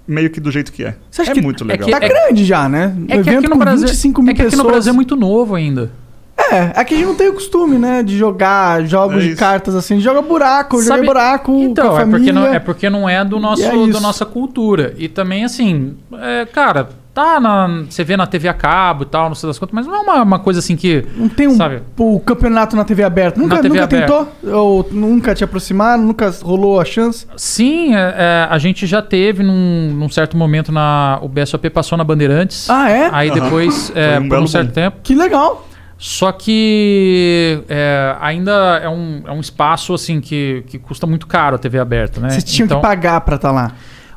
[0.06, 0.96] meio que do jeito que é.
[1.10, 1.88] Você acha é que muito legal.
[1.90, 2.94] tá grande já, né?
[2.96, 4.72] Um É que aqui evento no com Brasil, 25 mil é que aqui no pessoas.
[4.72, 5.90] Brasil é muito novo ainda.
[6.38, 8.02] É, aqui a gente não tem o costume, né?
[8.02, 9.94] De jogar jogos É de cartas assim.
[9.94, 12.32] A gente joga buraco, joga Sabe- buraco Então, com a é porque, família.
[12.32, 14.94] não, é porque não é do nosso, é da nossa cultura.
[14.96, 16.88] E também, assim, é, cara,
[17.24, 17.84] tá na.
[17.88, 19.98] Você vê na TV a cabo e tal, não sei das contas, mas não é
[20.00, 21.04] uma, uma coisa assim que.
[21.16, 21.82] Não tem um Sabe?
[21.98, 23.40] o campeonato na TV aberta.
[23.40, 24.06] Nunca, Na TV nunca aberta.
[24.42, 24.54] tentou?
[24.58, 26.02] Ou nunca te aproximaram?
[26.02, 27.26] Nunca rolou a chance?
[27.36, 31.18] Sim, é, é, a gente já teve num, num certo momento na.
[31.22, 32.68] O BSOP passou na Bandeirantes.
[32.70, 33.10] Ah, é?
[33.12, 33.40] Aí Aham.
[33.40, 34.74] depois, é, um por um certo boom.
[34.74, 34.96] tempo.
[35.02, 35.66] Que legal.
[36.02, 41.56] Só que é, ainda é um, é um espaço assim que, que custa muito caro
[41.56, 42.30] a TV aberta, né?
[42.30, 43.72] Vocês tinham Então- que pagar pra estar lá.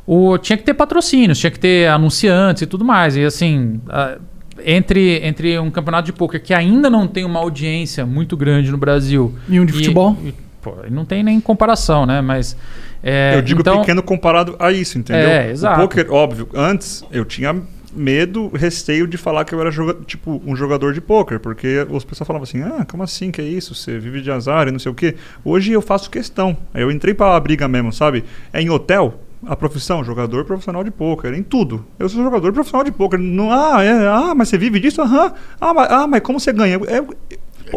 [0.05, 3.15] O, tinha que ter patrocínios, tinha que ter anunciantes e tudo mais.
[3.15, 4.17] E assim, a-
[4.65, 8.77] entre, entre um campeonato de pôquer que ainda não tem uma audiência muito grande no
[8.77, 9.33] Brasil.
[9.49, 10.17] E um de futebol?
[10.23, 12.21] e, pô, não tem nem comparação, né?
[12.21, 12.55] Mas.
[13.01, 15.29] é, eu digo então, pequeno comparado a isso, entendeu?
[15.29, 15.79] É, exato.
[15.79, 17.55] O poker, óbvio, antes eu tinha
[17.95, 22.03] medo, receio de falar que eu era joga tipo um jogador de poker, porque os
[22.03, 23.73] pessoas falavam assim: "Ah, como assim que é isso?
[23.75, 25.15] Você vive de azar e não sei o quê".
[25.45, 26.57] Hoje eu faço questão.
[26.73, 28.23] Eu entrei para a briga mesmo, sabe?
[28.51, 31.85] É em hotel, a profissão, jogador profissional de poker, em tudo.
[31.99, 33.19] Eu sou jogador profissional de poker.
[33.19, 35.01] Não, ah, é, ah, mas você vive disso?
[35.01, 35.33] Aham.
[35.59, 36.75] Ah, mas, ah, mas como você ganha?
[36.87, 37.03] É,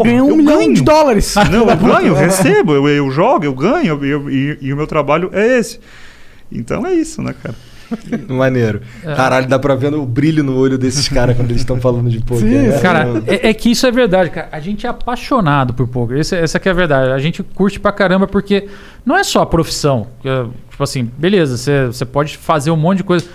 [0.02, 0.74] Ganhou um eu milhão ganho.
[0.74, 1.34] de dólares.
[1.50, 4.86] Não, eu ganho, eu recebo, eu, eu jogo, eu ganho, eu- e, e o meu
[4.86, 5.80] trabalho é esse.
[6.52, 7.54] Então é isso, né, cara?
[8.28, 8.80] Maneiro.
[9.04, 9.14] É.
[9.14, 12.20] Caralho, dá pra ver o brilho no olho desses caras quando eles estão falando de
[12.20, 12.48] poker.
[12.48, 12.78] Sim, né?
[12.80, 14.48] Cara, é, é que isso é verdade, cara.
[14.50, 16.18] A gente é apaixonado por poker.
[16.18, 17.10] Esse, essa que é a verdade.
[17.12, 18.68] A gente curte pra caramba porque
[19.04, 20.06] não é só a profissão.
[20.24, 23.26] É, tipo assim, beleza, você você pode fazer um monte de coisa.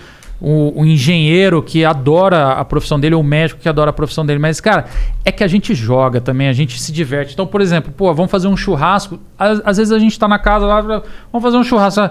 [0.44, 4.26] O, o engenheiro que adora a profissão dele, ou o médico que adora a profissão
[4.26, 4.40] dele.
[4.40, 4.86] Mas, cara,
[5.24, 7.32] é que a gente joga também, a gente se diverte.
[7.32, 9.20] Então, por exemplo, pô, vamos fazer um churrasco.
[9.38, 12.10] Às, às vezes a gente tá na casa lá, vamos fazer um churrasco.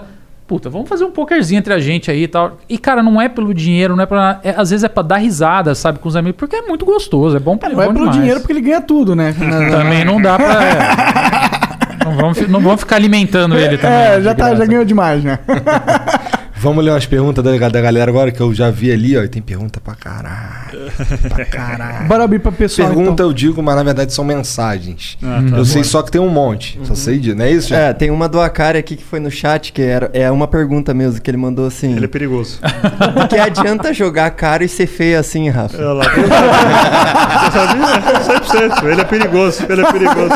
[0.52, 2.58] Puta, vamos fazer um pokerzinho entre a gente aí e tal.
[2.68, 4.42] E, cara, não é pelo dinheiro, não é pra.
[4.44, 7.38] é- às vezes é pra dar risada, sabe, com os amigos, porque é muito gostoso,
[7.38, 8.20] é bom pra Não é bom pelo demais.
[8.20, 9.34] dinheiro, porque ele ganha tudo, né?
[9.72, 10.64] Também não dá pra.
[10.66, 10.78] é.
[12.04, 13.96] Não vamos, não vamos ficar alimentando ele também.
[13.96, 14.56] É, já, tá, graça.
[14.58, 15.38] já ganhou demais, né?
[16.62, 19.24] Vamos ler umas perguntas da, da galera agora que eu já vi ali, ó.
[19.24, 20.92] E tem pergunta pra caralho.
[21.28, 22.08] pra caralho.
[22.08, 22.88] Bora abrir pra pessoal.
[22.88, 23.26] Pergunta então.
[23.26, 25.18] eu digo, mas na verdade são mensagens.
[25.24, 25.58] Ah, tá.
[25.58, 26.80] eu sei só que tem um monte.
[26.84, 27.74] Só sei disso, não é isso?
[27.74, 30.94] É, tem uma do Akari aqui que foi no chat, que era, é uma pergunta
[30.94, 31.96] mesmo, que ele mandou assim.
[31.96, 32.60] Ele é perigoso.
[33.12, 35.76] Por que adianta jogar caro e ser feio assim, Rafa?
[35.78, 36.06] Olha lá.
[37.42, 38.70] Você sabia?
[38.70, 38.84] 100%.
[38.86, 39.66] Ele é perigoso.
[39.68, 40.30] Ele é perigoso.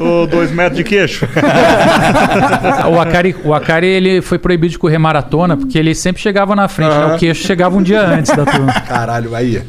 [0.00, 1.28] O dois metros de queixo.
[2.90, 6.68] o Akari, o Akari ele foi proibido de correr maratona porque ele sempre chegava na
[6.68, 7.04] frente, né?
[7.04, 7.14] Aham.
[7.16, 8.72] o queixo chegava um dia antes da turma.
[8.86, 9.62] Caralho, aí.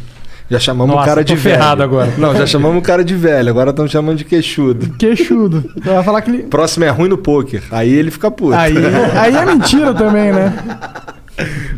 [0.50, 1.56] Já chamamos Nossa, o cara tô de velho.
[1.56, 2.14] ferrado agora.
[2.18, 4.90] Não, já chamamos o cara de velho, agora estamos chamando de queixudo.
[4.98, 5.72] Queixudo.
[5.78, 6.44] Então vai falar que ele.
[6.44, 7.64] Próximo é ruim no poker.
[7.72, 8.54] Aí ele fica puto.
[8.54, 8.74] Aí,
[9.18, 10.54] aí é mentira também, né?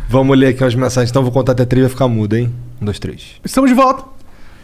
[0.10, 1.12] Vamos ler aqui umas mensagens.
[1.12, 2.52] Então vou contar até três vai ficar mudo, hein?
[2.82, 3.36] Um, dois, três.
[3.46, 4.04] Estamos de volta.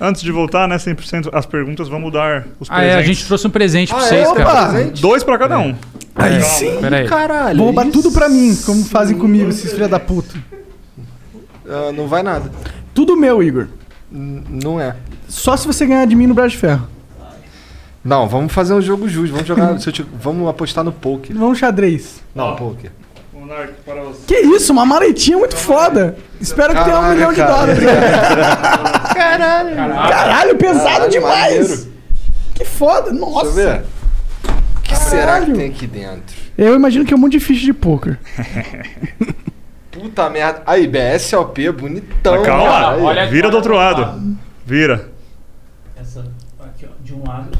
[0.01, 2.95] Antes de voltar, né, 100% as perguntas, vamos dar os Ah, presentes.
[2.95, 4.33] é, a gente trouxe um presente pra Ah, vocês, é?
[4.35, 4.69] cara.
[4.69, 4.91] Opa!
[5.01, 5.75] Dois pra cada um.
[6.15, 6.77] Aí É, sim.
[6.79, 7.07] Peraí.
[7.07, 7.57] Caralho.
[7.57, 8.01] Vou roubar isso?
[8.01, 10.35] tudo pra mim, como fazem comigo, esses filha da puta.
[11.67, 12.49] Ah, não vai nada.
[12.93, 13.67] Tudo meu, Igor.
[14.11, 14.95] N- não é.
[15.27, 16.87] Só se você ganhar de mim no Braço de Ferro.
[18.03, 19.33] Não, vamos fazer um jogo justo.
[19.33, 19.77] Vamos jogar.
[19.81, 21.35] se eu te- vamos apostar no poker.
[21.37, 22.21] Vamos xadrez.
[22.33, 22.91] Não, poker.
[23.49, 24.25] Monark, para você.
[24.27, 26.15] Que isso, uma maletinha muito foda.
[26.39, 27.79] Espero que tenha um Caralho, milhão de dólares.
[29.15, 29.75] Caralho.
[29.75, 31.69] Caralho, pesado Caralho, demais.
[31.69, 31.93] maneiro.
[32.53, 33.09] Que foda.
[33.09, 33.51] Deixa eu Nossa.
[33.51, 33.81] ver.
[34.77, 36.35] O que será que tem aqui dentro?
[36.55, 38.19] Eu imagino que é um monte de ficha de poker.
[39.91, 40.61] Puta merda.
[40.67, 42.37] Aí, BSLP, bonitão.
[42.37, 42.97] Mas calma, cara.
[42.97, 44.37] Olha, vira do outro lado.
[44.63, 45.09] Vira.
[45.99, 46.23] Essa
[46.59, 47.57] aqui, ó, de um lado.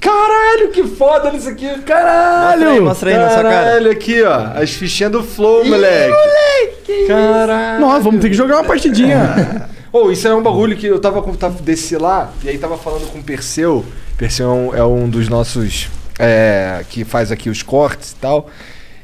[0.00, 1.68] Caralho, que foda isso aqui.
[1.82, 2.60] Caralho.
[2.60, 3.64] Mostra aí, mostra aí na sua cara.
[3.64, 4.60] Caralho, aqui, ó.
[4.60, 7.06] As fichinhas do Flow, moleque.
[7.06, 7.80] Caralho.
[7.80, 9.68] Nossa, vamos ter que jogar uma partidinha.
[9.92, 11.22] Ô, isso é um bagulho que eu tava.
[11.36, 13.84] Tava, desci lá e aí tava falando com o Perseu.
[14.16, 15.88] Perseu é um, é um dos nossos.
[16.18, 18.50] é, que faz aqui os cortes e tal.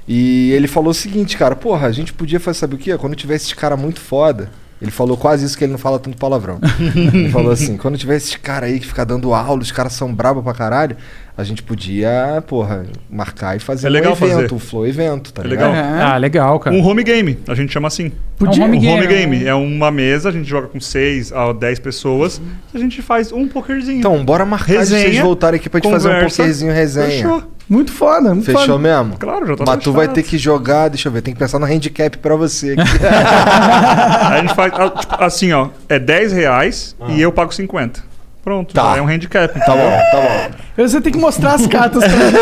[0.07, 2.97] E ele falou o seguinte, cara, porra, a gente podia fazer, sabe o quê?
[2.99, 4.51] Quando tivesse esse cara muito foda.
[4.83, 6.59] Ele falou quase isso que ele não fala tanto palavrão.
[7.15, 10.13] ele falou assim: quando tivesse esse cara aí que fica dando aula, os caras são
[10.13, 10.97] brabos pra caralho,
[11.39, 14.55] a gente podia, porra, marcar e fazer É legal um evento, fazer.
[14.55, 15.71] um flow evento, tá É ligado?
[15.73, 15.85] legal.
[16.11, 16.75] Ah, legal, cara.
[16.75, 18.11] Um home game, a gente chama assim.
[18.37, 18.65] Podia.
[18.65, 20.81] É um home Um game, home é game é uma mesa, a gente joga com
[20.81, 22.43] 6 a 10 pessoas,
[22.75, 24.01] a gente faz um pokerzinho.
[24.01, 26.37] Então, bora marcar de vocês Resenha, voltarem aqui pra gente fazer um conversa.
[26.43, 27.07] pokerzinho resenha.
[27.07, 27.43] Fechou.
[27.69, 28.79] Muito foda, muito Fechou foda.
[28.79, 29.17] mesmo?
[29.19, 31.59] Claro, já tá Mas tu vai ter que jogar, deixa eu ver, tem que pensar
[31.59, 32.73] no handicap pra você.
[32.73, 32.83] aqui.
[32.83, 38.13] Aí a gente faz, ah, tipo, assim, ó, é 10 reais e eu pago 50.
[38.45, 38.91] Pronto, Tá.
[38.93, 39.55] já é um handicap.
[39.55, 40.51] tá bom, tá bom.
[40.85, 42.37] Você tem que mostrar as cartas pra gente.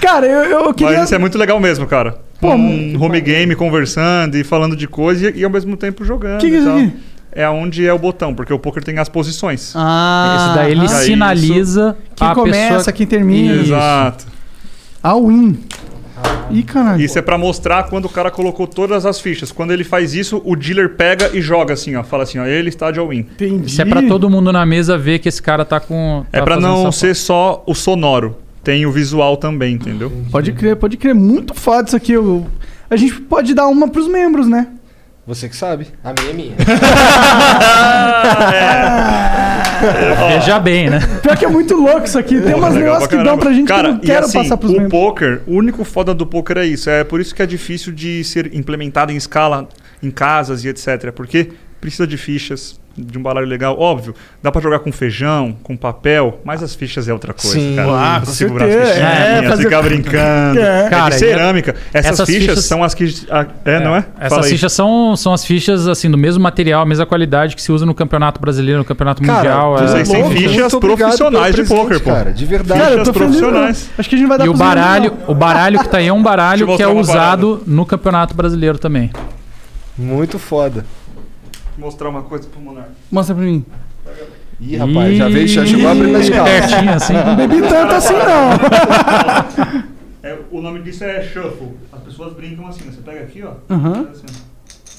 [0.00, 0.94] Cara, eu, eu queria.
[0.96, 2.16] Mas isso é muito legal mesmo, cara.
[2.40, 6.40] Pô, um home game, conversando e falando de coisa e, e ao mesmo tempo jogando.
[6.40, 6.78] Que que é e isso tal.
[6.78, 6.92] aqui?
[7.32, 9.72] É onde é o botão, porque o poker tem as posições.
[9.76, 12.92] Ah, Esse daí ele ah, sinaliza Quem a começa, pessoa...
[12.92, 13.54] quem termina.
[13.54, 13.64] Isso.
[13.64, 14.26] Exato.
[15.02, 15.58] A win.
[16.50, 17.00] Ih, caralho.
[17.00, 19.52] Isso é pra mostrar quando o cara colocou todas as fichas.
[19.52, 22.02] Quando ele faz isso, o dealer pega e joga assim, ó.
[22.02, 23.18] Fala assim, ó, ele está de all-in.
[23.20, 23.66] Entendi.
[23.66, 26.24] Isso é pra todo mundo na mesa ver que esse cara tá com...
[26.32, 28.36] É tá pra fazendo não ser só o sonoro.
[28.64, 30.10] Tem o visual também, entendeu?
[30.30, 31.14] Pode crer, pode crer.
[31.14, 32.12] Muito foda isso aqui.
[32.12, 32.46] Eu-
[32.90, 34.68] A gente pode dar uma pros membros, né?
[35.28, 35.88] Você que sabe.
[36.02, 36.56] A minha é minha.
[40.26, 41.00] Veja bem, né?
[41.22, 42.40] Pior que é muito louco isso aqui.
[42.40, 44.72] Tem umas negócios que dão pra gente Cara, que eu não quero assim, passar pros
[44.72, 44.90] o membros.
[44.90, 46.88] poker, o único foda do poker é isso.
[46.88, 49.68] É por isso que é difícil de ser implementado em escala
[50.02, 51.12] em casas e etc.
[51.14, 53.78] Porque precisa de fichas, de um baralho legal.
[53.78, 57.76] Óbvio, dá pra jogar com feijão, com papel, mas as fichas é outra coisa, Sim,
[57.76, 57.88] cara.
[58.16, 60.60] ah, com Você segurar as fichinhas, É, fazer- ficar brincando.
[60.60, 60.86] É.
[60.86, 61.74] É, Cara, de cerâmica.
[61.92, 63.04] Essas, essas fichas, fichas- são as que...
[63.30, 64.04] a- é, não é?
[64.18, 64.50] Essas Fala aí.
[64.50, 67.94] fichas são, são as fichas assim do mesmo material, mesma qualidade que se usa no
[67.94, 69.76] Campeonato Brasileiro, no Campeonato Mundial.
[69.76, 72.10] tu é- vocês têm fichas profissionais de poker, pô.
[72.10, 72.80] Cara, de verdade.
[72.80, 73.18] Cara, fichas feliz.
[73.18, 73.90] profissionais.
[73.98, 75.30] Acho que a gente vai dar E o baralho, não.
[75.30, 79.10] o baralho que tá aí é um baralho que é usado no Campeonato Brasileiro também.
[79.96, 80.84] Muito foda.
[81.78, 82.90] Mostrar uma coisa pro Monark.
[83.10, 83.64] Mostra pra mim.
[84.60, 86.58] Ih, rapaz, já veio, já chegou abrindo as calças.
[86.58, 87.12] Pertinho assim.
[87.12, 89.88] Não bebi tanto assim, não.
[90.20, 91.76] É, o nome disso é shuffle.
[91.92, 92.90] As pessoas brincam assim, né?
[92.92, 93.52] Você pega aqui, ó.
[93.72, 94.06] Aham.
[94.06, 94.26] faz assim.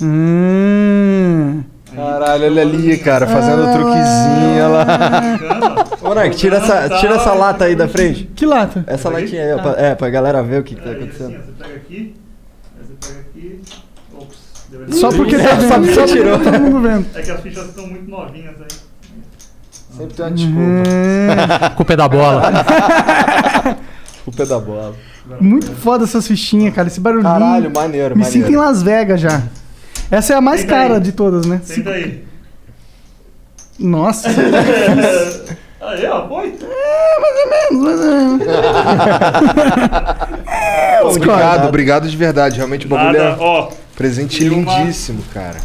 [0.01, 1.63] Hum.
[1.93, 5.85] Caralho, olha ali, cara, fazendo o truquezinho lá.
[6.01, 8.25] Monark, tira essa, tira essa lata aí da frente.
[8.33, 8.85] Que lata?
[8.87, 11.35] Essa latinha aí, ó, pra, é, pra galera ver o que, que tá assim, acontecendo.
[11.35, 12.15] ó, você pega aqui,
[12.79, 13.61] aí você pega aqui.
[14.91, 15.69] Só porque tá vendo.
[15.93, 16.37] Só porque tirou.
[16.39, 17.05] tá todo mundo vendo.
[17.15, 18.67] É que as fichas estão muito novinhas aí.
[19.97, 20.59] Sempre tem uma desculpa.
[20.59, 21.75] Hum.
[21.75, 22.41] Culpa é da bola.
[24.23, 24.95] Culpa é da bola.
[25.39, 26.87] Muito foda essas fichinhas, cara.
[26.87, 27.31] Esse barulhinho.
[27.31, 28.45] Caralho, maneiro, Me maneiro.
[28.47, 29.43] sinto em Las Vegas já.
[30.09, 30.99] Essa é a mais Senta cara aí.
[31.01, 31.61] de todas, né?
[31.63, 32.23] Senta aí.
[33.77, 34.27] Nossa.
[35.81, 36.53] Aí, ó, foi.
[36.61, 38.47] É, mais ou menos, mais ou menos.
[40.45, 42.57] é, Obrigado, obrigado de verdade.
[42.57, 43.69] Realmente o bagulho Nada, é ó.
[43.99, 45.59] Presente E lindíssimo, cara.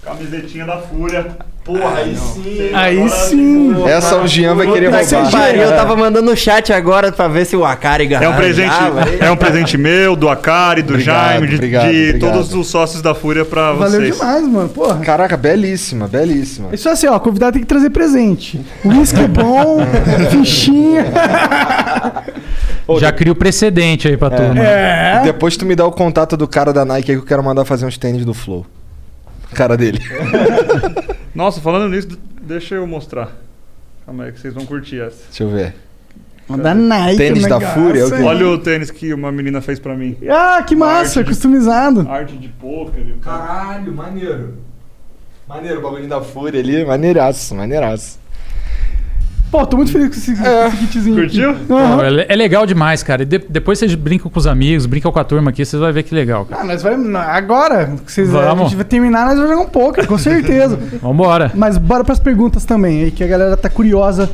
[0.00, 1.36] Camisetinha da Fúria.
[1.68, 2.70] Porra, aí sim.
[2.72, 3.74] Aí sim.
[3.86, 5.30] Essa o Jean vai querer que roubar.
[5.30, 8.30] pariu, eu tava mandando no chat agora pra ver se o Akari É ganhava.
[8.30, 8.74] um presente,
[9.20, 12.32] é um presente meu, do Akari, do Obrigado, Jaime, de, obrigado, de obrigado.
[12.32, 14.16] todos os sócios da Fúria pra Valeu vocês.
[14.16, 14.68] demais, mano.
[14.70, 14.96] Porra.
[15.00, 16.70] Caraca, belíssima, belíssima.
[16.72, 18.58] Isso é assim, ó, convidado tem que trazer presente.
[18.82, 19.80] Whisky bom,
[20.32, 21.04] fichinha.
[22.98, 24.58] Já cria o precedente aí pra turma.
[24.58, 25.20] É.
[25.22, 27.66] Depois tu me dá o contato do cara da Nike aí que eu quero mandar
[27.66, 28.64] fazer uns tênis do Flow.
[29.52, 30.00] Cara dele.
[31.38, 33.30] Nossa, falando nisso, deixa eu mostrar.
[34.04, 35.22] Calma aí que vocês vão curtir essa.
[35.28, 35.72] Deixa eu ver.
[36.48, 37.16] Da Nike.
[37.16, 38.16] Tênis o da Fúria, é o quê?
[38.16, 38.24] hein?
[38.24, 40.16] Olha o tênis que uma menina fez pra mim.
[40.28, 42.08] Ah, que massa, Arte de- customizado.
[42.10, 43.04] Arte de poker.
[43.22, 44.54] Caralho, maneiro.
[45.48, 46.84] Maneiro, o bagulho da Fúria ali.
[46.84, 48.18] Maneiraço, maneiraço.
[49.50, 51.16] Pô, tô muito feliz com esse, com esse kitzinho.
[51.16, 51.54] Curtiu?
[51.66, 53.22] Pô, é, é legal demais, cara.
[53.22, 55.90] E de- depois vocês brincam com os amigos, brincam com a turma aqui, vocês vão
[55.92, 56.60] ver que legal, cara.
[56.60, 57.14] Ah, nós vamos.
[57.14, 58.64] Agora, que vocês, a Vamos.
[58.64, 60.78] gente vai terminar, nós vamos jogar um pouco, com certeza.
[61.00, 61.50] Vambora.
[61.54, 64.28] Mas bora pras perguntas também, aí que a galera tá curiosa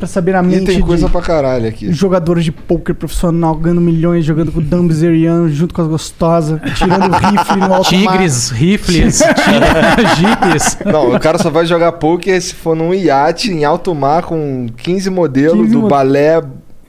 [0.00, 1.92] pra saber a E mente tem coisa de pra caralho aqui.
[1.92, 6.58] jogadores de poker profissional ganhando milhões, jogando com o Dan Bezeriano junto com as gostosas,
[6.76, 8.12] tirando rifle no alto mar.
[8.14, 10.78] Tigres, rifles, tigres, jipes.
[10.84, 14.66] Não, o cara só vai jogar poker se for num iate em alto mar com
[14.76, 16.42] 15 modelos 15 do mo- balé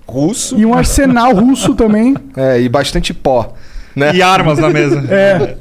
[0.07, 0.57] russo.
[0.57, 2.15] E um arsenal russo também.
[2.35, 3.53] É, e bastante pó.
[3.95, 4.15] Né?
[4.15, 5.03] E armas na mesa.
[5.11, 5.55] É.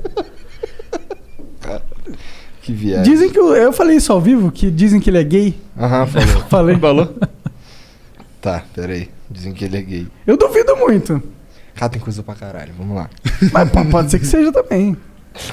[2.63, 3.11] Que viagem.
[3.13, 5.55] Dizem que eu, eu falei isso ao vivo, que dizem que ele é gay.
[5.79, 6.29] Aham, falou.
[6.49, 6.77] Falei.
[6.77, 7.15] Falou?
[8.41, 9.09] Tá, peraí.
[9.31, 10.07] Dizem que ele é gay.
[10.27, 11.23] Eu duvido muito.
[11.75, 12.73] Cara, tem coisa pra caralho.
[12.77, 13.11] Vamos lá.
[13.53, 14.97] Mas pô, pode ser que seja também.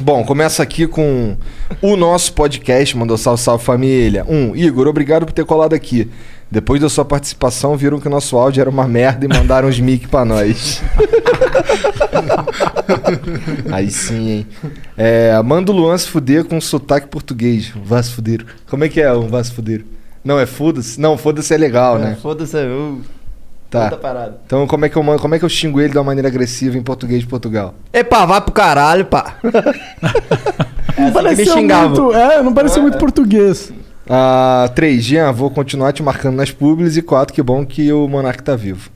[0.01, 1.37] Bom, começa aqui com
[1.81, 4.25] o nosso podcast, mandou salve, salve família.
[4.27, 6.09] Um, Igor, obrigado por ter colado aqui.
[6.49, 9.79] Depois da sua participação, viram que o nosso áudio era uma merda e mandaram uns
[9.79, 10.81] mic pra nós.
[13.71, 14.47] Aí sim, hein?
[14.95, 17.73] É, manda o Luan se fuder com sotaque português.
[18.13, 18.45] Fuder.
[18.69, 19.83] Como é que é um fuder?
[20.27, 20.99] Não, é foda-se?
[20.99, 22.17] Não, foda-se é legal, né?
[22.21, 22.99] Foda-se, eu.
[23.69, 23.83] Tá.
[23.83, 24.37] Outra parada.
[24.45, 26.77] Então como é, que eu, como é que eu xingo ele de uma maneira agressiva
[26.77, 27.73] em português de Portugal?
[27.93, 29.35] Epa, vai pro caralho, pá.
[30.97, 31.89] Não me pareceu xingava.
[31.89, 33.71] muito, é, não pareceu muito português.
[34.09, 36.97] Ah, 3, Jean, vou continuar te marcando nas publis.
[36.97, 38.89] E 4, que bom que o Monark tá vivo.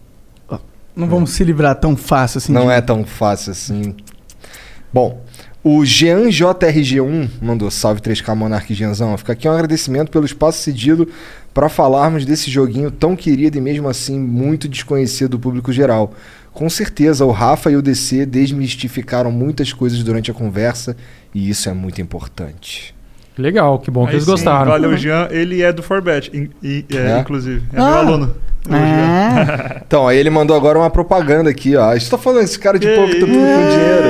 [0.95, 2.51] Não vamos se livrar tão fácil assim.
[2.51, 3.95] Não de- é tão fácil assim.
[4.91, 5.21] Bom,
[5.63, 9.15] o Jean JRG1 mandou salve 3K Monark Jeanzão.
[9.17, 11.07] Fica aqui um agradecimento pelo espaço cedido
[11.53, 16.13] para falarmos desse joguinho tão querido e mesmo assim muito desconhecido do público geral.
[16.51, 20.97] Com certeza o Rafa e o DC desmistificaram muitas coisas durante a conversa
[21.33, 22.95] e isso é muito importante.
[23.37, 24.71] Legal, que bom que Aí eles sim, gostaram.
[24.71, 25.27] Valeu, Jean.
[25.31, 27.19] Ele é do Forbet, in- e- é, É?
[27.19, 27.63] inclusive.
[27.73, 27.85] É Ah.
[27.85, 28.35] meu aluno.
[28.67, 29.81] O Jean.
[29.87, 31.93] Então, aí ele mandou agora uma propaganda aqui, ó.
[31.93, 34.07] Estou falando, esse cara de Que pouco tá tudo com dinheiro.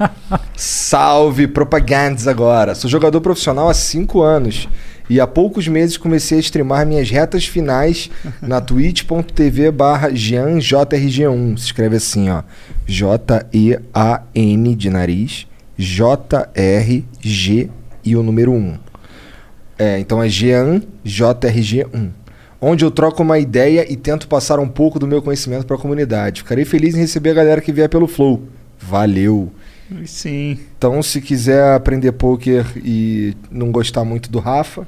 [0.00, 0.38] Aí.
[0.56, 2.74] Salve, propagandas agora.
[2.74, 4.68] Sou jogador profissional há 5 anos.
[5.08, 8.10] E há poucos meses comecei a streamar minhas retas finais
[8.42, 11.56] na twitch.tv barra JeanJRG1.
[11.58, 12.42] Se escreve assim, ó.
[12.86, 15.46] J-E-A-N de nariz,
[15.78, 17.70] J-R-G
[18.06, 18.78] e o número 1.
[19.78, 22.10] É, então é Jean JRG1
[22.60, 25.78] onde eu troco uma ideia e tento passar um pouco do meu conhecimento para a
[25.78, 26.42] comunidade.
[26.42, 28.42] Ficarei feliz em receber a galera que vier pelo Flow.
[28.78, 29.52] Valeu.
[30.04, 30.58] Sim.
[30.76, 34.86] Então, se quiser aprender poker e não gostar muito do Rafa,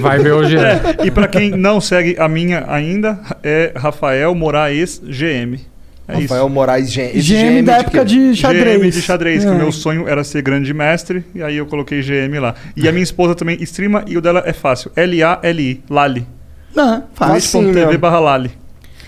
[0.00, 0.60] Vai ver o Jean.
[0.62, 5.60] É, e pra quem não segue a minha ainda, é Rafael Moraes GM.
[6.08, 8.04] É Rafael Moraes Gen esse GM da de época quê?
[8.04, 8.80] de xadrez.
[8.80, 9.52] GM de xadrez, que É.
[9.52, 12.54] o meu sonho era ser grande mestre, e aí eu coloquei GM lá.
[12.76, 14.90] E a minha esposa também streama, e o dela é fácil.
[14.96, 16.26] L-A-L-I, Lali.
[16.74, 17.60] Não, fácil.
[17.62, 18.50] Twitch.tv barra Lali.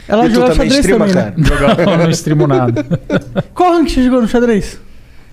[0.07, 1.57] Ela E joga também xadrez streama, também, né?
[1.59, 1.91] cara?
[1.93, 2.85] Eu não streamo nada.
[3.55, 4.79] Qual rank você jogou no xadrez?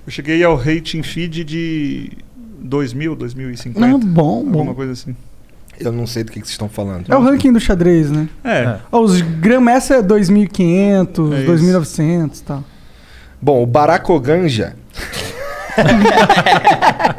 [0.08, 2.10] Eu cheguei ao rating feed de
[2.60, 3.80] 2000, 2050.
[3.88, 4.74] Não, bom, Alguma bom.
[4.74, 5.16] coisa assim.
[5.84, 7.12] Eu não sei do que, que vocês estão falando.
[7.12, 8.28] É o ranking do xadrez, né?
[8.44, 8.78] É.
[8.92, 11.46] Ó, os Grandmaster é 2500, É isso.
[11.48, 12.64] 2900 e tal.
[13.42, 14.76] Bom, o Baracoganja.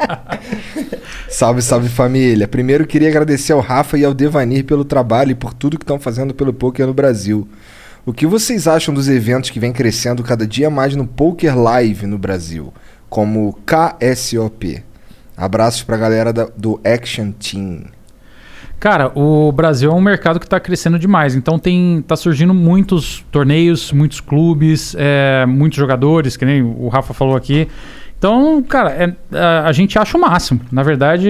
[1.29, 2.47] salve, salve família.
[2.47, 5.99] Primeiro queria agradecer ao Rafa e ao Devanir pelo trabalho e por tudo que estão
[5.99, 7.47] fazendo pelo poker no Brasil.
[8.05, 12.05] O que vocês acham dos eventos que vem crescendo cada dia mais no Poker Live
[12.05, 12.73] no Brasil,
[13.09, 14.83] como o KSOP?
[15.37, 17.83] Abraços pra galera da- do Action Team.
[18.83, 21.35] Cara, o Brasil é um mercado que está crescendo demais.
[21.35, 27.13] Então tem tá surgindo muitos torneios, muitos clubes, é, muitos jogadores, que nem o Rafa
[27.13, 27.65] falou aqui.
[28.17, 30.59] Então, cara, é- a, a gente acha o máximo.
[30.69, 31.29] Na verdade,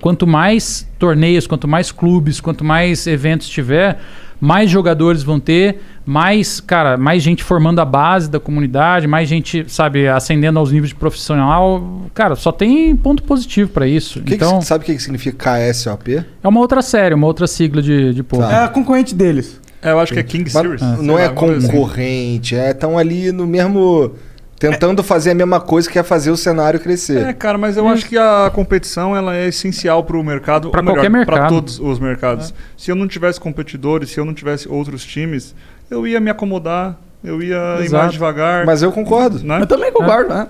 [0.00, 4.00] quanto mais torneios, quanto mais clubes, quanto mais eventos tiver,
[4.40, 9.64] mais jogadores vão ter, mais, cara, mais gente formando a base da comunidade, mais gente,
[9.68, 12.02] sabe, ascendendo aos níveis de profissional.
[12.12, 14.20] Cara, só tem ponto positivo pra isso.
[14.20, 16.24] Que que então, sabe o que que significa KSOP?
[16.42, 18.48] é uma outra série, uma outra sigla de, de poker.
[18.48, 19.60] É a concorrente deles.
[19.80, 20.80] É, eu acho que é King Mas Series.
[20.80, 21.76] não sei é alguma coisa assim.
[21.76, 24.12] concorrente, é tão ali no mesmo.
[24.58, 27.26] Tentando fazer a mesma coisa que é fazer o cenário crescer.
[27.26, 30.84] É, cara, mas eu acho que a competição ela é essencial para o mercado, melhor,
[30.84, 31.36] qualquer mercado.
[31.36, 32.54] Para todos os mercados.
[32.76, 35.54] Se eu não tivesse competidores, se eu não tivesse outros times,
[35.90, 38.02] eu ia me acomodar, eu ia ir Exato.
[38.02, 38.64] mais devagar.
[38.64, 39.44] Mas eu concordo.
[39.44, 39.60] Né?
[39.60, 40.46] Eu também concordo, né?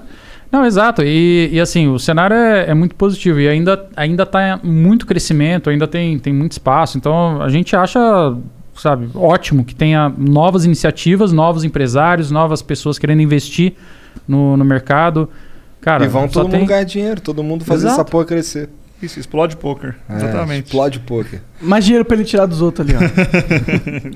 [0.54, 1.02] Não, exato.
[1.02, 5.04] E, e, assim, o cenário é, é muito positivo e ainda, ainda tá em muito
[5.04, 6.96] crescimento, ainda tem, tem muito espaço.
[6.96, 7.98] Então a gente acha,
[8.76, 13.74] sabe, ótimo que tenha novas iniciativas, novos empresários, novas pessoas querendo investir
[14.26, 15.28] no, no mercado.
[15.80, 16.60] Cara, e vão todo tem...
[16.60, 18.00] mundo ganhar dinheiro, todo mundo fazer Exato.
[18.00, 18.70] essa porra crescer.
[19.02, 19.94] Isso, explode poker.
[20.08, 20.66] É, Exatamente.
[20.66, 21.42] Explode poker.
[21.60, 24.14] Mais dinheiro pra ele tirar dos outros ali, ó.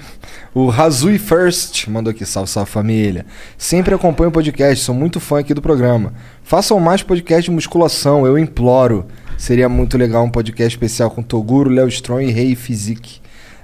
[0.59, 3.27] O Razui First mandou aqui, salve, salve família.
[3.59, 6.15] Sempre acompanho o podcast, sou muito fã aqui do programa.
[6.43, 9.07] Façam mais podcast de musculação, eu imploro.
[9.37, 13.21] Seria muito legal um podcast especial com Toguro, Léo Strong e Rei Physique.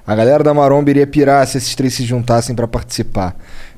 [0.07, 3.35] A galera da Maromba iria pirar se esses três se juntassem pra participar.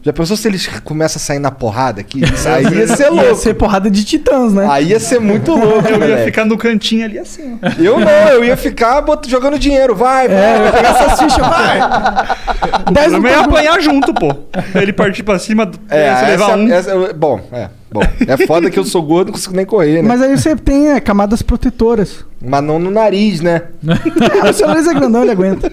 [0.06, 2.22] Já pensou se eles começam a sair na porrada aqui?
[2.24, 3.24] Isso aí ia ser louco.
[3.24, 4.64] Ia ser porrada de titãs, né?
[4.70, 7.58] Aí ia ser muito louco, Eu ia ficar no cantinho ali assim.
[7.60, 7.68] ó.
[7.82, 9.96] Eu não, eu ia ficar bot- jogando dinheiro.
[9.96, 10.36] Vai, vai.
[10.36, 11.78] É, eu ia pegar essas fichas, vai!
[12.92, 13.50] Dez no é Toguro.
[13.50, 14.32] apanhar junto, pô.
[14.76, 16.72] Ele partir pra cima, É, se levar essa- um.
[16.72, 17.68] essa- bom, é.
[17.90, 20.08] Bom, é foda que eu sou gordo, não consigo nem correr, né?
[20.08, 22.24] Mas aí você tem é, camadas protetoras.
[22.40, 23.62] Mas não no nariz, né?
[24.48, 25.72] O seu nariz é grandão, ele aguenta.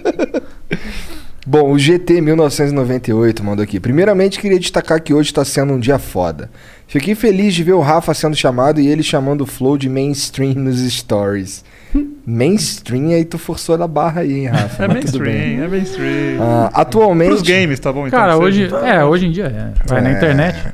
[1.46, 3.80] Bom, o GT 1998 mandou aqui.
[3.80, 6.50] Primeiramente, queria destacar que hoje está sendo um dia foda.
[6.88, 10.54] Fiquei feliz de ver o Rafa sendo chamado e ele chamando o Flow de mainstream
[10.54, 11.66] nos stories.
[12.26, 14.86] mainstream, aí tu forçou da barra aí, hein, Rafa?
[14.86, 16.38] É mainstream, é mainstream.
[16.42, 17.30] Ah, atualmente.
[17.30, 18.08] Pros games, tá bom?
[18.08, 18.78] Então, Cara, que hoje, seja.
[18.78, 19.88] é, hoje em dia é.
[19.88, 20.14] Vai na É.
[20.14, 20.74] internet.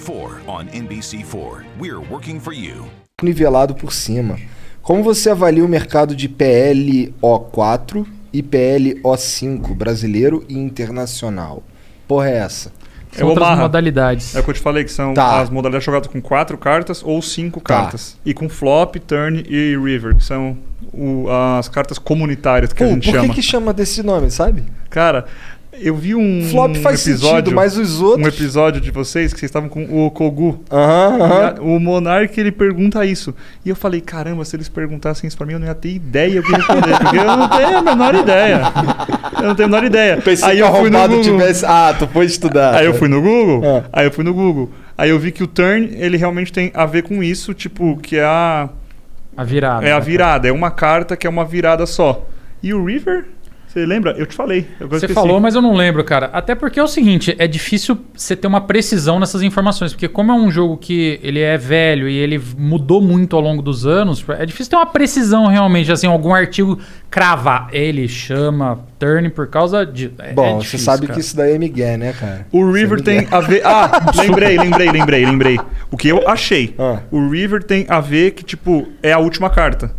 [0.05, 1.63] 4 on NBC4.
[1.79, 2.85] We're working for you.
[3.21, 4.37] nivelado por cima.
[4.81, 11.61] Como você avalia o mercado de PLO4 e PLO5 brasileiro e internacional?
[12.07, 12.71] Porra, é essa?
[13.15, 13.61] É o outras Omaha.
[13.63, 14.33] modalidades.
[14.35, 15.41] É o que eu te falei, que são Tá.
[15.41, 17.81] as modalidades jogadas com quatro cartas ou cinco Tá.
[17.81, 18.17] cartas.
[18.25, 20.57] E com flop, turn e river, que são
[20.93, 21.27] o-
[21.59, 23.33] as cartas comunitárias que Pô, a por gente que, chama.
[23.35, 24.63] que chama desse nome, sabe?
[24.89, 25.25] Cara,
[25.79, 28.25] eu vi um Flop faz episódio, sentido, mas os outros.
[28.25, 30.61] um episódio de vocês que vocês estavam com o Kogu.
[30.71, 33.33] Aham, O Monark ele pergunta isso.
[33.65, 36.39] E eu falei, caramba, se eles perguntassem isso pra mim, eu não ia ter ideia
[36.39, 36.97] o que responder.
[36.99, 38.61] porque eu não tenho a menor ideia.
[39.37, 40.17] Eu não tenho a menor ideia.
[40.17, 41.21] Pensei Aí que eu o fui no Google.
[41.21, 41.65] tivesse.
[41.65, 42.75] Ah, tu foi estudar.
[42.75, 43.61] Aí eu fui no Google.
[43.65, 43.83] Ah.
[43.93, 44.69] Aí eu fui no Google.
[44.97, 48.17] Aí eu vi que o turn, ele realmente tem a ver com isso, tipo, que
[48.17, 48.69] é a
[49.35, 49.87] A virada.
[49.87, 52.23] é a virada, é uma carta que é uma virada só.
[52.61, 53.25] E o River,
[53.71, 54.11] você lembra?
[54.17, 54.67] Eu te falei.
[54.81, 56.29] Você falou, mas eu não lembro, cara.
[56.33, 60.31] Até porque é o seguinte, é difícil você ter uma precisão nessas informações, porque como
[60.31, 64.23] é um jogo que ele é velho e ele mudou muito ao longo dos anos,
[64.37, 66.77] é difícil ter uma precisão realmente, assim, algum artigo
[67.09, 67.69] cravar.
[67.71, 70.11] Ele chama turn por causa de.
[70.19, 71.13] é- Bom, é você difícil, sabe cara.
[71.13, 72.47] que isso daí é Miguel, né, cara?
[72.51, 73.37] O é River tem Miguel.
[73.37, 73.61] a ver.
[73.65, 75.59] Ah, lembrei, lembrei, lembrei, lembrei.
[75.89, 76.75] O que eu achei.
[76.77, 76.99] Ah.
[77.09, 79.91] O River tem a ver que, tipo, é a última carta.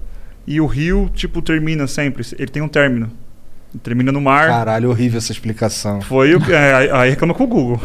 [0.47, 2.25] E o Rio, tipo, termina sempre.
[2.39, 3.10] Ele tem um término.
[3.83, 4.49] Termina no mar.
[4.49, 6.01] Caralho, horrível essa explicação.
[6.02, 6.52] Foi o.
[6.52, 7.81] É, aí- reclama com o Google.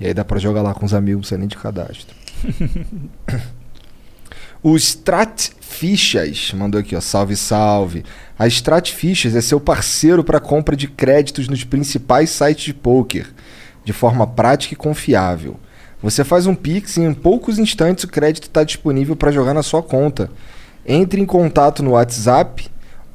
[0.00, 2.12] E aí dá pra jogar lá com os amigos sem nem de cadastro.
[4.62, 8.04] O Strat Fichas mandou aqui, ó, salve, salve.
[8.38, 13.26] A Strat Fichas é seu parceiro para compra de créditos nos principais sites de poker,
[13.84, 15.58] de forma prática e confiável.
[16.02, 19.62] Você faz um Pix e em poucos instantes o crédito está disponível para jogar na
[19.62, 20.30] sua conta.
[20.86, 22.68] Entre em contato no WhatsApp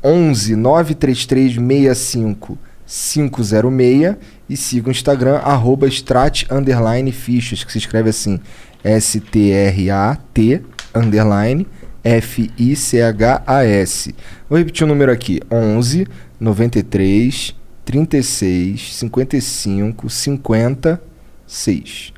[0.03, 4.15] 11 933 65 506
[4.49, 8.39] e siga o Instagram arroba strat underline fichas, que se escreve assim
[8.83, 10.61] S-T-R-A-T
[10.95, 11.67] underline
[12.03, 14.15] F-I-C-H-A-S.
[14.49, 16.07] Vou repetir o número aqui: 11
[16.39, 17.55] 93
[17.85, 22.13] 36 55 56.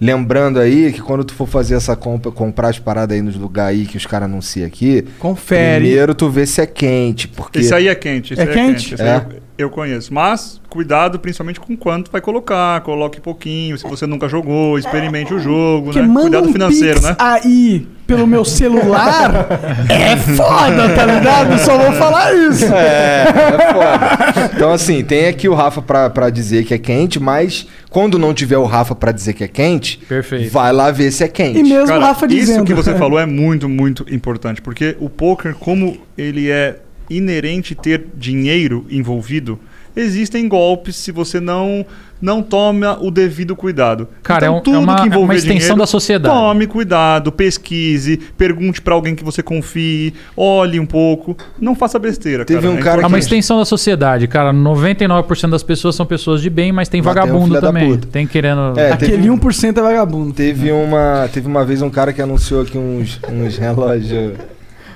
[0.00, 3.78] Lembrando aí que quando tu for fazer essa compra, comprar as paradas aí nos lugares
[3.78, 5.84] aí que os caras anunciam aqui, Confere.
[5.84, 8.32] primeiro tu vê se é quente, porque Esse aí é quente.
[8.32, 8.94] Esse É aí quente?
[8.94, 9.26] Esse aí É.
[9.62, 10.12] eu, conheço.
[10.12, 12.80] Mas cuidado principalmente com quanto vai colocar.
[12.82, 13.76] Coloque pouquinho.
[13.78, 16.06] Se você nunca jogou, experimente o jogo, Porque né?
[16.06, 17.16] manda Cuidado um financeiro, pix né?
[17.18, 19.46] aí pelo meu celular
[19.88, 21.58] é foda, tá ligado?
[21.58, 22.66] Só vou falar isso.
[22.66, 24.50] É, é foda.
[24.54, 28.34] Então, assim, tem aqui o Rafa pra, pra dizer que é quente, mas quando não
[28.34, 30.50] tiver o Rafa pra dizer que é quente, Perfeito.
[30.50, 31.58] vai lá ver se é quente.
[31.58, 32.64] E mesmo o Cara, Rafa isso dizendo.
[32.64, 34.60] que você falou é muito, muito importante.
[34.60, 36.76] Porque o poker, como ele é
[37.10, 39.58] inerente ter dinheiro envolvido,
[39.94, 41.84] existem golpes se você não
[42.20, 44.06] não toma o devido cuidado.
[44.22, 46.32] Cara, então, é um- tudo é uma- que é uma extensão dinheiro, da sociedade.
[46.32, 52.44] Tome cuidado, pesquise, pergunte pra alguém que você confie, olhe um pouco, não faça besteira.
[52.44, 53.22] Teve um É cara É uma importante.
[53.24, 54.52] extensão da sociedade, cara.
[54.52, 57.66] 99% das pessoas são pessoas de bem, mas tem Mas tem um vagabundo filho da
[57.66, 57.98] também.
[57.98, 58.78] Tem querendo.
[58.78, 60.32] É, Aquele teve, 1% é vagabundo.
[60.32, 64.34] teve uma, teve uma vez um cara que anunciou aqui uns, uns relógios,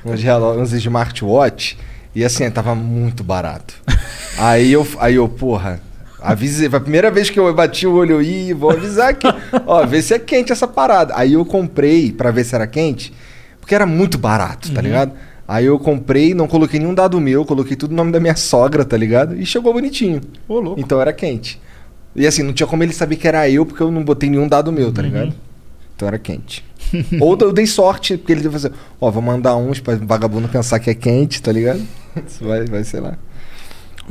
[0.04, 1.76] uns relógios, uns smartwatch,
[2.16, 3.74] e assim, tava muito barato.
[4.38, 5.82] aí eu, aí eu, porra,
[6.18, 9.26] avisei, foi a primeira vez que eu bati o olho e vou avisar que,
[9.66, 11.12] ó, vê se é quente essa parada.
[11.14, 13.12] Aí eu comprei pra ver se era quente,
[13.60, 15.12] porque era muito barato, tá ligado?
[15.46, 18.82] Aí eu comprei, não coloquei nenhum dado meu, coloquei tudo no nome da minha sogra,
[18.82, 19.38] tá ligado?
[19.38, 20.22] E chegou bonitinho.
[20.48, 20.80] Ô, louco.
[20.80, 21.60] Então era quente.
[22.14, 24.48] E assim, não tinha como ele saber que era eu, porque eu não botei nenhum
[24.48, 25.34] dado meu, tá ligado?
[25.94, 26.64] Então era quente.
[27.20, 30.78] Ou eu dei sorte, porque ele deve fazer, ó, vou mandar uns pra vagabundo pensar
[30.78, 31.81] que é quente, tá ligado?
[32.26, 33.16] Isso vai, vai sei lá.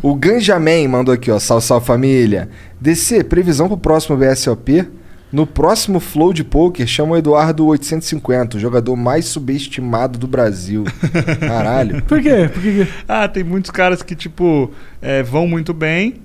[0.01, 2.49] O Ganjamin mandou aqui, ó, sal, sal família.
[2.81, 4.85] DC, previsão pro próximo BSOP.
[5.31, 10.85] No próximo Flow de Poker, chama o Eduardo 850, o jogador mais subestimado do Brasil.
[11.39, 12.01] Caralho.
[12.03, 12.49] Por quê?
[12.53, 14.71] Por que que- Ah, tem muitos caras que, tipo,
[15.01, 16.21] é, vão muito bem,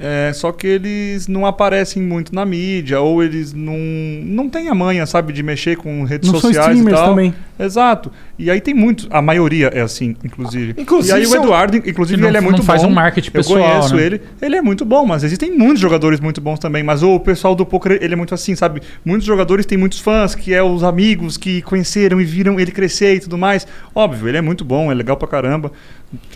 [0.00, 3.76] é, só que eles não aparecem muito na mídia, ou eles não,
[4.24, 7.08] não têm a manha, sabe, de mexer com redes Não são sociais e streamers tal.
[7.10, 7.34] também.
[7.58, 8.10] Exato.
[8.38, 10.74] E aí tem muitos, a maioria é assim, inclusive.
[10.80, 12.88] Inclusive, e aí o são- Eduardo, inclusive, não- ele é muito não faz bom.
[12.88, 14.02] um marketing pessoal, Eu conheço né?
[14.06, 14.20] ele.
[14.40, 16.82] Ele é muito bom, mas existem muitos jogadores muito bons também.
[16.82, 18.80] Mas o pessoal do poker, ele é muito assim, sabe?
[19.04, 23.16] Muitos jogadores têm muitos fãs, que é os amigos que conheceram e viram ele crescer
[23.16, 23.66] e tudo mais.
[23.94, 25.70] Óbvio, ele é muito bom, é legal pra caramba.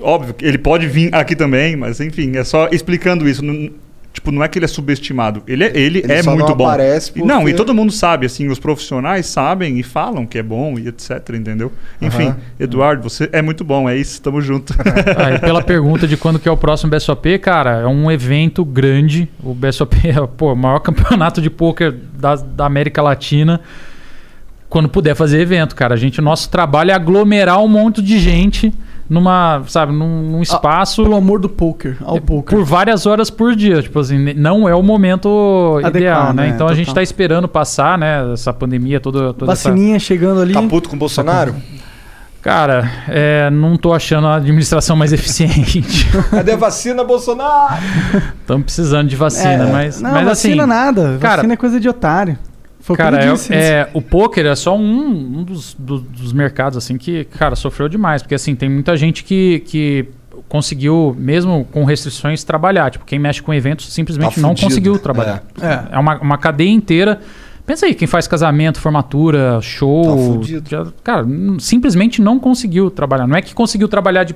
[0.01, 3.44] Óbvio, que ele pode vir aqui também, mas enfim, é só explicando isso.
[3.44, 3.70] Não-
[4.15, 5.43] Tipo, não é que ele é subestimado.
[5.44, 6.69] Ele é, ele Ele é só muito não bom.
[6.69, 10.39] aparece E Não, e porque- todo mundo sabe, assim, os profissionais sabem e falam que
[10.39, 11.73] é bom e etc, entendeu?
[12.01, 12.33] Enfim.
[12.61, 14.73] Eduardo, você é muito bom, é isso, tamo junto.
[15.19, 18.65] Ah, e pela pergunta de quando que é o próximo BSOP, cara, é um evento
[18.65, 19.28] grande.
[19.43, 23.61] O BSOP é pô, o maior campeonato de pôquer da, da América Latina.
[24.69, 25.94] Quando puder fazer evento, cara.
[25.94, 28.73] A gente, nosso trabalho é aglomerar um monte de gente
[29.08, 32.58] numa, sabe, num, num espaço Pelo amor do poker, ao poker.
[32.58, 33.83] por várias horas por dia.
[33.83, 36.42] Tipo assim, não é o momento Adequado, ideal, né?
[36.44, 36.49] né?
[36.55, 36.97] Então a gente Total.
[36.97, 39.68] tá esperando passar, né, essa pandemia toda, toda essa...
[39.70, 40.52] Vacininha chegando ali.
[40.55, 41.55] Tá puto com o Bolsonaro?
[42.41, 46.07] Cara, é, não tô achando a administração mais eficiente.
[46.31, 47.83] Cadê a vacina, Bolsonaro?
[48.41, 51.16] Estamos precisando de vacina, É, mas, não, mas assim, vacina nada.
[51.20, 52.39] cara- vacina é coisa de otário.
[52.84, 56.76] Foi cara, é, disse, é, o poker é só um, um dos, do- dos mercados
[56.76, 60.06] assim que, cara, sofreu demais, porque assim tem muita gente que, que
[60.50, 62.90] conseguiu, mesmo com restrições, trabalhar.
[62.90, 64.66] Tipo, quem mexe com eventos simplesmente Tá não fudido.
[64.68, 65.42] conseguiu trabalhar.
[65.62, 65.94] É.
[65.96, 67.20] É uma, uma cadeia inteira.
[67.66, 70.34] Pensa aí, quem faz casamento, formatura, Tá show.
[70.34, 70.68] fudido.
[70.68, 71.26] já- cara,
[71.58, 73.26] simplesmente não conseguiu trabalhar.
[73.26, 74.34] Não é que conseguiu trabalhar de,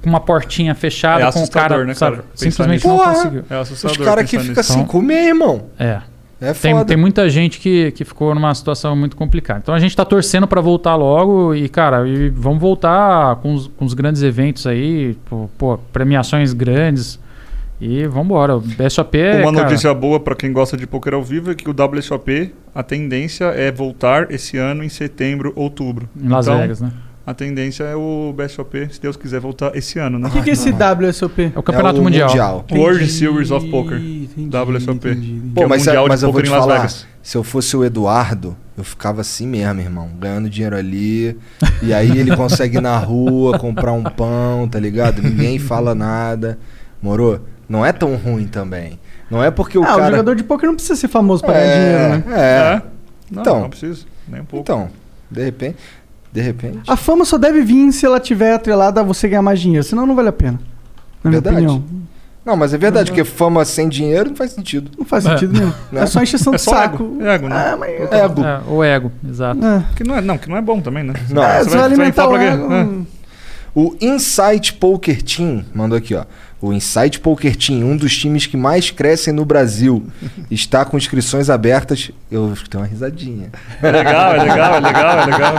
[0.00, 2.24] com uma portinha fechada É com o cara, né, cara?
[2.36, 2.88] Simplesmente nisso.
[2.88, 3.14] não Porra!
[3.14, 3.44] conseguiu.
[3.50, 4.04] É Os assustador.
[4.06, 5.64] caras que ficam sem Então- comer, irmão.
[5.76, 5.98] É.
[6.40, 6.84] É Tem, foda.
[6.84, 9.60] tem muita gente que, que ficou numa situação muito complicada.
[9.62, 13.66] Então a gente tá torcendo para voltar logo e, cara, e vamos voltar com os,
[13.66, 17.18] com os grandes eventos aí, pô, pô, premiações grandes.
[17.80, 18.56] E vamos embora.
[18.56, 19.40] O BSOP é.
[19.42, 22.52] Uma cara, notícia boa pra quem gosta de poker ao vivo é que o WSOP,
[22.74, 26.08] a tendência é voltar esse ano em setembro, outubro.
[26.20, 26.90] em Las Então, Vegas, né?
[27.28, 30.28] A tendência é o BSOP, se Deus quiser, voltar esse ano, né?
[30.28, 31.52] O que, que é esse WSOP?
[31.54, 32.64] É o Campeonato Mundial.
[32.72, 34.00] World Series of Poker.
[34.00, 35.14] WSOP.
[35.54, 36.76] Pô, que é o mas, Mundial mas de eu vou Poker te em Las falar,
[36.76, 37.06] Vegas.
[37.22, 40.08] se eu fosse o Eduardo, eu ficava assim mesmo, irmão.
[40.18, 41.36] Ganhando dinheiro ali.
[41.82, 45.20] E aí ele consegue ir na rua comprar um pão, tá ligado?
[45.20, 46.58] Ninguém fala nada.
[47.02, 47.42] Morou?
[47.68, 48.98] Não é tão ruim também.
[49.30, 50.10] Não é porque o ah, o cara...
[50.12, 52.40] jogador de poker não precisa ser famoso pra ganhar É, dinheiro, né?
[52.40, 52.82] É.
[53.30, 54.62] Não, então, não precisa, nem um pouco.
[54.62, 54.88] Então,
[55.30, 55.76] de repente...
[56.32, 56.80] De repente...
[56.86, 60.06] A fama só deve vir se ela tiver atrelada a você ganhar mais dinheiro, senão
[60.06, 60.60] não vale a pena.
[61.22, 61.66] Na minha Verdade.
[61.66, 61.84] opinião.
[62.44, 64.90] Não, mas é verdade, porque fama sem dinheiro não faz sentido.
[64.98, 65.72] Não faz sentido nenhum.
[65.92, 66.02] Né?
[66.02, 67.02] É só encheção É de só saco.
[67.20, 67.26] ego.
[67.26, 67.56] Ego, né?
[67.72, 67.90] Ah, mas...
[67.90, 68.42] Ego.
[68.42, 69.64] É, o ego, exato.
[69.64, 69.84] É.
[69.94, 71.12] Que não é, não, que não é bom também, né?
[71.28, 71.42] Não.
[71.42, 72.72] É, Você vai alimentar inflar o ego.
[72.72, 72.88] É.
[73.74, 76.24] O Insight Poker Team mandou aqui, ó.
[76.60, 80.04] O Insight Poker Team, um dos times que mais crescem no Brasil,
[80.50, 82.10] está com inscrições abertas.
[82.30, 83.50] Eu tenho uma risadinha.
[83.82, 85.54] É legal, é legal, é legal, é legal.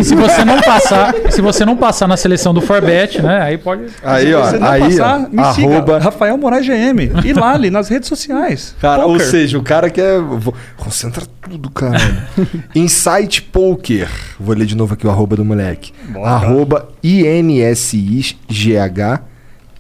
[0.01, 3.41] e se você não passar, se você não passar na seleção do Forbet, né?
[3.43, 3.85] Aí pode.
[4.03, 5.99] aí ó, Se você não aí passar, ó, me arroba siga.
[5.99, 7.11] Rafael Moraes GM.
[7.25, 8.75] E lá ali, nas redes sociais.
[8.81, 9.27] Cara, ou Poker.
[9.27, 10.19] seja, o cara que é.
[10.19, 12.23] vou- Concentra tudo, caralho.
[12.75, 14.09] Insight Poker.
[14.39, 15.93] Vou ler de novo aqui o arroba do moleque.
[16.09, 16.31] Bora.
[16.31, 16.89] arroba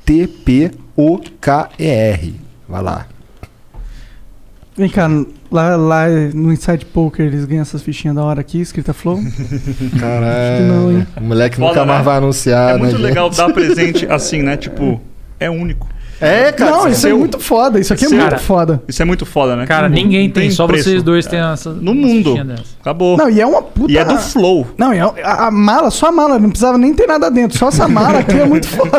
[0.09, 2.35] I-N-S-I-G-H-T-P-O-K-E-R.
[2.69, 3.07] Vai lá.
[4.77, 5.09] Vem cá,
[5.51, 9.19] lá, lá no Inside Poker eles ganham essas fichinhas da hora aqui, escrita Flow.
[9.99, 10.67] Caralho.
[10.67, 11.07] não, hein?
[11.17, 12.05] O moleque Foda, nunca mais né?
[12.05, 12.71] vai anunciar.
[12.71, 13.03] É né, muito gente?
[13.03, 14.57] legal dar presente assim, né?
[14.57, 15.01] Tipo,
[15.41, 15.89] é único.
[16.21, 16.71] É, cara.
[16.71, 17.79] não, isso é seu- muito foda.
[17.79, 18.83] Isso aqui é Seu- muito foda.
[18.89, 19.67] Isso é muito foda, né?
[19.67, 20.85] Cara, ninguém não tem, só preço.
[20.85, 21.71] vocês dois têm essa.
[21.71, 22.35] No mundo.
[22.81, 23.17] Acabou.
[23.17, 23.93] Não, e é uma puta.
[23.93, 24.67] E é do Flow.
[24.77, 27.57] Não, e é- a, a mala, só a mala, não precisava nem ter nada dentro.
[27.59, 28.91] Só essa mala aqui é muito foda.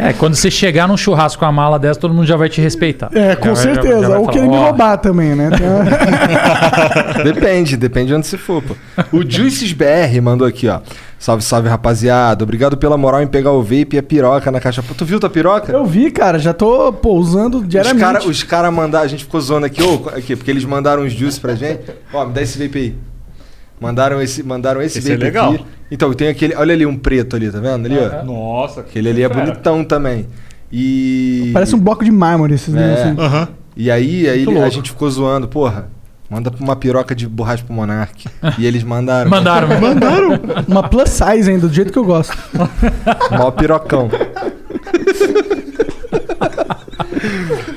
[0.00, 2.60] É, quando você chegar num churrasco com a mala dessa, todo mundo já vai te
[2.60, 3.10] respeitar.
[3.14, 4.00] É, Já com vai- já- certeza.
[4.00, 5.50] já vai Ou falar, querer me "Ó, roubar também, né?
[5.50, 8.74] Tem uma- Depende, depende de onde você for, pô.
[9.12, 10.80] O Juices BR mandou aqui, ó.
[11.22, 12.42] Salve, salve, rapaziada.
[12.42, 14.82] Obrigado pela moral em pegar o vape e a piroca na caixa.
[14.82, 15.70] Pô, Tu viu tua piroca?
[15.70, 18.04] Eu vi, cara, já tô pô, usando Os diariamente.
[18.04, 21.12] caras os cara mandaram, a gente ficou zoando aqui, ô, aqui, porque eles mandaram uns
[21.12, 21.92] juice pra gente.
[22.12, 22.96] Ó, me dá esse vape aí.
[23.80, 25.52] Mandaram esse, mandaram esse, Esse é vape legal.
[25.52, 25.64] aqui.
[25.92, 27.86] Então, tem aquele, olha ali um preto ali, tá vendo?
[27.86, 28.24] Ali, ó.
[28.24, 28.80] Nossa.
[28.80, 29.44] Aquele ali é Cara.
[29.44, 30.26] bonitão também.
[30.72, 32.78] E Parece um bloco de mármore esses É.
[32.80, 33.06] negócios.
[33.06, 33.20] assim.
[33.20, 33.48] Aham.
[33.76, 35.88] E aí, aí a gente ficou zoando, porra.
[36.32, 38.24] Manda uma piroca de borracha pro Monark.
[38.58, 39.30] e eles mandaram.
[39.30, 39.68] Mandaram.
[39.78, 42.34] Mandaram uma plus size ainda, do jeito que eu gosto.
[43.30, 44.08] Mó pirocão.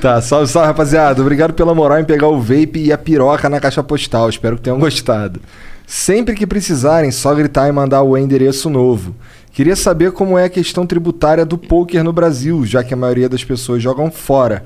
[0.00, 1.20] tá, salve, salve, rapaziada.
[1.20, 4.30] Obrigado pela moral em pegar o vape e a piroca na caixa postal.
[4.30, 5.38] Espero que tenham gostado.
[5.86, 9.14] Sempre que precisarem, só gritar e mandar o endereço novo.
[9.52, 13.28] Queria saber como é a questão tributária do poker no Brasil, já que a maioria
[13.28, 14.64] das pessoas jogam fora.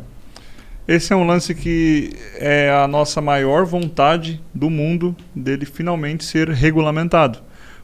[0.91, 6.49] Esse é um lance que é a nossa maior vontade do mundo dele finalmente ser
[6.49, 7.39] regulamentado.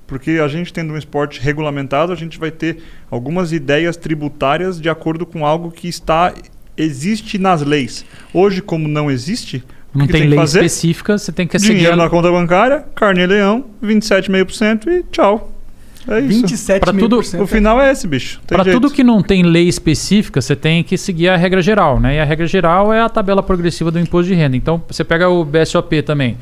[0.09, 2.79] Porque a gente tendo um esporte regulamentado, a gente vai ter
[3.09, 6.35] algumas ideias tributárias de acordo com algo que está
[6.77, 8.05] existe nas leis.
[8.35, 9.63] Hoje, como não existe,
[9.95, 10.65] Não que tem, que lei fazer?
[10.65, 11.75] específica, você tem que seguir.
[11.75, 15.56] Dinheiro na conta bancária, carne leão, 27,5% e tchau.
[16.09, 16.41] É isso.
[16.43, 18.41] 27 Pra tudo- O final é esse, bicho.
[18.47, 22.17] Para tudo que não tem lei específica, você tem que seguir a regra geral, né?
[22.17, 24.57] E a regra geral é a tabela progressiva do imposto de renda.
[24.57, 26.37] Então, você pega o BSOP também.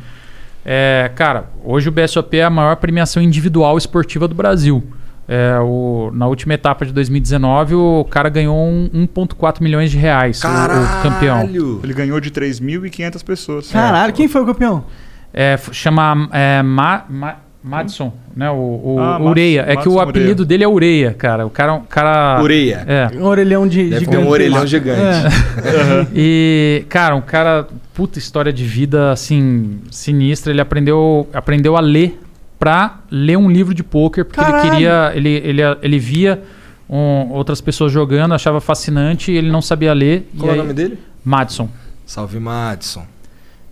[0.65, 4.83] É, cara, hoje o BSOP é a maior premiação individual esportiva do Brasil.
[5.26, 10.43] É, o- na última etapa de 2019, o cara ganhou um 1,4 milhões de reais,
[10.44, 11.44] o- o, campeão.
[11.83, 13.70] Ele ganhou de 3.500 pessoas.
[13.70, 14.84] Caralho, quem foi o campeão?
[15.33, 17.36] É, chama é, Ma, Ma-
[17.67, 18.51] Madison, né?
[18.51, 19.62] O, o Ah, Ureia.
[19.62, 20.47] Madison- é que o Madison apelido Ureia.
[20.47, 21.47] dele é Ureia, cara.
[21.47, 22.84] O cara, o cara Ureia.
[22.86, 23.09] É.
[23.17, 24.26] Um orelhão de Deve ter gigante.
[24.26, 25.01] um orelhão gigante.
[25.65, 26.07] É.
[26.15, 30.52] E, cara, um cara, puta história de vida, assim, sinistra.
[30.52, 32.20] Ele aprendeu, aprendeu a ler
[32.59, 34.62] pra ler um livro de pôquer, porque Caralho!
[34.65, 36.43] ele queria, ele, ele, ele via
[36.89, 40.28] um, outras pessoas jogando, achava fascinante e ele não sabia ler.
[40.39, 40.99] Qual e é o aí- nome dele?
[41.25, 41.68] Madison.
[42.05, 43.07] Salve, Madison.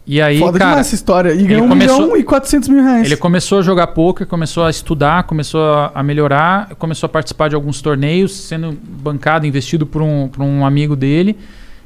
[0.05, 1.33] E aí, Foda cara, essa história.
[1.33, 3.07] E ganhou um começou- milhão e 400 mil reais.
[3.07, 5.61] Ele começou a jogar poker, começou a estudar, começou
[5.95, 10.67] a, melhorar, começou a participar de alguns torneios, sendo bancado, investido por um, por um
[10.67, 11.39] amigo dele.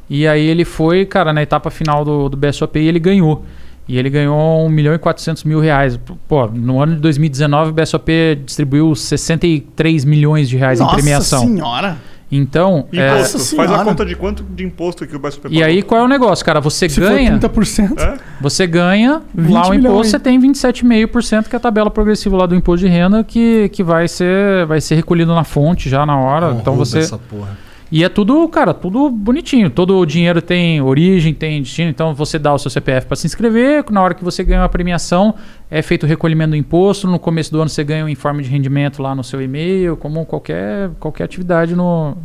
[0.08, 3.44] E aí ele foi, cara, na etapa final do, do BSOP e ele ganhou.
[3.88, 5.98] E ele ganhou 1 milhão e 400 mil reais.
[6.26, 8.10] Pô, no ano de 2019 o BSOP
[8.44, 11.40] distribuiu 63 milhões de reais Nossa em premiação.
[11.40, 11.96] senhora.
[12.30, 13.22] Então, é.
[13.24, 16.08] Faz a conta de quanto de imposto que o BSP e aí qual é o
[16.08, 16.60] negócio, cara?
[16.60, 17.38] Você Se ganha...
[17.40, 18.00] for 30%.
[18.00, 18.18] É?
[18.40, 19.84] Você ganha 20 lá o milhões.
[19.84, 23.68] imposto, você tem 27,5% que é a tabela progressiva lá do imposto de renda que,
[23.68, 26.56] que vai, ser, vai ser recolhido na fonte já na hora.
[26.60, 26.98] Então você.
[26.98, 27.65] essa porra.
[27.90, 29.70] E é tudo, cara, tudo bonitinho.
[29.70, 31.88] Todo o dinheiro tem origem, tem destino.
[31.88, 33.84] Então você dá o seu CPF para se inscrever.
[33.90, 35.34] Na hora que você ganha uma premiação,
[35.70, 37.06] é feito o recolhimento do imposto.
[37.06, 40.24] No começo do ano você ganha um informe de rendimento lá no seu e-mail, como
[40.26, 42.16] qualquer, qualquer atividade no.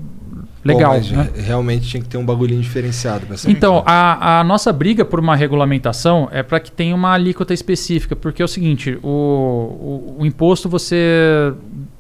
[0.64, 0.92] Legal.
[0.92, 1.30] Pô, mas né?
[1.36, 5.36] re- realmente tinha que ter um bagulhinho diferenciado Então, a, a nossa briga por uma
[5.36, 10.26] regulamentação é para que tenha uma alíquota específica, porque é o seguinte, o, o, o
[10.26, 11.54] imposto você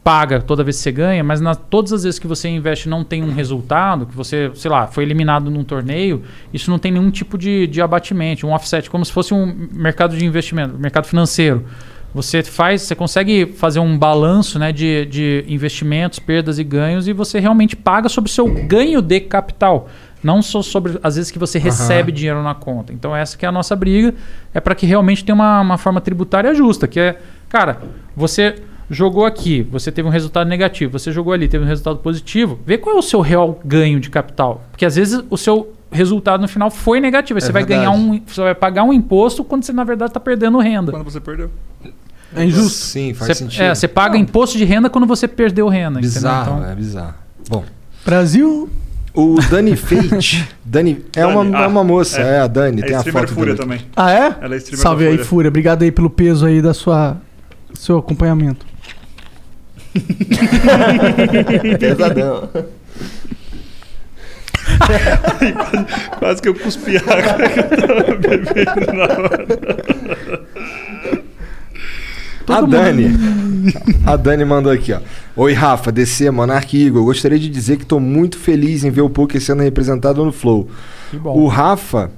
[0.03, 2.89] paga toda vez que você ganha, mas na, todas as vezes que você investe e
[2.89, 6.23] não tem um resultado, que você, sei lá, foi eliminado num torneio,
[6.53, 10.15] isso não tem nenhum tipo de, de abatimento, um offset, como se fosse um mercado
[10.17, 11.65] de investimento, mercado financeiro.
[12.13, 17.13] Você faz, você consegue fazer um balanço né, de, de investimentos, perdas e ganhos e
[17.13, 19.87] você realmente paga sobre o seu ganho de capital.
[20.23, 21.65] Não só sobre as vezes que você Aham.
[21.65, 22.91] recebe dinheiro na conta.
[22.93, 24.13] Então essa que é a nossa briga,
[24.53, 27.17] é para que realmente tenha uma, uma forma tributária justa, que é,
[27.49, 27.81] cara,
[28.15, 28.55] você
[28.89, 32.77] jogou aqui, você teve um resultado negativo, você jogou ali, teve um resultado positivo, vê
[32.77, 34.61] qual é o seu real ganho de capital.
[34.69, 37.89] Porque às vezes o seu resultado no final foi negativo, aí É você vai ganhar
[37.91, 38.21] verdade.
[38.21, 40.91] um, você vai pagar um imposto quando você na verdade está perdendo renda.
[40.91, 41.49] Quando você perdeu.
[42.35, 42.69] É injusto.
[42.85, 43.61] Sim, faz Você, sentido.
[43.61, 45.99] é, você paga imposto de renda quando você perdeu renda.
[45.99, 47.13] Bizarro, Então, é bizarro.
[47.49, 47.63] Bom,
[48.05, 48.69] Brasil.
[49.13, 50.47] o Dani Fate.
[50.63, 52.39] Dani, é uma, Dani, é uma ah, moça, é, é.
[52.39, 53.81] a Dani, É tem a streamer foto Fúria dela também.
[53.95, 54.35] Ah, é?
[54.41, 55.25] Ela é streamer Salve aí, Fúria.
[55.25, 55.49] Fúria.
[55.49, 57.17] Obrigado aí pelo peso aí da sua
[57.73, 58.65] seu acompanhamento.
[61.79, 62.49] Pesadão.
[66.19, 69.47] Quase que eu cuspi a água que eu tava bebendo na hora.
[72.47, 73.07] A Dani.
[74.05, 74.99] A Dani mandou aqui, ó.
[75.35, 77.03] Oi, Rafa, DC, Monark e Igor.
[77.03, 80.69] Gostaria de dizer que estou muito feliz em ver o Poker sendo representado no Flow.
[81.09, 81.37] que bom.
[81.37, 82.11] O Rafa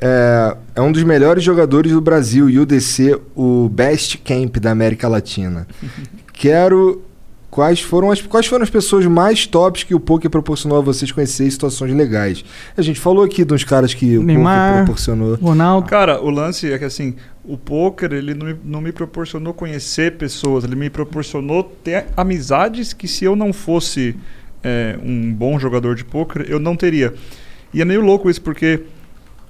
[0.00, 4.70] é, é um dos melhores jogadores do Brasil e o DC, o best camp da
[4.70, 5.66] América Latina.
[6.32, 7.02] Quero.
[7.48, 11.10] Quais foram, as, quais foram as pessoas mais tops que o poker proporcionou a vocês
[11.10, 12.44] conhecer em situações legais?
[12.76, 14.68] A gente falou aqui dos caras que o Neymar.
[14.68, 15.34] poker proporcionou.
[15.36, 15.88] Ronaldo.
[15.88, 17.14] Cara, o lance é que assim,
[17.48, 22.92] o poker ele não me, não me proporcionou conhecer pessoas, ele me proporcionou ter amizades
[22.92, 24.16] que se eu não fosse
[24.64, 27.14] é, um bom jogador de poker, eu não teria.
[27.72, 28.82] E é meio louco isso, porque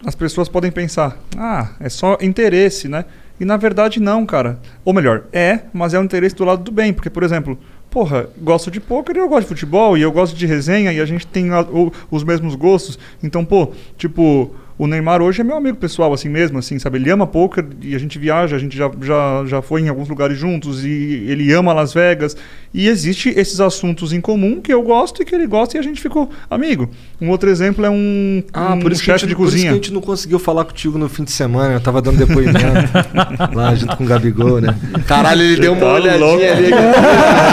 [0.05, 3.05] as pessoas podem pensar, ah, é só interesse, né?
[3.41, 4.59] E na verdade não, cara.
[4.85, 7.59] Ou melhor, é, mas é um interesse do lado do bem, porque, por exemplo,
[7.91, 11.01] porra, gosto de poker e eu gosto de futebol, e eu gosto de resenha, e
[11.01, 12.99] a gente tem a- o- os mesmos gostos.
[13.23, 16.99] Então, pô, tipo, o Neymar hoje é meu amigo pessoal, assim mesmo, assim, sabe?
[16.99, 20.09] Ele ama poker e a gente viaja, a gente já, já, já foi em alguns
[20.09, 22.37] lugares juntos, e ele ama Las Vegas.
[22.75, 25.83] E existe esses assuntos em comum que eu gosto e que ele gosta e a
[25.83, 26.91] gente ficou amigo.
[27.21, 29.57] Um outro exemplo é um, Ah, um por isso, chefe gente, de por isso que
[29.57, 29.71] cozinha.
[29.71, 31.73] a gente não conseguiu falar contigo no fim de semana.
[31.75, 32.59] Eu tava dando depoimento
[33.55, 34.77] lá junto com o Gabigol, né?
[35.07, 36.45] Caralho, ele deu uma Tá olhadinha louco.
[36.45, 36.71] ali.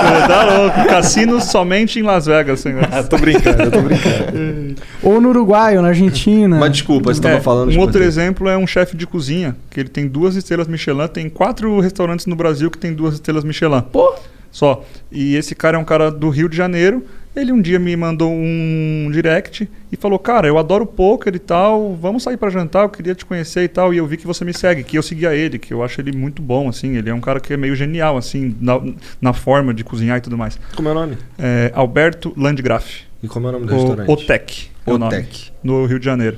[0.00, 0.88] Tá louco, tá louco.
[0.88, 2.86] Cassino somente em Las Vegas, senhor.
[2.90, 4.74] Ah, tô brincando, eu tô brincando.
[5.02, 6.49] Ou no Uruguai, ou na Argentina.
[6.58, 7.68] Mas desculpa, você tava É, falando.
[7.68, 11.06] um de outro exemplo é um chefe de cozinha, que ele tem duas estrelas Michelin,
[11.08, 13.82] tem quatro restaurantes no Brasil que tem duas estrelas Michelin.
[13.92, 14.14] Pô.
[14.50, 14.84] Só.
[15.12, 17.04] E esse cara é um cara do Rio de Janeiro.
[17.36, 21.94] Ele um dia me mandou um direct e falou: Cara, eu adoro poker e tal,
[21.94, 23.94] vamos sair pra jantar, eu queria te conhecer e tal.
[23.94, 26.10] E eu vi que você me segue, que eu seguia ele, que eu acho ele
[26.10, 26.96] muito bom, assim.
[26.96, 28.80] Ele é um cara que é meio genial, assim, na,
[29.22, 30.58] na forma de cozinhar e tudo mais.
[30.74, 31.16] Como é o nome?
[31.38, 33.02] É Alberto Landgraf.
[33.22, 34.10] E como é o nome do O- restaurante?
[34.10, 34.68] Otec.
[34.90, 35.26] É o nome,
[35.62, 36.36] no Rio de Janeiro.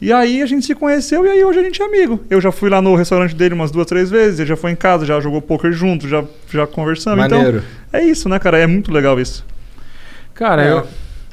[0.00, 2.20] E aí a gente se conheceu e aí hoje a gente é amigo.
[2.28, 4.76] Eu já fui lá no restaurante dele umas duas, três vezes, ele já foi em
[4.76, 7.18] casa, já jogou poker junto, já, já conversamos.
[7.18, 7.58] Maneiro.
[7.88, 8.58] Então, é isso, né, cara?
[8.58, 9.44] É muito legal isso.
[10.34, 10.72] Cara, É.
[10.72, 10.86] eu,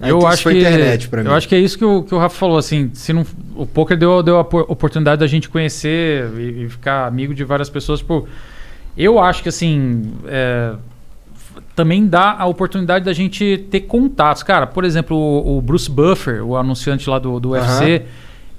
[0.07, 1.29] eu acho foi que internet pra mim.
[1.29, 3.25] eu acho que é isso que o, que o Rafa falou assim, se não
[3.55, 7.43] o poker deu, deu a po- oportunidade da gente conhecer e, e ficar amigo de
[7.43, 8.27] várias pessoas, tipo,
[8.95, 10.73] eu acho que assim, é,
[11.75, 14.43] também dá a oportunidade da gente ter contatos.
[14.43, 18.05] Cara, por exemplo, o, o Bruce Buffer, o anunciante lá do, do UFC,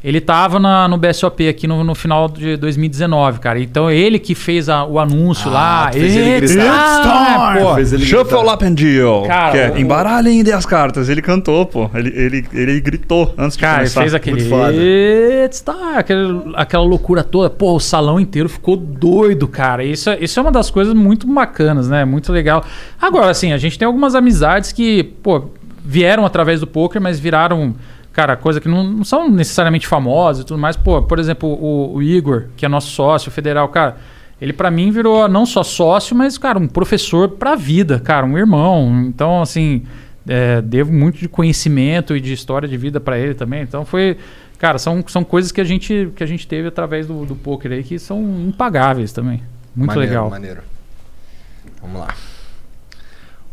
[0.05, 3.61] ele tava na- no BSOP aqui no, no final de 2019, cara.
[3.61, 5.87] Então ele que fez a- o anúncio lá.
[5.87, 7.59] Ah, tu fez ele gritar.
[7.59, 7.75] pô.
[7.77, 8.55] Fez ele Shuffle gritar.
[8.55, 9.23] up and deal.
[9.27, 11.09] Cara, que é, o- embaralhem e as cartas.
[11.09, 11.89] Ele cantou, pô.
[11.95, 14.01] Ele, ele, ele gritou antes de Cara, ele começar.
[14.01, 14.43] fez aquele.
[15.45, 17.49] It's time", aquele- aquela loucura toda.
[17.51, 19.85] Pô, o salão inteiro ficou doido, cara.
[19.85, 22.05] Isso, é- isso é uma das coisas muito bacanas, né?
[22.05, 22.65] Muito legal.
[23.01, 25.45] Agora, assim, a gente tem algumas amizades que, pô,
[25.85, 27.75] vieram através do poker, mas viraram.
[28.13, 30.77] Cara, coisa que não, não são necessariamente famosas e tudo mais.
[30.77, 33.97] Pô, por exemplo, o, o Igor, que é nosso sócio federal, cara.
[34.41, 38.37] Ele pra mim virou não só sócio, mas, cara, um professor pra vida, cara, um
[38.37, 39.05] irmão.
[39.07, 39.85] Então, assim,
[40.29, 43.63] é, devo muito de conhecimento e de história de vida pra ele também.
[43.63, 44.19] Então foi.
[44.59, 47.73] Cara, são, são coisas que a gente, que a gente teve através do, do poker
[47.73, 49.43] aí que são impagáveis também.
[49.75, 50.31] Muito Maneiro, legal.
[50.31, 50.61] Maneiro.
[51.81, 52.15] Vamos lá.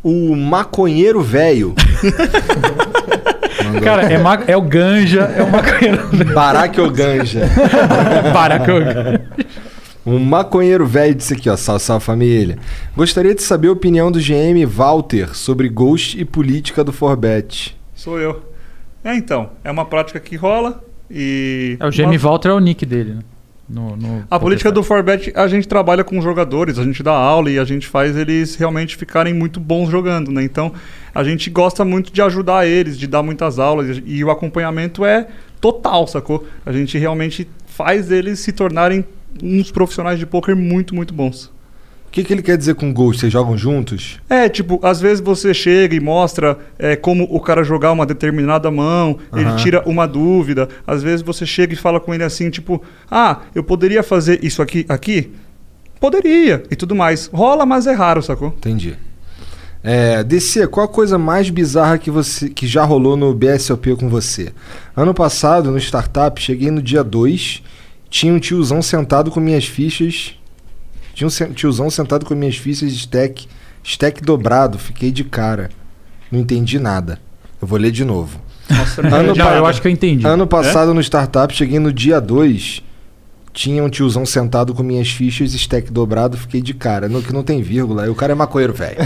[0.04, 1.74] O maconheiro velho.
[3.70, 3.82] Mandou.
[3.82, 6.34] Cara, é, ma- é o ganja, é o maconheiro.
[6.34, 7.42] Barack ou ganja?
[8.34, 9.22] Barack ou ganja.
[10.06, 12.58] Um maconheiro velho disse aqui, ó, salve, salve família.
[12.96, 17.78] Gostaria de saber a opinião do GM Walter sobre Ghost e política do Forbet.
[17.94, 18.42] Sou eu.
[19.04, 19.52] É, então.
[19.64, 21.78] É uma prática que rola e...
[21.80, 23.20] É, o Jamie uma- Walter é o nick dele, né?
[23.70, 27.52] No, no A política do Forbet, a gente trabalha com jogadores, a gente dá aula
[27.52, 30.44] e a gente faz eles realmente ficarem muito bons jogando, né?
[30.44, 30.74] Então,
[31.14, 35.28] a gente gosta muito de ajudar eles, de dar muitas aulas e, o acompanhamento é
[35.62, 36.48] total, sacou?
[36.66, 39.06] A gente realmente faz eles se tornarem
[39.44, 41.52] uns profissionais de poker muito, muito bons.
[42.10, 43.22] O que, que ele quer dizer com Ghost?
[43.22, 44.20] Vocês jogam juntos?
[44.28, 48.72] É, tipo, às vezes você chega e mostra é, como o cara jogar uma determinada
[48.72, 49.56] mão, ele Aham.
[49.58, 50.68] tira uma dúvida.
[50.88, 52.82] Às vezes você chega e fala com ele assim, tipo,
[53.12, 55.32] ah, eu poderia fazer isso aqui, aqui?
[56.00, 57.30] Poderia, e tudo mais.
[57.32, 58.56] Rola, mas é raro, sacou?
[58.58, 58.98] Entendi.
[59.84, 64.10] É, DC, qual a coisa mais bizarra que, você, que já rolou no BSOP com
[64.10, 64.52] você?
[64.98, 67.62] Ano passado, no Startup, cheguei no dia 2,
[68.10, 70.36] tinha um tiozão sentado com minhas fichas.
[71.20, 73.46] Tinha um tiozão sentado com minhas fichas de stack,
[73.84, 75.70] stack dobrado, fiquei de cara.
[76.32, 77.20] Não entendi nada.
[77.62, 78.40] Eu vou ler de novo.
[78.70, 80.26] Nossa, Ano Já, eu acho que eu entendi.
[80.26, 82.82] Ano passado no Startup, cheguei no dia 2,
[83.52, 87.10] tinha um tiozão sentado com minhas fichas, stack dobrado, fiquei de cara.
[87.10, 88.98] No, que não tem vírgula, o cara é maconheiro, velho.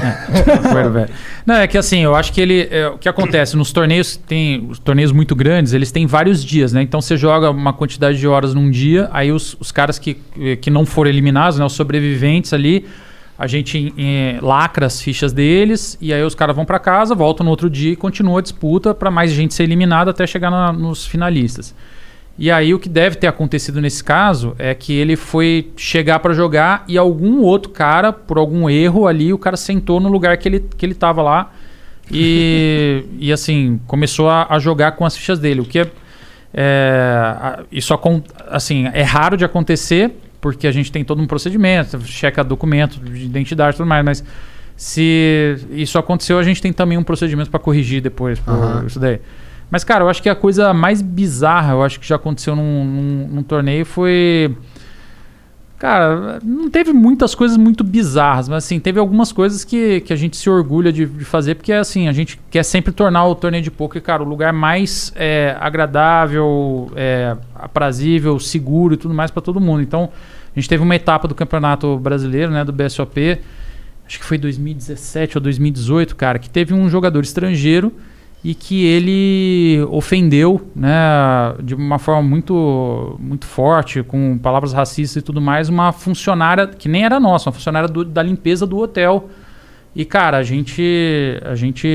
[0.64, 1.10] Maconheiro velho.
[1.46, 2.68] Não, é que assim, eu acho que ele.
[2.70, 3.56] é, o que acontece?
[3.56, 4.68] Nos torneios, tem.
[4.70, 6.82] Os torneios muito grandes, eles têm vários dias, né?
[6.82, 10.18] Então você joga uma quantidade de horas num dia, aí os, os caras que,
[10.62, 11.66] que não foram eliminados, né?
[11.66, 12.86] Os sobreviventes ali,
[13.40, 17.44] a gente eh, lacra as fichas deles, e aí os caras vão pra casa, voltam
[17.46, 20.72] no outro dia e continua a disputa pra mais gente ser eliminada até chegar na-
[20.74, 21.74] nos finalistas.
[22.38, 26.34] E aí o que deve ter acontecido nesse caso é que ele foi chegar pra
[26.34, 30.50] jogar e algum outro cara, por algum erro ali, o cara sentou no lugar que
[30.50, 31.52] ele, que ele tava lá
[32.12, 35.62] e, e assim, começou a, a jogar com as fichas dele.
[35.62, 35.92] O que é,
[36.56, 37.94] é, isso
[38.48, 43.26] assim, é raro de acontecer, porque a gente tem todo um procedimento, checa documento de
[43.26, 44.24] identidade e tudo mais, mas
[44.76, 48.86] se isso aconteceu, a gente tem também um procedimento para corrigir depois por Aham.
[48.88, 49.20] isso daí.
[49.74, 52.86] Mas, cara, eu acho que a coisa mais bizarra, eu acho que já aconteceu num,
[52.86, 54.56] num- num torneio foi.
[55.80, 60.16] Cara, não teve muitas coisas muito bizarras, mas assim, teve algumas coisas que, que a
[60.16, 63.64] gente se orgulha de, de fazer, porque assim, a gente quer sempre tornar o torneio
[63.64, 69.42] de poker, cara, o lugar mais é, agradável, é, aprazível, seguro e tudo mais para
[69.42, 69.82] todo mundo.
[69.82, 70.08] Então,
[70.56, 73.40] a gente teve uma etapa do Campeonato Brasileiro, né, do BSOP,
[74.06, 77.92] acho que foi 2017 ou 2018, cara, que teve um jogador estrangeiro
[78.44, 80.92] e que ele ofendeu, né,
[81.64, 86.90] de uma forma muito muito forte, com palavras racistas e tudo mais, uma funcionária que
[86.90, 89.30] nem era nossa, uma funcionária do- da limpeza do hotel.
[89.96, 91.88] E cara, a gente a gente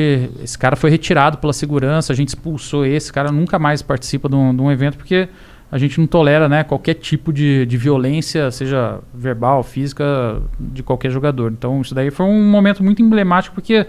[0.42, 4.36] esse cara foi retirado pela segurança, a gente expulsou esse cara, nunca mais participa de
[4.36, 5.28] um, de um evento porque
[5.70, 11.10] a gente não tolera né, qualquer tipo de, de violência, seja verbal, física, de qualquer
[11.10, 11.52] jogador.
[11.52, 13.86] Então isso daí foi um momento muito emblemático porque,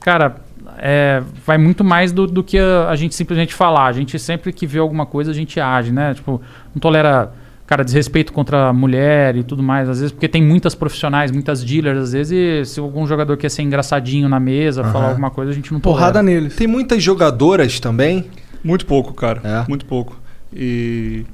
[0.00, 0.36] cara,
[0.78, 3.86] é, vai muito mais do, do que a, a gente simplesmente falar.
[3.86, 6.14] A gente sempre que vê alguma coisa, a gente age, né?
[6.14, 6.40] Tipo,
[6.74, 7.32] não tolera,
[7.66, 9.88] cara, desrespeito contra a mulher e tudo mais.
[9.88, 13.50] Às vezes, porque tem muitas profissionais, muitas dealers, às vezes, e se algum jogador quer
[13.50, 14.92] ser engraçadinho na mesa, Aham.
[14.92, 16.40] falar alguma coisa, a gente não Porrada tolera.
[16.40, 16.56] neles.
[16.56, 18.26] Tem muitas jogadoras também?
[18.62, 19.40] Muito pouco, cara.
[19.44, 19.68] É?
[19.68, 20.20] Muito pouco.
[20.52, 21.24] E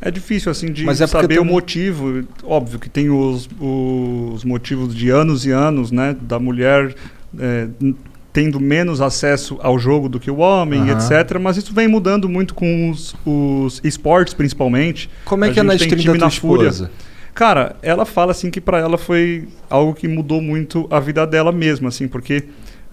[0.00, 2.24] é difícil, assim, de Mas é porque saber o motivo.
[2.42, 6.16] Óbvio que tem os, os motivos de anos e anos, né?
[6.20, 6.94] Da mulher
[7.38, 7.68] é,
[8.34, 10.98] tendo menos acesso ao jogo do que o homem, Aham.
[10.98, 11.38] etc.
[11.40, 15.08] Mas isso vem mudando muito com os, os esportes, principalmente.
[15.24, 16.68] Como é que é gente na stream da tua Fúria.
[16.68, 16.90] esposa?
[17.32, 21.52] Cara, ela fala assim que pra ela foi algo que mudou muito a vida dela
[21.52, 22.42] mesma, assim, porque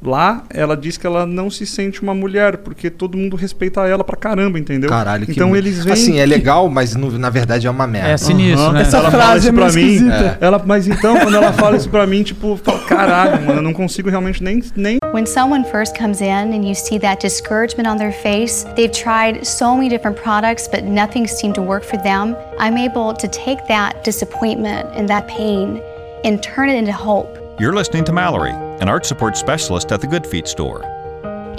[0.04, 4.04] lá ela diz que ela não se sente uma mulher, porque todo mundo respeita ela
[4.04, 4.90] pra caramba, entendeu?
[4.90, 7.86] Caralho, que então mu- eles vêm Assim, é legal, mas no- na verdade é uma
[7.86, 8.10] merda.
[8.10, 8.74] É sinistro, Aham.
[8.74, 8.82] né?
[8.82, 9.88] Essa ela fala frase isso é meio pra mim.
[9.94, 10.38] esquisita.
[10.42, 13.62] Ela, mas então, quando ela fala isso pra mim, tipo, eu falo, caralho, mano, eu
[13.62, 17.88] não consigo realmente nem, nem When someone first comes in and you see that discouragement
[17.90, 22.02] on their face, they've tried so many different products, but nothing seemed to work for
[22.02, 22.36] them.
[22.60, 25.80] I'm able to take that disappointment and that pain
[26.24, 27.28] and turn it into hope.
[27.60, 30.84] You're listening to Mallory, an art support specialist at the Good Feet store.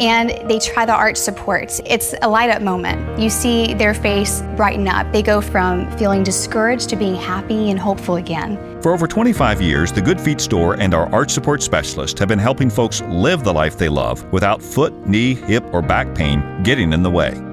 [0.00, 1.80] And they try the arch supports.
[1.84, 3.18] It's a light up moment.
[3.18, 5.10] You see their face brighten up.
[5.12, 8.58] They go from feeling discouraged to being happy and hopeful again.
[8.82, 12.38] For over 25 years, the Good Feet store and our art support specialist have been
[12.38, 16.92] helping folks live the life they love without foot, knee, hip, or back pain getting
[16.92, 17.51] in the way.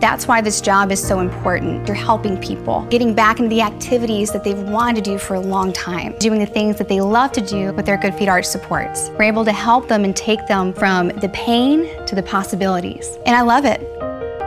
[0.00, 1.86] That's why this job is so important.
[1.88, 5.40] You're helping people, getting back into the activities that they've wanted to do for a
[5.40, 8.44] long time, doing the things that they love to do with their Good Feet Arch
[8.44, 9.10] supports.
[9.10, 13.18] We're able to help them and take them from the pain to the possibilities.
[13.26, 13.80] And I love it.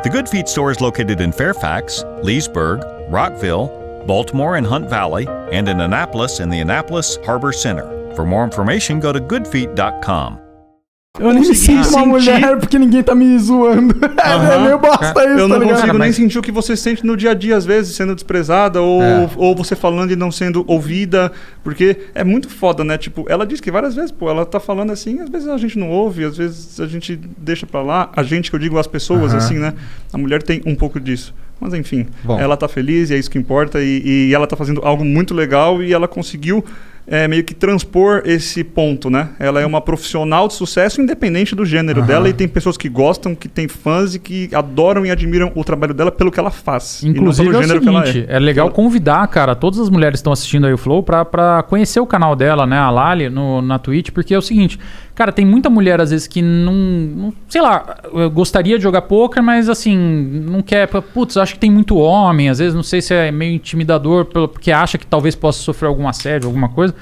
[0.03, 5.67] The Good Feet store is located in Fairfax, Leesburg, Rockville, Baltimore and Hunt Valley, and
[5.67, 8.15] in Annapolis in the Annapolis Harbor Center.
[8.15, 10.40] For more information, go to goodfeet.com.
[11.19, 13.93] Eu nem me sinto uma sentir- mulher porque ninguém tá me zoando.
[14.17, 14.63] é Aham.
[14.63, 15.75] meio bosta isso, Eu tá não ligado?
[15.81, 18.81] consigo nem sentir o que você sente no dia a dia, às vezes, sendo desprezada,
[18.81, 19.29] ou, É.
[19.35, 21.29] ou você falando e não sendo ouvida,
[21.65, 22.97] porque é muito foda, né?
[22.97, 25.77] Tipo, ela diz que várias vezes, pô, ela tá falando assim, às vezes a gente
[25.77, 28.87] não ouve, às vezes a gente deixa pra lá, a gente, que eu digo as
[28.87, 29.37] pessoas, Aham.
[29.37, 29.73] assim, né?
[30.13, 31.33] A mulher tem um pouco disso.
[31.59, 32.39] Mas enfim, Bom.
[32.39, 35.33] ela tá feliz e é isso que importa, e, e ela tá fazendo algo muito
[35.33, 36.63] legal e ela conseguiu.
[37.11, 39.31] É, meio que transpor esse ponto, né?
[39.37, 42.07] Ela é uma profissional de sucesso independente do gênero Aham.
[42.07, 45.61] dela e tem pessoas que gostam, que tem fãs e que adoram e admiram o
[45.65, 47.03] trabalho dela pelo que ela faz.
[47.03, 48.39] Inclusive e não é o pelo gênero seguinte, que é.
[48.39, 51.99] legal convidar, cara, todas as mulheres que estão assistindo aí o Flow pra, pra conhecer
[51.99, 54.79] o canal dela, né, a Lali, no, na Twitch, porque é o seguinte,
[55.15, 57.97] cara, tem muita mulher às vezes que não, não- sei lá,
[58.33, 62.59] gostaria de jogar poker, mas assim, não quer, putz, acho que tem muito homem, às
[62.59, 66.47] vezes não sei se é meio intimidador, porque acha que talvez possa sofrer algum assédio,
[66.47, 66.95] alguma coisa.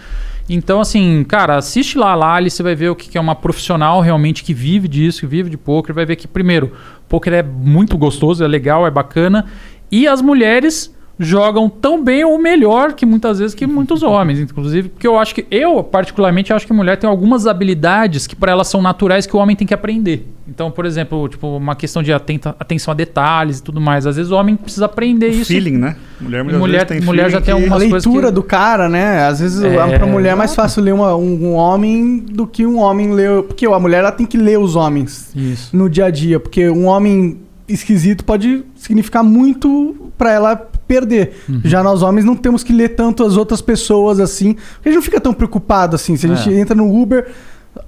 [0.52, 3.36] Então, assim, cara, assiste lá a Lali, você vai ver o que que é uma
[3.36, 6.72] profissional realmente que vive disso, que vive de poker, vai ver que, primeiro,
[7.08, 9.46] poker é muito gostoso, é legal, é bacana,
[9.92, 14.88] e as mulheres jogam tão bem ou melhor que muitas vezes que muitos homens, inclusive,
[14.88, 18.54] porque eu acho que eu particularmente acho que a mulher tem algumas habilidades que para
[18.54, 20.26] elas são naturais que o homem tem que aprender.
[20.48, 24.08] Então, por exemplo, tipo uma questão de atenta- atenção a detalhes e tudo mais.
[24.08, 25.46] Às vezes o homem precisa aprender isso.
[25.46, 25.96] feeling, né?
[26.20, 28.34] Mulher, mulher, tem mulher já tem algumas a coisas leitura que...
[28.34, 29.28] do cara, né?
[29.28, 32.66] Às vezes É, pra mulher é mais fácil ler uma- um, um homem do que
[32.66, 33.44] um homem ler.
[33.44, 35.76] Porque a mulher ela tem que ler os homens Isso.
[35.76, 36.40] no dia a dia.
[36.40, 37.38] Porque um homem
[37.74, 41.34] esquisito pode significar muito pra ela perder.
[41.48, 41.62] Uhum.
[41.64, 44.54] Já nós homens não temos que ler tanto as outras pessoas assim.
[44.54, 46.16] Porque a gente não fica tão preocupado assim.
[46.18, 46.60] Se a gente É.
[46.60, 47.28] entra no Uber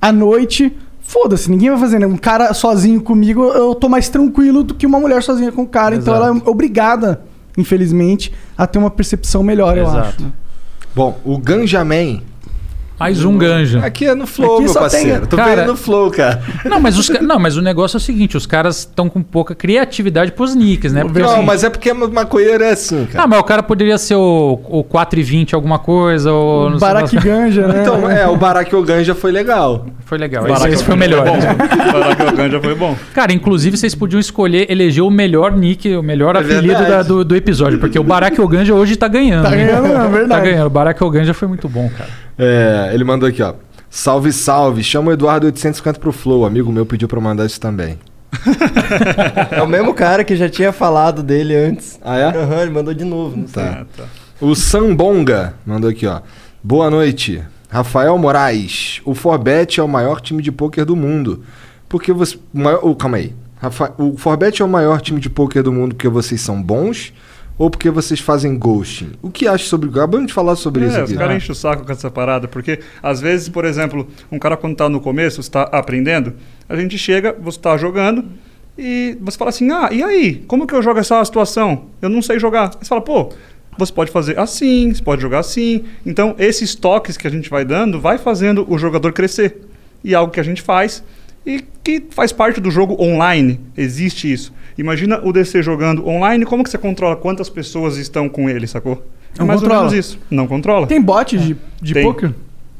[0.01, 0.75] à noite.
[1.03, 2.05] Foda-se, ninguém vai fazer, né?
[2.07, 5.67] Um cara sozinho comigo, eu tô mais tranquilo do que uma mulher sozinha com o
[5.67, 5.93] cara.
[5.95, 7.21] Então ela é obrigada,
[7.57, 9.97] infelizmente, a ter uma percepção melhor, eu Exato.
[10.07, 10.21] acho.
[10.21, 10.31] né?
[10.95, 12.21] Bom, o Ganjaman.
[13.01, 13.79] Mais um ganja.
[13.83, 15.19] Aqui é no Flow, Aqui meu parceiro.
[15.21, 16.39] tem- Tô Cara- vendo no Flow, cara.
[16.65, 19.55] Não, mas os, não, mas o negócio é o seguinte, os caras estão com pouca
[19.55, 21.01] criatividade pros nicks, né?
[21.01, 23.23] Porque, Não, assim, mas é porque maconheiro é assim, cara.
[23.23, 26.69] Ah, mas o cara poderia ser o, o 4,20 alguma coisa, ou...
[26.69, 27.15] não sei Barack.
[27.17, 27.81] Ganja, né?
[27.81, 29.87] Então, é, o Barack Oganja foi legal.
[30.05, 31.25] Foi legal, Barack esse, esse foi o melhor.
[31.25, 31.57] foi bom.
[31.91, 32.95] Barack já foi bom.
[33.15, 37.23] Cara, inclusive vocês podiam escolher, eleger o melhor nick, o melhor É apelido da- do,
[37.25, 39.43] do episódio, porque o Barack Oganja hoje tá ganhando.
[39.45, 40.27] Tá ganhando, é verdade.
[40.29, 40.67] Tá ganhando.
[40.67, 42.09] O Barack Oganja foi muito bom, cara.
[42.43, 43.53] É, ele mandou aqui, ó.
[43.87, 44.83] Salve, salve.
[44.83, 46.43] Chama o Eduardo 850 pro Flow.
[46.43, 47.99] Amigo meu pediu pra eu mandar isso também.
[49.51, 51.99] É o mesmo cara que já tinha falado dele antes.
[52.03, 52.25] Ah, é?
[52.25, 53.37] Aham, ele mandou de novo.
[53.37, 53.63] Não sei.
[53.63, 53.85] Tá.
[54.39, 56.21] O Sambonga mandou aqui, ó.
[56.63, 57.43] Boa noite.
[57.69, 59.01] Rafael Moraes.
[59.05, 61.43] O Forbet é o maior time de pôquer do mundo.
[61.87, 62.37] Porque você.
[62.53, 63.33] o Maior, oh, calma aí.
[63.61, 67.13] Rafa, o Forbet é o maior time de pôquer do mundo porque vocês são bons
[67.61, 69.11] ou porque vocês fazem ghosting?
[69.21, 69.87] O que acha sobre...
[69.89, 71.11] Acabamos de falar sobre isso É, aqui.
[71.11, 74.57] os caras enchem o saco com essa parada, porque às vezes, por exemplo, um cara
[74.57, 76.33] quando tá no começo, está aprendendo,
[76.67, 78.25] a gente chega, você tá jogando
[78.75, 80.43] e você fala assim: "Ah, e aí?
[80.47, 81.85] Como que eu jogo essa situação?
[82.01, 82.71] Eu não sei jogar".
[82.81, 83.31] Você fala: "Pô,
[83.77, 85.83] você pode fazer assim, você pode jogar assim".
[86.03, 89.61] Então, esses toques que a gente vai dando vai fazendo o jogador crescer.
[90.03, 91.03] E é algo que a gente faz
[91.45, 93.59] e que faz parte do jogo online.
[93.77, 94.51] Existe isso.
[94.77, 99.03] Imagina o DC jogando online, como que você controla quantas pessoas estão com ele, sacou?
[99.35, 99.81] É Não mais controla.
[99.83, 100.19] ou menos isso.
[100.29, 100.87] Não controla.
[100.87, 102.03] Tem bot de, de Tem.
[102.03, 102.31] poker?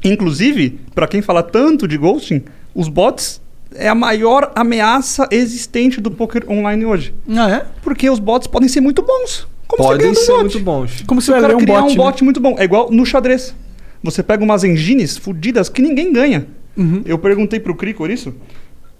[0.04, 2.42] Inclusive, pra quem fala tanto de ghosting,
[2.74, 3.40] os bots
[3.74, 7.14] é a maior ameaça existente do poker online hoje.
[7.28, 7.66] Ah, é?
[7.82, 9.46] Porque os bots podem ser muito bons.
[9.66, 10.40] Como Podem você ganha do ser bot?
[10.42, 11.04] muito bons.
[11.06, 12.56] Como se o cara um criar bot, um bot muito bom.
[12.58, 13.54] É igual no xadrez.
[14.02, 16.46] Você pega umas engines fudidas que ninguém ganha.
[16.76, 17.02] Uhum.
[17.06, 18.34] Eu perguntei pro Cricor isso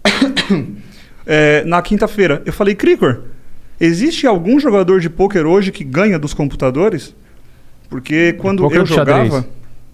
[1.27, 2.43] é, na quinta-feira.
[2.45, 3.23] Eu falei, Cricor,
[3.81, 7.15] existe algum jogador de pôquer hoje que ganha dos computadores?
[7.89, 9.29] Porque quando eu de xadrez.
[9.29, 9.49] jogava.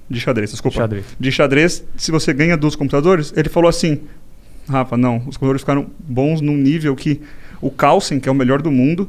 [0.09, 0.79] De xadrez, desculpa.
[0.79, 1.05] Xadrez.
[1.19, 4.01] De xadrez, se você ganha dos computadores, ele falou assim:
[4.69, 7.21] Rafa, não, os computadores ficaram bons num nível que
[7.61, 9.09] o Carlsen, que é o melhor do mundo,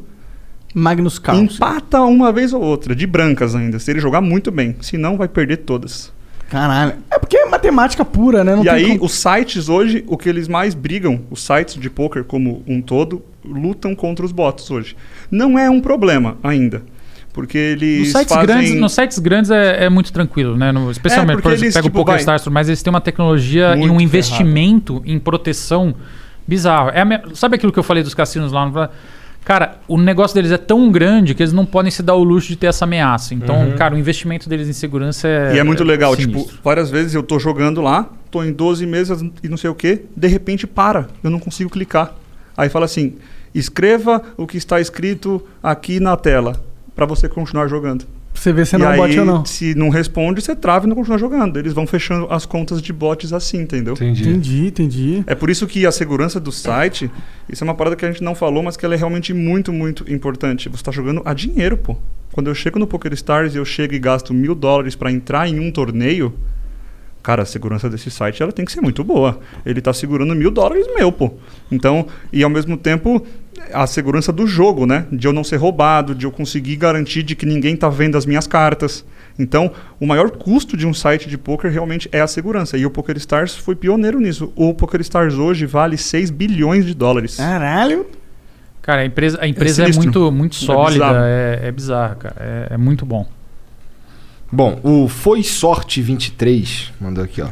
[0.73, 1.45] Magnus Carlsen.
[1.45, 4.75] empata uma vez ou outra, de brancas ainda, se ele jogar muito bem.
[4.81, 6.11] Senão vai perder todas.
[6.49, 6.93] Caralho.
[7.11, 8.55] É porque é matemática pura, né?
[8.55, 11.75] Não e tem aí, como- os sites hoje, o que eles mais brigam, os sites
[11.75, 14.95] de poker como um todo, lutam contra os bots hoje.
[15.29, 16.81] Não é um problema ainda.
[17.31, 18.47] Porque eles Nos sites, fazem...
[18.47, 20.71] grandes, nos sites grandes é, é muito tranquilo, né?
[20.71, 22.81] No- especialmente, porque por exemplo, eles, pega tipo, o vai- PokerStars, e tudo mais, eles
[22.81, 25.93] têm uma tecnologia e Muito um investimento em proteção
[26.47, 26.89] bizarro.
[26.89, 28.89] É a me- Sabe aquilo que eu falei dos cassinos lá?
[29.45, 32.49] Cara, o negócio deles é tão grande que eles não podem se dar o luxo
[32.49, 33.33] de ter essa ameaça.
[33.33, 33.75] Então, Uhum.
[33.75, 35.55] cara, o investimento deles em segurança é.
[35.55, 36.43] E é muito legal, sinistro.
[36.51, 39.75] tipo, várias vezes eu tô jogando lá, tô em 12 mesas e não sei o
[39.75, 42.13] que, de repente para, eu não consigo clicar.
[42.55, 43.15] Aí fala assim:
[43.55, 46.61] escreva o que está escrito aqui na tela,
[46.95, 48.05] para você continuar jogando.
[48.39, 49.45] Você vê se e não aí, bot ou não.
[49.45, 51.59] se não responde, você trava e não continua jogando.
[51.59, 53.95] Eles vão fechando as contas de bots assim, entendeu?
[53.95, 55.23] Entendi, entendi.
[55.27, 57.11] É por isso que a segurança do site,
[57.49, 59.73] isso é uma parada que a gente não falou, mas que ela é realmente muito,
[59.73, 60.69] muito importante.
[60.69, 61.97] Você está jogando a dinheiro, pô.
[62.31, 65.59] Quando eu chego no PokerStars e eu chego e gasto mil dólares para entrar em
[65.59, 66.33] um torneio,
[67.21, 69.39] cara, a segurança desse site ela tem que ser muito boa.
[69.65, 71.33] Ele tá segurando mil dólares meu, pô.
[71.69, 73.25] Então, e ao mesmo tempo,
[73.73, 75.05] a segurança do jogo, né?
[75.11, 78.25] De eu não ser roubado, de eu conseguir garantir de que ninguém tá vendo as
[78.25, 79.05] minhas cartas.
[79.37, 82.77] Então, o maior custo de um site de poker realmente é a segurança.
[82.77, 84.51] E o PokerStars foi pioneiro nisso.
[84.55, 87.37] O PokerStars hoje vale 6 bilhões de dólares.
[87.37, 88.05] Caralho.
[88.81, 90.03] Cara, a empresa, a empresa é, sinistro.
[90.03, 91.25] muito, muito É sólida, bizarro.
[91.25, 92.35] é, é bizarro, cara.
[92.39, 93.25] É, é muito bom.
[94.51, 97.49] Bom, o Foi Sorte 23 mandou aqui, ó.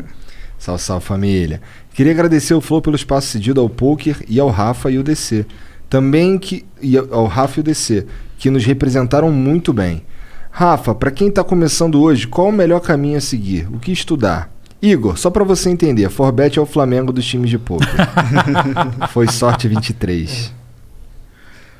[0.57, 1.61] Salve, salve família.
[1.93, 5.45] Queria agradecer o Flow pelo espaço cedido ao Poker e ao Rafa e o DC.
[5.89, 8.05] Também que e ao Rafa e o DC,
[8.37, 10.03] que nos representaram muito bem.
[10.51, 13.67] Rafa, pra quem tá começando hoje, qual o melhor caminho a seguir?
[13.71, 14.51] O que estudar?
[14.81, 17.87] Igor, só pra você entender, Forbet é o Flamengo dos times de poker.
[19.09, 20.53] Foi Sorte 23.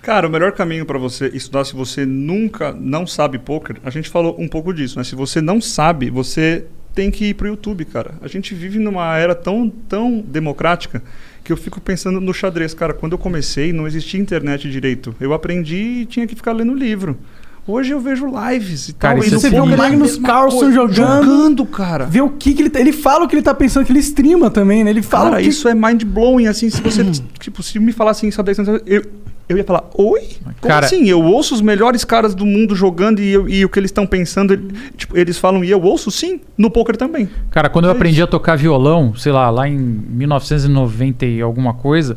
[0.01, 4.09] Cara, o melhor caminho para você estudar se você nunca não sabe poker, a gente
[4.09, 5.03] falou um pouco disso, né?
[5.03, 8.15] Se você não sabe, você tem que ir pro YouTube, cara.
[8.21, 11.03] A gente vive numa era tão, tão democrática
[11.47, 12.93] que eu fico pensando no xadrez, cara.
[12.93, 15.15] Quando eu comecei, não existia internet direito.
[15.17, 17.17] Eu aprendi e tinha que ficar lendo livro.
[17.65, 19.23] Hoje eu vejo lives e Cara, tal.
[19.25, 20.73] isso e Você vê o Magnus coisa.
[20.73, 20.93] jogando.
[20.93, 22.05] Jogando, cara.
[22.05, 22.81] Vê o que, que ele tá.
[22.81, 24.89] Ele fala o que ele tá pensando, que ele streama também, né?
[24.89, 25.47] Ele fala Cara, que...
[25.47, 27.05] isso é mind blowing, assim, se você,
[27.39, 29.05] tipo, se me falasse em xadrez, eu,
[29.49, 30.21] eu ia falar, oi?
[30.43, 31.05] Como Cara- assim?
[31.07, 34.05] Eu ouço os melhores caras do mundo jogando e, eu- e o que eles estão
[34.05, 34.67] pensando, ele-
[34.97, 37.29] tipo, eles falam e eu ouço sim, no poker também.
[37.49, 41.73] Cara, quando eu É aprendi a tocar violão, sei lá, lá em 1990 e alguma
[41.73, 42.15] coisa,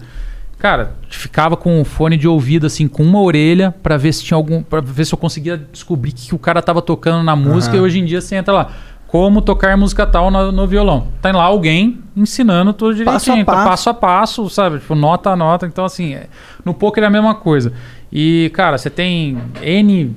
[0.59, 4.37] cara, ficava com o fone de ouvido assim, com uma orelha pra ver se tinha
[4.37, 7.35] algum, para ver se eu conseguia descobrir o que, que o cara tava tocando na
[7.37, 7.75] música.
[7.77, 7.83] Aham.
[7.83, 8.73] E hoje em dia você entra lá,
[9.11, 11.09] como tocar música tal no, no violão.
[11.21, 13.69] Tem lá alguém ensinando tudo direitinho, Passo a então, passo.
[13.69, 14.79] passo a passo, sabe?
[14.79, 15.67] Tipo, nota a nota.
[15.67, 16.27] Então assim, é-
[16.65, 17.73] no poker é a mesma coisa.
[18.13, 20.15] E cara, você tem N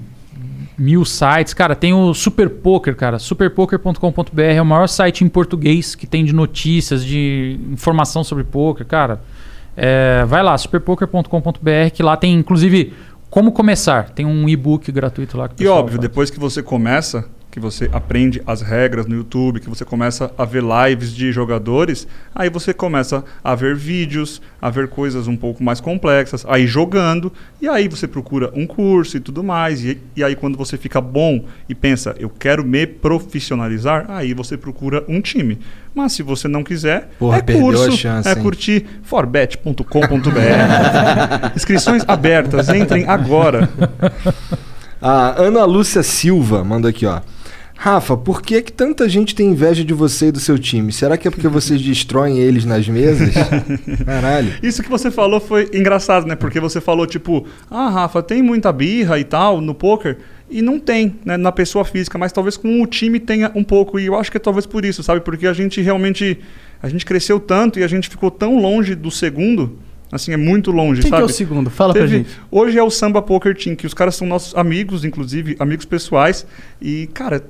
[0.78, 1.54] mil sites.
[1.54, 3.18] Cara, tem o Super Poker, cara.
[3.20, 8.86] Superpoker.com.br é o maior site em português que tem de notícias, de informação sobre poker,
[8.86, 9.22] cara.
[9.76, 12.94] É, vai lá, superpoker.com.br, que lá tem, inclusive,
[13.30, 14.10] como começar.
[14.10, 15.50] Tem um e-book gratuito lá.
[15.60, 16.02] E óbvio, faz.
[16.02, 20.44] depois que você começa, que você aprende as regras no YouTube, que você começa a
[20.44, 25.64] ver lives de jogadores, aí você começa a ver vídeos, a ver coisas um pouco
[25.64, 29.86] mais complexas, aí jogando, e aí você procura um curso e tudo mais.
[29.86, 34.58] E, e aí quando você fica bom e pensa, eu quero me profissionalizar, aí você
[34.58, 35.60] procura um time.
[35.94, 39.84] Mas se você não quiser, Porra, é curso, a chance, é curtir forbet.com.br.
[41.56, 43.70] Inscrições abertas, entrem agora.
[45.06, 47.20] A Ana Lúcia Silva mandou aqui, ó.
[47.84, 50.90] Rafa, por que, que tanta gente tem inveja de você e do seu time?
[50.90, 53.34] Será que é porque vocês destroem eles nas mesas?
[54.06, 54.54] Caralho.
[54.64, 56.34] Isso que você falou foi engraçado, né?
[56.34, 60.18] Porque você falou, tipo, ah, Rafa, tem muita birra e tal no poker.
[60.50, 64.00] E não tem, né, na pessoa física, mas talvez com o time tenha um pouco.
[64.00, 65.20] E eu acho que é talvez por isso, sabe?
[65.20, 66.40] Porque a gente realmente.
[66.82, 69.78] A gente cresceu tanto e a gente ficou tão longe do segundo.
[70.14, 71.24] Assim, é muito longe, Quem que sabe?
[71.24, 71.70] é o segundo?
[71.72, 72.30] Fala pra gente.
[72.52, 76.46] Hoje é o Samba Poker Team, que os caras são nossos amigos, inclusive, amigos pessoais.
[76.80, 77.44] E, cara,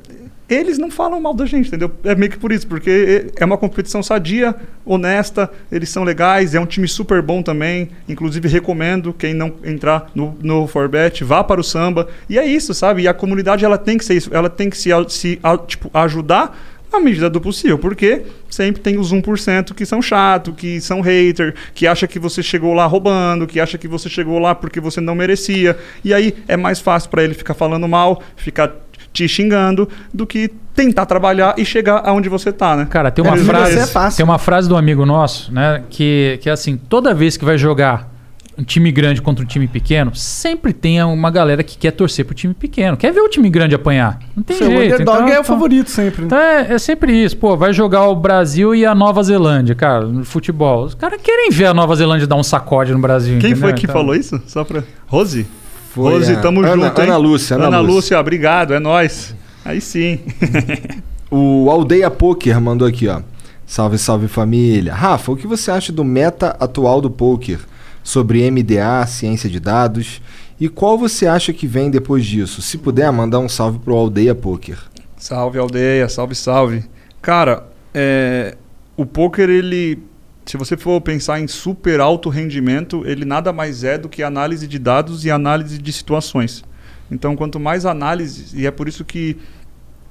[0.48, 1.92] eles não falam mal da gente, entendeu?
[2.04, 6.60] É meio que por isso, porque é uma competição sadia, honesta, eles são legais, é
[6.60, 7.90] um time super bom também.
[8.08, 12.08] Inclusive, recomendo quem não entrar no, no Forbet, vá para o samba.
[12.30, 13.02] E é isso, sabe?
[13.02, 16.58] E a comunidade ela tem que ser isso, ela tem que se, se tipo, ajudar
[16.94, 21.54] à medida do possível, porque sempre tem os 1% que são chato, que são hater,
[21.74, 25.02] que acha que você chegou lá roubando, que acha que você chegou lá porque você
[25.02, 25.78] não merecia.
[26.04, 28.72] E aí é mais fácil para ele ficar falando mal, ficar
[29.12, 32.88] te xingando, do que tentar trabalhar e chegar aonde você tá, né?
[32.90, 36.50] Cara, tem uma Às frase, vezes- tem uma frase do amigo nosso, né, que que
[36.50, 38.12] é assim, toda vez que vai jogar
[38.58, 42.36] um time grande contra um time pequeno, sempre tem uma galera que quer torcer pro
[42.36, 44.20] time pequeno, quer ver o time grande apanhar.
[44.36, 44.94] Não tem Seu jeito.
[44.96, 46.22] underdog é o favorito sempre.
[46.22, 46.28] né?
[46.28, 47.36] Então é, é sempre isso.
[47.38, 50.86] Pô, vai jogar o Brasil e a Nova Zelândia, cara, no futebol.
[50.86, 53.40] Os caras querem ver a Nova Zelândia dar um sacode no Brasil.
[53.40, 53.70] Quem entendeu?
[53.70, 54.40] foi que Então- falou isso?
[54.46, 54.84] Só pra.
[55.08, 55.48] Rose?
[55.92, 57.08] Foi Rose, a tamo Ana- junto, hein?
[57.08, 57.96] Ana Lúcia, Ana Ana Lúcia.
[57.96, 59.36] Lúcia, obrigado, é nóis.
[59.66, 60.20] Aí sim.
[61.32, 63.22] O Aldeia Poker mandou aqui, ó.
[63.66, 64.94] Salve, salve família.
[64.94, 67.60] Rafa, o que você acha do meta atual do poker?
[68.04, 70.22] Sobre MDA, ciência de dados?
[70.60, 72.62] E qual você acha que vem depois disso?
[72.62, 74.78] Se puder, mandar um salve pro Aldeia Poker.
[75.18, 76.84] Salve aldeia, salve, salve.
[77.22, 78.58] Cara, é,
[78.98, 80.04] o poker, ele.
[80.46, 84.68] Se você for pensar em super alto rendimento, ele nada mais é do que análise
[84.68, 86.66] de dados e análise de situações.
[87.10, 89.38] Então, quanto mais análise, e é por isso que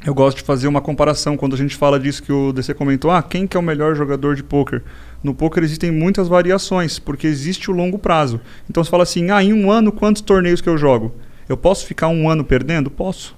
[0.04, 3.10] eu gosto de fazer uma comparação quando a gente fala disso que o DC comentou,
[3.10, 4.82] ah, quem que é o melhor jogador de poker?
[5.22, 8.40] No poker existem muitas variações, porque existe o longo prazo.
[8.68, 11.14] Então você fala assim, ah, em um ano quantos torneios que eu jogo?
[11.48, 12.90] Eu posso ficar um ano perdendo?
[12.90, 13.36] Posso.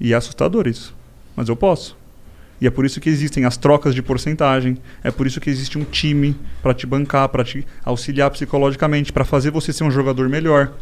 [0.00, 0.94] E é assustador isso.
[1.36, 1.96] Mas eu posso.
[2.60, 4.78] E é por isso que existem as trocas de porcentagem.
[5.04, 9.24] É por isso que existe um time para te bancar, para te auxiliar psicologicamente, para
[9.24, 10.72] fazer você ser um jogador melhor.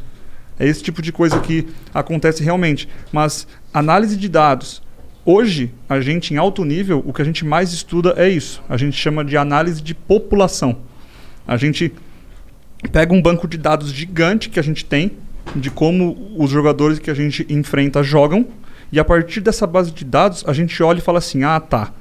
[0.58, 2.88] É esse tipo de coisa que acontece realmente.
[3.12, 4.82] Mas análise de dados.
[5.24, 8.62] Hoje, a gente em alto nível, o que a gente mais estuda é isso.
[8.68, 10.76] A gente chama de análise de população.
[11.46, 11.92] A gente
[12.92, 15.12] pega um banco de dados gigante que a gente tem
[15.56, 18.46] de como os jogadores que a gente enfrenta jogam
[18.90, 21.92] e a partir dessa base de dados a gente olha e fala assim: "Ah, tá.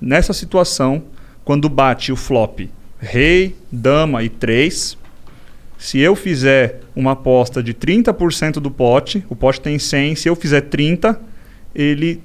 [0.00, 1.04] Nessa situação,
[1.44, 2.68] quando bate o flop
[3.04, 4.96] rei, dama e 3,
[5.84, 10.34] se eu fizer uma aposta de 30% do pote, o pote tem 100, se eu
[10.34, 11.20] fizer 30,
[11.74, 12.22] ele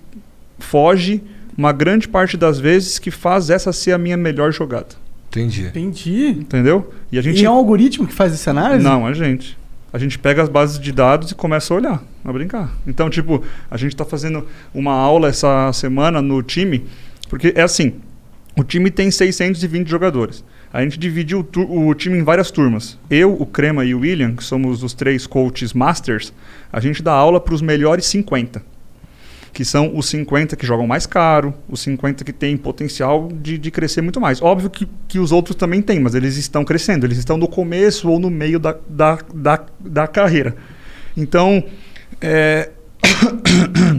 [0.58, 1.22] foge
[1.58, 4.96] uma grande parte das vezes que faz essa ser a minha melhor jogada.
[5.28, 5.66] Entendi.
[5.66, 6.28] Entendi.
[6.40, 6.94] Entendeu?
[7.12, 8.82] E a gente E é um algoritmo que faz essa análise?
[8.82, 9.58] não, a gente.
[9.92, 12.74] A gente pega as bases de dados e começa a olhar, a brincar.
[12.88, 16.86] Então, tipo, a gente está fazendo uma aula essa semana no time,
[17.28, 17.96] porque é assim,
[18.56, 20.46] o time tem 620 jogadores.
[20.72, 22.98] A gente dividiu o, o time em várias turmas.
[23.10, 26.32] Eu, o Crema e o William, que somos os três coaches masters,
[26.72, 28.62] a gente dá aula para os melhores 50.
[29.52, 33.72] Que são os 50 que jogam mais caro, os 50 que têm potencial de, de
[33.72, 34.42] crescer muito mais.
[34.44, 37.06] Óbvio que, que os outros também têm, mas eles estão crescendo.
[37.06, 40.56] Eles estão no começo ou no meio da, da, da, da carreira.
[41.18, 41.64] Então,
[42.22, 42.70] é,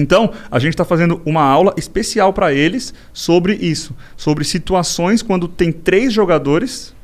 [0.00, 5.46] então, a gente está fazendo uma aula especial para eles sobre isso, sobre situações quando
[5.46, 6.94] tem três jogadores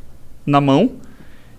[0.44, 0.92] na mão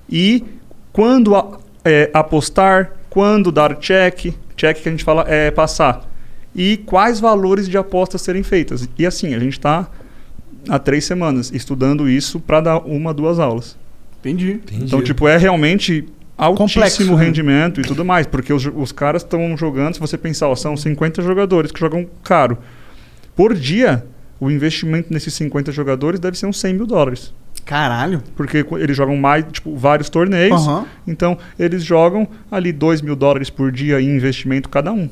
[0.10, 0.44] e
[0.92, 6.10] quando a- é, apostar, quando dar check, check que a gente fala é passar,
[6.56, 8.88] e quais valores de apostas serem feitas.
[8.98, 9.90] E assim, a gente está
[10.68, 13.78] há três semanas estudando isso para dar uma, duas aulas.
[14.20, 14.60] Entendi.
[14.72, 16.06] Então, tipo, é realmente
[16.38, 17.26] altíssimo Complexo, né?
[17.26, 20.78] rendimento e tudo mais, porque os, os caras estão jogando, se você pensar, ó, são
[20.78, 22.58] 50 jogadores que jogam caro.
[23.36, 24.06] Por dia,
[24.40, 27.34] o investimento nesses 50 jogadores deve ser uns 100 mil dólares.
[27.66, 28.24] Caralho.
[28.36, 30.66] Porque eles jogam mais, tipo, vários torneios.
[30.66, 30.86] Aham.
[31.06, 35.10] Então, eles jogam ali 2 mil dólares por dia em investimento cada um.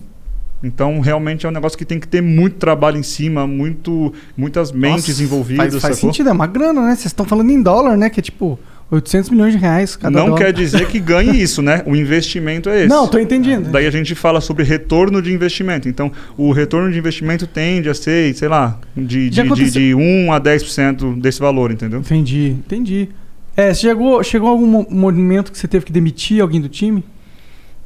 [0.63, 4.71] Então, realmente é um negócio que tem que ter muito trabalho em cima, muito, muitas
[4.71, 5.71] mentes Nossa, envolvidas.
[5.73, 6.95] Faz, faz sentido, é uma grana, né?
[6.95, 8.09] Vocês estão falando em dólar, né?
[8.09, 8.57] Que é tipo
[8.91, 10.37] 800 milhões de reais cada Não dólar.
[10.39, 11.81] quer dizer que ganhe isso, né?
[11.87, 12.87] O investimento é esse.
[12.87, 13.69] Não, tô entendendo.
[13.71, 15.89] Daí a gente fala sobre retorno de investimento.
[15.89, 20.31] Então, o retorno de investimento tende a ser, sei lá, de, de, de, de 1
[20.31, 21.99] a 10% desse valor, entendeu?
[22.01, 23.09] Entendi, entendi.
[23.57, 27.03] É, chegou, chegou algum mo- momento que você teve que demitir alguém do time?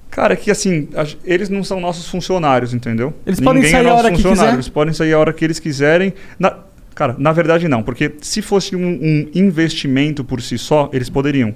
[0.10, 3.14] Cara, é que assim, a- eles não são nossos funcionários, entendeu?
[3.26, 4.54] Eles podem sair a nosso hora que quiser?
[4.54, 6.14] Eles podem sair a hora que eles quiserem.
[6.40, 6.58] Na-
[7.00, 11.56] cara, na verdade não, porque se fosse um, um investimento por si só, eles poderiam.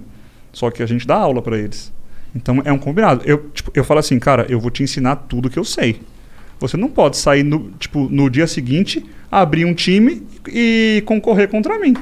[0.53, 1.91] Só que a gente dá aula pra eles.
[2.33, 3.23] Então é um combinado.
[3.25, 5.99] Eu, tipo, eu falo assim, cara, eu vou te ensinar tudo que eu sei.
[6.61, 11.77] Você não pode sair no, tipo, no dia seguinte, abrir um time e concorrer contra
[11.77, 11.93] mim.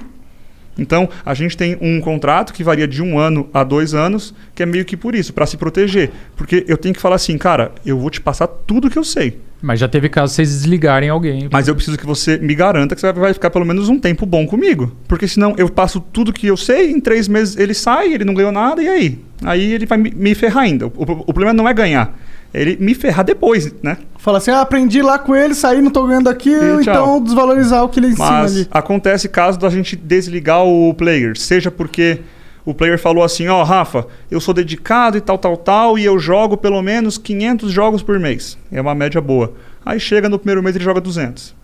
[0.77, 4.61] Então, a gente tem um contrato que varia de um ano a dois anos, que
[4.61, 6.11] é meio que por isso, para se proteger.
[6.35, 9.39] Porque eu tenho que falar assim, cara, eu vou te passar tudo que eu sei.
[9.61, 11.47] Mas já teve caso vocês desligarem alguém.
[11.51, 14.25] Mas eu preciso que você me garanta que você vai ficar pelo menos um tempo
[14.25, 14.91] bom comigo.
[15.07, 18.33] Porque senão eu passo tudo que eu sei, em três meses ele sai, ele não
[18.33, 19.19] ganhou nada, e aí?
[19.43, 20.87] Aí ele vai me, ferrar ainda.
[20.87, 22.17] O, o- o problema não é ganhar,
[22.53, 23.97] é ele me ferrar depois, né?
[24.17, 27.83] Fala assim, ah, aprendi lá com ele, saí, não tô ganhando aqui, E então desvalorizar
[27.83, 28.67] o que ele ensina Mas ali.
[28.71, 32.19] acontece caso da gente desligar o player, seja porque
[32.65, 36.17] o player falou assim, ó, Rafa, eu sou dedicado e tal, tal, tal, e eu
[36.19, 38.57] jogo pelo menos 500 jogos por mês.
[38.71, 39.53] É uma média boa.
[39.85, 41.55] Aí chega no primeiro mês ele joga 200.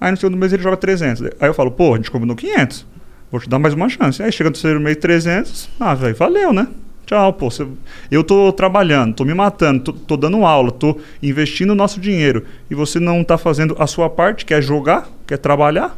[0.00, 1.22] Aí no segundo mês ele joga 300.
[1.40, 2.86] Aí eu falo, pô, a gente combinou 500.
[3.30, 4.22] Vou te dar mais uma chance.
[4.22, 5.68] Aí chega no terceiro mês 300.
[5.78, 6.66] Ah, velho, valeu, né?
[7.04, 7.50] Tchau, pô.
[7.50, 7.66] você-
[8.10, 12.44] Eu tô trabalhando, tô me matando, tô, tô dando aula, tô investindo o nosso dinheiro.
[12.70, 15.96] E você não tá fazendo a sua parte, que é jogar, que é trabalhar.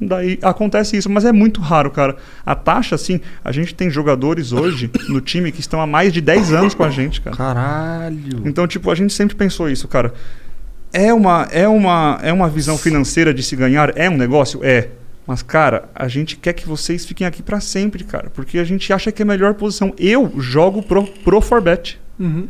[0.00, 2.16] Daí acontece isso, mas é muito raro, cara.
[2.44, 6.20] A taxa, assim, a gente tem jogadores hoje no time que estão há mais de
[6.20, 7.36] 10 anos com a gente, cara.
[7.36, 8.42] Caralho.
[8.44, 10.12] Então, tipo, a gente sempre pensou isso, cara.
[10.92, 13.96] É uma, é uma, é uma visão financeira de se ganhar?
[13.96, 14.60] É um negócio?
[14.62, 14.90] É.
[15.26, 18.30] Mas, cara, a gente quer que vocês fiquem aqui pra sempre, cara.
[18.30, 19.92] Porque a gente acha que é a melhor posição.
[19.98, 21.98] Eu jogo pro, pro Forbet.
[22.18, 22.46] Uhum.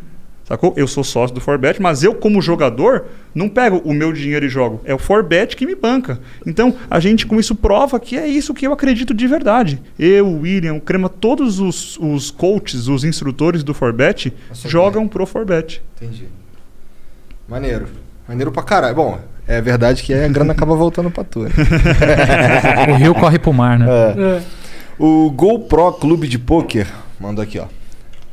[0.46, 0.72] Sacou?
[0.76, 4.48] Eu sou sócio do Forbet, mas eu, como jogador, não pego o meu dinheiro e
[4.48, 4.80] jogo.
[4.84, 6.20] É o Forbet que me banca.
[6.46, 9.82] Então, a gente com isso prova que é isso que eu acredito de verdade.
[9.98, 14.32] Eu, o William, o Crema, todos os, os coaches, os instrutores do Forbet
[14.64, 15.82] jogam pro Forbet.
[15.96, 16.28] Entendi.
[17.48, 17.88] Maneiro.
[18.28, 18.94] Maneiro pra caralho.
[18.94, 19.18] Bom,
[19.48, 21.40] é verdade que a grana acaba voltando pra tu.
[21.40, 21.50] né?
[22.88, 23.86] O rio corre pro mar, né?
[23.88, 24.42] É.
[24.96, 26.86] O GoPro Clube de Poker
[27.18, 27.66] mandou aqui, ó.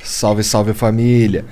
[0.03, 1.43] Salve, salve família.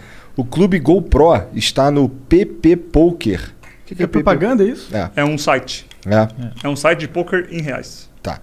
[0.42, 3.52] O Clube GoPro está no PP Poker.
[3.84, 4.90] O que, que É propaganda, é isso?
[4.92, 5.12] É.
[5.18, 5.86] É um site.
[6.04, 6.28] É.
[6.64, 8.10] É um site de poker em reais.
[8.24, 8.40] Tá.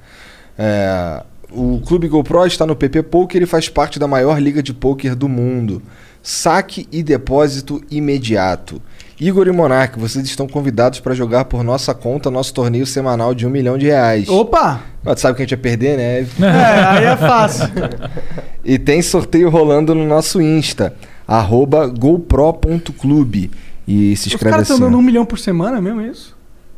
[0.56, 4.72] É, o Clube GoPro está no PP Poker e faz parte da maior liga de
[4.72, 5.82] poker do mundo.
[6.22, 8.80] Saque e depósito imediato.
[9.20, 13.44] Igor e Monark, vocês estão convidados para jogar por nossa conta nosso torneio semanal de
[13.44, 14.28] um milhão de reais.
[14.28, 14.82] Opa!
[15.02, 16.20] Mas tu sabe que a gente ia perder, né?
[16.46, 17.66] É, aí é fácil.
[18.64, 20.94] E tem sorteio rolando no nosso Insta,
[21.28, 23.50] arroba gopro.clube.
[23.86, 24.72] E se Os inscreve caras assim.
[24.74, 25.00] estão dando ó.
[25.00, 26.36] um milhão por semana mesmo, é isso?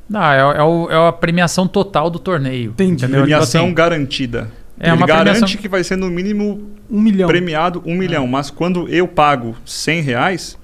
[0.09, 2.71] Não, é, é, o- é a premiação total do torneio.
[2.73, 3.05] Entendi.
[3.05, 3.21] Entendeu?
[3.23, 4.51] Premiação assim, garantida.
[4.79, 7.29] É Ele uma garante premiação- que vai ser no mínimo Um milhão.
[7.29, 8.27] premiado um milhão.
[8.27, 10.59] Mas quando eu pago 100 reais,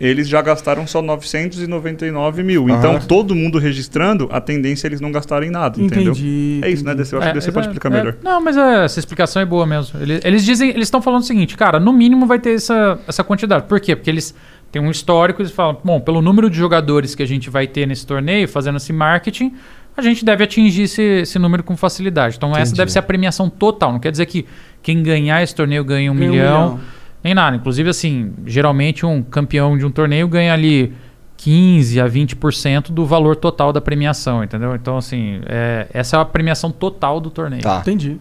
[0.00, 2.68] eles já gastaram só 999 mil.
[2.70, 6.12] Então, todo mundo registrando, a tendência é eles não gastarem nada, entendeu?
[6.12, 7.14] Entendi, É isso, né, DC?
[7.14, 8.16] Eu acho É, que você pode é, explicar é, melhor.
[8.22, 10.00] Não, mas é, essa explicação é boa mesmo.
[10.00, 13.22] Eles, eles dizem, eles estão falando o seguinte, cara, no mínimo vai ter essa, essa
[13.22, 13.66] quantidade.
[13.66, 13.94] Por quê?
[13.94, 14.34] Porque eles
[14.72, 17.86] têm um histórico, eles falam, bom, pelo número de jogadores que a gente vai ter
[17.86, 19.52] nesse torneio, fazendo esse marketing,
[19.96, 22.36] a gente deve atingir esse, esse número com facilidade.
[22.36, 22.76] Então essa Entendi.
[22.78, 23.92] deve ser a premiação total.
[23.92, 24.46] Não quer dizer que
[24.82, 26.80] quem ganhar esse torneio ganha um, Ganha um milhão, milhão.
[27.22, 27.56] Nem nada.
[27.56, 30.94] Inclusive, assim, geralmente um campeão de um torneio ganha ali
[31.36, 34.74] 15 a 20% do valor total da premiação, entendeu?
[34.74, 37.62] Então, assim, é, essa é a premiação total do torneio.
[37.62, 37.80] Tá.
[37.80, 38.18] Entendi.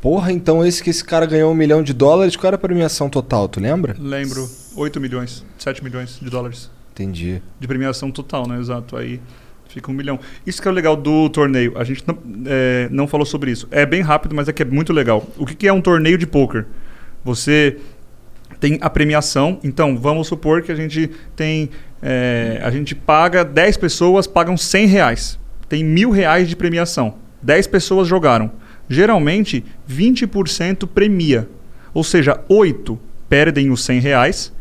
[0.00, 3.08] Porra, então esse que esse cara ganhou um milhão de dólares, qual era a premiação
[3.08, 3.96] total, tu lembra?
[3.98, 7.42] Lembro, 8 milhões, 7 milhões de dólares Entendi.
[7.58, 8.58] de premiação total, né?
[8.58, 8.96] Exato.
[8.96, 9.20] Aí
[9.68, 10.18] fica um milhão.
[10.46, 11.76] Isso que é o legal do torneio.
[11.76, 13.66] A gente não, é, não falou sobre isso.
[13.70, 15.26] É bem rápido, mas é que é muito legal.
[15.36, 16.66] O que, que é um torneio de poker?
[17.24, 17.78] Você
[18.66, 19.60] tem a premiação.
[19.62, 21.70] Então, vamos supor que a gente tem.
[22.02, 25.38] é, a gente paga 10 pessoas, pagam 100 reais.
[25.68, 27.14] Tem mil reais de premiação.
[27.42, 28.50] 10 pessoas jogaram.
[28.88, 31.48] Geralmente, 20% premia.
[31.94, 34.52] Ou seja, 8 perdem os 100 reais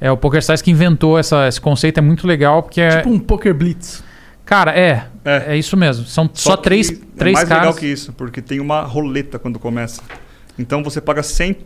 [0.00, 2.98] É o PokerStars que inventou essa, esse conceito, é muito legal, porque é.
[2.98, 4.02] Tipo um Poker Blitz.
[4.44, 5.06] Cara, é.
[5.24, 6.04] É, isso mesmo.
[6.04, 7.64] São só, que três, é três mais caras.
[7.66, 10.02] legal que isso, porque tem uma roleta quando começa.
[10.58, 11.56] Então você paga 100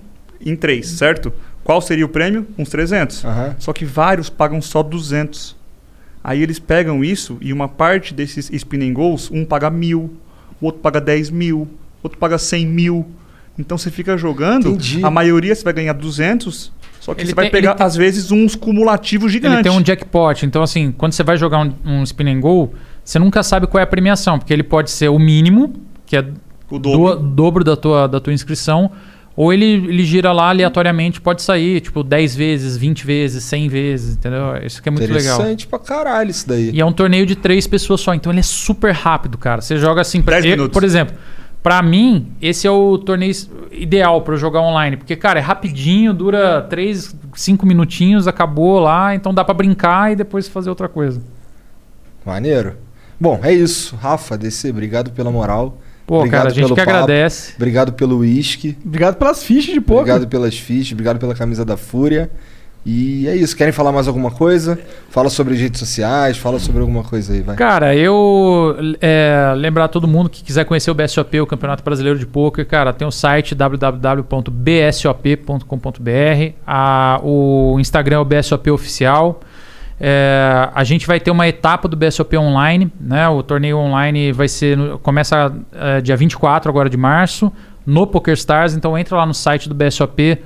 [0.44, 1.33] em três, certo?
[1.65, 2.47] Qual seria o prêmio?
[2.57, 3.25] Uns 300.
[3.58, 5.57] Só que vários pagam só 200.
[6.23, 10.10] Aí eles pegam isso e uma parte desses spinning goals, um paga mil,
[10.60, 11.68] o outro paga 10 mil,
[12.02, 13.07] outro paga 100 mil.
[13.58, 15.05] Então você fica jogando, Entendi.
[15.05, 17.86] a maioria você vai ganhar 200, só que Ele você vai tem- pegar, ele tem-
[17.86, 19.58] às vezes, uns cumulativos gigantes.
[19.58, 20.44] Ele tem um jackpot.
[20.47, 22.73] Então, assim, quando você vai jogar um, um spin and go,
[23.05, 25.75] você nunca sabe qual é a premiação, porque ele pode ser o mínimo,
[26.07, 26.25] que é
[26.70, 27.17] O dobro.
[27.17, 28.91] do- dobro da, tua, da tua inscrição,
[29.41, 34.17] ou ele, ele gira lá aleatoriamente, pode sair, tipo, 10 vezes, 20 vezes, 100 vezes,
[34.17, 34.57] entendeu?
[34.65, 35.36] Isso que é muito legal.
[35.36, 36.70] Interessante pra caralho isso daí.
[36.75, 39.60] E é um torneio de três pessoas só, então ele é super rápido, cara.
[39.60, 40.73] Você joga assim, pra, 10 eu- minutos.
[40.73, 41.15] por exemplo,
[41.62, 43.33] pra mim, esse é o torneio
[43.70, 49.15] ideal pra eu jogar online, porque cara, é rapidinho, dura 3, 5 minutinhos, acabou lá,
[49.15, 51.23] então dá pra brincar e depois fazer outra coisa.
[52.26, 52.75] Maneiro.
[53.20, 53.94] Bom, é isso.
[53.94, 55.78] Rafa, DC, obrigado pela moral.
[56.09, 57.53] Pô, obrigado cara, a gente pelo que agradece.
[57.55, 58.77] Obrigado pelo uísque.
[58.85, 60.01] Obrigado pelas fichas de poker.
[60.01, 62.31] Obrigado pelas fichas, obrigado pela camisa da Fúria.
[62.87, 63.55] E é isso.
[63.55, 64.78] Querem falar mais alguma coisa?
[65.11, 67.57] Fala sobre as redes sociais, fala sobre alguma coisa aí, vai.
[67.57, 72.25] Cara, eu é, lembrar todo mundo que quiser conhecer o BSOP, o Campeonato Brasileiro de
[72.25, 79.41] Poker, cara, tem o site www.bsop.com.br, a- o Instagram é o BSOP Oficial.
[80.01, 83.28] É, a gente vai ter uma etapa do BSOP online, né?
[83.28, 87.52] O torneio online vai ser começa é, dia 24 agora de março
[87.85, 90.39] no PokerStars, então entra lá no site do BSOP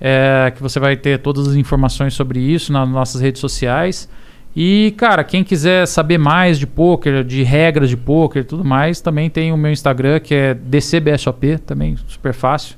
[0.00, 4.08] é, que você vai ter todas as informações sobre isso nas nossas redes sociais.
[4.54, 9.00] E, cara, quem quiser saber mais de poker, de regras de poker e tudo mais,
[9.00, 12.76] também tem o meu Instagram, que é DCBSOP, também super fácil.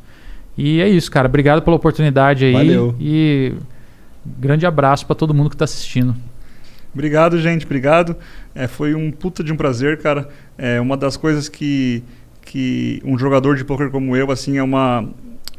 [0.59, 1.27] E é isso, cara.
[1.27, 2.53] Obrigado pela oportunidade aí.
[2.53, 2.95] Valeu.
[3.01, 3.55] E
[4.25, 6.15] grande abraço pra todo mundo que tá assistindo.
[6.93, 7.65] Obrigado, gente.
[7.65, 8.17] Obrigado.
[8.55, 10.29] É, foi um puta de um prazer, cara.
[10.59, 12.03] É uma das coisas que,
[12.43, 15.09] que um jogador de poker como eu, assim, é uma.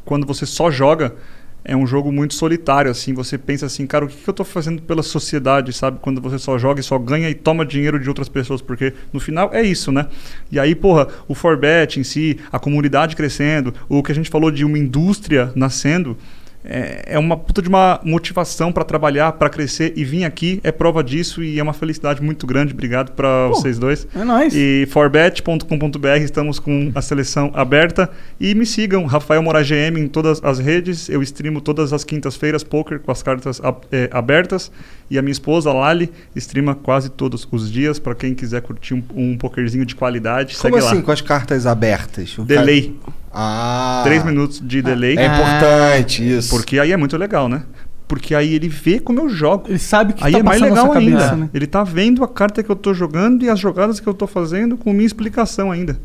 [0.03, 1.15] Quando você só joga,
[1.63, 3.13] é um jogo muito solitário, assim.
[3.13, 5.99] Você pensa assim, cara, o que, que eu tô fazendo pela sociedade, sabe?
[6.01, 9.19] Quando você só joga e só ganha e toma dinheiro de outras pessoas, porque no
[9.19, 10.07] final é isso, né?
[10.51, 14.51] E aí, porra, o Forbet em si, a comunidade crescendo, o que a gente falou
[14.51, 16.17] de uma indústria nascendo
[16.63, 20.71] é, é uma puta de uma motivação para trabalhar, para crescer e vir aqui é
[20.71, 22.73] prova disso e é uma felicidade muito grande.
[22.73, 24.07] Obrigado para vocês dois.
[24.15, 24.53] é nóis.
[24.55, 28.09] E forbet.com.br estamos com a seleção aberta
[28.39, 31.09] e me sigam Rafael Moraes GM em todas as redes.
[31.09, 34.71] Eu streamo todas as quintas-feiras poker com as cartas ab- eh, abertas
[35.09, 39.03] e a minha esposa Lali streama quase todos os dias para quem quiser curtir um,
[39.15, 40.55] um pokerzinho de qualidade.
[40.57, 41.01] Como segue assim, lá.
[41.03, 42.37] com as cartas abertas?
[42.37, 42.95] O Delay.
[43.33, 44.01] Ah.
[44.03, 45.17] Três minutos de delay.
[45.17, 46.49] É importante isso.
[46.51, 47.63] Porque aí é muito legal, né?
[48.07, 49.65] Porque aí ele vê como eu jogo.
[49.69, 51.17] Ele sabe que Aí tá é mais legal ainda.
[51.17, 51.49] cabeça, né?
[51.53, 54.27] Ele tá vendo a carta que eu tô jogando e as jogadas que eu tô
[54.27, 55.97] fazendo com minha explicação ainda.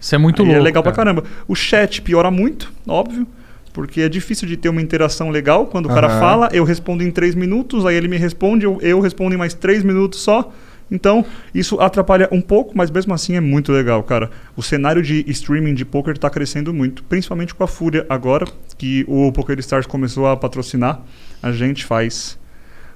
[0.00, 0.60] Isso é muito Aí louco.
[0.60, 1.12] É legal pra cara.
[1.14, 1.28] caramba.
[1.46, 3.26] O chat piora muito, óbvio.
[3.74, 5.66] Porque é difícil de ter uma interação legal.
[5.66, 6.18] Quando o cara Aham.
[6.20, 9.52] fala, eu respondo em três minutos, aí ele me responde, eu, eu respondo em mais
[9.54, 10.50] três minutos só.
[10.90, 14.30] Então, isso atrapalha um pouco, mas mesmo assim é muito legal, cara.
[14.56, 18.46] O cenário de streaming de poker tá crescendo muito, principalmente com a Fúria agora,
[18.76, 21.00] que o PokerStars começou a patrocinar.
[21.42, 22.38] A gente faz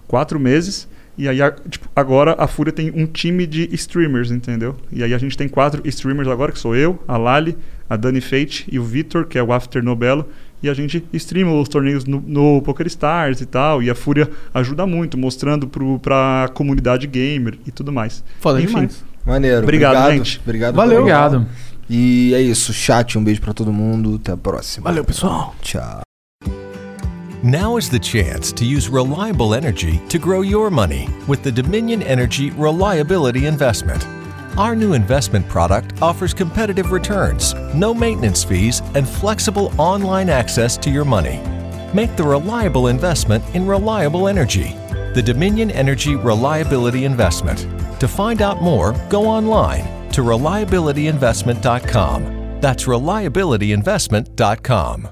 [0.08, 0.88] quatro meses.
[1.16, 4.76] E aí, a- tipo, agora a Fúria tem um time de streamers, entendeu?
[4.90, 7.56] E aí a gente tem quatro streamers agora, que sou eu, a Lali,
[7.88, 10.28] a Dani Fate e o Vitor, que é o After Nobelo.
[10.64, 13.82] E a gente streama os torneios no, no PokerStars e tal.
[13.82, 18.24] E a Fúria ajuda muito, mostrando pro, pra comunidade gamer e tudo mais.
[18.40, 19.04] Foda Enfim, demais.
[19.26, 19.62] Maneiro.
[19.62, 20.40] Obrigado, gente.
[20.42, 20.74] Obrigado.
[20.74, 21.00] Valeu.
[21.00, 21.46] Obrigado.
[21.88, 22.72] E é isso.
[22.72, 24.14] Chat, um beijo pra todo mundo.
[24.14, 24.84] Até a próxima.
[24.84, 25.54] Valeu, pessoal.
[25.60, 26.00] Tchau.
[27.42, 32.00] Now is the chance to use reliable energy to grow your money with the Dominion
[32.00, 34.02] Energy Reliability Investment.
[34.56, 40.90] Our new investment product offers competitive returns, no maintenance fees, and flexible online access to
[40.90, 41.42] your money.
[41.92, 44.76] Make the reliable investment in reliable energy.
[45.14, 47.66] The Dominion Energy Reliability Investment.
[48.00, 52.60] To find out more, go online to reliabilityinvestment.com.
[52.60, 55.08] That's reliabilityinvestment.com.